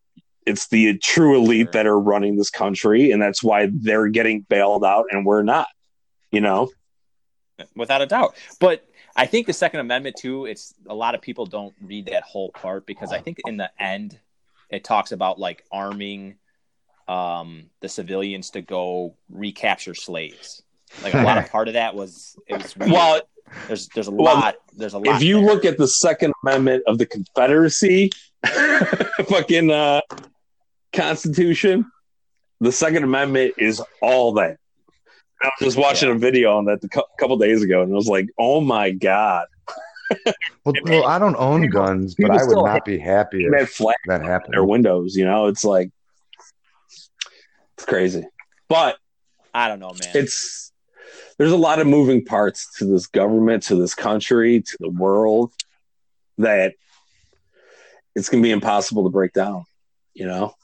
it's 0.46 0.66
the 0.68 0.98
true 0.98 1.36
elite 1.36 1.70
that 1.72 1.86
are 1.86 1.98
running 1.98 2.36
this 2.36 2.50
country, 2.50 3.12
and 3.12 3.22
that's 3.22 3.42
why 3.42 3.68
they're 3.72 4.08
getting 4.08 4.40
bailed 4.40 4.84
out 4.84 5.06
and 5.12 5.24
we're 5.24 5.42
not. 5.42 5.68
You 6.32 6.40
know, 6.40 6.70
without 7.76 8.00
a 8.02 8.06
doubt. 8.06 8.34
But 8.58 8.84
I 9.14 9.26
think 9.26 9.46
the 9.46 9.52
Second 9.52 9.80
Amendment 9.80 10.16
too. 10.16 10.46
It's 10.46 10.74
a 10.88 10.94
lot 10.94 11.14
of 11.14 11.20
people 11.20 11.44
don't 11.46 11.74
read 11.80 12.06
that 12.06 12.22
whole 12.22 12.50
part 12.50 12.86
because 12.86 13.12
I 13.12 13.20
think 13.20 13.38
in 13.46 13.58
the 13.58 13.70
end 13.78 14.18
it 14.70 14.82
talks 14.82 15.12
about 15.12 15.38
like 15.38 15.62
arming 15.70 16.36
um, 17.12 17.64
the 17.80 17.88
civilians 17.88 18.50
to 18.50 18.62
go 18.62 19.16
recapture 19.30 19.94
slaves. 19.94 20.62
Like 21.02 21.14
a 21.14 21.22
lot 21.22 21.38
of 21.38 21.50
part 21.54 21.68
of 21.68 21.74
that 21.74 21.94
was 21.94 22.36
it 22.48 22.62
was 22.62 22.76
weird. 22.76 22.92
well, 22.92 23.20
there's 23.66 23.88
there's 23.88 24.08
a 24.08 24.10
well, 24.10 24.34
lot 24.34 24.54
there's 24.76 24.94
a 24.94 24.98
lot. 24.98 25.16
if 25.16 25.22
you 25.22 25.36
there. 25.36 25.44
look 25.46 25.64
at 25.64 25.76
the 25.78 25.88
Second 25.88 26.32
Amendment 26.42 26.84
of 26.86 26.98
the 26.98 27.06
Confederacy, 27.06 28.10
fucking 29.28 29.70
uh, 29.70 30.00
Constitution, 30.92 31.84
the 32.60 32.72
Second 32.72 33.04
Amendment 33.04 33.54
is 33.58 33.82
all 34.00 34.32
that. 34.34 34.58
I 35.42 35.50
was 35.60 35.74
just 35.74 35.76
watching 35.76 36.10
a 36.10 36.14
video 36.14 36.56
on 36.56 36.66
that 36.66 36.84
a 36.84 36.88
cou- 36.88 37.02
couple 37.18 37.36
days 37.36 37.62
ago, 37.62 37.82
and 37.82 37.92
I 37.92 37.94
was 37.96 38.06
like, 38.06 38.28
"Oh 38.38 38.60
my 38.60 38.90
god!" 38.92 39.46
well, 40.64 40.74
well, 40.84 41.04
I 41.04 41.18
don't 41.18 41.36
own 41.36 41.68
guns, 41.68 42.14
but 42.18 42.30
I 42.30 42.44
would 42.44 42.64
not 42.64 42.84
be 42.84 42.98
happy 42.98 43.48
That 43.50 43.62
if 43.62 43.70
flag 43.70 43.96
that 44.06 44.22
happened. 44.22 44.54
their 44.54 44.64
windows, 44.64 45.16
you 45.16 45.24
know, 45.24 45.46
it's 45.46 45.64
like 45.64 45.90
it's 47.76 47.84
crazy. 47.84 48.24
But 48.68 48.96
I 49.54 49.68
don't 49.68 49.80
know, 49.80 49.92
man. 49.92 50.16
it's 50.16 50.72
there's 51.38 51.52
a 51.52 51.56
lot 51.56 51.78
of 51.78 51.86
moving 51.86 52.24
parts 52.24 52.78
to 52.78 52.84
this 52.84 53.06
government, 53.06 53.64
to 53.64 53.76
this 53.76 53.94
country, 53.94 54.62
to 54.62 54.76
the 54.80 54.88
world 54.90 55.52
that 56.38 56.74
it's 58.14 58.28
gonna 58.28 58.42
be 58.42 58.50
impossible 58.50 59.04
to 59.04 59.10
break 59.10 59.32
down. 59.32 59.64
You 60.14 60.26
know, 60.26 60.54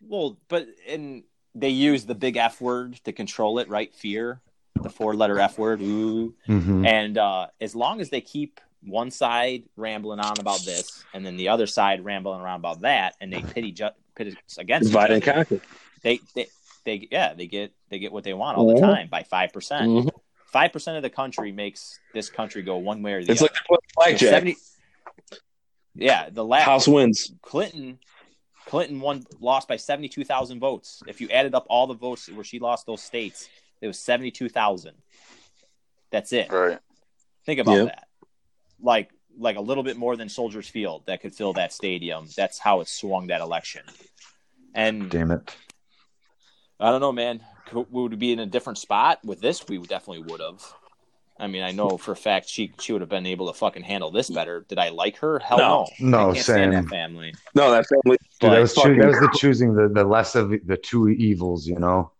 Well, 0.00 0.38
but 0.48 0.66
and 0.88 1.22
they 1.54 1.68
use 1.70 2.04
the 2.04 2.14
big 2.14 2.36
F 2.36 2.60
word 2.60 2.94
to 3.04 3.12
control 3.12 3.58
it, 3.58 3.68
right? 3.68 3.94
Fear, 3.94 4.40
the 4.82 4.90
four 4.90 5.14
letter 5.14 5.38
F 5.38 5.58
word. 5.58 5.80
Ooh. 5.82 6.34
Mhm. 6.48 6.86
And 6.86 7.18
uh, 7.18 7.48
as 7.60 7.74
long 7.74 8.00
as 8.00 8.10
they 8.10 8.20
keep 8.20 8.60
one 8.82 9.10
side 9.10 9.64
rambling 9.76 10.20
on 10.20 10.38
about 10.40 10.64
this, 10.64 11.04
and 11.12 11.24
then 11.24 11.36
the 11.36 11.48
other 11.48 11.66
side 11.66 12.04
rambling 12.04 12.40
around 12.40 12.60
about 12.60 12.80
that, 12.80 13.14
and 13.20 13.32
they 13.32 13.42
pit 13.42 13.64
each, 13.64 13.82
o- 13.82 13.90
pit 14.16 14.28
us 14.28 14.58
against 14.58 14.86
each 14.86 14.92
divide 14.92 15.10
and 15.10 15.22
conquer. 15.22 15.60
They, 16.02 16.20
they 16.34 16.46
they 16.84 17.08
yeah 17.10 17.34
they 17.34 17.46
get 17.46 17.72
they 17.90 17.98
get 17.98 18.12
what 18.12 18.24
they 18.24 18.32
want 18.34 18.56
all 18.58 18.66
the 18.74 18.80
time 18.80 19.08
by 19.08 19.22
five 19.22 19.52
percent. 19.52 19.88
Mhm. 19.90 20.10
Five 20.46 20.72
percent 20.72 20.96
of 20.96 21.02
the 21.02 21.10
country 21.10 21.52
makes 21.52 21.98
this 22.14 22.28
country 22.30 22.62
go 22.62 22.76
one 22.78 23.02
way 23.02 23.12
or 23.14 23.24
the 23.24 23.30
It's 23.32 23.40
other. 23.42 23.50
like 23.52 23.54
they 23.54 23.66
put 23.68 23.80
blackjack. 23.94 24.30
70 24.30 24.56
yeah, 25.94 26.28
the 26.30 26.44
last 26.44 26.64
House 26.64 26.88
wins. 26.88 27.32
Clinton 27.42 27.98
Clinton 28.66 29.00
won 29.00 29.24
lost 29.40 29.68
by 29.68 29.76
seventy 29.76 30.08
two 30.08 30.24
thousand 30.24 30.60
votes. 30.60 31.02
If 31.06 31.20
you 31.20 31.28
added 31.30 31.54
up 31.54 31.66
all 31.68 31.86
the 31.86 31.94
votes 31.94 32.28
where 32.30 32.44
she 32.44 32.58
lost 32.60 32.86
those 32.86 33.02
states, 33.02 33.48
it 33.80 33.86
was 33.86 33.98
seventy 33.98 34.30
two 34.30 34.48
thousand. 34.48 34.94
That's 36.10 36.32
it. 36.32 36.50
Right. 36.50 36.78
Think 37.44 37.60
about 37.60 37.76
Yeah. 37.76 37.84
that. 37.86 38.06
Like 38.80 39.10
like 39.38 39.56
a 39.56 39.60
little 39.60 39.82
bit 39.82 39.96
more 39.96 40.16
than 40.16 40.28
Soldiers 40.28 40.68
Field 40.68 41.02
that 41.06 41.20
could 41.20 41.34
fill 41.34 41.52
that 41.54 41.72
stadium. 41.72 42.26
That's 42.36 42.58
how 42.58 42.80
it 42.80 42.88
swung 42.88 43.28
that 43.28 43.40
election. 43.40 43.82
And 44.74 45.10
Damn 45.10 45.30
it. 45.32 45.54
I 46.80 46.90
don't 46.90 47.00
know, 47.00 47.12
man. 47.12 47.40
Could, 47.66 47.86
would 47.92 48.10
we 48.12 48.16
be 48.16 48.32
in 48.32 48.38
a 48.40 48.46
different 48.46 48.78
spot 48.78 49.20
with 49.24 49.40
this? 49.40 49.66
We 49.68 49.78
definitely 49.78 50.24
would 50.30 50.40
have. 50.40 50.62
I 51.38 51.46
mean, 51.46 51.62
I 51.62 51.70
know 51.72 51.96
for 51.96 52.12
a 52.12 52.16
fact 52.16 52.48
she 52.48 52.72
she 52.80 52.92
would 52.92 53.00
have 53.00 53.08
been 53.08 53.24
able 53.26 53.46
to 53.50 53.58
fucking 53.58 53.82
handle 53.82 54.10
this 54.10 54.28
better. 54.28 54.66
Did 54.68 54.78
I 54.78 54.90
like 54.90 55.16
her? 55.18 55.38
Hell 55.38 55.58
No. 55.58 55.86
no. 56.00 56.08
No, 56.10 56.30
I 56.30 56.32
can't 56.34 56.44
stand 56.44 56.72
same. 56.74 56.82
that 56.84 56.90
family. 56.90 57.34
No, 57.54 57.70
that 57.70 57.86
family. 57.86 58.18
Dude, 58.40 58.52
that 58.52 58.60
was 58.60 58.74
choo- 58.74 58.96
that 58.96 59.06
was 59.08 59.20
the 59.20 59.34
choosing 59.38 59.74
the, 59.74 59.88
the 59.88 60.04
less 60.04 60.34
of 60.34 60.50
the 60.50 60.76
two 60.76 61.08
evils, 61.08 61.66
you 61.66 61.78
know. 61.78 62.12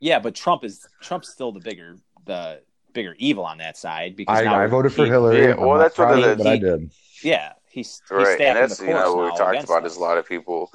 Yeah, 0.00 0.18
but 0.18 0.34
Trump 0.34 0.64
is 0.64 0.86
Trump's 1.02 1.28
still 1.30 1.52
the 1.52 1.60
bigger 1.60 1.96
the 2.24 2.60
bigger 2.94 3.14
evil 3.18 3.44
on 3.44 3.58
that 3.58 3.76
side 3.76 4.16
because 4.16 4.38
I, 4.38 4.64
I 4.64 4.66
voted 4.66 4.92
for 4.92 5.04
Hillary. 5.04 5.42
yeah, 5.42 5.54
well, 5.56 5.78
that's 5.78 5.98
what 5.98 6.06
proud 6.08 6.22
the- 6.22 6.32
of 6.32 6.40
it, 6.40 6.44
but 6.44 6.46
I 6.46 6.56
did. 6.58 6.90
Yeah, 7.22 7.52
he's 7.68 8.00
he's 8.08 8.10
Right. 8.10 8.40
And 8.40 8.56
that's, 8.56 8.78
the 8.78 8.86
you 8.86 8.92
know, 8.94 9.14
what 9.14 9.32
we 9.32 9.38
talked 9.38 9.62
about 9.64 9.84
us. 9.84 9.92
is 9.92 9.98
a 9.98 10.00
lot 10.00 10.16
of 10.16 10.26
people 10.26 10.70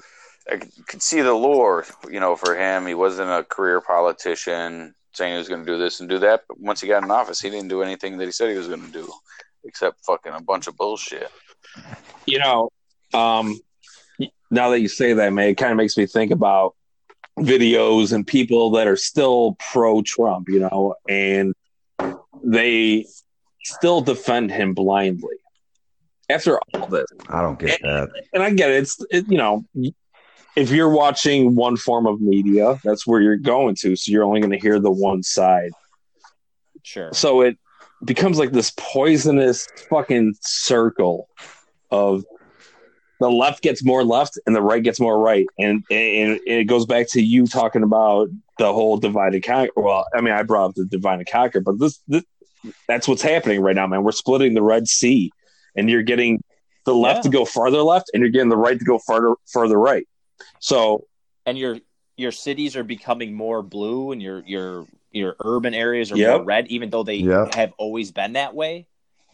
I 0.50 0.60
c- 0.60 0.84
could 0.88 1.02
see 1.02 1.22
the 1.22 1.34
lure, 1.34 1.86
you 2.10 2.20
know, 2.20 2.36
for 2.36 2.56
him. 2.56 2.86
He 2.86 2.94
wasn't 2.96 3.30
a 3.30 3.44
career 3.44 3.82
politician 3.82 4.94
saying 5.14 5.34
he 5.34 5.38
was 5.38 5.50
going 5.50 5.66
to 5.66 5.72
do 5.72 5.78
this 5.78 6.00
and 6.00 6.10
do 6.10 6.20
that. 6.20 6.44
But 6.48 6.60
once 6.60 6.82
he 6.82 6.88
got 6.88 7.04
in 7.04 7.12
office, 7.12 7.40
he 7.40 7.50
didn't 7.50 7.68
do 7.70 7.82
anything 7.82 8.18
that 8.18 8.26
he 8.26 8.32
said 8.32 8.50
he 8.50 8.58
was 8.58 8.68
going 8.68 8.86
to 8.86 8.92
do 8.92 9.12
except 9.64 10.04
fucking 10.06 10.32
a 10.34 10.42
bunch 10.42 10.68
of 10.68 10.78
bullshit. 10.78 11.30
You 12.26 12.40
know, 12.40 12.70
um, 13.14 13.60
now 14.52 14.70
that 14.70 14.80
you 14.80 14.88
say 14.88 15.14
that, 15.14 15.34
man, 15.34 15.50
it 15.50 15.56
kind 15.56 15.72
of 15.72 15.78
makes 15.78 15.98
me 15.98 16.06
think 16.06 16.32
about 16.32 16.76
videos 17.38 18.14
and 18.14 18.26
people 18.26 18.72
that 18.72 18.88
are 18.88 18.96
still 18.96 19.56
pro 19.72 20.02
Trump, 20.02 20.50
you 20.50 20.60
know, 20.60 20.96
and 21.08 21.54
they 22.44 23.06
still 23.64 24.02
defend 24.02 24.52
him 24.52 24.74
blindly 24.74 25.36
after 26.30 26.60
all 26.74 26.88
this. 26.88 27.06
I 27.28 27.42
don't 27.42 27.60
get 27.60 27.80
that. 27.82 28.10
and 28.34 28.44
I 28.44 28.52
get 28.52 28.72
it. 28.72 28.78
It's 28.78 29.06
it, 29.12 29.26
you 29.30 29.38
know, 29.38 29.66
if 30.56 30.72
you're 30.72 30.90
watching 30.90 31.56
one 31.56 31.78
form 31.78 32.06
of 32.08 32.20
media, 32.22 32.80
that's 32.84 33.06
where 33.08 33.22
you're 33.22 33.38
going 33.38 33.76
to. 33.82 33.96
So 33.96 34.12
you're 34.12 34.24
only 34.24 34.42
going 34.42 34.52
to 34.52 34.60
hear 34.60 34.80
the 34.80 34.92
one 34.92 35.24
side. 35.24 35.72
Sure. 36.84 37.14
So 37.14 37.42
it 37.42 37.58
becomes 38.04 38.40
like 38.40 38.52
this 38.52 38.72
poisonous 38.78 39.68
fucking 39.90 40.36
circle 40.42 41.28
of 41.92 42.24
the 43.20 43.30
left 43.30 43.62
gets 43.62 43.84
more 43.84 44.04
left 44.04 44.40
and 44.46 44.56
the 44.56 44.62
right 44.62 44.82
gets 44.82 45.00
more 45.00 45.20
right, 45.20 45.46
and 45.58 45.84
and 45.92 46.40
it 46.48 46.66
goes 46.68 46.86
back 46.86 47.10
to 47.10 47.22
you 47.22 47.48
talking 47.48 47.84
about 47.84 48.30
the 48.58 48.72
whole 48.72 48.96
divide 48.98 49.34
and 49.34 49.44
conquer. 49.44 49.72
Well, 49.76 50.06
I 50.16 50.22
mean, 50.22 50.34
I 50.34 50.44
brought 50.44 50.70
up 50.70 50.76
the 50.76 50.86
divide 50.86 51.20
and 51.20 51.30
conquer, 51.30 51.60
but 51.60 51.80
this, 51.80 52.02
this 52.08 52.24
that's 52.88 53.10
what's 53.10 53.22
happening 53.22 53.60
right 53.60 53.76
now, 53.76 53.88
man. 53.88 54.04
We're 54.04 54.14
splitting 54.14 54.54
the 54.54 54.62
Red 54.64 54.88
Sea, 54.88 55.32
and 55.76 55.90
you're 55.90 56.02
getting 56.02 56.42
the 56.86 56.96
left 56.96 57.18
Yeah. 57.18 57.22
to 57.24 57.30
go 57.30 57.46
farther 57.46 57.82
left, 57.82 58.10
and 58.14 58.22
you're 58.22 58.32
getting 58.32 58.48
the 58.50 58.56
right 58.58 58.80
to 58.80 58.86
go 58.86 59.00
farther 59.00 59.36
further 59.52 59.78
right. 59.78 60.08
So 60.60 61.06
And 61.46 61.58
your 61.58 61.80
your 62.18 62.32
cities 62.32 62.76
are 62.76 62.84
becoming 62.84 63.34
more 63.34 63.62
blue 63.62 64.12
and 64.12 64.22
your 64.22 64.44
your 64.46 64.86
your 65.12 65.36
urban 65.40 65.74
areas 65.74 66.12
are 66.12 66.18
Yep. 66.18 66.38
more 66.38 66.44
red, 66.44 66.68
even 66.68 66.90
though 66.90 67.04
they 67.04 67.16
Yep. 67.16 67.54
have 67.54 67.74
always 67.78 68.12
been 68.12 68.34
that 68.34 68.54
way. 68.54 68.86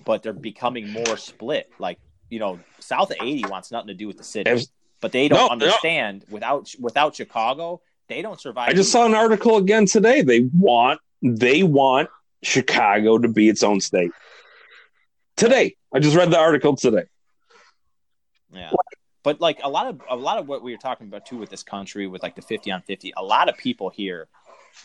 But 0.06 0.24
they're 0.24 0.34
becoming 0.34 0.90
more 0.92 1.18
split. 1.18 1.70
Like, 1.80 2.00
you 2.30 2.40
know, 2.40 2.60
south 2.80 3.12
of 3.12 3.18
eighty 3.20 3.44
wants 3.50 3.72
nothing 3.72 3.88
to 3.88 3.94
do 3.94 4.08
with 4.08 4.18
the 4.18 4.24
city. 4.24 4.52
Abs- 4.52 4.70
but 5.02 5.12
they 5.12 5.28
don't 5.28 5.38
No, 5.40 5.46
no. 5.48 5.52
understand 5.52 6.26
without 6.30 6.74
without 6.80 7.16
Chicago, 7.16 7.82
they 8.08 8.22
don't 8.22 8.40
survive. 8.40 8.70
I 8.70 8.74
just 8.74 8.92
saw 8.92 9.06
an 9.06 9.16
article 9.16 9.58
again 9.58 9.86
today. 9.86 10.22
They 10.22 10.42
want 10.58 11.00
they 11.22 11.64
want 11.64 12.10
Chicago 12.44 13.18
to 13.18 13.28
be 13.28 13.50
its 13.50 13.64
own 13.64 13.82
state. 13.82 14.12
Today, 15.38 15.76
I 15.94 16.00
just 16.00 16.16
read 16.16 16.32
the 16.32 16.40
article 16.40 16.76
today. 16.76 17.06
Yeah. 18.54 18.72
But 19.26 19.42
like 19.42 19.60
a 19.64 19.70
lot 19.70 19.88
of 19.88 20.02
a 20.10 20.16
lot 20.16 20.38
of 20.38 20.48
what 20.48 20.62
we 20.64 20.72
were 20.72 20.78
talking 20.78 21.08
about 21.08 21.26
too 21.26 21.38
with 21.38 21.50
this 21.50 21.64
country 21.64 22.06
with 22.06 22.22
like 22.24 22.36
the 22.36 22.44
50 22.44 22.72
on 22.72 22.82
50, 22.84 23.14
a 23.18 23.24
lot 23.24 23.50
of 23.50 23.58
people 23.58 23.90
here 23.90 24.28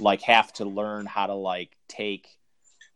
like 0.01 0.23
have 0.23 0.51
to 0.55 0.65
learn 0.65 1.05
how 1.05 1.27
to 1.27 1.35
like 1.35 1.77
take 1.89 2.27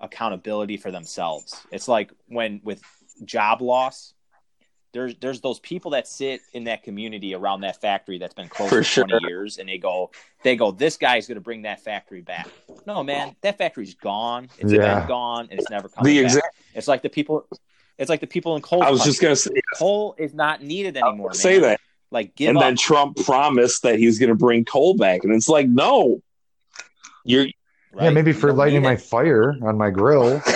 accountability 0.00 0.78
for 0.78 0.90
themselves. 0.90 1.54
It's 1.70 1.86
like 1.86 2.12
when 2.28 2.60
with 2.64 2.82
job 3.26 3.60
loss, 3.60 4.14
there's 4.94 5.16
there's 5.16 5.42
those 5.42 5.60
people 5.60 5.90
that 5.90 6.08
sit 6.08 6.40
in 6.54 6.64
that 6.64 6.82
community 6.82 7.34
around 7.34 7.60
that 7.60 7.78
factory 7.78 8.16
that's 8.16 8.32
been 8.34 8.48
closed 8.48 8.70
For 8.70 8.78
for, 8.78 8.82
sure. 8.84 9.04
20 9.06 9.26
years 9.26 9.58
and 9.58 9.68
they 9.68 9.76
go 9.76 10.12
they 10.44 10.56
go 10.56 10.70
this 10.70 10.96
guy's 10.96 11.26
going 11.26 11.36
to 11.36 11.42
bring 11.42 11.62
that 11.62 11.80
factory 11.84 12.22
back. 12.22 12.48
No, 12.86 13.04
man, 13.04 13.36
that 13.42 13.58
factory's 13.58 13.94
gone. 13.94 14.48
It's 14.58 14.72
Yeah. 14.72 15.00
been 15.00 15.08
gone 15.08 15.48
and 15.50 15.60
it's 15.60 15.68
never 15.68 15.90
coming 15.90 16.16
The 16.16 16.22
back. 16.40 16.54
It's 16.74 16.88
like 16.88 17.02
the 17.02 17.10
people 17.10 17.46
it's 17.98 18.08
like 18.10 18.20
the 18.20 18.26
people 18.26 18.56
in 18.56 18.62
coal. 18.62 18.82
I 18.82 18.90
was 18.90 19.04
just 19.04 19.20
gonna 19.20 19.36
say, 19.36 19.50
coal 19.76 20.14
is 20.18 20.34
not 20.34 20.62
needed 20.62 20.96
anymore. 20.96 21.28
Man. 21.28 21.34
say 21.34 21.58
that. 21.60 21.80
Like 22.10 22.34
give 22.34 22.50
and 22.50 22.58
up. 22.58 22.62
then 22.64 22.76
Trump 22.76 23.16
promised 23.24 23.82
that 23.82 23.98
he's 23.98 24.18
gonna 24.18 24.34
bring 24.34 24.64
coal 24.64 24.96
back. 24.96 25.24
And 25.24 25.32
it's 25.34 25.48
like, 25.48 25.68
no. 25.68 26.22
You're 27.24 27.46
Yeah, 27.98 28.10
maybe 28.10 28.32
for 28.32 28.52
lighting 28.52 28.82
my 28.82 28.92
it. 28.92 29.00
fire 29.00 29.54
on 29.62 29.78
my 29.78 29.90
grill. 29.90 30.42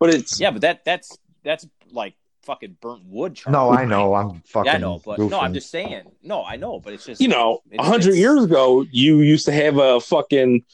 But 0.00 0.14
it's 0.14 0.38
Yeah, 0.38 0.52
but 0.52 0.60
that 0.62 0.84
that's 0.84 1.18
that's 1.42 1.66
like 1.90 2.14
fucking 2.42 2.76
burnt 2.80 3.04
wood. 3.06 3.34
Charlie. 3.36 3.52
No, 3.52 3.70
I 3.70 3.84
know. 3.84 4.14
I'm 4.14 4.42
fucking. 4.46 4.66
Yeah, 4.66 4.74
I 4.74 4.78
know, 4.78 5.00
but 5.04 5.18
no, 5.18 5.40
I'm 5.40 5.54
just 5.54 5.70
saying. 5.70 6.04
No, 6.22 6.44
I 6.44 6.56
know, 6.56 6.78
but 6.80 6.92
it's 6.92 7.04
just 7.04 7.20
you 7.20 7.28
know, 7.28 7.62
a 7.76 7.82
hundred 7.82 8.14
years 8.14 8.44
ago, 8.44 8.84
you 8.90 9.20
used 9.20 9.46
to 9.46 9.52
have 9.52 9.78
a 9.78 10.00
fucking 10.00 10.64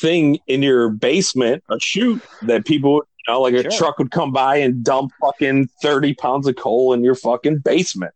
thing 0.00 0.38
in 0.46 0.62
your 0.62 0.88
basement, 0.90 1.64
a 1.68 1.78
chute 1.80 2.22
that 2.42 2.64
people, 2.64 3.02
you 3.26 3.32
know, 3.34 3.40
like 3.40 3.54
a 3.54 3.62
truck 3.64 3.98
would 3.98 4.10
come 4.10 4.32
by 4.32 4.56
and 4.56 4.82
dump 4.84 5.12
fucking 5.20 5.68
thirty 5.82 6.14
pounds 6.14 6.46
of 6.46 6.56
coal 6.56 6.92
in 6.92 7.02
your 7.04 7.14
fucking 7.14 7.58
basement. 7.58 8.14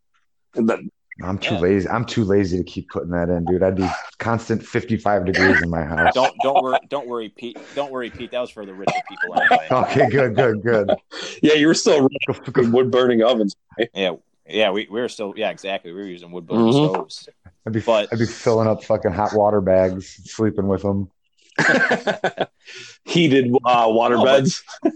And 0.54 0.68
then, 0.68 0.90
I'm 1.22 1.38
too 1.38 1.54
Yeah. 1.54 1.60
lazy. 1.60 1.88
I'm 1.88 2.04
too 2.04 2.24
lazy 2.24 2.58
to 2.58 2.64
keep 2.64 2.88
putting 2.90 3.10
that 3.10 3.28
in, 3.28 3.44
dude. 3.44 3.62
I'd 3.62 3.76
be 3.76 3.88
constant 4.18 4.64
55 4.64 5.26
degrees 5.26 5.62
in 5.62 5.70
my 5.70 5.84
house. 5.84 6.12
Don't 6.14 6.34
don't 6.42 6.62
worry, 6.62 6.78
don't 6.88 7.06
worry, 7.06 7.28
Pete. 7.28 7.58
Don't 7.74 7.92
worry, 7.92 8.10
Pete. 8.10 8.30
That 8.32 8.40
was 8.40 8.50
for 8.50 8.64
the 8.66 8.74
richer 8.74 8.92
people 9.08 9.40
anyway. 9.40 9.68
Okay, 9.70 10.08
good, 10.10 10.34
good, 10.34 10.62
good. 10.62 10.90
yeah, 11.42 11.54
you 11.54 11.66
were 11.68 11.74
still 11.74 12.08
running 12.56 12.72
wood 12.72 12.90
burning 12.90 13.22
ovens. 13.22 13.54
Yeah, 13.94 14.12
yeah. 14.48 14.70
We, 14.70 14.88
we 14.90 15.00
were 15.00 15.08
still 15.08 15.34
yeah, 15.36 15.50
exactly. 15.50 15.92
We 15.92 16.00
were 16.00 16.06
using 16.06 16.30
wood 16.32 16.46
burning 16.46 16.66
Mhm. 16.72 16.90
stoves. 16.90 17.28
I'd 17.66 17.72
be, 17.72 17.80
But- 17.80 18.08
I'd 18.12 18.18
be 18.18 18.26
filling 18.26 18.68
up 18.68 18.84
fucking 18.84 19.12
hot 19.12 19.34
water 19.34 19.60
bags, 19.60 20.06
sleeping 20.30 20.66
with 20.68 20.82
them. 20.82 21.10
Heated 23.04 23.52
uh, 23.64 23.86
water 23.88 24.16
No, 24.16 24.24
but- 24.24 24.40
beds. 24.40 24.62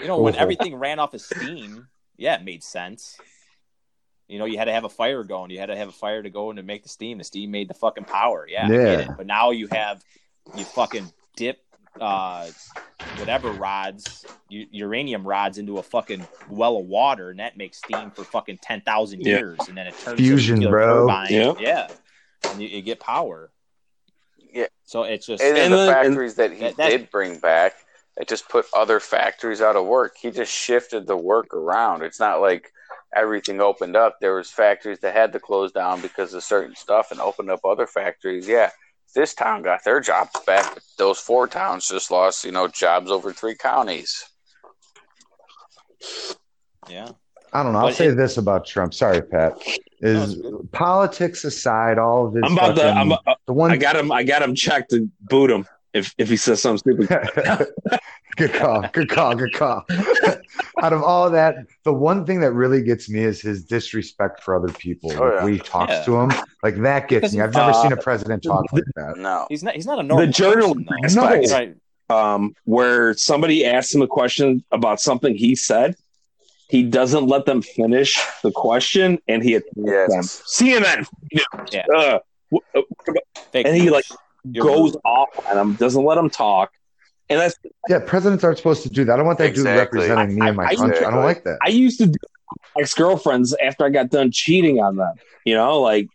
You 0.00 0.08
know, 0.08 0.18
when 0.18 0.34
everything 0.34 0.74
ran 0.74 0.98
off 0.98 1.14
of 1.14 1.20
steam, 1.20 1.86
yeah, 2.16 2.34
it 2.34 2.42
made 2.42 2.64
sense. 2.64 3.16
You 4.26 4.40
know, 4.40 4.46
you 4.46 4.58
had 4.58 4.64
to 4.64 4.72
have 4.72 4.82
a 4.82 4.88
fire 4.88 5.22
going. 5.22 5.52
You 5.52 5.60
had 5.60 5.66
to 5.66 5.76
have 5.76 5.86
a 5.88 5.92
fire 5.92 6.20
to 6.24 6.28
go 6.30 6.50
and 6.50 6.56
to 6.56 6.64
make 6.64 6.82
the 6.82 6.88
steam. 6.88 7.18
The 7.18 7.24
steam 7.24 7.52
made 7.52 7.68
the 7.68 7.74
fucking 7.74 8.04
power. 8.04 8.44
Yeah, 8.48 8.68
Yeah. 8.68 8.78
it. 8.98 9.08
But 9.16 9.26
now 9.26 9.52
you 9.52 9.68
have 9.70 10.02
you 10.56 10.64
fucking 10.64 11.12
dip 11.36 11.60
uh 12.00 12.48
whatever 13.18 13.52
rods, 13.52 14.26
u- 14.48 14.66
uranium 14.72 15.24
rods 15.24 15.58
into 15.58 15.78
a 15.78 15.82
fucking 15.84 16.26
well 16.50 16.78
of 16.78 16.86
water, 16.86 17.30
and 17.30 17.38
that 17.38 17.56
makes 17.56 17.78
steam 17.78 18.10
for 18.10 18.24
fucking 18.24 18.58
ten 18.60 18.80
thousand 18.80 19.20
Yeah. 19.20 19.36
years, 19.38 19.58
and 19.68 19.76
then 19.78 19.86
it 19.86 19.94
turns 20.00 20.18
Fusion, 20.18 20.56
into 20.56 20.68
bro. 20.70 21.02
turbine. 21.06 21.28
Yeah. 21.30 21.52
yeah, 21.60 21.88
and 22.50 22.60
you, 22.60 22.66
you 22.66 22.82
get 22.82 22.98
power. 22.98 23.51
Yeah. 24.94 25.00
So 25.00 25.02
it's 25.04 25.26
just 25.26 25.42
And 25.42 25.56
And 25.56 25.72
the 25.72 25.76
then- 25.78 25.88
and- 25.88 25.94
factories 26.06 26.34
that 26.36 26.52
he 26.52 26.60
That- 26.60 26.76
that- 26.76 26.88
did 26.90 27.10
bring 27.10 27.38
back, 27.38 27.74
it 28.16 28.28
just 28.28 28.48
put 28.48 28.66
other 28.74 29.00
factories 29.00 29.60
out 29.62 29.76
of 29.76 29.86
work. 29.86 30.16
He 30.16 30.30
just 30.30 30.52
shifted 30.52 31.06
the 31.06 31.16
work 31.16 31.54
around. 31.54 32.02
It's 32.02 32.20
not 32.20 32.40
like 32.40 32.72
everything 33.14 33.60
opened 33.60 33.96
up. 33.96 34.18
There 34.20 34.34
was 34.34 34.50
factories 34.50 34.98
that 35.00 35.14
had 35.14 35.32
to 35.32 35.40
close 35.40 35.72
down 35.72 36.00
because 36.00 36.34
of 36.34 36.44
certain 36.44 36.76
stuff 36.76 37.10
and 37.10 37.20
opened 37.20 37.50
up 37.50 37.64
other 37.64 37.86
factories. 37.86 38.46
Yeah, 38.46 38.70
this 39.14 39.34
town 39.34 39.62
got 39.62 39.84
their 39.84 40.00
jobs 40.00 40.38
back. 40.46 40.78
Those 40.98 41.18
four 41.18 41.46
towns 41.46 41.88
just 41.88 42.10
lost, 42.10 42.44
you 42.44 42.52
know, 42.52 42.68
jobs 42.68 43.10
over 43.10 43.32
three 43.32 43.54
counties. 43.56 44.24
yeah. 46.88 47.10
I 47.52 47.62
don't 47.62 47.72
know. 47.72 47.80
I'll 47.80 47.86
But 47.86 47.94
say 47.96 48.06
it- 48.08 48.14
this 48.16 48.36
about 48.38 48.66
Trump. 48.66 48.94
Sorry, 48.94 49.20
Pat. 49.22 49.58
Is 50.00 50.38
No, 50.38 50.62
politics 50.72 51.44
aside, 51.44 51.98
all 51.98 52.26
of 52.26 52.34
his 52.34 52.42
I'm 52.44 52.52
about 52.54 52.74
to. 52.76 52.82
fucking- 52.82 53.12
I'm, 53.12 53.34
the 53.46 53.52
one 53.52 53.70
I 53.70 53.76
got 53.76 53.94
him. 53.96 54.10
I 54.10 54.22
got 54.24 54.42
him 54.42 54.54
checked 54.54 54.90
to 54.90 55.08
boot 55.20 55.50
him 55.50 55.66
if 55.92 56.14
if 56.18 56.28
he 56.28 56.36
says 56.36 56.60
something 56.62 56.78
stupid. 57.06 57.30
good 58.36 58.52
call, 58.54 58.82
good 58.92 59.08
call, 59.10 59.34
good 59.36 59.52
call. 59.52 59.84
Out 60.82 60.92
of 60.92 61.02
all 61.02 61.30
that, 61.30 61.54
the 61.84 61.92
one 61.92 62.24
thing 62.26 62.40
that 62.40 62.52
really 62.52 62.82
gets 62.82 63.08
me 63.08 63.20
is 63.20 63.40
his 63.40 63.64
disrespect 63.64 64.42
for 64.42 64.56
other 64.56 64.72
people. 64.72 65.12
Oh, 65.12 65.34
yeah. 65.34 65.44
when 65.44 65.52
he 65.52 65.58
talks 65.58 65.92
Yeah. 65.92 66.04
to 66.04 66.16
him, 66.16 66.32
like 66.62 66.76
that 66.82 67.08
gets 67.08 67.32
me. 67.34 67.40
I've 67.40 67.52
never 67.54 67.70
uh, 67.70 67.82
seen 67.82 67.92
a 67.92 67.96
president 67.96 68.42
talk 68.42 68.64
like 68.72 68.84
that. 68.96 69.18
No. 69.18 69.46
He's 69.50 69.62
not. 69.62 69.74
He's 69.74 69.86
not 69.86 69.98
a 69.98 70.02
normal 70.02 70.26
the 70.26 70.32
journal 70.32 70.74
person, 70.74 71.20
though. 71.20 71.40
No. 71.40 71.52
Right. 71.52 71.74
um, 72.34 72.54
where 72.64 73.14
somebody 73.14 73.64
asks 73.64 73.94
him 73.94 74.02
a 74.02 74.06
question 74.08 74.64
about 74.72 75.00
something 75.00 75.34
he 75.36 75.54
said, 75.54 75.94
he 76.72 76.82
doesn't 76.82 77.26
let 77.26 77.44
them 77.44 77.60
finish 77.60 78.18
the 78.42 78.50
question, 78.50 79.18
and 79.28 79.42
he 79.42 79.54
attacks 79.56 79.74
Yes. 79.76 80.08
them. 80.14 80.24
CNN, 80.68 81.06
Yeah. 81.70 81.82
uh, 81.94 82.18
w- 82.50 82.62
uh, 82.74 82.80
Fake 83.52 83.66
and 83.66 83.76
he 83.76 83.90
like 83.90 84.06
You're 84.44 84.64
goes 84.64 84.92
rude. 84.94 85.00
off 85.04 85.28
on 85.50 85.56
them, 85.56 85.74
doesn't 85.74 86.02
let 86.02 86.14
them 86.14 86.30
talk, 86.30 86.70
and 87.28 87.38
that's 87.38 87.56
Yeah, 87.90 87.98
presidents 87.98 88.42
aren't 88.42 88.56
supposed 88.56 88.82
to 88.84 88.88
do 88.88 89.04
that. 89.04 89.12
I 89.12 89.16
don't 89.18 89.26
want 89.26 89.36
that 89.38 89.48
Exactly. 89.48 90.00
dude 90.00 90.08
representing 90.10 90.38
me 90.38 90.48
and 90.48 90.56
my 90.56 90.64
I- 90.64 90.68
I- 90.68 90.74
country. 90.76 91.04
I 91.04 91.10
don't 91.10 91.24
like 91.24 91.44
that. 91.44 91.58
I 91.62 91.68
used 91.68 91.98
to 92.00 92.06
do 92.06 92.18
ex 92.80 92.94
girlfriends 92.94 93.54
after 93.62 93.84
I 93.84 93.90
got 93.90 94.08
done 94.08 94.30
cheating 94.32 94.80
on 94.80 94.96
them. 94.96 95.14
You 95.44 95.54
know, 95.56 95.78
like 95.82 96.08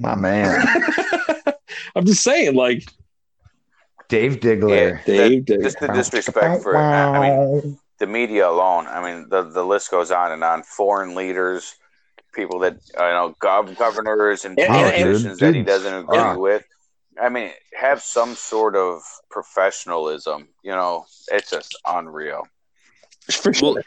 My 0.00 0.14
man, 0.14 0.64
I'm 1.94 2.06
just 2.06 2.22
saying, 2.22 2.54
like 2.54 2.82
Dave 4.08 4.40
Diggler. 4.40 5.04
Dave, 5.04 5.44
Dave. 5.44 5.60
Just 5.62 5.80
the 5.80 5.88
disrespect 5.88 6.62
for, 6.62 6.74
I 6.76 7.20
mean, 7.60 7.78
the 7.98 8.06
media 8.06 8.48
alone. 8.48 8.86
I 8.86 9.02
mean, 9.02 9.28
the 9.28 9.42
the 9.42 9.64
list 9.64 9.90
goes 9.90 10.10
on 10.10 10.32
and 10.32 10.42
on. 10.44 10.62
Foreign 10.62 11.14
leaders, 11.14 11.74
people 12.32 12.60
that 12.60 12.74
you 12.94 12.98
know, 13.00 13.34
gov- 13.40 13.76
governors 13.76 14.44
and 14.44 14.58
And- 14.58 14.68
and- 14.68 14.84
politicians 14.94 15.38
dude, 15.38 15.48
that 15.48 15.54
he 15.54 15.62
doesn't 15.62 15.94
agree 15.94 16.18
ah. 16.18 16.36
with. 16.36 16.64
I 17.20 17.28
mean, 17.30 17.50
have 17.78 18.00
some 18.02 18.34
sort 18.36 18.76
of 18.76 19.02
professionalism. 19.30 20.48
You 20.62 20.72
know, 20.72 21.06
it's 21.32 21.50
just 21.50 21.76
unreal. 21.86 22.46
for 23.30 23.52
sure. 23.52 23.74
Well, 23.74 23.82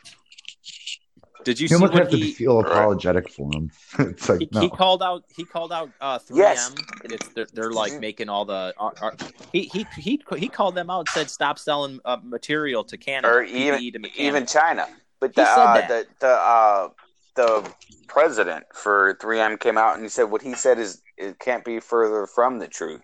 did 1.44 1.60
you 1.60 1.66
You 1.66 1.68
see 1.70 1.76
almost 1.76 1.94
when 1.94 2.04
have 2.04 2.12
to 2.12 2.18
he, 2.18 2.32
feel 2.34 2.62
Right. 2.62 2.72
apologetic 2.72 3.30
for 3.30 3.52
him. 3.54 3.72
it's 4.00 4.30
like 4.30 4.40
he, 4.40 4.50
no. 4.52 4.62
he 4.62 4.70
called 4.70 5.02
out? 5.04 5.24
He 5.36 5.44
called 5.46 5.72
out 5.72 5.90
uh, 6.00 6.20
3M. 6.20 6.38
Yes. 6.38 6.74
And 7.04 7.14
it's 7.14 7.28
they're, 7.30 7.48
they're 7.54 7.72
like 7.72 8.00
making 8.00 8.30
all 8.30 8.46
the. 8.46 8.74
Uh, 8.80 8.92
uh, 9.02 9.12
he 9.52 9.64
he 9.64 9.86
he 9.98 10.22
he 10.38 10.48
called 10.48 10.76
them 10.76 10.90
out. 10.90 11.00
and 11.00 11.10
Said 11.10 11.30
stop 11.30 11.60
selling 11.60 12.00
uh, 12.06 12.18
material 12.24 12.84
to 12.86 12.98
Canada. 12.98 13.34
or 13.34 13.44
even 13.44 13.80
to 14.04 14.10
even 14.18 14.46
China. 14.46 14.88
But 15.20 15.36
the 15.36 15.44
uh, 15.44 15.88
the 15.88 16.08
the 16.20 16.28
uh, 16.28 16.90
the 17.36 17.74
president 18.08 18.66
for 18.74 19.16
3M 19.22 19.60
came 19.60 19.78
out 19.78 19.94
and 19.96 20.04
he 20.04 20.10
said 20.10 20.24
what 20.26 20.42
he 20.42 20.54
said 20.54 20.78
is 20.80 21.02
it 21.18 21.40
can't 21.40 21.64
be 21.64 21.80
further 21.80 22.26
from 22.28 22.60
the 22.60 22.68
truth. 22.68 23.02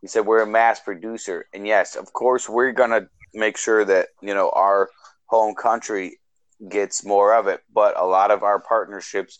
He 0.00 0.08
said 0.08 0.26
we're 0.26 0.42
a 0.42 0.46
mass 0.46 0.80
producer, 0.80 1.46
and 1.54 1.66
yes, 1.66 1.94
of 1.96 2.12
course 2.12 2.48
we're 2.48 2.72
gonna 2.72 3.08
make 3.34 3.56
sure 3.56 3.84
that 3.84 4.08
you 4.20 4.34
know 4.34 4.50
our 4.50 4.90
home 5.26 5.54
country 5.54 6.18
gets 6.68 7.04
more 7.04 7.34
of 7.34 7.46
it. 7.46 7.62
But 7.72 7.98
a 7.98 8.06
lot 8.06 8.30
of 8.30 8.42
our 8.42 8.60
partnerships 8.60 9.38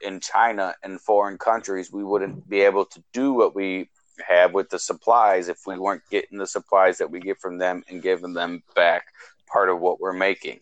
in 0.00 0.20
China 0.20 0.74
and 0.82 1.00
foreign 1.00 1.38
countries, 1.38 1.92
we 1.92 2.04
wouldn't 2.04 2.48
be 2.48 2.60
able 2.60 2.84
to 2.86 3.02
do 3.12 3.32
what 3.32 3.54
we 3.54 3.90
have 4.26 4.52
with 4.54 4.68
the 4.70 4.78
supplies 4.78 5.48
if 5.48 5.58
we 5.66 5.78
weren't 5.78 6.02
getting 6.10 6.38
the 6.38 6.46
supplies 6.46 6.98
that 6.98 7.10
we 7.10 7.20
get 7.20 7.40
from 7.40 7.58
them 7.58 7.82
and 7.88 8.02
giving 8.02 8.32
them 8.34 8.62
back 8.74 9.04
part 9.46 9.68
of 9.68 9.80
what 9.80 10.00
we're 10.00 10.12
making. 10.12 10.60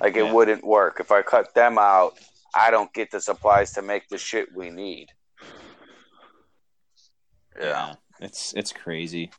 Like 0.00 0.16
it 0.16 0.24
Yeah. 0.24 0.32
wouldn't 0.32 0.64
work 0.64 1.00
if 1.00 1.10
I 1.10 1.22
cut 1.22 1.54
them 1.54 1.78
out. 1.78 2.18
I 2.54 2.70
don't 2.70 2.92
get 2.92 3.10
the 3.10 3.20
supplies 3.20 3.72
to 3.72 3.82
make 3.82 4.08
the 4.08 4.18
shit 4.18 4.54
we 4.54 4.70
need. 4.70 5.08
Yeah, 7.58 7.94
it's 8.20 8.52
it's 8.54 8.72
crazy. 8.72 9.30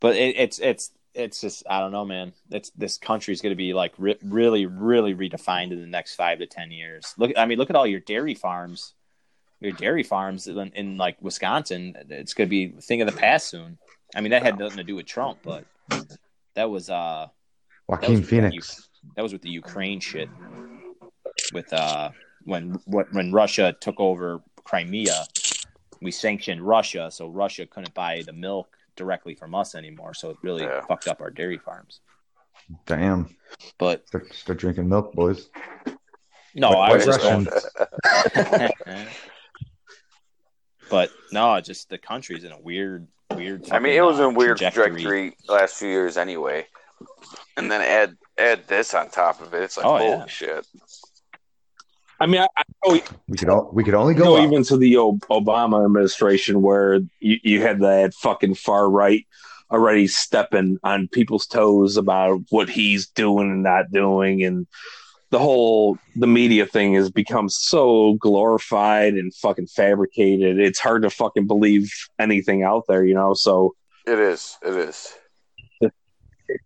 But 0.00 0.16
it, 0.16 0.36
it's 0.36 0.58
it's 0.58 0.90
it's 1.14 1.40
just 1.40 1.62
I 1.68 1.80
don't 1.80 1.92
know, 1.92 2.04
man. 2.04 2.32
It's 2.50 2.70
this 2.70 2.98
country's 2.98 3.40
going 3.40 3.52
to 3.52 3.56
be 3.56 3.72
like 3.72 3.94
re- 3.98 4.18
really 4.22 4.66
really 4.66 5.14
redefined 5.14 5.72
in 5.72 5.80
the 5.80 5.86
next 5.86 6.16
five 6.16 6.38
to 6.38 6.46
ten 6.46 6.70
years. 6.70 7.14
Look, 7.16 7.32
I 7.36 7.46
mean, 7.46 7.58
look 7.58 7.70
at 7.70 7.76
all 7.76 7.86
your 7.86 8.00
dairy 8.00 8.34
farms, 8.34 8.94
your 9.60 9.72
dairy 9.72 10.02
farms 10.02 10.46
in, 10.46 10.72
in 10.74 10.96
like 10.96 11.16
Wisconsin. 11.20 11.96
It's 12.10 12.34
going 12.34 12.48
to 12.48 12.50
be 12.50 12.74
a 12.76 12.80
thing 12.80 13.00
of 13.00 13.06
the 13.06 13.16
past 13.16 13.48
soon. 13.48 13.78
I 14.14 14.20
mean, 14.20 14.30
that 14.30 14.42
had 14.42 14.58
nothing 14.58 14.78
to 14.78 14.84
do 14.84 14.96
with 14.96 15.06
Trump, 15.06 15.38
but 15.42 15.64
that 16.54 16.68
was 16.70 16.90
uh 16.90 17.28
Joaquin 17.86 18.14
that 18.14 18.20
was 18.20 18.28
Phoenix. 18.28 18.88
that 19.16 19.22
was 19.22 19.32
with 19.32 19.42
the 19.42 19.50
Ukraine 19.50 20.00
shit. 20.00 20.28
With 21.52 21.72
uh 21.72 22.10
when 22.44 22.78
what 22.86 23.12
when 23.12 23.32
Russia 23.32 23.74
took 23.80 24.00
over 24.00 24.40
Crimea, 24.64 25.26
we 26.00 26.10
sanctioned 26.10 26.60
Russia, 26.60 27.10
so 27.10 27.28
Russia 27.28 27.66
couldn't 27.66 27.94
buy 27.94 28.22
the 28.26 28.32
milk 28.32 28.76
directly 28.96 29.34
from 29.34 29.54
us 29.54 29.74
anymore. 29.74 30.14
So 30.14 30.30
it 30.30 30.36
really 30.42 30.64
Yeah. 30.64 30.82
fucked 30.86 31.08
up 31.08 31.20
our 31.20 31.30
dairy 31.30 31.58
farms. 31.58 32.00
Damn. 32.86 33.34
But 33.78 34.06
Start, 34.08 34.32
start 34.32 34.58
drinking 34.58 34.88
milk, 34.88 35.12
boys. 35.12 35.48
no, 36.54 36.70
What- 36.70 36.90
I 36.90 36.94
was 36.94 37.04
just 37.04 37.20
going. 37.20 37.46
but 40.90 41.10
no, 41.32 41.60
just 41.60 41.88
the 41.88 41.98
country's 41.98 42.44
in 42.44 42.52
a 42.52 42.60
weird, 42.60 43.06
weird. 43.34 43.70
I 43.70 43.78
mean, 43.78 43.94
it 43.94 44.02
was 44.02 44.20
a 44.20 44.28
weird 44.28 44.58
trajectory. 44.58 44.90
trajectory 44.90 45.36
last 45.48 45.76
few 45.78 45.88
years 45.88 46.16
anyway. 46.16 46.66
And 47.56 47.70
then 47.70 47.80
add 47.80 48.16
add 48.38 48.66
this 48.66 48.94
on 48.94 49.10
top 49.10 49.40
of 49.40 49.52
it. 49.54 49.62
It's 49.62 49.76
like 49.76 49.86
Oh, 49.86 49.98
holy 49.98 50.10
yeah. 50.10 50.26
shit. 50.26 50.66
I 52.20 52.26
mean, 52.26 52.40
I, 52.40 52.46
I 52.56 52.62
know, 52.86 53.00
We 53.28 53.36
could 53.36 53.48
all 53.48 53.70
we 53.72 53.84
could 53.84 53.94
only 53.94 54.14
go 54.14 54.24
go 54.24 54.42
even 54.42 54.62
to 54.64 54.76
the 54.76 54.94
Obama 54.94 55.84
administration 55.84 56.62
where 56.62 57.00
you, 57.20 57.38
you 57.42 57.60
had 57.62 57.80
that 57.80 58.14
fucking 58.14 58.54
far 58.54 58.88
right 58.88 59.26
already 59.70 60.06
stepping 60.06 60.78
on 60.84 61.08
people's 61.08 61.46
toes 61.46 61.96
about 61.96 62.40
what 62.50 62.68
he's 62.68 63.08
doing 63.08 63.50
and 63.50 63.62
not 63.62 63.90
doing, 63.90 64.44
and 64.44 64.66
the 65.30 65.38
whole 65.38 65.98
the 66.14 66.26
media 66.28 66.64
thing 66.66 66.94
has 66.94 67.10
become 67.10 67.48
so 67.48 68.14
glorified 68.20 69.14
and 69.14 69.34
fucking 69.34 69.66
fabricated. 69.66 70.60
It's 70.60 70.78
hard 70.78 71.02
to 71.02 71.10
fucking 71.10 71.46
believe 71.48 71.90
anything 72.20 72.62
out 72.62 72.84
there, 72.86 73.04
you 73.04 73.14
know. 73.14 73.34
So 73.34 73.74
It 74.06 74.20
is. 74.20 74.56
It 74.62 74.76
is. 74.76 75.12
it, 75.80 75.92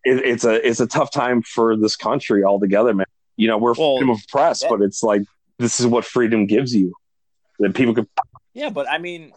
it's 0.05 0.45
a 0.45 0.67
it's 0.69 0.81
a 0.81 0.87
tough 0.87 1.11
time 1.11 1.41
for 1.43 1.77
this 1.77 1.97
country 1.97 2.45
altogether, 2.45 2.93
man. 2.93 3.07
You 3.37 3.47
know, 3.47 3.57
we're 3.57 3.75
Well, 3.75 3.99
freedom 3.99 4.11
of 4.11 4.21
press, 4.29 4.61
that- 4.61 4.71
but 4.71 4.83
it's 4.83 5.03
like 5.03 5.23
this 5.59 5.81
is 5.81 5.87
what 5.87 6.05
freedom 6.05 6.47
gives 6.47 6.75
you. 6.75 6.93
That 7.59 7.75
people 7.75 7.95
could 7.95 8.07
Yeah, 8.55 8.71
but 8.71 8.89
I 8.89 8.99
mean, 8.99 9.33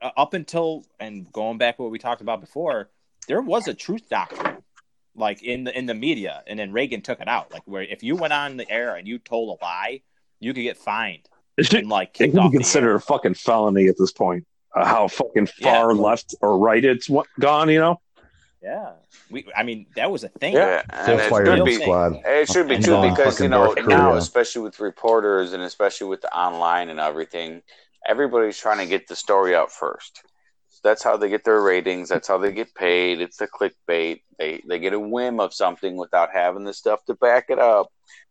uh, 0.00 0.10
up 0.16 0.34
until 0.34 0.84
and 0.98 1.30
going 1.32 1.58
back 1.58 1.76
to 1.76 1.82
what 1.82 1.90
we 1.90 1.98
talked 1.98 2.20
about 2.20 2.40
before, 2.40 2.90
there 3.28 3.42
was 3.42 3.68
a 3.68 3.74
truth 3.74 4.08
doctrine, 4.08 4.58
like 5.14 5.42
in 5.42 5.64
the 5.64 5.78
in 5.78 5.86
the 5.86 5.94
media, 5.94 6.42
and 6.46 6.58
then 6.58 6.72
Reagan 6.72 7.02
took 7.02 7.20
it 7.20 7.28
out. 7.28 7.52
Like 7.52 7.62
where 7.66 7.82
if 7.82 8.02
you 8.02 8.16
went 8.16 8.32
on 8.32 8.56
the 8.56 8.70
air 8.70 8.96
and 8.96 9.06
you 9.06 9.18
told 9.18 9.58
a 9.60 9.64
lie, 9.64 10.02
you 10.38 10.54
could 10.54 10.62
get 10.62 10.78
fined 10.78 11.28
it 11.58 11.72
and 11.74 11.88
like 11.88 12.08
it 12.08 12.14
kicked 12.14 12.34
could 12.34 12.50
be 12.50 12.56
considered 12.56 12.94
a 12.94 13.00
fucking 13.00 13.34
felony 13.34 13.88
at 13.88 13.96
this 13.98 14.12
point. 14.12 14.46
Uh, 14.74 14.84
how 14.84 15.08
fucking 15.08 15.48
Yeah. 15.58 15.72
far 15.72 15.94
left 15.94 16.34
or 16.40 16.56
right 16.56 16.84
it's 16.84 17.08
what, 17.08 17.26
gone, 17.38 17.68
you 17.68 17.80
know? 17.80 18.00
Yeah, 18.62 18.92
we. 19.30 19.46
I 19.56 19.62
mean, 19.62 19.86
that 19.96 20.10
was 20.10 20.22
a 20.24 20.28
thing. 20.28 20.54
Yeah. 20.54 20.82
And 20.90 21.20
it 21.20 21.30
fire 21.30 21.46
should 21.46 21.54
real 21.54 21.64
be 21.64 21.72
thing. 21.76 21.82
squad. 21.82 22.20
it 22.24 22.48
should 22.50 22.68
be 22.68 22.74
And 22.76 22.84
too 22.84 23.00
because 23.02 23.40
you 23.40 23.48
know 23.48 23.72
now, 23.86 24.14
especially 24.14 24.62
with 24.62 24.80
reporters 24.80 25.52
and 25.54 25.62
especially 25.62 26.08
with 26.08 26.20
the 26.20 26.34
online 26.36 26.90
and 26.90 27.00
everything, 27.00 27.62
everybody's 28.06 28.58
trying 28.58 28.78
to 28.78 28.86
get 28.86 29.08
the 29.08 29.16
story 29.16 29.54
out 29.54 29.72
first. 29.72 30.22
That's 30.82 31.02
how 31.02 31.16
they 31.16 31.28
get 31.28 31.44
their 31.44 31.60
ratings. 31.62 32.08
That's 32.08 32.28
how 32.28 32.38
they 32.38 32.52
get 32.52 32.74
paid. 32.74 33.20
It's 33.20 33.36
the 33.38 33.48
clickbait. 33.48 34.22
They 34.38 34.62
they 34.68 34.78
get 34.78 34.92
a 34.92 35.00
whim 35.00 35.40
of 35.40 35.54
something 35.54 35.96
without 35.96 36.30
having 36.32 36.64
the 36.64 36.74
stuff 36.74 37.04
to 37.06 37.14
back 37.14 37.46
it 37.48 37.58
up, 37.58 37.88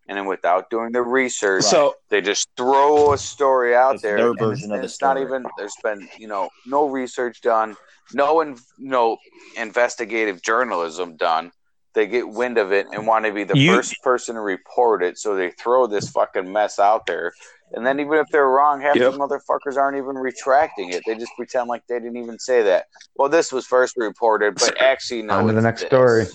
and 0.08 0.18
then 0.18 0.26
without 0.26 0.70
doing 0.70 0.92
the 0.92 1.02
research, 1.02 1.64
So 1.64 1.96
they 2.10 2.22
just 2.22 2.50
throw 2.58 3.14
a 3.14 3.18
story 3.18 3.76
out 3.76 3.96
It's 3.96 4.04
there. 4.04 4.18
their 4.18 4.34
version 4.34 4.72
it's, 4.72 4.74
of 4.74 4.80
the 4.80 4.86
it's 4.86 5.02
not 5.02 5.20
even. 5.20 5.46
There's 5.58 5.76
been 5.84 6.08
you 6.18 6.28
know 6.28 6.50
no 6.66 6.88
research 6.88 7.42
done, 7.42 7.76
no 8.14 8.41
in, 8.41 8.57
no 8.77 9.18
investigative 9.57 10.41
journalism 10.41 11.15
done. 11.18 11.52
They 11.95 12.06
get 12.06 12.30
wind 12.30 12.57
of 12.57 12.72
it 12.72 12.86
and 12.94 13.07
want 13.07 13.26
to 13.26 13.31
be 13.31 13.44
the 13.44 13.57
You- 13.57 13.76
first 13.76 13.95
person 14.03 14.36
to 14.36 14.41
report 14.41 15.02
it, 15.03 15.18
so 15.18 15.36
they 15.36 15.52
throw 15.52 15.88
this 15.88 16.10
fucking 16.11 16.52
mess 16.52 16.80
out 16.80 17.06
there. 17.07 17.34
And 17.72 17.86
then 17.86 17.99
even 17.99 18.14
if 18.19 18.27
they're 18.31 18.48
wrong, 18.48 18.81
half 18.81 18.95
Yep. 18.95 19.11
the 19.14 19.18
motherfuckers 19.18 19.77
aren't 19.77 19.98
even 19.98 20.15
retracting 20.15 20.90
it. 20.91 21.03
They 21.06 21.15
just 21.15 21.31
pretend 21.36 21.68
like 21.68 21.84
they 21.88 21.99
didn't 21.99 22.18
even 22.18 22.40
say 22.40 22.64
that. 22.64 22.86
Well, 23.15 23.30
this 23.30 23.52
was 23.52 23.65
first 23.68 23.95
reported, 23.98 24.56
but 24.56 24.80
actually 24.81 25.22
no. 25.23 25.36
On 25.36 25.48
to 25.48 25.53
the 25.53 25.61
next 25.61 25.81
this. 25.81 25.88
story. 25.90 26.26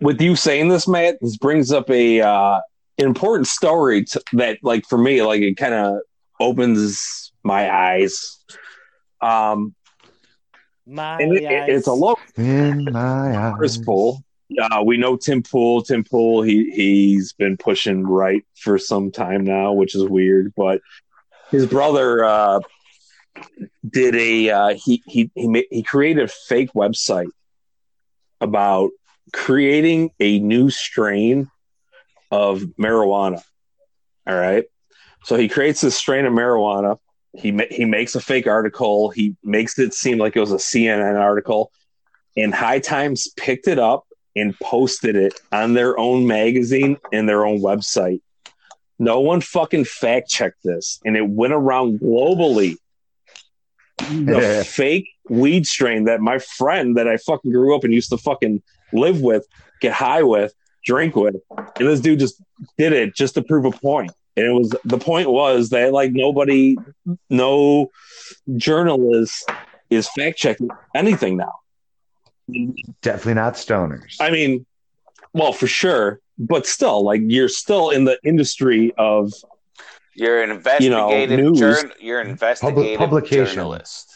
with 0.00 0.20
you 0.20 0.34
saying 0.36 0.68
this, 0.68 0.88
Matt, 0.88 1.18
this 1.20 1.36
brings 1.36 1.70
up 1.72 1.90
a 1.90 2.20
uh, 2.20 2.60
important 2.98 3.46
story 3.46 4.04
to, 4.04 4.22
that, 4.34 4.58
like, 4.62 4.86
for 4.86 4.96
me, 4.96 5.22
like, 5.22 5.42
it 5.42 5.56
kind 5.56 5.74
of 5.74 5.98
opens 6.40 7.32
my 7.42 7.70
eyes. 7.70 8.38
Um, 9.20 9.74
My 10.86 11.18
and 11.20 11.36
it, 11.36 11.42
it- 11.44 11.68
it's 11.70 11.86
a 11.86 11.90
eyes. 11.92 11.98
local 11.98 12.22
In 12.36 12.84
my 12.92 13.36
eyes. 13.36 13.54
Chris 13.56 13.76
Pool. 13.78 14.22
Uh, 14.60 14.82
we 14.84 14.96
know 14.96 15.16
Tim 15.16 15.42
Pool. 15.42 15.82
Tim 15.82 16.04
Pool. 16.04 16.42
He 16.42 16.70
he's 16.70 17.32
been 17.32 17.56
pushing 17.56 18.06
right 18.06 18.44
for 18.56 18.78
some 18.78 19.10
time 19.10 19.42
now, 19.44 19.72
which 19.72 19.94
is 19.96 20.04
weird. 20.04 20.52
But 20.56 20.80
his 21.50 21.66
brother 21.66 22.24
uh, 22.24 22.60
did 23.88 24.14
a 24.14 24.50
uh, 24.50 24.74
he 24.74 25.02
he 25.06 25.30
he 25.34 25.48
ma- 25.48 25.68
he 25.70 25.82
created 25.82 26.24
a 26.24 26.28
fake 26.28 26.70
website 26.74 27.26
about 28.40 28.90
creating 29.32 30.10
a 30.20 30.38
new 30.38 30.70
strain 30.70 31.50
of 32.30 32.60
marijuana. 32.78 33.42
All 34.28 34.36
right, 34.36 34.64
so 35.24 35.36
he 35.36 35.48
creates 35.48 35.80
this 35.80 35.96
strain 35.96 36.24
of 36.24 36.32
marijuana. 36.32 36.98
He 37.36 37.52
ma- 37.52 37.64
he 37.70 37.84
makes 37.84 38.14
a 38.14 38.20
fake 38.20 38.46
article. 38.46 39.10
He 39.10 39.36
makes 39.44 39.78
it 39.78 39.94
seem 39.94 40.18
like 40.18 40.36
it 40.36 40.40
was 40.40 40.52
a 40.52 40.56
CNN 40.56 41.18
article 41.20 41.70
and 42.36 42.54
High 42.54 42.80
Times 42.80 43.28
picked 43.36 43.66
it 43.66 43.78
up 43.78 44.06
and 44.34 44.58
posted 44.60 45.16
it 45.16 45.40
on 45.50 45.72
their 45.72 45.98
own 45.98 46.26
magazine 46.26 46.98
and 47.12 47.28
their 47.28 47.46
own 47.46 47.60
website. 47.60 48.20
No 48.98 49.20
one 49.20 49.40
fucking 49.40 49.84
fact 49.84 50.28
checked 50.28 50.62
this, 50.62 51.00
and 51.04 51.16
it 51.16 51.26
went 51.26 51.52
around 51.52 52.00
globally. 52.00 52.76
The 53.98 54.64
fake 54.66 55.08
weed 55.28 55.66
strain 55.66 56.04
that 56.04 56.20
my 56.20 56.38
friend 56.38 56.96
that 56.96 57.08
I 57.08 57.16
fucking 57.16 57.50
grew 57.50 57.74
up 57.74 57.84
and 57.84 57.92
used 57.92 58.10
to 58.10 58.18
fucking 58.18 58.62
live 58.92 59.20
with, 59.20 59.46
get 59.80 59.92
high 59.92 60.22
with, 60.22 60.54
drink 60.84 61.16
with, 61.16 61.36
and 61.56 61.88
this 61.88 62.00
dude 62.00 62.20
just 62.20 62.40
did 62.78 62.92
it 62.92 63.14
just 63.14 63.34
to 63.34 63.42
prove 63.42 63.64
a 63.64 63.70
point. 63.70 64.12
And 64.36 64.46
it 64.46 64.52
was 64.52 64.74
the 64.84 64.98
point 64.98 65.30
was 65.30 65.70
that 65.70 65.92
like 65.92 66.12
nobody, 66.12 66.76
no 67.30 67.90
journalist 68.56 69.50
is 69.90 70.08
fact 70.10 70.36
checking 70.38 70.68
anything 70.94 71.36
now. 71.38 71.52
Definitely 73.02 73.34
not 73.34 73.54
stoners. 73.54 74.16
I 74.20 74.30
mean, 74.30 74.66
well, 75.32 75.52
for 75.52 75.66
sure, 75.66 76.20
but 76.38 76.66
still, 76.66 77.02
like 77.02 77.22
you're 77.24 77.48
still 77.48 77.90
in 77.90 78.04
the 78.04 78.18
industry 78.24 78.92
of 78.98 79.32
You're 80.14 80.42
an 80.42 80.50
investigative 80.50 81.38
news. 81.40 81.58
journ- 81.58 81.92
You're 81.98 82.20
an 82.20 82.28
investigative 82.30 82.98
publication. 82.98 83.46
journalist. 83.46 84.12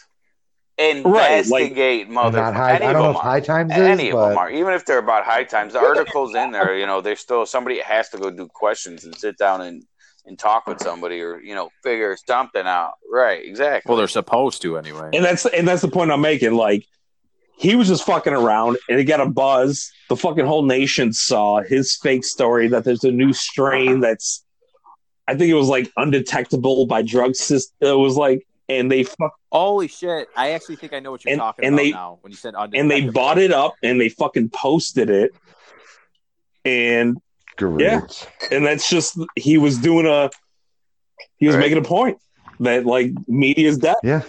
Right, 0.79 1.03
like- 1.05 1.11
Investigate, 1.11 2.09
mother. 2.09 2.39
not 2.39 2.55
high. 2.55 2.75
any 2.75 2.85
I 2.85 2.93
don't 2.93 3.03
know 3.03 3.11
if. 3.11 3.17
High 3.17 3.39
Times 3.39 3.71
Any 3.71 4.07
is, 4.07 4.13
of 4.15 4.19
them 4.19 4.33
but 4.33 4.37
are. 4.37 4.49
Even 4.49 4.73
if 4.73 4.83
they're 4.85 4.97
about 4.97 5.25
high 5.25 5.43
times, 5.43 5.73
the 5.73 5.79
article's 5.79 6.33
in 6.33 6.51
there. 6.51 6.75
You 6.75 6.87
know, 6.87 7.01
there's 7.01 7.19
still 7.19 7.45
somebody 7.45 7.79
has 7.81 8.09
to 8.09 8.17
go 8.17 8.31
do 8.31 8.47
questions 8.47 9.03
and 9.05 9.15
sit 9.15 9.37
down 9.37 9.61
and 9.61 9.83
and 10.25 10.37
talk 10.37 10.67
with 10.67 10.79
somebody 10.81 11.21
or 11.21 11.39
you 11.41 11.55
know 11.55 11.69
figure 11.83 12.15
something 12.27 12.65
out. 12.65 12.93
Right? 13.11 13.43
Exactly. 13.45 13.89
Well, 13.89 13.97
they're 13.97 14.07
supposed 14.07 14.61
to 14.63 14.77
anyway. 14.77 15.09
and 15.13 15.23
that's 15.25 15.45
and 15.45 15.67
that's 15.67 15.81
the 15.81 15.87
point 15.89 16.11
I'm 16.11 16.21
making. 16.21 16.53
Like 16.53 16.85
he 17.57 17.75
was 17.75 17.87
just 17.87 18.05
fucking 18.05 18.33
around, 18.33 18.77
and 18.89 18.99
it 18.99 19.03
got 19.05 19.21
a 19.21 19.25
buzz. 19.27 19.91
The 20.09 20.15
fucking 20.17 20.45
whole 20.45 20.63
nation 20.63 21.13
saw 21.13 21.61
his 21.61 21.95
fake 22.01 22.23
story 22.25 22.67
that 22.69 22.83
there's 22.83 23.03
a 23.03 23.11
new 23.11 23.33
strain 23.33 23.99
that's, 23.99 24.43
I 25.27 25.35
think 25.35 25.51
it 25.51 25.53
was 25.53 25.67
like 25.67 25.91
undetectable 25.95 26.87
by 26.87 27.03
drug 27.03 27.35
system. 27.35 27.75
It 27.81 27.93
was 27.97 28.17
like, 28.17 28.47
and 28.67 28.91
they 28.91 29.03
fuck, 29.03 29.33
Holy 29.51 29.87
shit! 29.87 30.27
I 30.35 30.51
actually 30.51 30.77
think 30.77 30.93
I 30.93 30.99
know 31.01 31.11
what 31.11 31.23
you're 31.23 31.33
And- 31.33 31.39
talking 31.39 31.65
and 31.65 31.75
about 31.75 31.83
they- 31.83 31.91
now. 31.91 32.17
When 32.21 32.31
you 32.31 32.37
said 32.37 32.55
undetectable. 32.57 32.79
and 32.81 32.89
they 32.91 33.09
bought 33.11 33.37
it 33.37 33.51
up 33.51 33.75
and 33.83 34.01
they 34.01 34.09
fucking 34.09 34.49
posted 34.49 35.09
it, 35.11 35.31
and 36.65 37.17
great. 37.57 37.81
Yeah. 37.81 38.01
and 38.51 38.65
that's 38.65 38.89
just 38.89 39.17
he 39.35 39.57
was 39.57 39.77
doing 39.77 40.05
a 40.07 40.29
he 41.37 41.47
was 41.47 41.55
Right. 41.55 41.61
making 41.61 41.77
a 41.77 41.81
point 41.87 42.17
that 42.59 42.85
like 42.85 43.11
media's 43.27 43.77
dead 43.77 43.95
Yeah. 44.03 44.21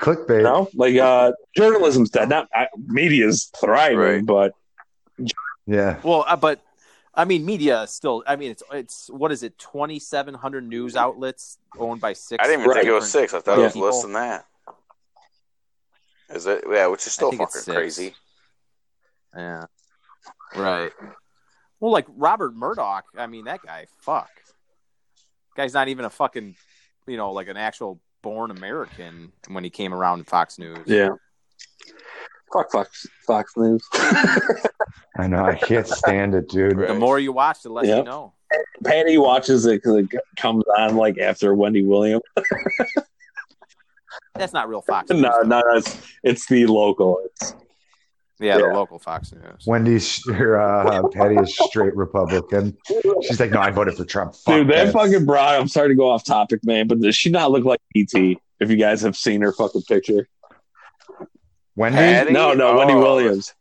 Clickbait. 0.00 0.38
you 0.38 0.42
know 0.42 0.68
like 0.74 0.96
uh 0.96 1.32
journalism's 1.56 2.10
dead 2.10 2.28
not 2.28 2.48
I, 2.54 2.68
media's 2.86 3.50
thriving 3.60 3.98
Right. 3.98 4.26
but 4.26 4.52
Yeah. 5.66 6.00
Well, 6.02 6.24
uh, 6.26 6.36
but 6.36 6.60
I 7.14 7.24
mean, 7.24 7.44
media 7.44 7.82
is 7.82 7.90
still. 7.90 8.22
I 8.28 8.36
mean, 8.36 8.52
it's 8.52 8.62
it's 8.72 9.10
what 9.10 9.32
is 9.32 9.42
it? 9.42 9.58
Twenty 9.58 9.98
seven 9.98 10.34
hundred 10.34 10.68
news 10.68 10.94
outlets 10.94 11.58
owned 11.76 12.00
by 12.00 12.12
six. 12.12 12.40
I 12.42 12.46
didn't 12.46 12.62
even 12.62 12.74
think 12.74 12.86
it 12.86 12.92
was 12.92 13.10
six. 13.10 13.34
I 13.34 13.40
thought 13.40 13.58
Yeah. 13.58 13.64
it 13.64 13.74
was 13.74 13.76
less 13.76 14.02
than 14.02 14.12
that. 14.12 14.46
Is 16.30 16.46
it? 16.46 16.62
Yeah, 16.70 16.86
which 16.86 17.04
is 17.08 17.12
still 17.12 17.32
fucking 17.32 17.62
crazy. 17.74 18.14
Yeah. 19.36 19.64
Right. 20.54 20.92
Well, 21.80 21.92
like 21.92 22.06
Robert 22.16 22.54
Murdoch. 22.54 23.04
I 23.16 23.26
mean, 23.26 23.44
that 23.44 23.60
guy. 23.64 23.86
Fuck. 24.00 24.28
Guy's 25.56 25.74
not 25.74 25.88
even 25.88 26.04
a 26.04 26.10
fucking, 26.10 26.54
you 27.06 27.16
know, 27.16 27.32
like 27.32 27.48
an 27.48 27.56
actual 27.56 28.00
born 28.22 28.50
American 28.50 29.32
when 29.48 29.64
he 29.64 29.70
came 29.70 29.94
around 29.94 30.18
in 30.20 30.24
Fox 30.24 30.58
News. 30.58 30.78
yeah 30.86 31.10
fuck 32.52 32.70
fox 32.72 33.06
fox 33.26 33.52
news 33.58 33.86
I 35.18 35.26
know. 35.26 35.44
I 35.44 35.54
can't 35.54 35.86
stand 35.86 36.34
it, 36.34 36.48
dude. 36.48 36.78
The 36.78 36.94
more 36.94 37.18
you 37.18 37.30
watch, 37.30 37.62
the 37.62 37.68
less 37.68 37.86
Yep. 37.86 37.98
you 37.98 38.04
know. 38.04 38.32
patty 38.84 39.18
watches 39.18 39.66
it 39.66 39.82
because 39.82 39.96
it 39.96 40.08
comes 40.38 40.64
on 40.78 40.96
like 40.96 41.18
after 41.18 41.54
wendy 41.54 41.84
williams 41.84 42.22
That's 44.34 44.52
not 44.54 44.68
real 44.68 44.80
Fox. 44.80 45.10
News, 45.10 45.20
No, 45.20 45.30
though. 45.42 45.48
no, 45.48 45.62
it's 45.76 46.00
it's 46.22 46.46
the 46.46 46.66
local. 46.66 47.20
It's, 47.26 47.54
Yeah, 48.40 48.58
the 48.58 48.66
local 48.68 48.98
Fox 48.98 49.32
News. 49.32 49.66
Wendy's 49.66 50.26
or, 50.28 50.58
uh, 50.60 51.08
Patty 51.08 51.34
is 51.36 51.56
straight 51.58 51.94
Republican. 51.96 52.76
She's 53.22 53.40
like, 53.40 53.50
no, 53.50 53.60
I 53.60 53.70
voted 53.70 53.94
for 53.96 54.04
Trump. 54.04 54.34
Fuck 54.34 54.54
dude, 54.54 54.68
that 54.68 54.84
this." 54.86 54.92
fucking 54.92 55.26
broad. 55.26 55.60
I'm 55.60 55.66
sorry 55.68 55.88
to 55.88 55.94
go 55.96 56.08
off 56.10 56.24
topic, 56.24 56.64
man, 56.64 56.86
but 56.86 57.00
does 57.00 57.16
she 57.16 57.30
not 57.30 57.50
look 57.50 57.64
like 57.64 57.80
ET? 57.96 58.12
If 58.60 58.70
you 58.70 58.76
guys 58.76 59.02
have 59.02 59.16
seen 59.16 59.40
her 59.42 59.52
fucking 59.52 59.82
picture, 59.82 60.28
Wendy. 61.76 61.96
Patty? 61.98 62.32
no, 62.32 62.52
no, 62.54 62.76
Wendy 62.76 62.94
Oh. 62.94 63.00
Williams. 63.00 63.54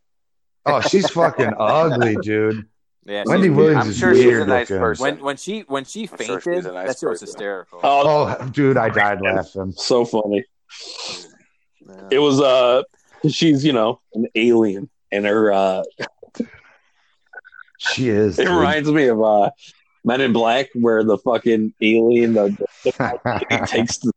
Oh, 0.65 0.81
she's 0.81 1.09
fucking 1.09 1.53
ugly, 1.59 2.17
dude. 2.21 2.65
Yeah, 3.05 3.23
Wendy 3.25 3.49
Williams 3.49 3.85
I'm 3.85 3.91
is 3.91 3.97
sure 3.97 4.13
she's 4.13 4.25
a 4.25 4.27
weird 4.27 4.47
nice 4.49 4.69
looking. 4.69 4.81
person. 4.81 5.03
When 5.03 5.19
when 5.23 5.37
she 5.37 5.61
when 5.61 5.85
she 5.85 6.09
I'm 6.11 6.25
sure 6.25 6.41
fainted, 6.41 6.65
a 6.65 6.71
nice 6.73 6.87
that 6.87 6.99
shit 6.99 7.09
was 7.09 7.19
person. 7.21 7.27
hysterical. 7.27 7.79
Oh, 7.83 8.35
Oh, 8.39 8.47
dude, 8.49 8.75
I 8.77 8.89
died 8.89 9.21
laughing. 9.21 9.71
so 9.77 10.03
funny. 10.03 10.43
Yeah. 11.87 12.07
It 12.11 12.19
was 12.19 12.41
uh, 12.41 12.83
she's 13.29 13.65
you 13.65 13.73
know 13.73 13.99
an 14.13 14.27
alien, 14.35 14.89
and 15.11 15.25
her 15.25 15.51
uh, 15.51 15.83
She 17.77 18.09
is. 18.09 18.39
it 18.39 18.45
dude. 18.45 18.55
reminds 18.55 18.91
me 18.91 19.07
of 19.07 19.21
uh, 19.21 19.51
Men 20.03 20.21
in 20.21 20.33
Black, 20.33 20.67
where 20.73 21.03
the 21.03 21.17
fucking 21.17 21.73
alien 21.81 22.33
the, 22.33 22.57
the 22.83 23.65
takes 23.67 23.97
the 23.99 24.11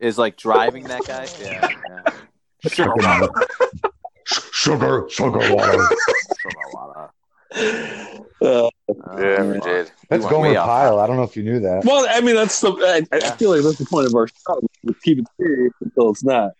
is 0.00 0.18
like 0.18 0.36
driving 0.36 0.84
that 0.84 1.02
guy. 1.06 1.26
Yeah, 1.40 1.68
yeah. 1.88 2.12
Fucking- 2.70 3.28
sugar, 4.24 5.06
sugar 5.10 5.54
water. 5.54 5.82
uh, 8.42 8.68
Yeah, 9.18 9.42
we 9.44 9.60
did. 9.60 9.90
That's 10.08 10.22
went 10.24 10.30
Gomer 10.30 10.48
way 10.50 10.56
off 10.56 10.66
Pyle. 10.66 10.98
I 11.00 11.06
don't 11.06 11.16
know 11.16 11.22
if 11.22 11.36
you 11.36 11.42
knew 11.42 11.60
that. 11.60 11.84
well, 11.84 12.06
I 12.08 12.20
mean 12.20 12.34
that's 12.36 12.60
the 12.60 12.70
I, 12.72 13.04
I 13.14 13.18
Yeah. 13.18 13.34
feel 13.36 13.50
like 13.50 13.62
that's 13.62 13.78
the 13.78 13.86
point 13.86 14.06
of 14.06 14.14
our 14.14 14.28
show. 14.28 14.60
We 14.84 14.94
keep 15.02 15.18
it 15.18 15.26
serious 15.38 15.72
until 15.80 16.10
it's 16.10 16.24
not. 16.24 16.52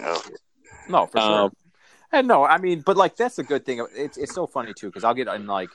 Oh, 0.00 0.22
No, 0.88 1.06
for 1.06 1.20
sure. 1.20 1.44
Um, 1.44 1.50
And 2.12 2.28
no, 2.28 2.44
I 2.44 2.58
mean, 2.58 2.80
but 2.80 2.96
like 2.96 3.16
that's 3.16 3.38
a 3.38 3.42
good 3.42 3.64
thing. 3.66 3.84
It's 3.96 4.16
it's 4.16 4.32
so 4.32 4.46
funny 4.46 4.72
too 4.74 4.86
because 4.88 5.04
I'll 5.04 5.14
get 5.14 5.28
in 5.28 5.46
like 5.46 5.70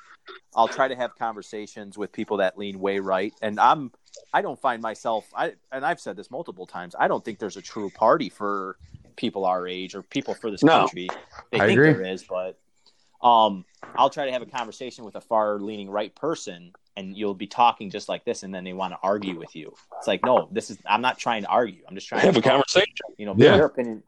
I'll 0.56 0.70
try 0.70 0.88
to 0.88 0.96
have 0.96 1.16
conversations 1.18 1.98
with 1.98 2.12
people 2.12 2.38
that 2.38 2.58
lean 2.58 2.80
way 2.80 3.00
right, 3.00 3.34
and 3.42 3.60
I'm 3.60 3.92
I 4.34 4.42
don't 4.42 4.60
find 4.60 4.82
myself 4.82 5.30
I 5.36 5.54
and 5.72 5.86
I've 5.86 6.00
said 6.00 6.16
this 6.16 6.32
multiple 6.32 6.66
times. 6.66 6.96
I 6.98 7.08
don't 7.08 7.24
think 7.24 7.40
there's 7.40 7.58
a 7.58 7.62
true 7.62 7.90
party 7.90 8.30
for 8.30 8.78
people 9.18 9.46
our 9.46 9.68
age 9.68 9.96
or 9.96 10.02
people 10.02 10.34
for 10.34 10.50
this 10.50 10.64
No. 10.64 10.84
country. 10.84 11.10
They 11.52 11.60
I 11.60 11.66
think 11.68 11.82
agree. 11.82 11.92
there 11.92 12.04
is, 12.04 12.24
but 12.24 12.58
um, 13.22 13.66
I'll 13.98 14.10
try 14.10 14.26
to 14.28 14.32
have 14.32 14.42
a 14.42 14.46
conversation 14.46 15.04
with 15.04 15.16
a 15.16 15.22
far 15.22 15.60
leaning 15.60 15.90
right 15.90 16.14
person, 16.16 16.72
and 16.96 17.18
you'll 17.18 17.34
be 17.34 17.48
talking 17.48 17.90
just 17.90 18.08
like 18.08 18.24
this, 18.24 18.44
and 18.44 18.54
then 18.54 18.64
they 18.64 18.74
want 18.74 18.94
to 18.94 19.00
argue 19.04 19.38
with 19.38 19.56
you. 19.56 19.74
It's 19.98 20.08
like, 20.08 20.24
no, 20.24 20.48
this 20.52 20.70
is 20.70 20.78
I'm 20.86 21.02
not 21.02 21.18
trying 21.18 21.42
to 21.42 21.50
argue. 21.50 21.84
I'm 21.88 21.96
just 21.96 22.08
trying 22.08 22.22
have 22.22 22.34
to 22.34 22.38
have 22.42 22.46
a 22.46 22.50
conversation. 22.50 22.88
You 23.18 23.26
know, 23.26 23.36
Yeah. 23.38 23.58
your 23.58 23.66
opinion. 23.66 24.04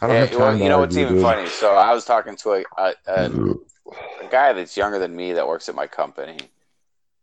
I 0.00 0.06
don't 0.06 0.16
yeah, 0.16 0.20
have 0.20 0.30
time 0.30 0.38
well, 0.38 0.56
you 0.58 0.68
know 0.68 0.78
what's 0.78 0.96
even 0.96 1.20
funny? 1.20 1.48
So 1.48 1.74
I 1.74 1.92
was 1.94 2.04
talking 2.04 2.36
to 2.36 2.52
a, 2.52 2.64
a, 2.78 2.94
a, 3.06 3.30
a 4.22 4.28
guy 4.30 4.52
that's 4.52 4.76
younger 4.76 4.98
than 4.98 5.14
me 5.14 5.32
that 5.32 5.46
works 5.46 5.68
at 5.68 5.74
my 5.74 5.86
company, 5.86 6.38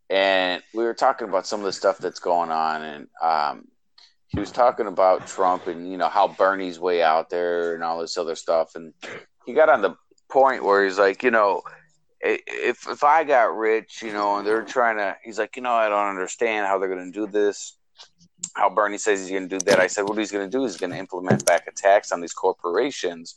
and 0.10 0.61
we 0.73 0.84
were 0.84 0.93
talking 0.93 1.27
about 1.27 1.47
some 1.47 1.60
of 1.60 1.65
the 1.65 1.73
stuff 1.73 1.97
that's 1.97 2.19
going 2.19 2.51
on, 2.51 2.81
and 2.81 3.07
um, 3.22 3.68
he 4.27 4.39
was 4.39 4.51
talking 4.51 4.88
about 4.88 5.27
Trump 5.27 5.68
and 5.68 5.89
you 5.91 5.97
know 5.97 6.10
how 6.10 6.27
Bernie's 6.27 6.80
way 6.80 7.03
out 7.03 7.30
there 7.30 7.76
and 7.76 7.84
all 7.84 7.99
this 8.01 8.18
other 8.18 8.35
stuff, 8.35 8.76
and 8.76 8.93
he 9.45 9.53
got 9.53 9.69
on 9.69 9.81
the 9.81 9.95
point 10.30 10.64
where 10.64 10.84
he's 10.84 10.97
like, 10.97 11.23
you 11.23 11.31
know, 11.31 11.61
if 12.19 12.88
if 12.88 13.03
I 13.03 13.23
got 13.23 13.55
rich, 13.55 14.01
you 14.01 14.14
know, 14.14 14.38
and 14.38 14.47
they're 14.47 14.64
trying 14.64 14.97
to, 14.97 15.15
he's 15.23 15.38
like, 15.38 15.55
you 15.55 15.61
know, 15.61 15.73
I 15.73 15.89
don't 15.89 16.10
understand 16.10 16.65
how 16.65 16.80
they're 16.80 16.89
going 16.89 17.11
to 17.11 17.19
do 17.19 17.27
this. 17.27 17.77
How 18.56 18.70
Bernie 18.70 18.98
says 18.98 19.22
he's 19.22 19.32
going 19.32 19.49
to 19.49 19.60
do 19.60 19.65
that. 19.65 19.80
I 19.80 19.88
said, 19.88 20.03
what 20.03 20.18
he's 20.18 20.32
going 20.32 20.49
to 20.49 20.57
do 20.57 20.64
is 20.65 20.78
going 20.78 20.91
to 20.91 20.98
implement 20.98 21.45
back 21.45 21.68
a 21.68 21.72
tax 21.72 22.11
on 22.11 22.22
these 22.22 22.34
corporations 22.34 23.36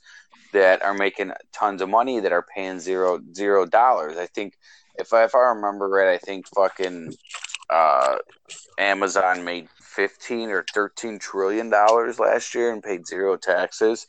that 0.53 0.83
are 0.83 0.95
making 0.95 1.33
tons 1.53 1.83
of 1.83 1.89
money 1.89 2.20
that 2.20 2.33
are 2.33 2.47
paying 2.55 2.81
zero 2.81 3.20
zero 3.35 3.66
dollars. 3.66 4.16
I 4.16 4.27
think 4.27 4.55
if 4.99 5.12
I, 5.12 5.24
if 5.24 5.35
I 5.35 5.41
remember 5.41 5.89
right, 5.89 6.09
I 6.09 6.19
think 6.19 6.47
fucking 6.49 7.15
uh, 7.70 8.16
Amazon 8.78 9.45
made 9.45 9.69
fifteen 9.81 10.51
or 10.51 10.65
thirteen 10.73 11.19
trillion 11.19 11.70
dollars 11.70 12.19
last 12.19 12.55
year 12.55 12.73
and 12.73 12.83
paid 12.83 13.07
zero 13.07 13.37
taxes. 13.37 14.07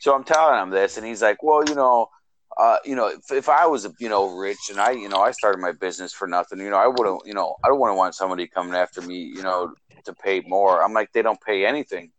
So 0.00 0.14
I'm 0.14 0.24
telling 0.24 0.62
him 0.62 0.70
this, 0.70 0.96
and 0.96 1.06
he's 1.06 1.22
like, 1.22 1.42
"Well, 1.42 1.64
you 1.66 1.74
know, 1.74 2.10
uh, 2.56 2.78
you 2.84 2.96
know, 2.96 3.08
if, 3.08 3.30
if 3.30 3.48
I 3.48 3.66
was, 3.66 3.86
you 3.98 4.08
know, 4.08 4.36
rich 4.36 4.70
and 4.70 4.80
I, 4.80 4.92
you 4.92 5.08
know, 5.08 5.20
I 5.20 5.30
started 5.30 5.58
my 5.60 5.72
business 5.72 6.12
for 6.12 6.26
nothing, 6.26 6.58
you 6.58 6.70
know, 6.70 6.78
I 6.78 6.86
wouldn't, 6.86 7.26
you 7.26 7.34
know, 7.34 7.54
I 7.62 7.68
don't 7.68 7.78
want 7.78 7.90
to 7.90 7.96
want 7.96 8.14
somebody 8.14 8.46
coming 8.46 8.74
after 8.74 9.02
me, 9.02 9.16
you 9.16 9.42
know, 9.42 9.74
to 10.06 10.14
pay 10.14 10.42
more. 10.46 10.82
I'm 10.82 10.92
like, 10.92 11.12
they 11.12 11.22
don't 11.22 11.40
pay 11.40 11.64
anything. 11.66 12.10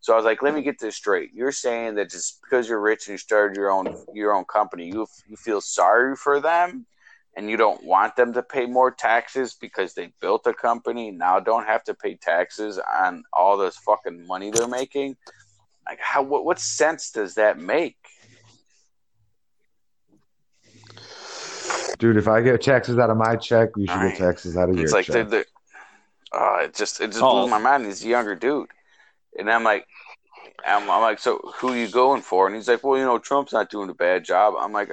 So 0.00 0.12
I 0.12 0.16
was 0.16 0.26
like, 0.26 0.42
let 0.42 0.54
me 0.54 0.60
get 0.62 0.78
this 0.78 0.96
straight. 0.96 1.30
You're 1.32 1.50
saying 1.50 1.94
that 1.94 2.10
just 2.10 2.42
because 2.42 2.68
you're 2.68 2.80
rich 2.80 3.06
and 3.06 3.14
you 3.14 3.18
started 3.18 3.56
your 3.56 3.70
own 3.70 3.94
your 4.12 4.34
own 4.34 4.44
company, 4.44 4.86
you 4.86 5.06
you 5.26 5.36
feel 5.36 5.62
sorry 5.62 6.14
for 6.14 6.40
them, 6.40 6.86
and 7.36 7.48
you 7.48 7.56
don't 7.56 7.82
want 7.84 8.14
them 8.16 8.34
to 8.34 8.42
pay 8.42 8.66
more 8.66 8.90
taxes 8.90 9.56
because 9.58 9.94
they 9.94 10.12
built 10.20 10.46
a 10.46 10.52
company 10.52 11.10
now 11.10 11.40
don't 11.40 11.64
have 11.64 11.82
to 11.84 11.94
pay 11.94 12.16
taxes 12.20 12.78
on 13.00 13.24
all 13.32 13.56
this 13.56 13.76
fucking 13.78 14.26
money 14.26 14.50
they're 14.50 14.68
making. 14.68 15.16
Like, 15.88 16.00
how 16.00 16.22
what 16.22 16.44
what 16.44 16.58
sense 16.58 17.10
does 17.10 17.34
that 17.36 17.58
make? 17.58 17.96
Dude, 21.98 22.16
if 22.16 22.28
I 22.28 22.42
get 22.42 22.60
taxes 22.60 22.98
out 22.98 23.08
of 23.08 23.16
my 23.16 23.36
check, 23.36 23.70
you 23.76 23.86
should 23.86 24.00
Right. 24.00 24.16
get 24.16 24.18
taxes 24.18 24.56
out 24.56 24.68
of 24.68 24.76
your 24.76 24.90
like 24.90 25.06
check. 25.06 25.28
Uh, 26.34 26.64
it 26.64 26.74
just 26.74 27.00
it 27.00 27.12
just 27.12 27.20
Oh. 27.22 27.30
blew 27.30 27.48
my 27.48 27.58
mind. 27.58 27.86
He's 27.86 28.04
a 28.04 28.08
younger 28.08 28.34
dude, 28.34 28.68
and 29.38 29.50
I'm 29.50 29.64
like, 29.64 29.86
I'm, 30.66 30.90
I'm 30.90 31.02
like, 31.02 31.18
so 31.18 31.38
who 31.56 31.70
are 31.70 31.76
you 31.76 31.88
going 31.88 32.22
for? 32.22 32.46
And 32.46 32.56
he's 32.56 32.68
like, 32.68 32.84
well, 32.84 32.98
you 32.98 33.04
know, 33.04 33.18
Trump's 33.18 33.52
not 33.52 33.70
doing 33.70 33.90
a 33.90 33.94
bad 33.94 34.24
job. 34.24 34.54
I'm 34.58 34.72
like, 34.72 34.90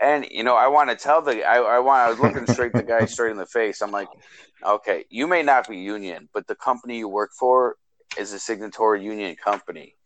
and 0.00 0.26
you 0.30 0.44
know, 0.44 0.56
I 0.56 0.68
want 0.68 0.90
to 0.90 0.96
tell 0.96 1.22
the 1.22 1.44
I, 1.44 1.58
I 1.58 1.78
want 1.80 2.00
I 2.00 2.08
was 2.08 2.20
looking 2.20 2.46
straight 2.46 2.74
the 2.74 2.84
guy 2.84 3.06
straight 3.06 3.32
in 3.32 3.36
the 3.38 3.46
face. 3.46 3.82
I'm 3.82 3.92
like, 3.92 4.08
okay, 4.66 5.04
you 5.10 5.26
may 5.26 5.42
not 5.42 5.68
be 5.68 5.78
union, 5.78 6.28
but 6.32 6.46
the 6.46 6.56
company 6.56 6.98
you 6.98 7.08
work 7.08 7.30
for 7.38 7.76
is 8.18 8.32
a 8.32 8.38
signatory 8.38 9.02
union 9.04 9.36
company. 9.36 9.96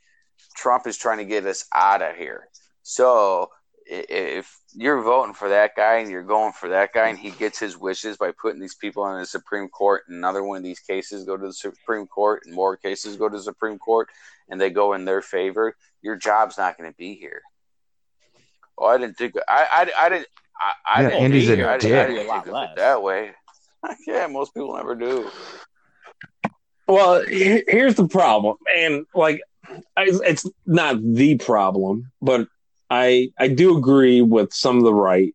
Trump 0.56 0.86
is 0.86 0.96
trying 0.98 1.18
to 1.18 1.24
get 1.24 1.46
us 1.46 1.66
out 1.74 2.02
of 2.02 2.16
here. 2.16 2.48
So 2.82 3.50
if 3.86 4.58
you're 4.74 5.02
voting 5.02 5.34
for 5.34 5.48
that 5.50 5.72
guy 5.76 5.96
and 5.98 6.10
you're 6.10 6.22
going 6.22 6.52
for 6.52 6.68
that 6.70 6.92
guy 6.92 7.08
and 7.08 7.18
he 7.18 7.30
gets 7.30 7.58
his 7.58 7.76
wishes 7.76 8.16
by 8.16 8.32
putting 8.40 8.60
these 8.60 8.74
people 8.74 9.02
on 9.02 9.18
the 9.20 9.26
Supreme 9.26 9.68
Court 9.68 10.02
and 10.08 10.16
another 10.16 10.42
one 10.42 10.58
of 10.58 10.62
these 10.62 10.80
cases 10.80 11.24
go 11.24 11.36
to 11.36 11.46
the 11.46 11.52
Supreme 11.52 12.06
Court 12.06 12.42
and 12.46 12.54
more 12.54 12.76
cases 12.76 13.16
go 13.16 13.28
to 13.28 13.36
the 13.36 13.42
Supreme 13.42 13.78
Court 13.78 14.08
and 14.48 14.60
they 14.60 14.70
go 14.70 14.94
in 14.94 15.04
their 15.04 15.22
favor, 15.22 15.76
your 16.00 16.16
job's 16.16 16.56
not 16.58 16.78
going 16.78 16.90
to 16.90 16.96
be 16.96 17.14
here. 17.14 17.42
Well, 18.78 18.90
I 18.90 18.98
didn't 18.98 19.16
think 19.18 19.34
I 19.48 19.66
I, 19.96 20.06
I 20.06 20.08
didn't 20.08 20.26
I, 20.58 20.72
I 20.86 21.02
Yeah, 21.02 21.08
didn't 21.10 21.24
Andy's 21.24 21.48
think- 21.48 21.60
a 21.62 21.68
I, 21.68 21.78
didn't- 21.78 21.98
I 21.98 22.06
didn't 22.06 22.26
A 22.26 22.28
lot 22.28 22.44
think 22.44 22.56
of 22.56 22.64
it 22.64 22.76
that 22.76 23.02
way. 23.02 23.30
yeah, 24.06 24.26
most 24.28 24.54
people 24.54 24.74
never 24.76 24.94
do. 24.94 25.28
Well, 26.88 27.24
here's 27.26 27.94
the 27.94 28.08
problem, 28.08 28.56
and 28.76 29.06
like, 29.14 29.40
it's 29.96 30.44
not 30.66 31.00
the 31.02 31.36
problem, 31.38 32.10
but 32.20 32.48
I 32.92 33.30
I 33.38 33.48
do 33.48 33.78
agree 33.78 34.20
with 34.20 34.52
some 34.52 34.76
of 34.76 34.84
the 34.84 34.92
right 34.92 35.34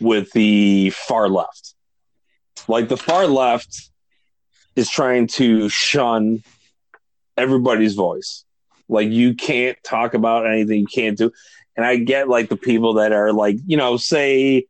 with 0.00 0.30
the 0.30 0.90
far 0.90 1.28
left. 1.28 1.74
Like 2.68 2.88
the 2.88 2.96
far 2.96 3.26
left 3.26 3.90
is 4.76 4.88
trying 4.88 5.26
to 5.26 5.68
shun 5.68 6.44
everybody's 7.36 7.96
voice. 7.96 8.44
Like 8.88 9.08
you 9.08 9.34
can't 9.34 9.76
talk 9.82 10.14
about 10.14 10.46
anything 10.46 10.80
you 10.82 10.86
can't 10.86 11.18
do. 11.18 11.32
And 11.76 11.84
I 11.84 11.96
get 11.96 12.28
like 12.28 12.48
the 12.48 12.56
people 12.56 12.94
that 12.94 13.10
are 13.10 13.32
like, 13.32 13.56
you 13.66 13.76
know, 13.76 13.96
say 13.96 14.66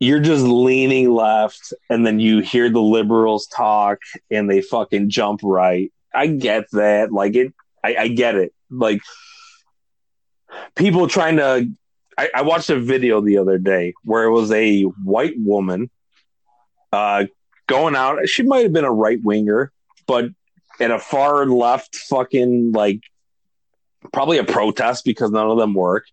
you're 0.00 0.18
just 0.18 0.42
leaning 0.42 1.12
left 1.12 1.72
and 1.88 2.04
then 2.04 2.18
you 2.18 2.40
hear 2.40 2.68
the 2.70 2.82
liberals 2.82 3.46
talk 3.46 4.00
and 4.32 4.50
they 4.50 4.62
fucking 4.62 5.10
jump 5.10 5.42
right. 5.44 5.92
I 6.12 6.26
get 6.26 6.64
that. 6.72 7.12
Like 7.12 7.36
it 7.36 7.54
I, 7.84 7.94
I 7.94 8.08
get 8.08 8.34
it. 8.34 8.52
Like 8.68 9.00
people 10.74 11.08
trying 11.08 11.36
to 11.36 11.68
I, 12.18 12.28
I 12.34 12.42
watched 12.42 12.70
a 12.70 12.78
video 12.78 13.20
the 13.20 13.38
other 13.38 13.58
day 13.58 13.94
where 14.04 14.24
it 14.24 14.30
was 14.30 14.50
a 14.52 14.82
white 14.82 15.34
woman 15.38 15.90
uh 16.92 17.24
going 17.70 17.94
out. 17.94 18.28
She 18.28 18.42
might 18.42 18.64
have 18.64 18.72
been 18.72 18.84
a 18.84 18.92
right 18.92 19.22
winger, 19.22 19.72
but 20.06 20.26
in 20.80 20.90
a 20.90 20.98
far 20.98 21.46
left 21.46 21.94
fucking 21.94 22.72
like 22.72 23.00
probably 24.12 24.38
a 24.38 24.44
protest 24.44 25.04
because 25.04 25.30
none 25.30 25.48
of 25.48 25.56
them 25.56 25.74
work. 25.74 26.06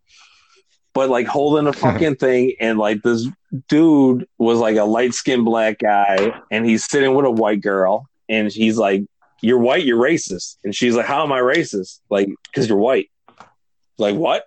But 0.93 1.09
like 1.09 1.27
holding 1.27 1.67
a 1.67 1.73
fucking 1.73 2.15
thing 2.15 2.53
and 2.59 2.77
like 2.77 3.01
this 3.01 3.27
dude 3.67 4.27
was 4.37 4.59
like 4.59 4.77
a 4.77 4.83
light 4.83 5.13
skinned 5.13 5.45
black 5.45 5.79
guy 5.79 6.39
and 6.51 6.65
he's 6.65 6.85
sitting 6.85 7.13
with 7.13 7.25
a 7.25 7.31
white 7.31 7.61
girl 7.61 8.07
and 8.29 8.51
he's 8.51 8.77
like, 8.77 9.03
You're 9.41 9.59
white, 9.59 9.85
you're 9.85 10.01
racist. 10.01 10.57
And 10.63 10.75
she's 10.75 10.95
like, 10.95 11.05
How 11.05 11.23
am 11.23 11.31
I 11.31 11.39
racist? 11.39 11.99
Like, 12.09 12.29
because 12.43 12.67
you're 12.67 12.77
white. 12.77 13.09
Like, 13.97 14.15
what? 14.15 14.43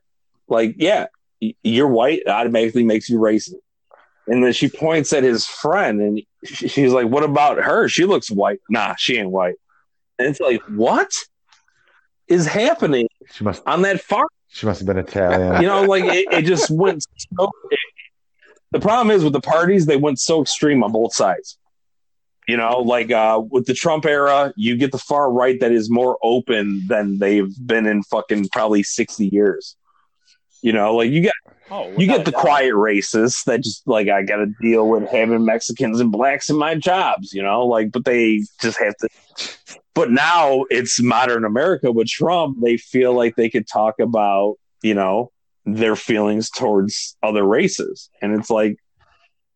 Like, 0.48 0.74
yeah, 0.78 1.06
you're 1.62 1.89
white, 1.89 2.20
it 2.20 2.28
automatically 2.28 2.85
makes 2.85 3.09
you 3.09 3.18
racist. 3.18 3.55
And 4.27 4.44
then 4.44 4.52
she 4.52 4.68
points 4.68 5.12
at 5.12 5.22
his 5.24 5.47
friend 5.47 6.01
and 6.01 6.22
she's 6.44 6.93
like, 6.93 7.06
What 7.09 7.24
about 7.24 7.59
her? 7.59 7.89
She 7.89 8.05
looks 8.05 8.31
white. 8.31 8.60
Nah, 8.68 8.94
she 8.97 9.16
ain't 9.16 9.31
white. 9.31 9.56
And 10.18 10.28
it's 10.28 10.40
like, 10.40 10.60
What? 10.68 11.10
is 12.28 12.47
happening 12.47 13.09
She 13.32 13.43
must. 13.43 13.60
on 13.66 13.82
that 13.82 14.01
farm. 14.01 14.28
She 14.48 14.64
must 14.64 14.78
have 14.81 14.86
been 14.86 14.98
Italian. 14.98 15.60
You 15.62 15.66
know, 15.68 15.82
like 15.82 16.05
it, 16.05 16.27
it 16.32 16.43
just 16.44 16.70
went 16.70 17.05
so. 17.36 17.51
the 18.70 18.78
problem 18.78 19.10
is 19.10 19.24
with 19.24 19.32
the 19.32 19.40
parties, 19.40 19.86
they 19.86 19.97
went 19.97 20.20
so 20.20 20.43
extreme 20.43 20.85
on 20.85 20.93
both 20.93 21.12
sides. 21.12 21.59
You 22.51 22.56
know, 22.56 22.81
like 22.81 23.12
uh, 23.12 23.40
with 23.48 23.66
the 23.66 23.74
Trump 23.74 24.05
era, 24.05 24.52
you 24.56 24.77
get 24.77 24.90
the 24.90 24.98
far 24.98 25.31
right 25.31 25.60
that 25.60 25.70
is 25.70 25.89
more 25.89 26.18
open 26.20 26.85
than 26.89 27.20
they've 27.20 27.55
been 27.64 27.86
in 27.86 28.02
fucking 28.02 28.48
probably 28.48 28.82
60 28.82 29.28
years. 29.28 29.77
You 30.60 30.72
know, 30.72 30.97
like 30.97 31.12
you 31.12 31.20
get 31.20 31.35
Oh, 31.70 31.97
you 31.97 32.09
get 32.09 32.24
the 32.24 32.32
quiet 32.32 32.72
racists 32.72 33.44
that 33.44 33.62
just 33.62 33.86
like 33.86 34.09
I 34.09 34.24
got 34.24 34.39
to 34.39 34.47
deal 34.60 34.89
with 34.89 35.09
having 35.09 35.44
Mexicans 35.44 36.01
and 36.01 36.10
blacks 36.10 36.51
in 36.51 36.59
my 36.59 36.74
jobs, 36.74 37.32
you 37.32 37.40
know, 37.40 37.64
like 37.64 37.93
but 37.93 38.05
they 38.05 38.43
just 38.60 38.81
have 38.81 38.97
to. 38.97 39.09
But 39.94 40.10
now 40.10 40.64
it's 40.70 41.01
modern 41.01 41.44
America 41.44 41.93
with 41.93 42.09
Trump. 42.09 42.59
They 42.60 42.78
feel 42.78 43.14
like 43.14 43.36
they 43.36 43.48
could 43.48 43.68
talk 43.68 44.01
about 44.01 44.56
you 44.82 44.94
know 44.94 45.31
their 45.64 45.94
feelings 45.94 46.51
towards 46.51 47.16
other 47.22 47.44
races, 47.44 48.10
and 48.20 48.35
it's 48.35 48.51
like 48.51 48.77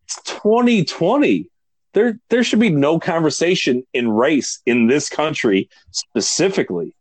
it's 0.04 0.22
2020. 0.22 1.50
There 1.94 2.18
there 2.28 2.44
should 2.44 2.60
be 2.60 2.70
no 2.70 2.98
conversation 2.98 3.84
in 3.94 4.10
race 4.10 4.60
in 4.66 4.88
this 4.88 5.08
country 5.08 5.68
specifically. 5.90 6.94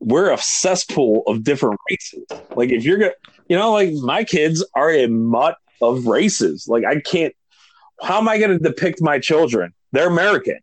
We're 0.00 0.30
a 0.30 0.38
cesspool 0.38 1.22
of 1.26 1.44
different 1.44 1.80
races. 1.90 2.24
Like 2.54 2.70
if 2.70 2.84
you're 2.84 2.98
gonna 2.98 3.12
you 3.50 3.56
know, 3.56 3.72
like 3.72 3.92
my 3.94 4.22
kids 4.22 4.64
are 4.76 4.92
a 4.92 5.08
mutt 5.08 5.56
of 5.82 6.06
races. 6.06 6.68
Like 6.68 6.84
I 6.84 7.00
can't. 7.00 7.34
How 8.00 8.18
am 8.18 8.28
I 8.28 8.38
going 8.38 8.52
to 8.52 8.58
depict 8.58 9.02
my 9.02 9.18
children? 9.18 9.74
They're 9.90 10.06
American. 10.06 10.60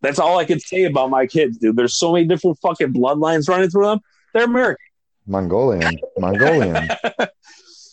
That's 0.00 0.18
all 0.18 0.38
I 0.38 0.46
can 0.46 0.58
say 0.58 0.84
about 0.84 1.10
my 1.10 1.26
kids, 1.26 1.58
dude. 1.58 1.76
There's 1.76 1.94
so 1.94 2.14
many 2.14 2.24
different 2.24 2.58
fucking 2.62 2.94
bloodlines 2.94 3.46
running 3.46 3.68
through 3.68 3.84
them. 3.84 4.00
They're 4.32 4.46
American. 4.46 4.86
Mongolian. 5.26 6.00
Mongolian. 6.18 6.88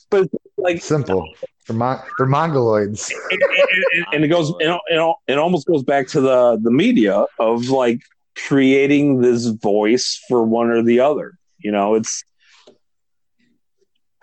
But 0.10 0.30
like, 0.56 0.82
Simple. 0.82 1.30
They're, 1.68 1.76
mon- 1.76 2.02
they're 2.18 2.28
mongoloids. 2.28 3.12
and, 3.32 3.42
and- 3.42 4.06
and 4.14 4.24
it 4.26 4.28
goes, 4.30 4.50
it, 4.60 4.80
it, 4.88 5.16
it 5.28 5.38
almost 5.38 5.68
goes 5.68 5.84
back 5.84 6.08
to 6.10 6.22
the 6.22 6.58
the 6.62 6.72
media 6.72 7.26
of 7.40 7.70
like 7.70 8.02
creating 8.36 9.22
this 9.22 9.46
voice 9.48 10.22
for 10.28 10.44
one 10.44 10.70
or 10.70 10.82
the 10.84 11.00
other. 11.00 11.34
You 11.60 11.72
know, 11.72 11.96
it's 11.96 12.24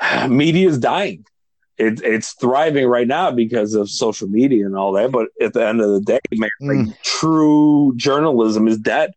media 0.29 0.69
is 0.69 0.79
dying. 0.79 1.25
It, 1.77 2.01
it's 2.03 2.35
thriving 2.35 2.87
right 2.87 3.07
now 3.07 3.33
because 3.33 3.75
of 3.75 3.91
social 3.91 4.29
media 4.29 4.65
and 4.65 4.77
all 4.77 4.93
that. 4.93 5.11
But 5.11 5.29
at 5.41 5.55
the 5.55 5.67
end 5.67 5.81
of 5.81 5.91
the 5.91 6.01
day, 6.01 6.21
man, 6.33 6.51
like, 6.61 6.79
Mm. 6.79 7.03
true 7.03 7.93
journalism 7.97 8.69
is 8.69 8.79
dead. 8.79 9.11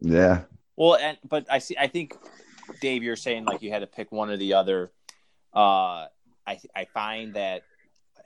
Yeah. 0.00 0.42
Well, 0.76 0.96
and 0.96 1.16
but 1.26 1.46
I 1.50 1.58
see. 1.58 1.76
I 1.78 1.86
think 1.86 2.16
Dave, 2.80 3.02
you're 3.02 3.16
saying 3.16 3.44
like 3.46 3.62
you 3.62 3.70
had 3.70 3.78
to 3.80 3.86
pick 3.86 4.12
one 4.12 4.28
or 4.30 4.36
the 4.36 4.54
other. 4.54 4.90
Uh, 5.54 6.06
I 6.46 6.58
I 6.74 6.84
find 6.86 7.34
that 7.34 7.62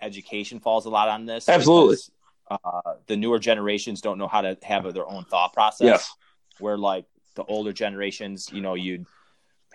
education 0.01 0.61
falls 0.61 0.87
a 0.87 0.91
lot 0.91 1.09
on 1.09 1.27
this. 1.27 1.49
Absolutely. 1.49 1.97
because, 1.97 2.11
Uh, 2.49 2.95
the 3.09 3.17
newer 3.17 3.41
generations 3.41 4.01
don't 4.01 4.19
know 4.19 4.29
how 4.29 4.41
to 4.41 4.57
have 4.63 4.93
their 4.95 5.09
own 5.09 5.25
thought 5.25 5.53
process. 5.53 5.87
Yes. 5.87 6.13
Where 6.61 6.79
like 6.79 7.05
the 7.35 7.45
older 7.45 7.73
generations, 7.73 8.49
you 8.53 8.61
know, 8.61 8.75
you'd 8.75 9.07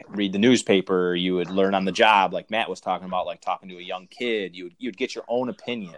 read 0.07 0.31
the 0.31 0.39
newspaper, 0.39 1.13
you 1.13 1.35
would 1.35 1.49
learn 1.49 1.73
on 1.76 1.85
the 1.85 1.91
job, 1.91 2.34
like 2.34 2.49
Matt 2.49 2.69
was 2.69 2.80
talking 2.80 3.07
about, 3.07 3.26
like 3.26 3.41
talking 3.41 3.69
to 3.69 3.77
a 3.77 3.81
young 3.81 4.07
kid, 4.07 4.55
you 4.55 4.63
would 4.65 4.76
you'd 4.80 4.97
get 4.97 5.13
your 5.13 5.26
own 5.27 5.49
opinion. 5.49 5.97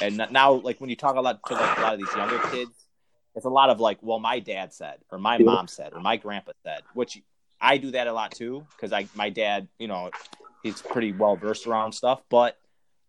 And 0.00 0.24
now, 0.30 0.52
like 0.52 0.80
when 0.80 0.88
you 0.90 0.96
talk 0.96 1.16
a 1.16 1.20
lot 1.20 1.40
to 1.46 1.54
like 1.54 1.78
a 1.78 1.80
lot 1.80 1.94
of 1.94 1.98
these 1.98 2.14
younger 2.14 2.38
kids, 2.50 2.86
it's 3.34 3.44
a 3.44 3.50
lot 3.50 3.68
of 3.68 3.80
like, 3.80 3.98
well, 4.00 4.20
my 4.20 4.38
dad 4.38 4.72
said, 4.72 4.98
or 5.10 5.18
my 5.18 5.38
mom 5.38 5.66
said, 5.66 5.92
or 5.92 6.00
my 6.00 6.16
grandpa 6.16 6.52
said, 6.64 6.82
which 6.94 7.20
I 7.60 7.76
do 7.78 7.90
that 7.90 8.06
a 8.06 8.12
lot 8.12 8.30
too, 8.30 8.64
because 8.76 8.92
I 8.92 9.08
my 9.14 9.28
dad, 9.28 9.68
you 9.78 9.88
know, 9.88 10.10
he's 10.62 10.80
pretty 10.82 11.12
well 11.12 11.36
versed 11.36 11.66
around 11.66 11.92
stuff, 11.92 12.22
but 12.30 12.56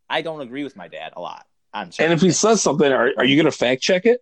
I 0.09 0.21
don't 0.21 0.41
agree 0.41 0.63
with 0.63 0.75
my 0.75 0.87
dad 0.87 1.13
a 1.15 1.21
lot. 1.21 1.45
On 1.73 1.89
And 1.99 2.11
if 2.13 2.19
he 2.21 2.27
things. 2.27 2.37
says 2.37 2.61
something, 2.61 2.91
are, 2.91 3.11
are 3.17 3.23
you 3.25 3.35
going 3.35 3.51
to 3.51 3.57
fact 3.57 3.81
check 3.81 4.05
it? 4.05 4.21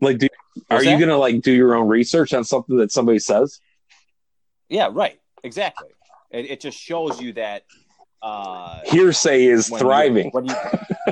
Like, 0.00 0.18
do, 0.18 0.28
are 0.70 0.82
you 0.82 0.96
going 0.98 1.08
to 1.08 1.16
like 1.16 1.42
do 1.42 1.52
your 1.52 1.74
own 1.74 1.88
research 1.88 2.32
on 2.34 2.44
something 2.44 2.76
that 2.78 2.92
somebody 2.92 3.18
says? 3.18 3.60
yeah, 4.68 4.88
right, 4.90 5.20
exactly. 5.42 5.88
It, 6.30 6.50
it 6.50 6.60
just 6.60 6.78
shows 6.78 7.20
you 7.20 7.32
that 7.34 7.64
uh, 8.22 8.80
Hearsay 8.86 9.44
is 9.46 9.68
when 9.70 9.78
you- 9.80 9.84
thriving. 9.84 10.30
when 10.30 10.46
you, 10.46 10.54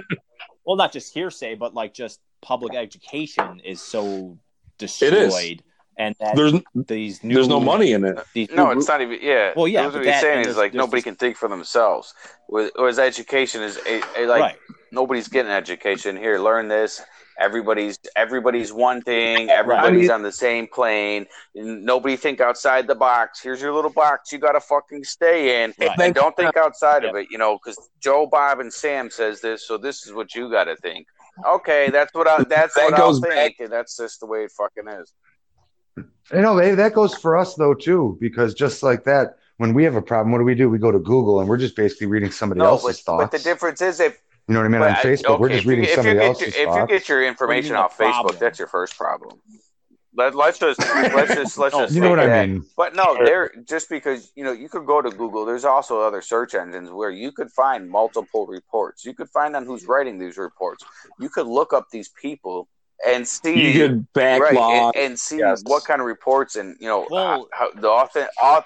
well, 0.64 0.76
not 0.76 0.92
just 0.92 1.12
hearsay, 1.12 1.56
but 1.56 1.74
like 1.74 1.92
just 1.92 2.20
public 2.40 2.74
education 2.74 3.60
is 3.64 3.82
so 3.82 4.38
destroyed, 4.78 5.62
and 6.00 6.16
that 6.18 6.34
There's 6.34 6.54
these 6.74 7.22
new 7.22 7.34
there's 7.34 7.48
no 7.48 7.60
money 7.60 7.92
in 7.92 8.04
it. 8.04 8.18
No, 8.54 8.70
it's 8.70 8.88
not 8.88 9.02
even. 9.02 9.18
Yeah. 9.20 9.52
Well, 9.54 9.68
yeah, 9.68 9.82
That's 9.82 9.92
but 9.92 9.98
what 9.98 10.06
he's 10.06 10.14
that- 10.14 10.22
saying 10.22 10.46
is 10.46 10.56
like 10.56 10.72
nobody 10.72 11.02
can 11.02 11.14
think 11.14 11.36
for 11.36 11.48
themselves. 11.48 12.14
Whereas 12.48 12.70
whereas 12.74 12.98
education 12.98 13.62
is 13.62 13.78
a, 13.86 14.02
a, 14.16 14.26
like 14.26 14.40
right. 14.40 14.56
nobody's 14.92 15.28
getting 15.28 15.52
education 15.52 16.16
here. 16.16 16.38
Learn 16.38 16.68
this. 16.68 17.02
Everybody's 17.38 17.98
everybody's 18.16 18.72
one 18.72 19.02
thing. 19.02 19.50
Everybody's 19.50 20.10
on 20.10 20.22
the 20.22 20.32
same 20.32 20.66
plane. 20.66 21.26
Nobody 21.54 22.16
think 22.16 22.40
outside 22.40 22.86
the 22.86 22.94
box. 22.94 23.40
Here's 23.42 23.60
your 23.60 23.74
little 23.74 23.92
box. 23.92 24.32
You 24.32 24.38
got 24.38 24.52
to 24.52 24.60
fucking 24.60 25.04
stay 25.04 25.62
in. 25.62 25.74
Right. 25.78 25.98
And 26.00 26.14
don't 26.14 26.36
think 26.36 26.56
outside 26.56 27.04
of 27.04 27.14
it. 27.16 27.28
You 27.30 27.38
know, 27.38 27.58
because 27.58 27.78
Joe, 28.00 28.26
Bob, 28.26 28.60
and 28.60 28.72
Sam 28.72 29.10
says 29.10 29.40
this, 29.40 29.66
so 29.66 29.78
this 29.78 30.06
is 30.06 30.12
what 30.12 30.34
you 30.34 30.50
got 30.50 30.64
to 30.64 30.76
think. 30.76 31.06
Okay, 31.46 31.88
that's 31.90 32.12
what 32.14 32.28
I. 32.28 32.42
That's 32.44 32.74
That 32.74 32.90
what 32.90 32.96
goes 32.96 33.22
I'll 33.22 33.30
think, 33.30 33.60
and 33.60 33.72
that's 33.72 33.96
just 33.96 34.20
the 34.20 34.26
way 34.26 34.44
it 34.44 34.52
fucking 34.52 34.88
is. 34.88 35.12
You 36.32 36.42
know, 36.42 36.58
hey, 36.58 36.74
that 36.74 36.92
goes 36.94 37.14
for 37.14 37.36
us 37.36 37.54
though 37.54 37.74
too, 37.74 38.16
because 38.20 38.54
just 38.54 38.82
like 38.82 39.04
that, 39.04 39.36
when 39.56 39.74
we 39.74 39.84
have 39.84 39.94
a 39.96 40.02
problem, 40.02 40.32
what 40.32 40.38
do 40.38 40.44
we 40.44 40.54
do? 40.54 40.70
We 40.70 40.78
go 40.78 40.90
to 40.92 40.98
Google 40.98 41.40
and 41.40 41.48
we're 41.48 41.56
just 41.58 41.76
basically 41.76 42.06
reading 42.06 42.30
somebody 42.30 42.60
No, 42.60 42.66
else's 42.68 42.98
but, 42.98 43.04
thoughts. 43.04 43.24
but 43.24 43.30
the 43.38 43.42
difference 43.42 43.80
is 43.82 44.00
if 44.00 44.20
you 44.48 44.54
know 44.54 44.60
what 44.60 44.66
I 44.66 44.68
mean? 44.68 44.80
But 44.80 44.90
on 44.90 44.96
I- 44.96 45.04
Facebook, 45.04 45.38
we're 45.40 45.48
just 45.50 45.66
reading 45.66 45.84
you 45.84 45.90
somebody 45.94 46.18
get 46.18 46.26
else's 46.26 46.54
your, 46.56 46.62
If 46.64 46.68
thoughts. 46.74 46.90
you 46.92 46.98
get 46.98 47.08
your 47.08 47.26
information 47.26 47.72
the 47.72 47.78
off 47.80 47.96
Facebook, 47.98 48.38
that's 48.38 48.58
your 48.58 48.68
first 48.68 48.96
problem. 48.96 49.40
Let, 50.16 50.34
let's 50.34 50.58
just 50.58 50.80
let's 51.14 51.34
just 51.34 51.56
let's 51.58 51.74
No, 51.74 51.82
just 51.82 51.94
you 51.94 52.00
know 52.00 52.06
say 52.08 52.10
what 52.10 52.30
I 52.30 52.46
mean? 52.46 52.64
But 52.76 52.96
no, 52.96 53.14
there 53.24 53.52
just 53.68 53.88
because 53.88 54.32
you 54.34 54.42
know 54.42 54.50
you 54.52 54.68
could 54.68 54.84
go 54.86 55.00
to 55.00 55.10
Google. 55.10 55.44
There's 55.44 55.64
also 55.64 56.00
other 56.00 56.20
search 56.20 56.54
engines 56.54 56.90
where 56.90 57.10
you 57.10 57.30
could 57.30 57.50
find 57.52 57.88
multiple 57.88 58.46
reports. 58.46 59.04
You 59.04 59.14
could 59.14 59.28
find 59.28 59.54
on 59.54 59.64
who's 59.66 59.86
writing 59.86 60.18
these 60.18 60.36
reports. 60.36 60.84
You 61.20 61.28
could 61.28 61.46
look 61.46 61.72
up 61.72 61.86
these 61.92 62.08
people 62.08 62.66
and 63.06 63.26
see 63.26 63.72
You 63.72 63.88
could 63.88 64.06
right 64.14 64.56
and, 64.56 64.96
and 64.96 65.18
see 65.18 65.38
Yes. 65.38 65.62
what 65.64 65.84
kind 65.84 66.00
of 66.00 66.06
reports 66.06 66.56
and 66.56 66.76
you 66.80 66.86
know 66.88 67.06
Well- 67.10 67.48
how, 67.52 67.68
how 67.74 67.80
the 67.80 67.88
often 67.88 68.26
auth, 68.42 68.64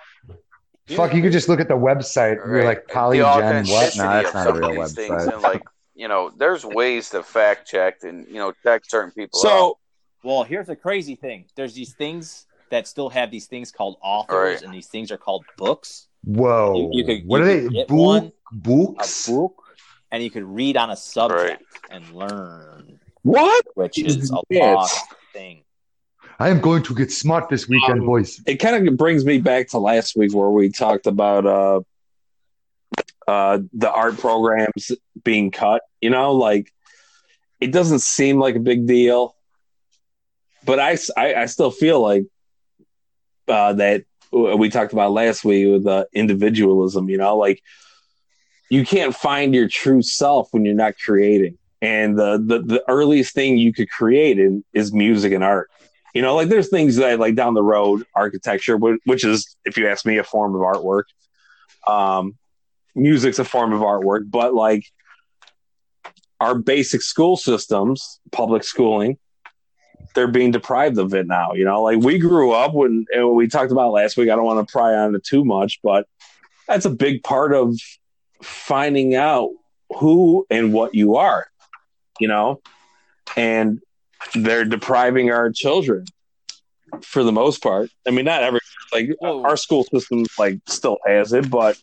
Fuck, 0.88 1.14
you 1.14 1.22
could 1.22 1.32
just 1.32 1.48
look 1.48 1.60
at 1.60 1.68
the 1.68 1.76
website. 1.76 2.36
You're 2.46 2.62
like 2.64 2.86
the 2.88 2.92
Polygen, 2.92 3.22
what? 3.22 3.42
authenticity 3.42 3.98
No, 4.00 4.22
that's 4.22 4.34
not 4.34 4.46
a 4.48 4.52
real 4.52 4.82
of 4.82 4.88
these 4.88 4.94
things, 4.94 5.10
website. 5.12 5.32
and 5.32 5.42
like 5.42 5.62
you 5.94 6.08
know, 6.08 6.30
there's 6.36 6.64
ways 6.64 7.08
to 7.10 7.22
fact 7.22 7.66
check 7.68 8.02
and 8.02 8.26
you 8.28 8.34
know 8.34 8.52
check 8.62 8.82
certain 8.86 9.10
people. 9.12 9.38
out. 9.40 9.42
so 9.42 9.78
Well, 10.22 10.42
here's 10.42 10.66
the 10.66 10.76
crazy 10.76 11.14
thing. 11.16 11.46
There's 11.54 11.74
these 11.74 11.94
things 11.94 12.46
that 12.70 12.86
still 12.88 13.08
have 13.10 13.30
these 13.30 13.46
things 13.46 13.70
called 13.70 13.96
authors, 14.02 14.56
Right. 14.56 14.62
and 14.62 14.74
these 14.74 14.88
things 14.88 15.10
are 15.12 15.16
called 15.18 15.44
books. 15.56 16.08
Whoa. 16.24 16.74
You- 16.74 16.90
you 16.92 17.04
could- 17.04 17.26
what 17.28 17.38
you 17.38 17.44
are 17.44 17.48
could 17.48 17.70
they? 17.70 17.74
get 17.74 17.88
Book, 17.88 17.98
one, 17.98 18.32
A 18.50 18.54
books? 18.56 19.28
book, 19.28 19.54
and 20.10 20.22
you 20.22 20.30
could 20.30 20.42
read 20.44 20.76
on 20.76 20.90
a 20.90 20.96
subject 20.96 21.62
and 21.90 22.10
learn, 22.12 22.98
what? 23.24 23.66
which 23.74 23.98
is 24.00 24.30
a 24.30 24.38
Yes. 24.48 24.76
lost 24.76 25.06
thing. 25.32 25.64
I 26.38 26.48
am 26.50 26.60
going 26.60 26.82
to 26.84 26.94
get 26.94 27.10
smart 27.10 27.48
this 27.48 27.68
weekend, 27.68 28.00
Um, 28.00 28.06
boys. 28.06 28.40
It 28.46 28.56
kind 28.56 28.88
of 28.88 28.96
brings 28.96 29.24
me 29.24 29.38
back 29.38 29.68
to 29.68 29.78
last 29.78 30.16
week 30.16 30.34
where 30.34 30.50
we 30.50 30.68
talked 30.68 31.06
about 31.06 31.46
uh, 31.46 31.80
uh, 33.26 33.58
the 33.72 33.90
art 33.90 34.18
programs 34.18 34.92
being 35.22 35.50
cut. 35.50 35.82
You 36.00 36.10
know, 36.10 36.32
like 36.32 36.72
it 37.60 37.72
doesn't 37.72 38.00
seem 38.00 38.38
like 38.38 38.56
a 38.56 38.60
big 38.60 38.86
deal, 38.86 39.36
but 40.64 40.78
I, 40.80 40.98
I, 41.16 41.34
I 41.42 41.46
still 41.46 41.70
feel 41.70 42.00
like 42.00 42.24
uh, 43.48 43.72
that 43.74 44.04
we 44.32 44.68
talked 44.68 44.92
about 44.92 45.12
last 45.12 45.44
week 45.44 45.70
with 45.70 45.86
uh, 45.86 46.04
individualism. 46.12 47.08
You 47.08 47.18
know, 47.18 47.36
like 47.36 47.62
you 48.70 48.84
can't 48.84 49.14
find 49.14 49.54
your 49.54 49.68
true 49.68 50.02
self 50.02 50.48
when 50.50 50.64
you're 50.64 50.74
not 50.74 50.94
creating. 50.98 51.58
And 51.84 52.18
the, 52.18 52.42
the, 52.42 52.58
the 52.60 52.84
earliest 52.88 53.34
thing 53.34 53.58
you 53.58 53.72
could 53.72 53.90
create 53.90 54.38
in, 54.38 54.64
is 54.72 54.92
music 54.92 55.32
and 55.32 55.44
art. 55.44 55.70
You 56.14 56.22
know, 56.22 56.34
like 56.34 56.48
there's 56.48 56.70
things 56.70 56.96
that 56.96 57.18
like 57.18 57.34
down 57.34 57.54
the 57.54 57.62
road, 57.62 58.06
architecture, 58.14 58.76
which 58.78 59.24
is, 59.24 59.56
if 59.64 59.76
you 59.76 59.88
ask 59.88 60.06
me, 60.06 60.18
a 60.18 60.24
form 60.24 60.54
of 60.54 60.62
artwork. 60.62 61.04
Um, 61.86 62.36
music's 62.94 63.38
a 63.38 63.44
form 63.44 63.72
of 63.72 63.80
artwork, 63.80 64.30
but 64.30 64.54
like 64.54 64.84
our 66.40 66.54
basic 66.54 67.02
school 67.02 67.36
systems, 67.36 68.20
public 68.32 68.64
schooling, 68.64 69.18
they're 70.14 70.28
being 70.28 70.52
deprived 70.52 70.98
of 70.98 71.12
it 71.12 71.26
now. 71.26 71.52
You 71.52 71.64
know, 71.64 71.82
like 71.82 71.98
we 71.98 72.18
grew 72.18 72.52
up 72.52 72.72
when 72.72 73.04
and 73.12 73.34
we 73.34 73.48
talked 73.48 73.72
about 73.72 73.92
last 73.92 74.16
week. 74.16 74.30
I 74.30 74.36
don't 74.36 74.44
want 74.44 74.66
to 74.66 74.72
pry 74.72 74.94
on 74.94 75.14
it 75.14 75.24
too 75.24 75.44
much, 75.44 75.80
but 75.82 76.06
that's 76.66 76.86
a 76.86 76.90
big 76.90 77.22
part 77.22 77.52
of 77.52 77.76
finding 78.42 79.14
out 79.14 79.50
who 79.98 80.46
and 80.48 80.72
what 80.72 80.94
you 80.94 81.16
are. 81.16 81.46
You 82.20 82.28
know, 82.28 82.60
and 83.36 83.80
they're 84.34 84.64
depriving 84.64 85.30
our 85.30 85.50
children 85.50 86.06
for 87.02 87.22
the 87.24 87.32
most 87.32 87.62
part. 87.62 87.90
I 88.06 88.10
mean, 88.10 88.24
not 88.24 88.42
every 88.42 88.60
like 88.92 89.10
Whoa. 89.18 89.42
our 89.44 89.56
school 89.56 89.84
system 89.84 90.24
like 90.38 90.60
still 90.66 90.98
has 91.06 91.32
it, 91.32 91.50
but 91.50 91.76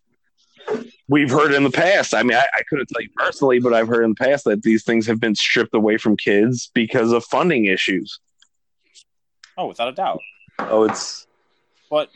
we've 1.09 1.29
heard 1.29 1.53
in 1.53 1.63
the 1.63 1.71
past. 1.71 2.13
I 2.13 2.23
mean, 2.23 2.37
I, 2.37 2.45
I 2.53 2.61
couldn't 2.69 2.87
tell 2.87 3.01
you 3.01 3.09
personally, 3.15 3.59
but 3.59 3.73
I've 3.73 3.87
heard 3.87 4.03
in 4.03 4.11
the 4.11 4.15
past 4.15 4.45
that 4.45 4.63
these 4.63 4.83
things 4.83 5.05
have 5.07 5.19
been 5.19 5.35
stripped 5.35 5.75
away 5.75 5.97
from 5.97 6.15
kids 6.15 6.71
because 6.73 7.11
of 7.11 7.23
funding 7.25 7.65
issues. 7.65 8.19
Oh, 9.57 9.67
without 9.67 9.89
a 9.89 9.91
doubt. 9.91 10.21
Oh, 10.59 10.83
it's 10.83 11.27
But 11.89 12.09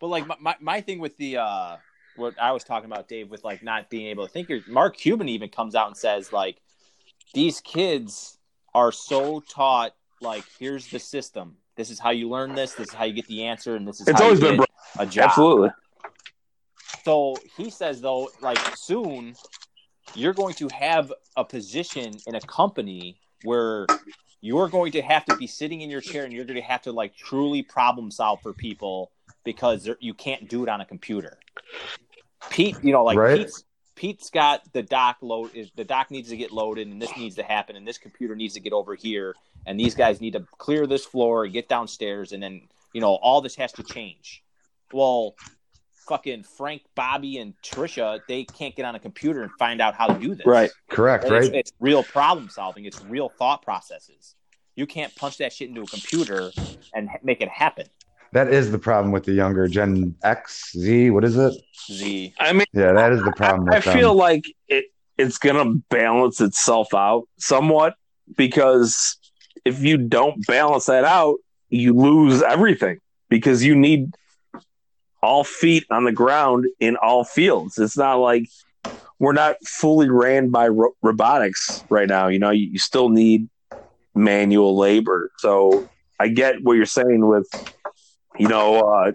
but 0.00 0.08
like 0.08 0.26
my, 0.26 0.36
my, 0.40 0.56
my 0.60 0.80
thing 0.80 0.98
with 0.98 1.16
the 1.16 1.38
uh 1.38 1.76
what 2.16 2.38
I 2.40 2.52
was 2.52 2.62
talking 2.62 2.90
about, 2.90 3.08
Dave, 3.08 3.30
with 3.30 3.42
like 3.42 3.62
not 3.62 3.90
being 3.90 4.06
able 4.06 4.26
to 4.26 4.32
think 4.32 4.50
Mark 4.68 4.96
Cuban 4.96 5.28
even 5.28 5.48
comes 5.48 5.74
out 5.74 5.88
and 5.88 5.96
says 5.96 6.32
like 6.32 6.60
these 7.34 7.60
kids 7.60 8.38
are 8.74 8.92
so 8.92 9.40
taught 9.40 9.94
like 10.20 10.44
here's 10.58 10.88
the 10.88 10.98
system. 10.98 11.56
This 11.76 11.90
is 11.90 11.98
how 11.98 12.10
you 12.10 12.28
learn 12.28 12.54
this, 12.54 12.74
this 12.74 12.88
is 12.88 12.94
how 12.94 13.04
you 13.04 13.12
get 13.12 13.26
the 13.26 13.44
answer, 13.44 13.76
and 13.76 13.86
this 13.86 14.00
is 14.00 14.08
It's 14.08 14.18
how 14.18 14.24
always 14.24 14.40
you 14.40 14.48
been 14.48 14.58
get 14.58 14.70
a 14.98 15.06
job. 15.06 15.24
absolutely 15.24 15.70
So 17.04 17.36
he 17.56 17.70
says 17.70 18.00
though, 18.00 18.30
like 18.40 18.58
soon 18.76 19.34
you're 20.14 20.32
going 20.32 20.54
to 20.54 20.68
have 20.68 21.12
a 21.36 21.44
position 21.44 22.12
in 22.26 22.34
a 22.34 22.40
company 22.40 23.18
where 23.42 23.86
you're 24.40 24.68
going 24.68 24.92
to 24.92 25.02
have 25.02 25.24
to 25.24 25.36
be 25.36 25.46
sitting 25.46 25.80
in 25.80 25.90
your 25.90 26.00
chair 26.00 26.24
and 26.24 26.32
you're 26.32 26.44
going 26.44 26.60
to 26.60 26.62
have 26.62 26.82
to 26.82 26.92
like 26.92 27.16
truly 27.16 27.62
problem 27.62 28.10
solve 28.10 28.40
for 28.42 28.52
people 28.52 29.10
because 29.44 29.88
you 30.00 30.14
can't 30.14 30.48
do 30.48 30.62
it 30.62 30.68
on 30.68 30.80
a 30.80 30.84
computer. 30.84 31.38
Pete, 32.50 32.76
you 32.82 32.92
know, 32.92 33.04
like 33.04 33.18
Right. 33.18 33.38
Pete's 33.38 33.64
Pete's 33.96 34.30
got 34.30 34.60
the 34.72 34.82
dock 34.82 35.18
load 35.20 35.54
is 35.54 35.70
the 35.76 35.84
dock 35.84 36.10
needs 36.10 36.28
to 36.30 36.36
get 36.36 36.50
loaded 36.50 36.88
and 36.88 37.00
this 37.00 37.16
needs 37.16 37.36
to 37.36 37.42
happen 37.42 37.76
and 37.76 37.86
this 37.86 37.98
computer 37.98 38.34
needs 38.34 38.54
to 38.54 38.60
get 38.60 38.72
over 38.72 38.94
here 38.94 39.34
and 39.66 39.78
these 39.78 39.94
guys 39.94 40.20
need 40.20 40.32
to 40.32 40.46
clear 40.58 40.86
this 40.86 41.04
floor 41.04 41.44
and 41.44 41.52
get 41.52 41.68
downstairs 41.68 42.32
and 42.32 42.42
then 42.42 42.62
you 42.92 43.00
know 43.00 43.14
all 43.14 43.40
this 43.40 43.54
has 43.54 43.72
to 43.72 43.82
change. 43.82 44.42
Well, 44.92 45.34
fucking 46.06 46.42
Frank, 46.42 46.82
Bobby, 46.94 47.38
and 47.38 47.54
Trisha, 47.62 48.20
they 48.28 48.44
can't 48.44 48.74
get 48.76 48.84
on 48.84 48.94
a 48.94 49.00
computer 49.00 49.42
and 49.42 49.50
find 49.58 49.80
out 49.80 49.94
how 49.94 50.06
to 50.08 50.18
do 50.18 50.34
this. 50.34 50.46
right. 50.46 50.70
Correct, 50.88 51.28
right? 51.28 51.52
it's 51.52 51.72
real 51.80 52.02
problem 52.02 52.48
solving. 52.48 52.84
It's 52.84 53.02
real 53.04 53.28
thought 53.28 53.62
processes. 53.62 54.34
You 54.76 54.86
can't 54.86 55.14
punch 55.14 55.38
that 55.38 55.52
shit 55.52 55.68
into 55.68 55.82
a 55.82 55.86
computer 55.86 56.50
and 56.94 57.08
make 57.22 57.40
it 57.40 57.48
happen. 57.48 57.86
That 58.34 58.52
is 58.52 58.72
the 58.72 58.78
problem 58.78 59.12
with 59.12 59.24
the 59.24 59.32
younger 59.32 59.68
Gen 59.68 60.16
X, 60.24 60.72
Z. 60.76 61.10
What 61.10 61.24
is 61.24 61.36
it? 61.36 61.54
Z. 61.90 62.34
I 62.38 62.52
mean, 62.52 62.66
Yeah, 62.72 62.92
that 62.92 63.12
is 63.12 63.24
the 63.24 63.32
problem. 63.32 63.68
I 63.68 63.76
With 63.76 63.84
feel 63.84 64.08
them. 64.08 64.16
like 64.16 64.44
it 64.68 64.86
it's 65.16 65.38
gonna 65.38 65.76
balance 65.88 66.40
itself 66.40 66.92
out 66.92 67.28
somewhat 67.38 67.94
because 68.36 69.16
if 69.64 69.80
you 69.82 69.96
don't 69.96 70.44
balance 70.46 70.86
that 70.86 71.04
out, 71.04 71.36
you 71.68 71.94
lose 71.94 72.42
everything 72.42 72.98
because 73.28 73.64
you 73.64 73.76
need 73.76 74.12
all 75.22 75.44
feet 75.44 75.84
on 75.90 76.04
the 76.04 76.12
ground 76.12 76.66
in 76.80 76.96
all 76.96 77.24
fields. 77.24 77.78
It's 77.78 77.96
not 77.96 78.14
like 78.16 78.48
we're 79.20 79.32
not 79.32 79.56
fully 79.64 80.10
ran 80.10 80.50
by 80.50 80.68
ro- 80.68 80.96
robotics 81.02 81.84
right 81.88 82.08
now. 82.08 82.26
You 82.26 82.40
know, 82.40 82.50
you, 82.50 82.66
you 82.72 82.78
still 82.80 83.10
need 83.10 83.48
manual 84.14 84.76
labor. 84.76 85.30
So 85.38 85.86
I 86.18 86.28
get 86.28 86.62
what 86.62 86.74
you're 86.74 86.84
saying 86.86 87.26
with, 87.26 87.48
you 88.38 88.48
know, 88.48 88.80
uh, 88.80 89.12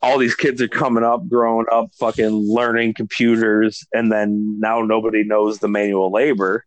all 0.00 0.18
these 0.18 0.34
kids 0.34 0.62
are 0.62 0.68
coming 0.68 1.04
up, 1.04 1.28
growing 1.28 1.66
up, 1.72 1.92
fucking 1.94 2.30
learning 2.30 2.94
computers, 2.94 3.86
and 3.92 4.12
then 4.12 4.60
now 4.60 4.82
nobody 4.82 5.24
knows 5.24 5.58
the 5.58 5.68
manual 5.68 6.12
labor. 6.12 6.64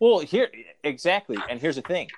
Well, 0.00 0.18
here 0.20 0.50
exactly, 0.84 1.38
and 1.48 1.60
here's 1.60 1.76
the 1.76 1.82
thing: 1.82 2.08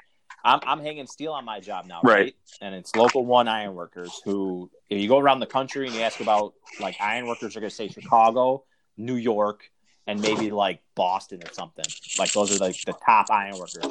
I'm 0.45 0.61
I'm 0.65 0.81
hanging 0.81 1.07
steel 1.07 1.33
on 1.33 1.45
my 1.45 1.61
job 1.61 1.87
now, 1.87 2.01
right? 2.03 2.17
Right. 2.17 2.35
And 2.61 2.75
it's 2.75 2.97
local 2.97 3.25
one 3.25 3.47
iron 3.47 3.75
workers 3.75 4.21
who, 4.25 4.71
if 4.91 5.01
you 5.01 5.09
go 5.09 5.19
around 5.19 5.41
the 5.41 5.47
country 5.47 5.87
and 5.87 5.95
you 5.95 6.03
ask 6.03 6.21
about 6.21 6.55
like 6.81 6.97
iron 7.01 7.27
workers, 7.27 7.57
are 7.57 7.61
going 7.61 7.71
to 7.71 7.77
say 7.77 7.89
Chicago, 7.89 8.65
New 8.97 9.15
York, 9.15 9.71
and 10.09 10.21
maybe 10.21 10.51
like 10.51 10.81
Boston 10.97 11.41
or 11.45 11.53
something. 11.53 11.85
Like 12.19 12.33
those 12.33 12.55
are 12.55 12.59
like 12.59 12.81
the 12.83 12.95
top 12.95 13.31
iron 13.31 13.59
workers. 13.59 13.87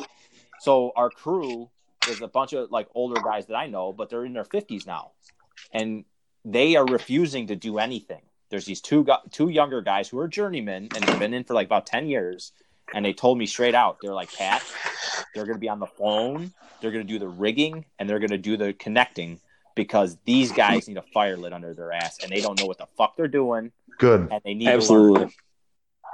So 0.59 0.91
our 0.95 1.09
crew 1.09 1.69
is 2.09 2.21
a 2.21 2.27
bunch 2.27 2.53
of 2.53 2.71
like 2.71 2.87
older 2.93 3.21
guys 3.21 3.45
that 3.47 3.55
I 3.55 3.67
know, 3.67 3.93
but 3.93 4.09
they're 4.09 4.25
in 4.25 4.33
their 4.33 4.45
fifties 4.45 4.85
now, 4.85 5.11
and 5.71 6.05
they 6.45 6.75
are 6.75 6.85
refusing 6.85 7.47
to 7.47 7.55
do 7.55 7.77
anything. 7.77 8.21
There's 8.49 8.65
these 8.65 8.81
two 8.81 9.03
gu- 9.03 9.29
two 9.31 9.49
younger 9.49 9.81
guys 9.81 10.07
who 10.07 10.19
are 10.19 10.27
journeymen 10.27 10.89
and 10.95 11.03
they've 11.03 11.19
been 11.19 11.33
in 11.33 11.43
for 11.43 11.53
like 11.53 11.67
about 11.67 11.85
ten 11.85 12.07
years, 12.07 12.53
and 12.93 13.05
they 13.05 13.13
told 13.13 13.37
me 13.37 13.45
straight 13.45 13.75
out, 13.75 13.97
they're 14.01 14.13
like, 14.13 14.33
Pat, 14.33 14.63
they're 15.33 15.45
going 15.45 15.55
to 15.55 15.59
be 15.59 15.69
on 15.69 15.79
the 15.79 15.87
phone, 15.87 16.53
they're 16.81 16.91
going 16.91 17.05
to 17.05 17.11
do 17.11 17.19
the 17.19 17.27
rigging, 17.27 17.85
and 17.99 18.09
they're 18.09 18.19
going 18.19 18.29
to 18.31 18.37
do 18.37 18.57
the 18.57 18.73
connecting 18.73 19.39
because 19.75 20.17
these 20.25 20.51
guys 20.51 20.87
need 20.87 20.97
a 20.97 21.03
fire 21.13 21.37
lit 21.37 21.53
under 21.53 21.73
their 21.73 21.91
ass, 21.91 22.19
and 22.23 22.31
they 22.31 22.41
don't 22.41 22.59
know 22.59 22.65
what 22.65 22.77
the 22.77 22.87
fuck 22.97 23.15
they're 23.15 23.27
doing, 23.27 23.71
Good. 23.99 24.27
and 24.31 24.41
they 24.43 24.53
need. 24.53 24.69
Absolutely. 24.69 25.33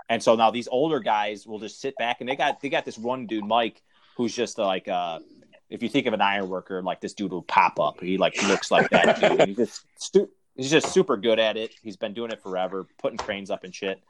And 0.10 0.22
so 0.22 0.36
now 0.36 0.52
these 0.52 0.68
older 0.68 0.99
guys 0.99 1.48
will 1.48 1.60
just 1.60 1.80
sit 1.80 1.95
back 1.98 2.18
and 2.20 2.30
they 2.30 2.36
got 2.36 2.60
they 2.61 2.70
got 2.70 2.86
this 2.86 2.98
one 2.98 3.26
dude, 3.26 3.45
Mike, 3.45 3.82
who's 4.18 4.36
just 4.36 4.57
like 4.57 4.88
uh 4.88 5.20
if 5.69 5.81
you 5.81 5.90
think 5.90 6.06
of 6.06 6.14
an 6.14 6.22
iron 6.22 6.49
worker, 6.49 6.81
like 6.81 7.02
this 7.02 7.14
dude 7.14 7.31
will 7.31 7.41
pop 7.41 7.80
up. 7.80 7.99
He 7.99 8.18
like 8.18 8.41
looks 8.44 8.72
like 8.72 8.90
that 8.91 9.19
dude. 9.19 9.48
He's 9.48 9.57
just 9.57 9.85
stu- 9.98 10.30
he's 10.56 10.69
just 10.72 10.94
super 10.94 11.18
good 11.18 11.40
at 11.40 11.57
it. 11.57 11.73
He's 11.81 11.98
been 11.98 12.14
doing 12.14 12.31
it 12.31 12.41
forever, 12.41 12.85
putting 12.99 13.18
cranes 13.18 13.49
up 13.49 13.64
and 13.64 13.73
shit. 13.73 14.02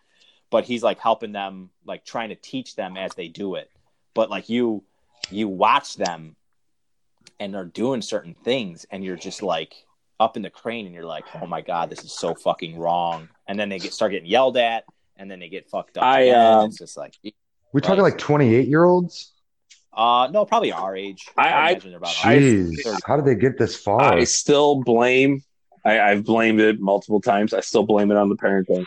But 0.49 0.65
he's 0.65 0.83
like 0.83 0.99
helping 0.99 1.31
them, 1.31 1.69
like 1.85 2.05
trying 2.05 2.29
to 2.29 2.35
teach 2.35 2.75
them 2.75 2.97
as 2.97 3.13
they 3.15 3.27
do 3.27 3.55
it. 3.55 3.71
But 4.13 4.29
like 4.29 4.49
you 4.49 4.83
you 5.29 5.47
watch 5.47 5.95
them 5.95 6.35
and 7.39 7.53
they're 7.53 7.65
doing 7.65 8.01
certain 8.01 8.35
things 8.43 8.85
and 8.91 9.03
you're 9.03 9.15
just 9.15 9.41
like 9.41 9.73
up 10.19 10.37
in 10.37 10.43
the 10.43 10.49
crane 10.49 10.85
and 10.85 10.93
you're 10.93 11.05
like, 11.05 11.25
oh 11.41 11.45
my 11.47 11.61
god, 11.61 11.89
this 11.89 12.03
is 12.03 12.11
so 12.11 12.35
fucking 12.35 12.77
wrong. 12.77 13.29
And 13.47 13.59
then 13.59 13.69
they 13.69 13.79
get 13.79 13.93
start 13.93 14.11
getting 14.11 14.29
yelled 14.29 14.57
at 14.57 14.85
and 15.17 15.29
then 15.29 15.39
they 15.39 15.49
get 15.49 15.69
fucked 15.69 15.97
up. 15.97 16.03
I, 16.03 16.21
again. 16.21 16.35
uh, 16.35 16.65
it's 16.65 16.77
just 16.77 16.97
like, 16.97 17.15
We're 17.71 17.81
talking 17.81 18.03
like 18.03 18.17
28 18.17 18.67
year 18.67 18.83
olds? 18.83 19.32
Uh, 19.95 20.27
no, 20.31 20.45
probably 20.45 20.71
our 20.71 20.95
age. 20.95 21.27
I- 21.37 21.49
I- 21.49 21.69
imagine 21.71 21.91
they're 21.91 21.99
our 21.99 22.05
Jeez. 22.05 22.71
age. 22.79 23.01
How 23.05 23.15
did 23.15 23.25
they 23.25 23.35
get 23.35 23.57
this 23.57 23.75
far? 23.75 24.01
I 24.13 24.23
still 24.23 24.81
blame. 24.81 25.43
I, 25.85 25.99
I've 25.99 26.23
blamed 26.23 26.61
it 26.61 26.79
multiple 26.79 27.19
times. 27.21 27.53
I 27.53 27.59
still 27.59 27.83
blame 27.83 28.09
it 28.11 28.17
on 28.17 28.29
the 28.29 28.35
parenting. 28.37 28.85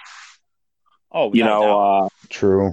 Oh, 1.13 1.33
You 1.33 1.45
without 1.45 1.59
a 1.59 1.61
doubt. 1.63 1.69
know, 1.69 1.81
uh, 2.05 2.09
True. 2.31 2.69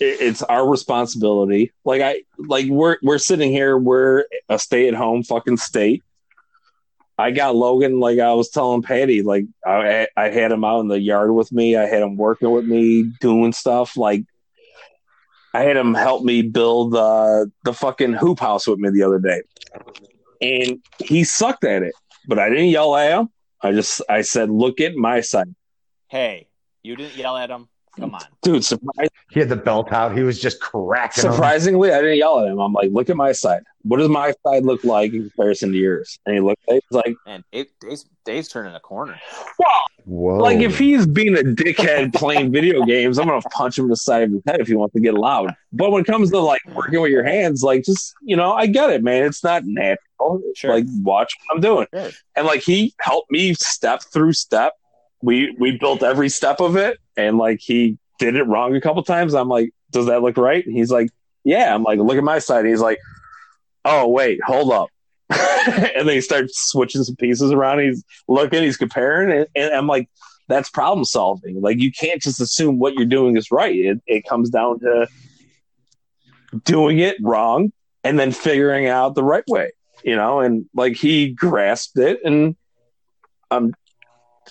it, 0.00 0.20
it's 0.20 0.42
our 0.42 0.68
responsibility. 0.68 1.72
Like 1.84 2.00
I, 2.02 2.22
like 2.38 2.66
we're 2.68 2.96
we're 3.02 3.18
sitting 3.18 3.50
here. 3.50 3.76
We're 3.76 4.24
a 4.48 4.58
stay 4.58 4.88
at 4.88 4.94
home 4.94 5.22
fucking 5.22 5.56
state. 5.58 6.02
I 7.20 7.32
got 7.32 7.56
Logan. 7.56 7.98
Like 7.98 8.20
I 8.20 8.32
was 8.34 8.48
telling 8.50 8.82
Patty, 8.82 9.22
like 9.22 9.44
I 9.66 10.06
I 10.16 10.28
had 10.30 10.52
him 10.52 10.62
out 10.64 10.80
in 10.80 10.88
the 10.88 11.00
yard 11.00 11.32
with 11.32 11.50
me. 11.50 11.76
I 11.76 11.86
had 11.86 12.02
him 12.02 12.16
working 12.16 12.50
with 12.52 12.64
me, 12.64 13.02
doing 13.20 13.52
stuff. 13.52 13.96
Like 13.96 14.22
I 15.54 15.62
had 15.62 15.76
him 15.76 15.94
help 15.94 16.24
me 16.24 16.42
build 16.42 16.94
uh, 16.94 17.46
the 17.64 17.72
fucking 17.72 18.14
hoop 18.14 18.40
house 18.40 18.66
with 18.66 18.78
me 18.78 18.90
the 18.90 19.02
other 19.02 19.18
day, 19.18 19.42
and 20.40 20.78
he 20.98 21.24
sucked 21.24 21.64
at 21.64 21.82
it. 21.82 21.94
But 22.26 22.38
I 22.38 22.48
didn't 22.50 22.68
yell 22.68 22.94
at 22.96 23.18
him. 23.18 23.28
I 23.62 23.72
just 23.72 24.02
I 24.08 24.22
said, 24.22 24.50
"Look 24.50 24.80
at 24.80 24.94
my 24.94 25.20
side, 25.20 25.54
hey, 26.08 26.48
you 26.82 26.96
didn't 26.96 27.16
yell 27.16 27.36
at 27.36 27.50
him. 27.50 27.68
Come 27.98 28.14
on. 28.14 28.20
dude." 28.42 28.64
Surprise, 28.64 29.08
He 29.30 29.40
had 29.40 29.48
the 29.48 29.56
belt 29.56 29.92
out. 29.92 30.16
He 30.16 30.22
was 30.22 30.40
just 30.40 30.60
cracking 30.60 31.22
them. 31.24 31.32
Surprisingly, 31.32 31.92
I 31.92 32.00
didn't 32.00 32.16
yell 32.18 32.40
at 32.40 32.48
him. 32.48 32.58
I'm 32.58 32.72
like, 32.72 32.90
look 32.90 33.10
at 33.10 33.16
my 33.16 33.32
side. 33.32 33.62
What 33.82 33.98
does 33.98 34.08
my 34.08 34.32
side 34.46 34.64
look 34.64 34.84
like 34.84 35.12
in 35.12 35.22
comparison 35.30 35.72
to 35.72 35.78
yours? 35.78 36.18
And 36.26 36.34
he 36.34 36.40
looked 36.40 36.62
at 36.68 36.76
it, 36.76 36.84
like, 36.90 37.14
And 37.26 37.42
it, 37.52 37.68
Dave's, 37.80 38.04
Dave's 38.24 38.48
turning 38.48 38.74
a 38.74 38.80
corner. 38.80 39.18
well, 39.58 39.68
Whoa. 40.04 40.36
like 40.38 40.58
if 40.58 40.78
he's 40.78 41.06
being 41.06 41.34
a 41.36 41.42
dickhead 41.42 42.14
playing 42.14 42.52
video 42.58 42.84
games, 42.84 43.18
I'm 43.18 43.26
gonna 43.28 43.40
punch 43.42 43.78
him 43.78 43.84
in 43.86 43.90
the 43.90 43.96
side 43.96 44.24
of 44.24 44.30
his 44.32 44.42
head 44.46 44.60
if 44.60 44.66
he 44.68 44.74
wants 44.74 44.94
to 44.94 45.00
get 45.00 45.14
loud. 45.14 45.54
But 45.72 45.90
when 45.90 46.02
it 46.02 46.06
comes 46.06 46.30
to 46.30 46.38
like 46.40 46.60
working 46.74 47.00
with 47.00 47.10
your 47.10 47.24
hands, 47.24 47.62
like 47.62 47.84
just 47.84 48.14
you 48.22 48.36
know, 48.36 48.52
I 48.52 48.66
get 48.66 48.90
it, 48.90 49.02
man. 49.02 49.24
It's 49.24 49.44
not 49.44 49.64
natural. 49.64 50.42
Sure. 50.56 50.70
Like 50.72 50.86
watch 51.02 51.34
what 51.46 51.54
I'm 51.56 51.60
doing. 51.60 51.86
Sure. 51.94 52.10
And 52.36 52.46
like 52.46 52.62
he 52.62 52.94
helped 53.00 53.30
me 53.30 53.54
step 53.54 54.02
through 54.02 54.32
step. 54.32 54.72
We 55.22 55.54
we 55.58 55.76
built 55.78 56.02
every 56.02 56.28
step 56.28 56.60
of 56.60 56.76
it, 56.76 56.98
and 57.16 57.38
like 57.38 57.60
he 57.60 57.98
did 58.18 58.36
it 58.36 58.44
wrong 58.44 58.74
a 58.74 58.80
couple 58.80 59.02
times. 59.02 59.34
I'm 59.34 59.48
like, 59.48 59.72
does 59.90 60.06
that 60.06 60.22
look 60.22 60.36
right? 60.36 60.64
And 60.64 60.76
he's 60.76 60.90
like, 60.90 61.10
yeah. 61.44 61.74
I'm 61.74 61.82
like, 61.82 61.98
look 61.98 62.18
at 62.18 62.24
my 62.24 62.38
side. 62.38 62.66
he's 62.66 62.80
like, 62.80 62.98
oh 63.84 64.08
wait, 64.08 64.40
hold 64.44 64.72
up. 64.72 64.88
and 65.30 66.08
then 66.08 66.14
he 66.14 66.20
starts 66.20 66.70
switching 66.70 67.04
some 67.04 67.16
pieces 67.16 67.52
around. 67.52 67.80
He's 67.80 68.04
looking, 68.28 68.62
he's 68.62 68.76
comparing, 68.76 69.30
and, 69.30 69.46
and 69.54 69.74
I'm 69.74 69.86
like, 69.86 70.08
that's 70.48 70.70
problem 70.70 71.04
solving. 71.04 71.60
Like 71.60 71.78
you 71.78 71.92
can't 71.92 72.22
just 72.22 72.40
assume 72.40 72.78
what 72.78 72.94
you're 72.94 73.06
doing 73.06 73.36
is 73.36 73.50
right. 73.50 73.74
It 73.74 74.00
it 74.06 74.24
comes 74.26 74.50
down 74.50 74.80
to 74.80 75.06
doing 76.64 76.98
it 76.98 77.16
wrong 77.22 77.72
and 78.02 78.18
then 78.18 78.32
figuring 78.32 78.86
out 78.86 79.14
the 79.14 79.22
right 79.22 79.44
way. 79.46 79.72
You 80.02 80.16
know, 80.16 80.40
and 80.40 80.66
like 80.74 80.96
he 80.96 81.30
grasped 81.30 81.98
it, 81.98 82.20
and 82.24 82.56
I'm 83.50 83.74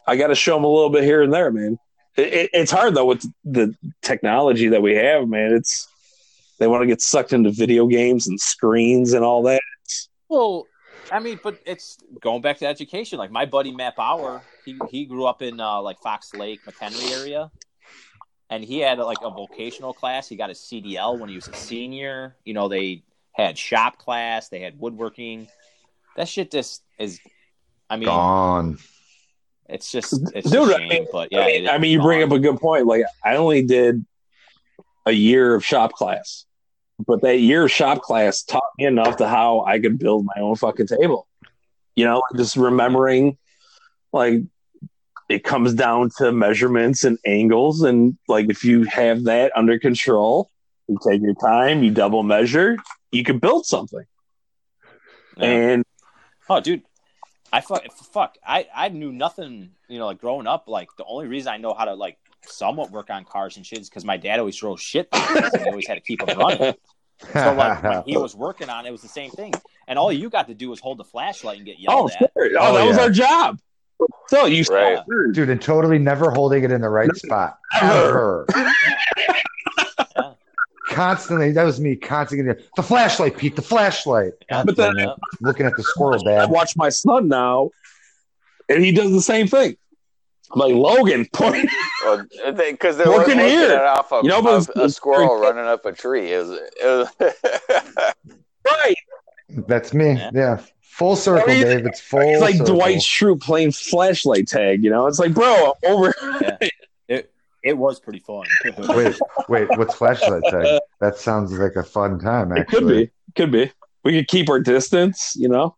I 0.05 0.15
got 0.15 0.27
to 0.27 0.35
show 0.35 0.55
them 0.55 0.63
a 0.63 0.71
little 0.71 0.89
bit 0.89 1.03
here 1.03 1.21
and 1.21 1.33
there, 1.33 1.51
man. 1.51 1.79
It, 2.15 2.33
it, 2.33 2.49
it's 2.53 2.71
hard 2.71 2.95
though 2.95 3.05
with 3.05 3.25
the 3.45 3.75
technology 4.01 4.69
that 4.69 4.81
we 4.81 4.95
have, 4.95 5.27
man. 5.27 5.53
It's 5.53 5.87
they 6.59 6.67
want 6.67 6.81
to 6.81 6.87
get 6.87 7.01
sucked 7.01 7.33
into 7.33 7.51
video 7.51 7.87
games 7.87 8.27
and 8.27 8.39
screens 8.39 9.13
and 9.13 9.23
all 9.23 9.43
that. 9.43 9.61
Well, 10.27 10.65
I 11.11 11.19
mean, 11.19 11.39
but 11.41 11.59
it's 11.65 11.97
going 12.21 12.41
back 12.41 12.57
to 12.59 12.65
education. 12.65 13.19
Like 13.19 13.31
my 13.31 13.45
buddy 13.45 13.71
Matt 13.71 13.95
Bauer, 13.95 14.41
he 14.65 14.77
he 14.89 15.05
grew 15.05 15.25
up 15.25 15.41
in 15.41 15.59
uh, 15.59 15.81
like 15.81 15.99
Fox 15.99 16.33
Lake, 16.33 16.59
McHenry 16.65 17.11
area, 17.11 17.51
and 18.49 18.63
he 18.63 18.79
had 18.79 18.97
like 18.99 19.19
a 19.21 19.29
vocational 19.29 19.93
class. 19.93 20.27
He 20.27 20.35
got 20.35 20.49
his 20.49 20.59
CDL 20.59 21.19
when 21.19 21.29
he 21.29 21.35
was 21.35 21.47
a 21.47 21.53
senior. 21.53 22.35
You 22.43 22.53
know, 22.53 22.67
they 22.67 23.03
had 23.33 23.57
shop 23.57 23.99
class, 23.99 24.49
they 24.49 24.59
had 24.59 24.79
woodworking. 24.79 25.47
That 26.15 26.27
shit 26.27 26.51
just 26.51 26.83
is. 26.97 27.19
I 27.89 27.95
mean, 27.95 28.07
Gone. 28.07 28.79
It's 29.69 29.91
just 29.91 30.13
it's 30.35 30.49
Dude, 30.49 30.69
a 30.69 30.75
I 30.75 30.77
shame, 30.79 30.89
mean- 30.89 31.07
but 31.11 31.29
yeah. 31.31 31.41
I 31.41 31.45
mean, 31.47 31.69
I 31.69 31.77
mean, 31.77 31.91
you 31.91 32.01
bring 32.01 32.23
up 32.23 32.31
a 32.31 32.39
good 32.39 32.57
point. 32.59 32.85
Like, 32.85 33.03
I 33.23 33.35
only 33.35 33.63
did 33.63 34.05
a 35.05 35.11
year 35.11 35.55
of 35.55 35.63
shop 35.65 35.93
class, 35.93 36.45
but 37.05 37.21
that 37.21 37.37
year 37.39 37.65
of 37.65 37.71
shop 37.71 38.01
class 38.01 38.43
taught 38.43 38.69
me 38.77 38.85
enough 38.85 39.17
to 39.17 39.27
how 39.27 39.61
I 39.65 39.79
could 39.79 39.97
build 39.99 40.25
my 40.25 40.41
own 40.41 40.55
fucking 40.55 40.87
table. 40.87 41.27
You 41.95 42.05
know, 42.05 42.21
just 42.35 42.55
remembering, 42.57 43.37
like, 44.13 44.41
it 45.29 45.43
comes 45.43 45.73
down 45.73 46.09
to 46.17 46.31
measurements 46.31 47.03
and 47.03 47.17
angles, 47.25 47.81
and 47.81 48.17
like, 48.27 48.49
if 48.49 48.63
you 48.63 48.83
have 48.85 49.25
that 49.25 49.51
under 49.55 49.77
control, 49.79 50.49
you 50.87 50.97
take 51.05 51.21
your 51.21 51.35
time, 51.35 51.83
you 51.83 51.91
double 51.91 52.23
measure, 52.23 52.77
you 53.11 53.23
could 53.23 53.41
build 53.41 53.65
something. 53.65 54.05
Yeah. 55.37 55.45
And 55.45 55.83
Oh, 56.49 56.61
dude, 56.61 56.83
I 57.51 57.61
fuck, 57.61 57.83
fuck. 58.11 58.37
I 58.45 58.67
I 58.73 58.89
knew 58.89 59.11
nothing. 59.11 59.71
You 59.87 59.99
know, 59.99 60.05
like 60.07 60.19
growing 60.19 60.47
up, 60.47 60.67
like 60.67 60.89
the 60.97 61.05
only 61.05 61.27
reason 61.27 61.53
I 61.53 61.57
know 61.57 61.73
how 61.73 61.85
to 61.85 61.93
like 61.93 62.17
somewhat 62.45 62.91
work 62.91 63.09
on 63.09 63.25
cars 63.25 63.57
and 63.57 63.65
shit 63.65 63.79
is 63.79 63.89
because 63.89 64.05
my 64.05 64.17
dad 64.17 64.39
always 64.39 64.55
drove 64.55 64.81
shit. 64.81 65.09
boxes, 65.09 65.53
and 65.53 65.61
he 65.63 65.69
always 65.69 65.87
had 65.87 65.95
to 65.95 66.01
keep 66.01 66.25
them 66.25 66.37
running. 66.37 66.73
So 67.33 67.53
like 67.53 67.83
when 67.83 68.03
he 68.05 68.17
was 68.17 68.35
working 68.35 68.69
on 68.69 68.85
it, 68.85 68.89
it 68.89 68.91
was 68.91 69.01
the 69.01 69.07
same 69.07 69.31
thing. 69.31 69.53
And 69.87 69.97
all 69.97 70.11
you 70.11 70.29
got 70.29 70.47
to 70.47 70.53
do 70.53 70.69
was 70.69 70.79
hold 70.79 70.97
the 70.97 71.03
flashlight 71.03 71.57
and 71.57 71.65
get 71.65 71.77
oh, 71.87 72.09
yelled 72.09 72.11
at. 72.11 72.17
sure. 72.19 72.29
oh, 72.37 72.57
Oh, 72.59 72.73
that 72.75 72.85
was 72.85 72.97
our 72.97 73.09
job. 73.09 73.59
So 74.27 74.45
you 74.45 74.63
Right. 74.69 74.99
Dude, 75.33 75.49
and 75.49 75.61
totally 75.61 75.97
never 75.97 76.29
holding 76.29 76.63
it 76.63 76.71
in 76.71 76.81
the 76.81 76.89
right 76.89 77.15
spot. 77.15 77.57
Ever. 77.81 78.45
Yeah. 80.97 81.05
Constantly, 81.05 81.51
that 81.51 81.63
was 81.63 81.79
me 81.79 81.95
constantly. 81.95 82.55
The 82.75 82.83
flashlight, 82.83 83.37
Pete, 83.37 83.55
the 83.55 83.61
flashlight. 83.61 84.33
God 84.49 84.65
But 84.65 84.75
then- 84.77 84.95
damn 84.95 85.15
looking 85.41 85.65
at 85.65 85.73
the 85.77 85.83
squirrel, 85.83 86.27
I 86.27 86.45
watch 86.45 86.75
my 86.75 86.89
son 86.89 87.27
now, 87.27 87.69
and 88.69 88.83
he 88.83 88.91
does 88.91 89.11
the 89.11 89.21
same 89.21 89.47
thing. 89.47 89.75
I'm 90.51 90.59
like 90.61 90.73
Logan, 90.73 91.25
point. 91.33 91.69
Because 92.55 92.95
they 92.95 93.03
were 93.03 93.17
Working 93.17 93.35
looking 93.35 93.49
here. 93.49 93.71
it 93.71 93.81
off 93.81 94.13
of, 94.13 94.23
You 94.23 94.29
know, 94.29 94.41
but 94.41 94.69
of 94.69 94.81
a 94.81 94.89
squirrel 94.89 95.37
running 95.41 95.65
up 95.65 95.85
a 95.85 95.91
tree. 95.91 96.31
It 96.31 96.45
was, 96.45 96.51
it 96.51 97.09
was 97.19 98.13
right. 98.65 98.95
That's 99.67 99.93
me. 99.93 100.13
Yeah. 100.13 100.31
Yeah. 100.33 100.61
Full 100.81 101.15
circle, 101.17 101.45
Dave. 101.47 101.85
It's 101.85 101.99
full 101.99 102.21
It's 102.21 102.41
like 102.41 102.55
circle. 102.55 102.75
Dwight 102.75 102.97
Schrute 102.99 103.41
playing 103.41 103.71
flashlight 103.73 104.47
tag. 104.47 104.83
You 104.85 104.89
know, 104.89 105.05
it's 105.07 105.19
like, 105.19 105.33
bro, 105.33 105.73
I'm 105.85 105.91
over. 105.91 106.13
It 106.61 106.71
it 107.67 107.77
was 107.77 107.99
pretty 107.99 108.19
fun. 108.19 108.45
Wait, 108.95 109.19
wait, 109.49 109.67
what's 109.77 109.93
flashlight 109.95 110.41
tag? 110.49 110.79
That 111.01 111.17
sounds 111.17 111.51
like 111.51 111.75
a 111.75 111.83
fun 111.83 112.17
time, 112.19 112.51
It 112.53 112.61
actually. 112.61 113.11
could 113.35 113.51
be, 113.51 113.61
could 113.65 113.67
be. 113.67 113.71
We 114.03 114.13
could 114.13 114.27
keep 114.27 114.49
our 114.49 114.59
distance. 114.59 115.33
You 115.35 115.49
know, 115.49 115.75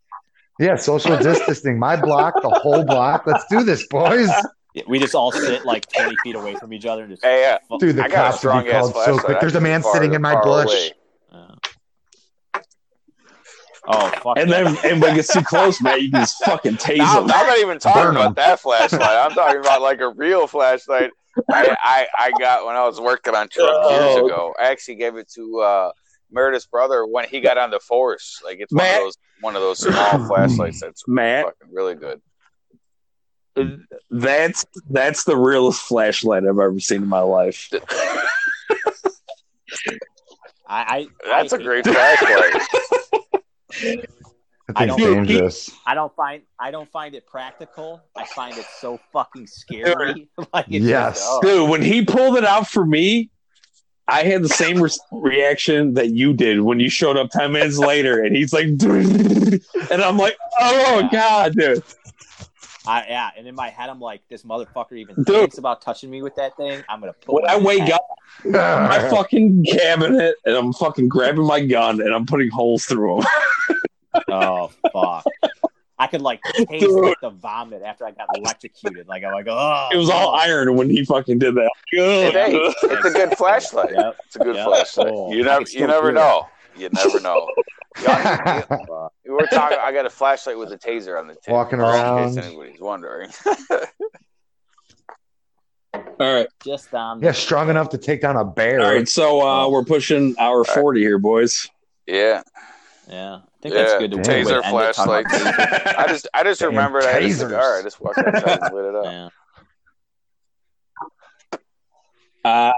Yeah, 0.60 0.76
social 0.76 1.18
distancing. 1.18 1.80
My 1.80 1.96
block, 2.00 2.36
the 2.42 2.50
whole 2.50 2.84
block. 2.86 3.26
Let's 3.26 3.46
do 3.50 3.64
this, 3.64 3.88
boys. 3.88 4.30
Yeah, 4.76 4.84
we 4.88 5.00
just 5.00 5.16
all 5.16 5.32
sit 5.32 5.66
like 5.66 5.88
twenty 5.92 6.16
feet 6.24 6.36
away 6.36 6.56
from 6.56 6.72
each 6.74 6.86
other 6.86 7.02
and 7.04 7.12
just. 7.12 7.24
hey, 7.24 7.58
uh, 7.72 7.78
Dude, 7.80 7.96
the 7.96 8.04
I 8.04 8.08
got 8.08 8.14
a 8.14 8.32
cops 8.32 8.44
would 8.46 8.64
be 8.66 8.72
called 8.72 8.94
so 9.04 9.18
quick. 9.18 9.40
There's 9.40 9.56
a 9.56 9.62
man 9.62 9.82
far- 9.82 9.94
sitting 9.94 10.14
in 10.14 10.22
my 10.22 10.40
bush. 10.42 10.92
Uh, 11.32 11.56
oh 13.88 14.10
fuck! 14.22 14.38
and 14.38 14.52
then 14.52 14.68
and 14.86 15.02
when 15.02 15.14
it 15.14 15.16
gets 15.16 15.34
too 15.34 15.42
close, 15.42 15.82
man, 15.82 16.00
you 16.02 16.12
can 16.12 16.22
just 16.22 16.44
fucking 16.46 16.76
tase 16.76 16.98
them. 16.98 17.08
I'm 17.08 17.26
not 17.28 17.58
even 17.58 17.80
talking 17.80 18.02
Burn 18.04 18.16
'em. 18.16 18.22
about 18.22 18.36
that 18.36 18.60
flashlight. 18.60 19.02
I'm 19.02 19.32
talking 19.32 19.60
about 19.60 19.82
like 19.82 20.02
a 20.02 20.10
real 20.10 20.46
flashlight. 20.46 21.12
I, 21.52 21.76
I, 21.82 22.08
I 22.18 22.32
got 22.40 22.66
when 22.66 22.76
I 22.76 22.86
was 22.86 23.00
working 23.00 23.36
on 23.36 23.50
truck 23.50 23.70
years 23.92 24.16
Oh. 24.18 24.26
ago. 24.26 24.54
I 24.60 24.66
actually 24.70 24.96
gave 24.96 25.16
it 25.16 25.30
to 25.36 25.60
uh, 25.60 25.92
Meredith's 26.32 26.66
brother 26.68 27.06
when 27.06 27.26
he 27.28 27.40
got 27.42 27.58
on 27.58 27.72
the 27.72 27.80
force. 27.80 28.42
Like 28.44 28.58
it's 28.60 28.74
one 28.74 28.86
of 28.86 28.96
those 28.96 29.18
one 29.42 29.56
of 29.56 29.62
those 29.62 29.80
small 29.80 30.26
flashlights 30.28 30.82
that's 30.82 31.08
Matt, 31.08 31.46
fucking 31.46 31.74
really 31.74 31.96
good. 31.96 32.22
that's 34.12 34.66
that's 34.90 35.24
the 35.26 35.36
realest 35.36 35.82
flashlight 35.82 36.44
I've 36.44 36.50
ever 36.60 36.80
seen 36.80 37.04
in 37.04 37.08
my 37.10 37.20
life. 37.22 37.70
I, 40.68 41.08
I 41.08 41.08
That's 41.26 41.54
I 41.54 41.58
a 41.58 41.64
great 41.64 41.86
flashlight. 41.86 42.62
I 44.76 44.84
I 44.84 44.86
don't- 44.86 45.00
dangerous. 45.00 45.72
I 45.86 45.96
don't 45.96 46.16
find 46.16 46.44
I 46.60 46.72
don't 46.72 46.90
find 46.92 47.16
it 47.16 47.26
practical. 47.26 48.02
I 48.16 48.26
find 48.26 48.58
it 48.58 48.66
so 48.80 49.00
fucking 49.12 49.48
scary. 49.48 50.28
like 50.54 50.66
it's 50.70 50.86
Yes. 50.86 51.20
just, 51.20 51.28
oh. 51.30 51.42
Dude, 51.42 51.70
when 51.70 51.82
he 51.82 52.04
pulled 52.06 52.38
it 52.38 52.46
out 52.46 52.68
for 52.68 52.86
me, 52.86 53.30
I 54.08 54.24
had 54.24 54.42
the 54.44 54.50
same 54.50 54.82
re- 54.82 54.90
reaction 55.12 55.94
that 55.94 56.10
you 56.10 56.34
did 56.34 56.62
when 56.62 56.80
you 56.80 56.90
showed 56.90 57.16
up 57.18 57.30
10 57.32 57.52
minutes 57.52 57.78
later 57.78 58.24
and 58.24 58.36
he's 58.36 58.52
like, 58.54 58.66
and 58.82 59.62
I'm 60.02 60.18
like, 60.18 60.36
oh, 60.60 61.08
God, 61.12 61.54
dude. 61.56 61.84
I, 62.88 63.06
yeah, 63.08 63.30
and 63.38 63.46
in 63.48 63.54
my 63.54 63.70
head, 63.70 63.88
I'm 63.90 64.00
like, 64.00 64.22
this 64.30 64.42
motherfucker 64.44 64.94
even 64.94 65.14
Dude. 65.16 65.28
thinks 65.28 65.58
about 65.60 65.82
touching 65.84 66.10
me 66.10 66.24
with 66.24 66.36
that 66.38 66.58
thing. 66.58 66.84
I'm 66.90 67.02
gonna 67.02 67.14
put 67.14 67.36
When 67.36 67.48
I 67.48 67.58
wake 67.58 67.82
head. 67.82 67.92
up, 67.92 68.08
my 68.46 69.08
fucking 69.12 69.66
cabinet 69.66 70.36
and 70.46 70.56
I'm 70.56 70.74
fucking 70.74 71.08
grabbing 71.08 71.46
my 71.46 71.64
gun 71.64 72.02
and 72.02 72.12
I'm 72.14 72.26
putting 72.26 72.50
holes 72.50 72.86
through 72.86 73.22
them. 73.22 73.78
Oh 74.30 74.72
fuck! 74.94 75.24
I 75.98 76.08
could 76.08 76.22
like 76.22 76.42
taste 76.54 76.70
Dude. 76.86 77.04
like 77.04 77.18
the 77.22 77.30
vomit 77.30 77.82
after 77.84 78.06
I 78.06 78.12
got 78.12 78.28
electrocuted. 78.36 79.08
Like 79.08 79.24
I'm 79.24 79.34
like, 79.34 79.48
oh, 79.50 79.90
It 79.92 79.98
was 79.98 80.10
all 80.10 80.34
iron 80.36 80.76
when 80.76 80.90
he 80.90 81.04
fucking 81.06 81.40
did 81.40 81.56
that. 81.56 81.70
Hey, 81.92 82.52
it's 82.54 83.06
a 83.06 83.10
good 83.12 83.32
flashlight. 83.38 83.92
Yep. 83.94 84.16
It's 84.26 84.36
a 84.36 84.40
good 84.40 84.56
Yeah. 84.56 84.66
flashlight. 84.66 85.12
Oh, 85.14 85.32
you 85.34 85.44
never 85.44 85.66
you 85.70 85.86
never 85.88 86.08
feel 86.08 86.10
it. 86.10 86.14
know. 86.14 86.48
You 86.78 86.90
never 86.94 87.20
know. 87.20 87.48
We 89.26 89.32
were 89.34 89.46
talking. 89.52 89.78
I 89.82 89.92
got 89.92 90.06
a 90.06 90.10
flashlight 90.10 90.58
with 90.58 90.72
a 90.72 90.78
taser 90.78 91.20
on 91.20 91.28
the 91.28 91.34
tip. 91.36 91.50
Walking 91.50 91.80
around. 91.80 92.30
In 92.30 92.36
case 92.36 92.46
anybody's 92.46 92.80
wondering. 92.80 93.30
All 95.94 96.02
right. 96.20 96.48
Just 96.64 96.94
um, 96.94 97.22
yeah, 97.24 97.32
strong 97.32 97.70
enough 97.70 97.90
to 97.90 97.98
take 97.98 98.22
down 98.22 98.36
a 98.38 98.46
bear. 98.46 98.80
All 98.82 98.92
right. 98.94 99.08
So 99.08 99.42
uh, 99.46 99.70
we're 99.70 99.84
pushing 99.84 100.36
hour 100.40 100.64
40 100.64 101.02
here, 101.02 101.18
boys. 101.18 101.68
yeah. 102.08 102.42
Yeah. 103.10 103.36
I 103.36 103.40
think 103.62 103.76
Yeah. 103.76 103.84
that's 103.84 104.00
good. 104.00 104.12
To 104.12 104.18
Damn. 104.18 104.26
Taser 104.26 104.38
end 104.38 104.50
it, 104.50 104.64
talking 104.64 104.70
about 104.72 104.96
flashlights. 104.96 105.34
I 105.98 106.08
just 106.08 106.28
I 106.34 106.44
just 106.44 106.60
Damn 106.62 106.70
remembered 106.70 107.04
I 107.04 107.12
had 107.14 107.24
a 107.24 107.26
tasers. 107.28 107.38
cigar. 107.40 107.80
I 107.80 107.82
just 107.84 108.00
walked 108.02 108.18
outside 108.20 108.60
and 108.62 108.74
lit 108.76 108.86
it 108.86 108.96
up. 108.96 109.06
Yeah. 109.06 109.30
Uh, 112.46 112.72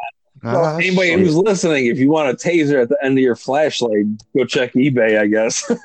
Ah, 0.44 0.76
anybody 0.78 1.10
shit. 1.10 1.20
who's 1.20 1.36
listening, 1.36 1.86
if 1.86 2.00
you 2.00 2.10
want 2.10 2.28
a 2.30 2.34
taser 2.34 2.82
at 2.82 2.90
the 2.90 2.98
end 3.04 3.16
of 3.16 3.22
your 3.22 3.36
flashlight, 3.36 4.06
go 4.36 4.44
check 4.44 4.74
eBay, 4.74 5.20
I 5.20 5.28
guess. 5.28 5.70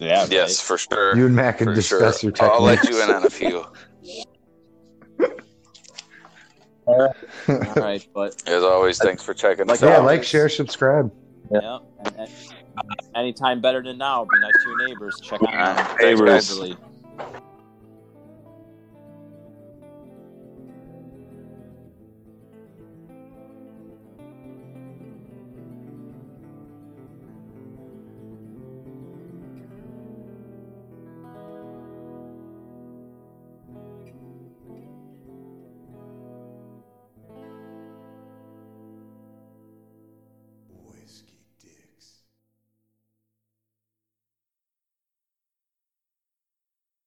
Yeah. 0.00 0.22
right. 0.22 0.30
Yes, 0.32 0.60
for 0.60 0.76
sure. 0.76 1.16
you 1.16 1.24
and 1.26 1.34
Mac 1.36 1.58
can 1.58 1.68
for 1.68 1.74
discuss 1.74 2.20
sure. 2.20 2.28
your 2.28 2.32
techniques. 2.32 2.54
I'll 2.54 2.62
let 2.62 2.84
you 2.90 3.02
in 3.02 3.10
on 3.10 3.24
a 3.24 3.30
few. 3.30 3.64
All 6.86 7.14
right, 7.76 8.06
but 8.12 8.42
As 8.46 8.62
always, 8.62 8.98
thanks 8.98 9.22
for 9.22 9.32
checking 9.32 9.66
Like 9.66 9.76
us 9.76 9.82
yeah, 9.82 9.96
out. 9.98 10.04
like, 10.04 10.22
share, 10.24 10.48
subscribe. 10.50 11.10
yeah. 11.50 11.78
And, 12.04 12.14
and, 12.18 12.30
anytime 13.14 13.60
better 13.60 13.82
than 13.82 13.98
now. 13.98 14.24
Be 14.24 14.40
nice 14.40 14.52
to 14.52 14.68
your 14.68 14.88
neighbors. 14.88 15.20
Check 15.22 15.40
out 15.48 16.00
neighbors. 16.00 16.76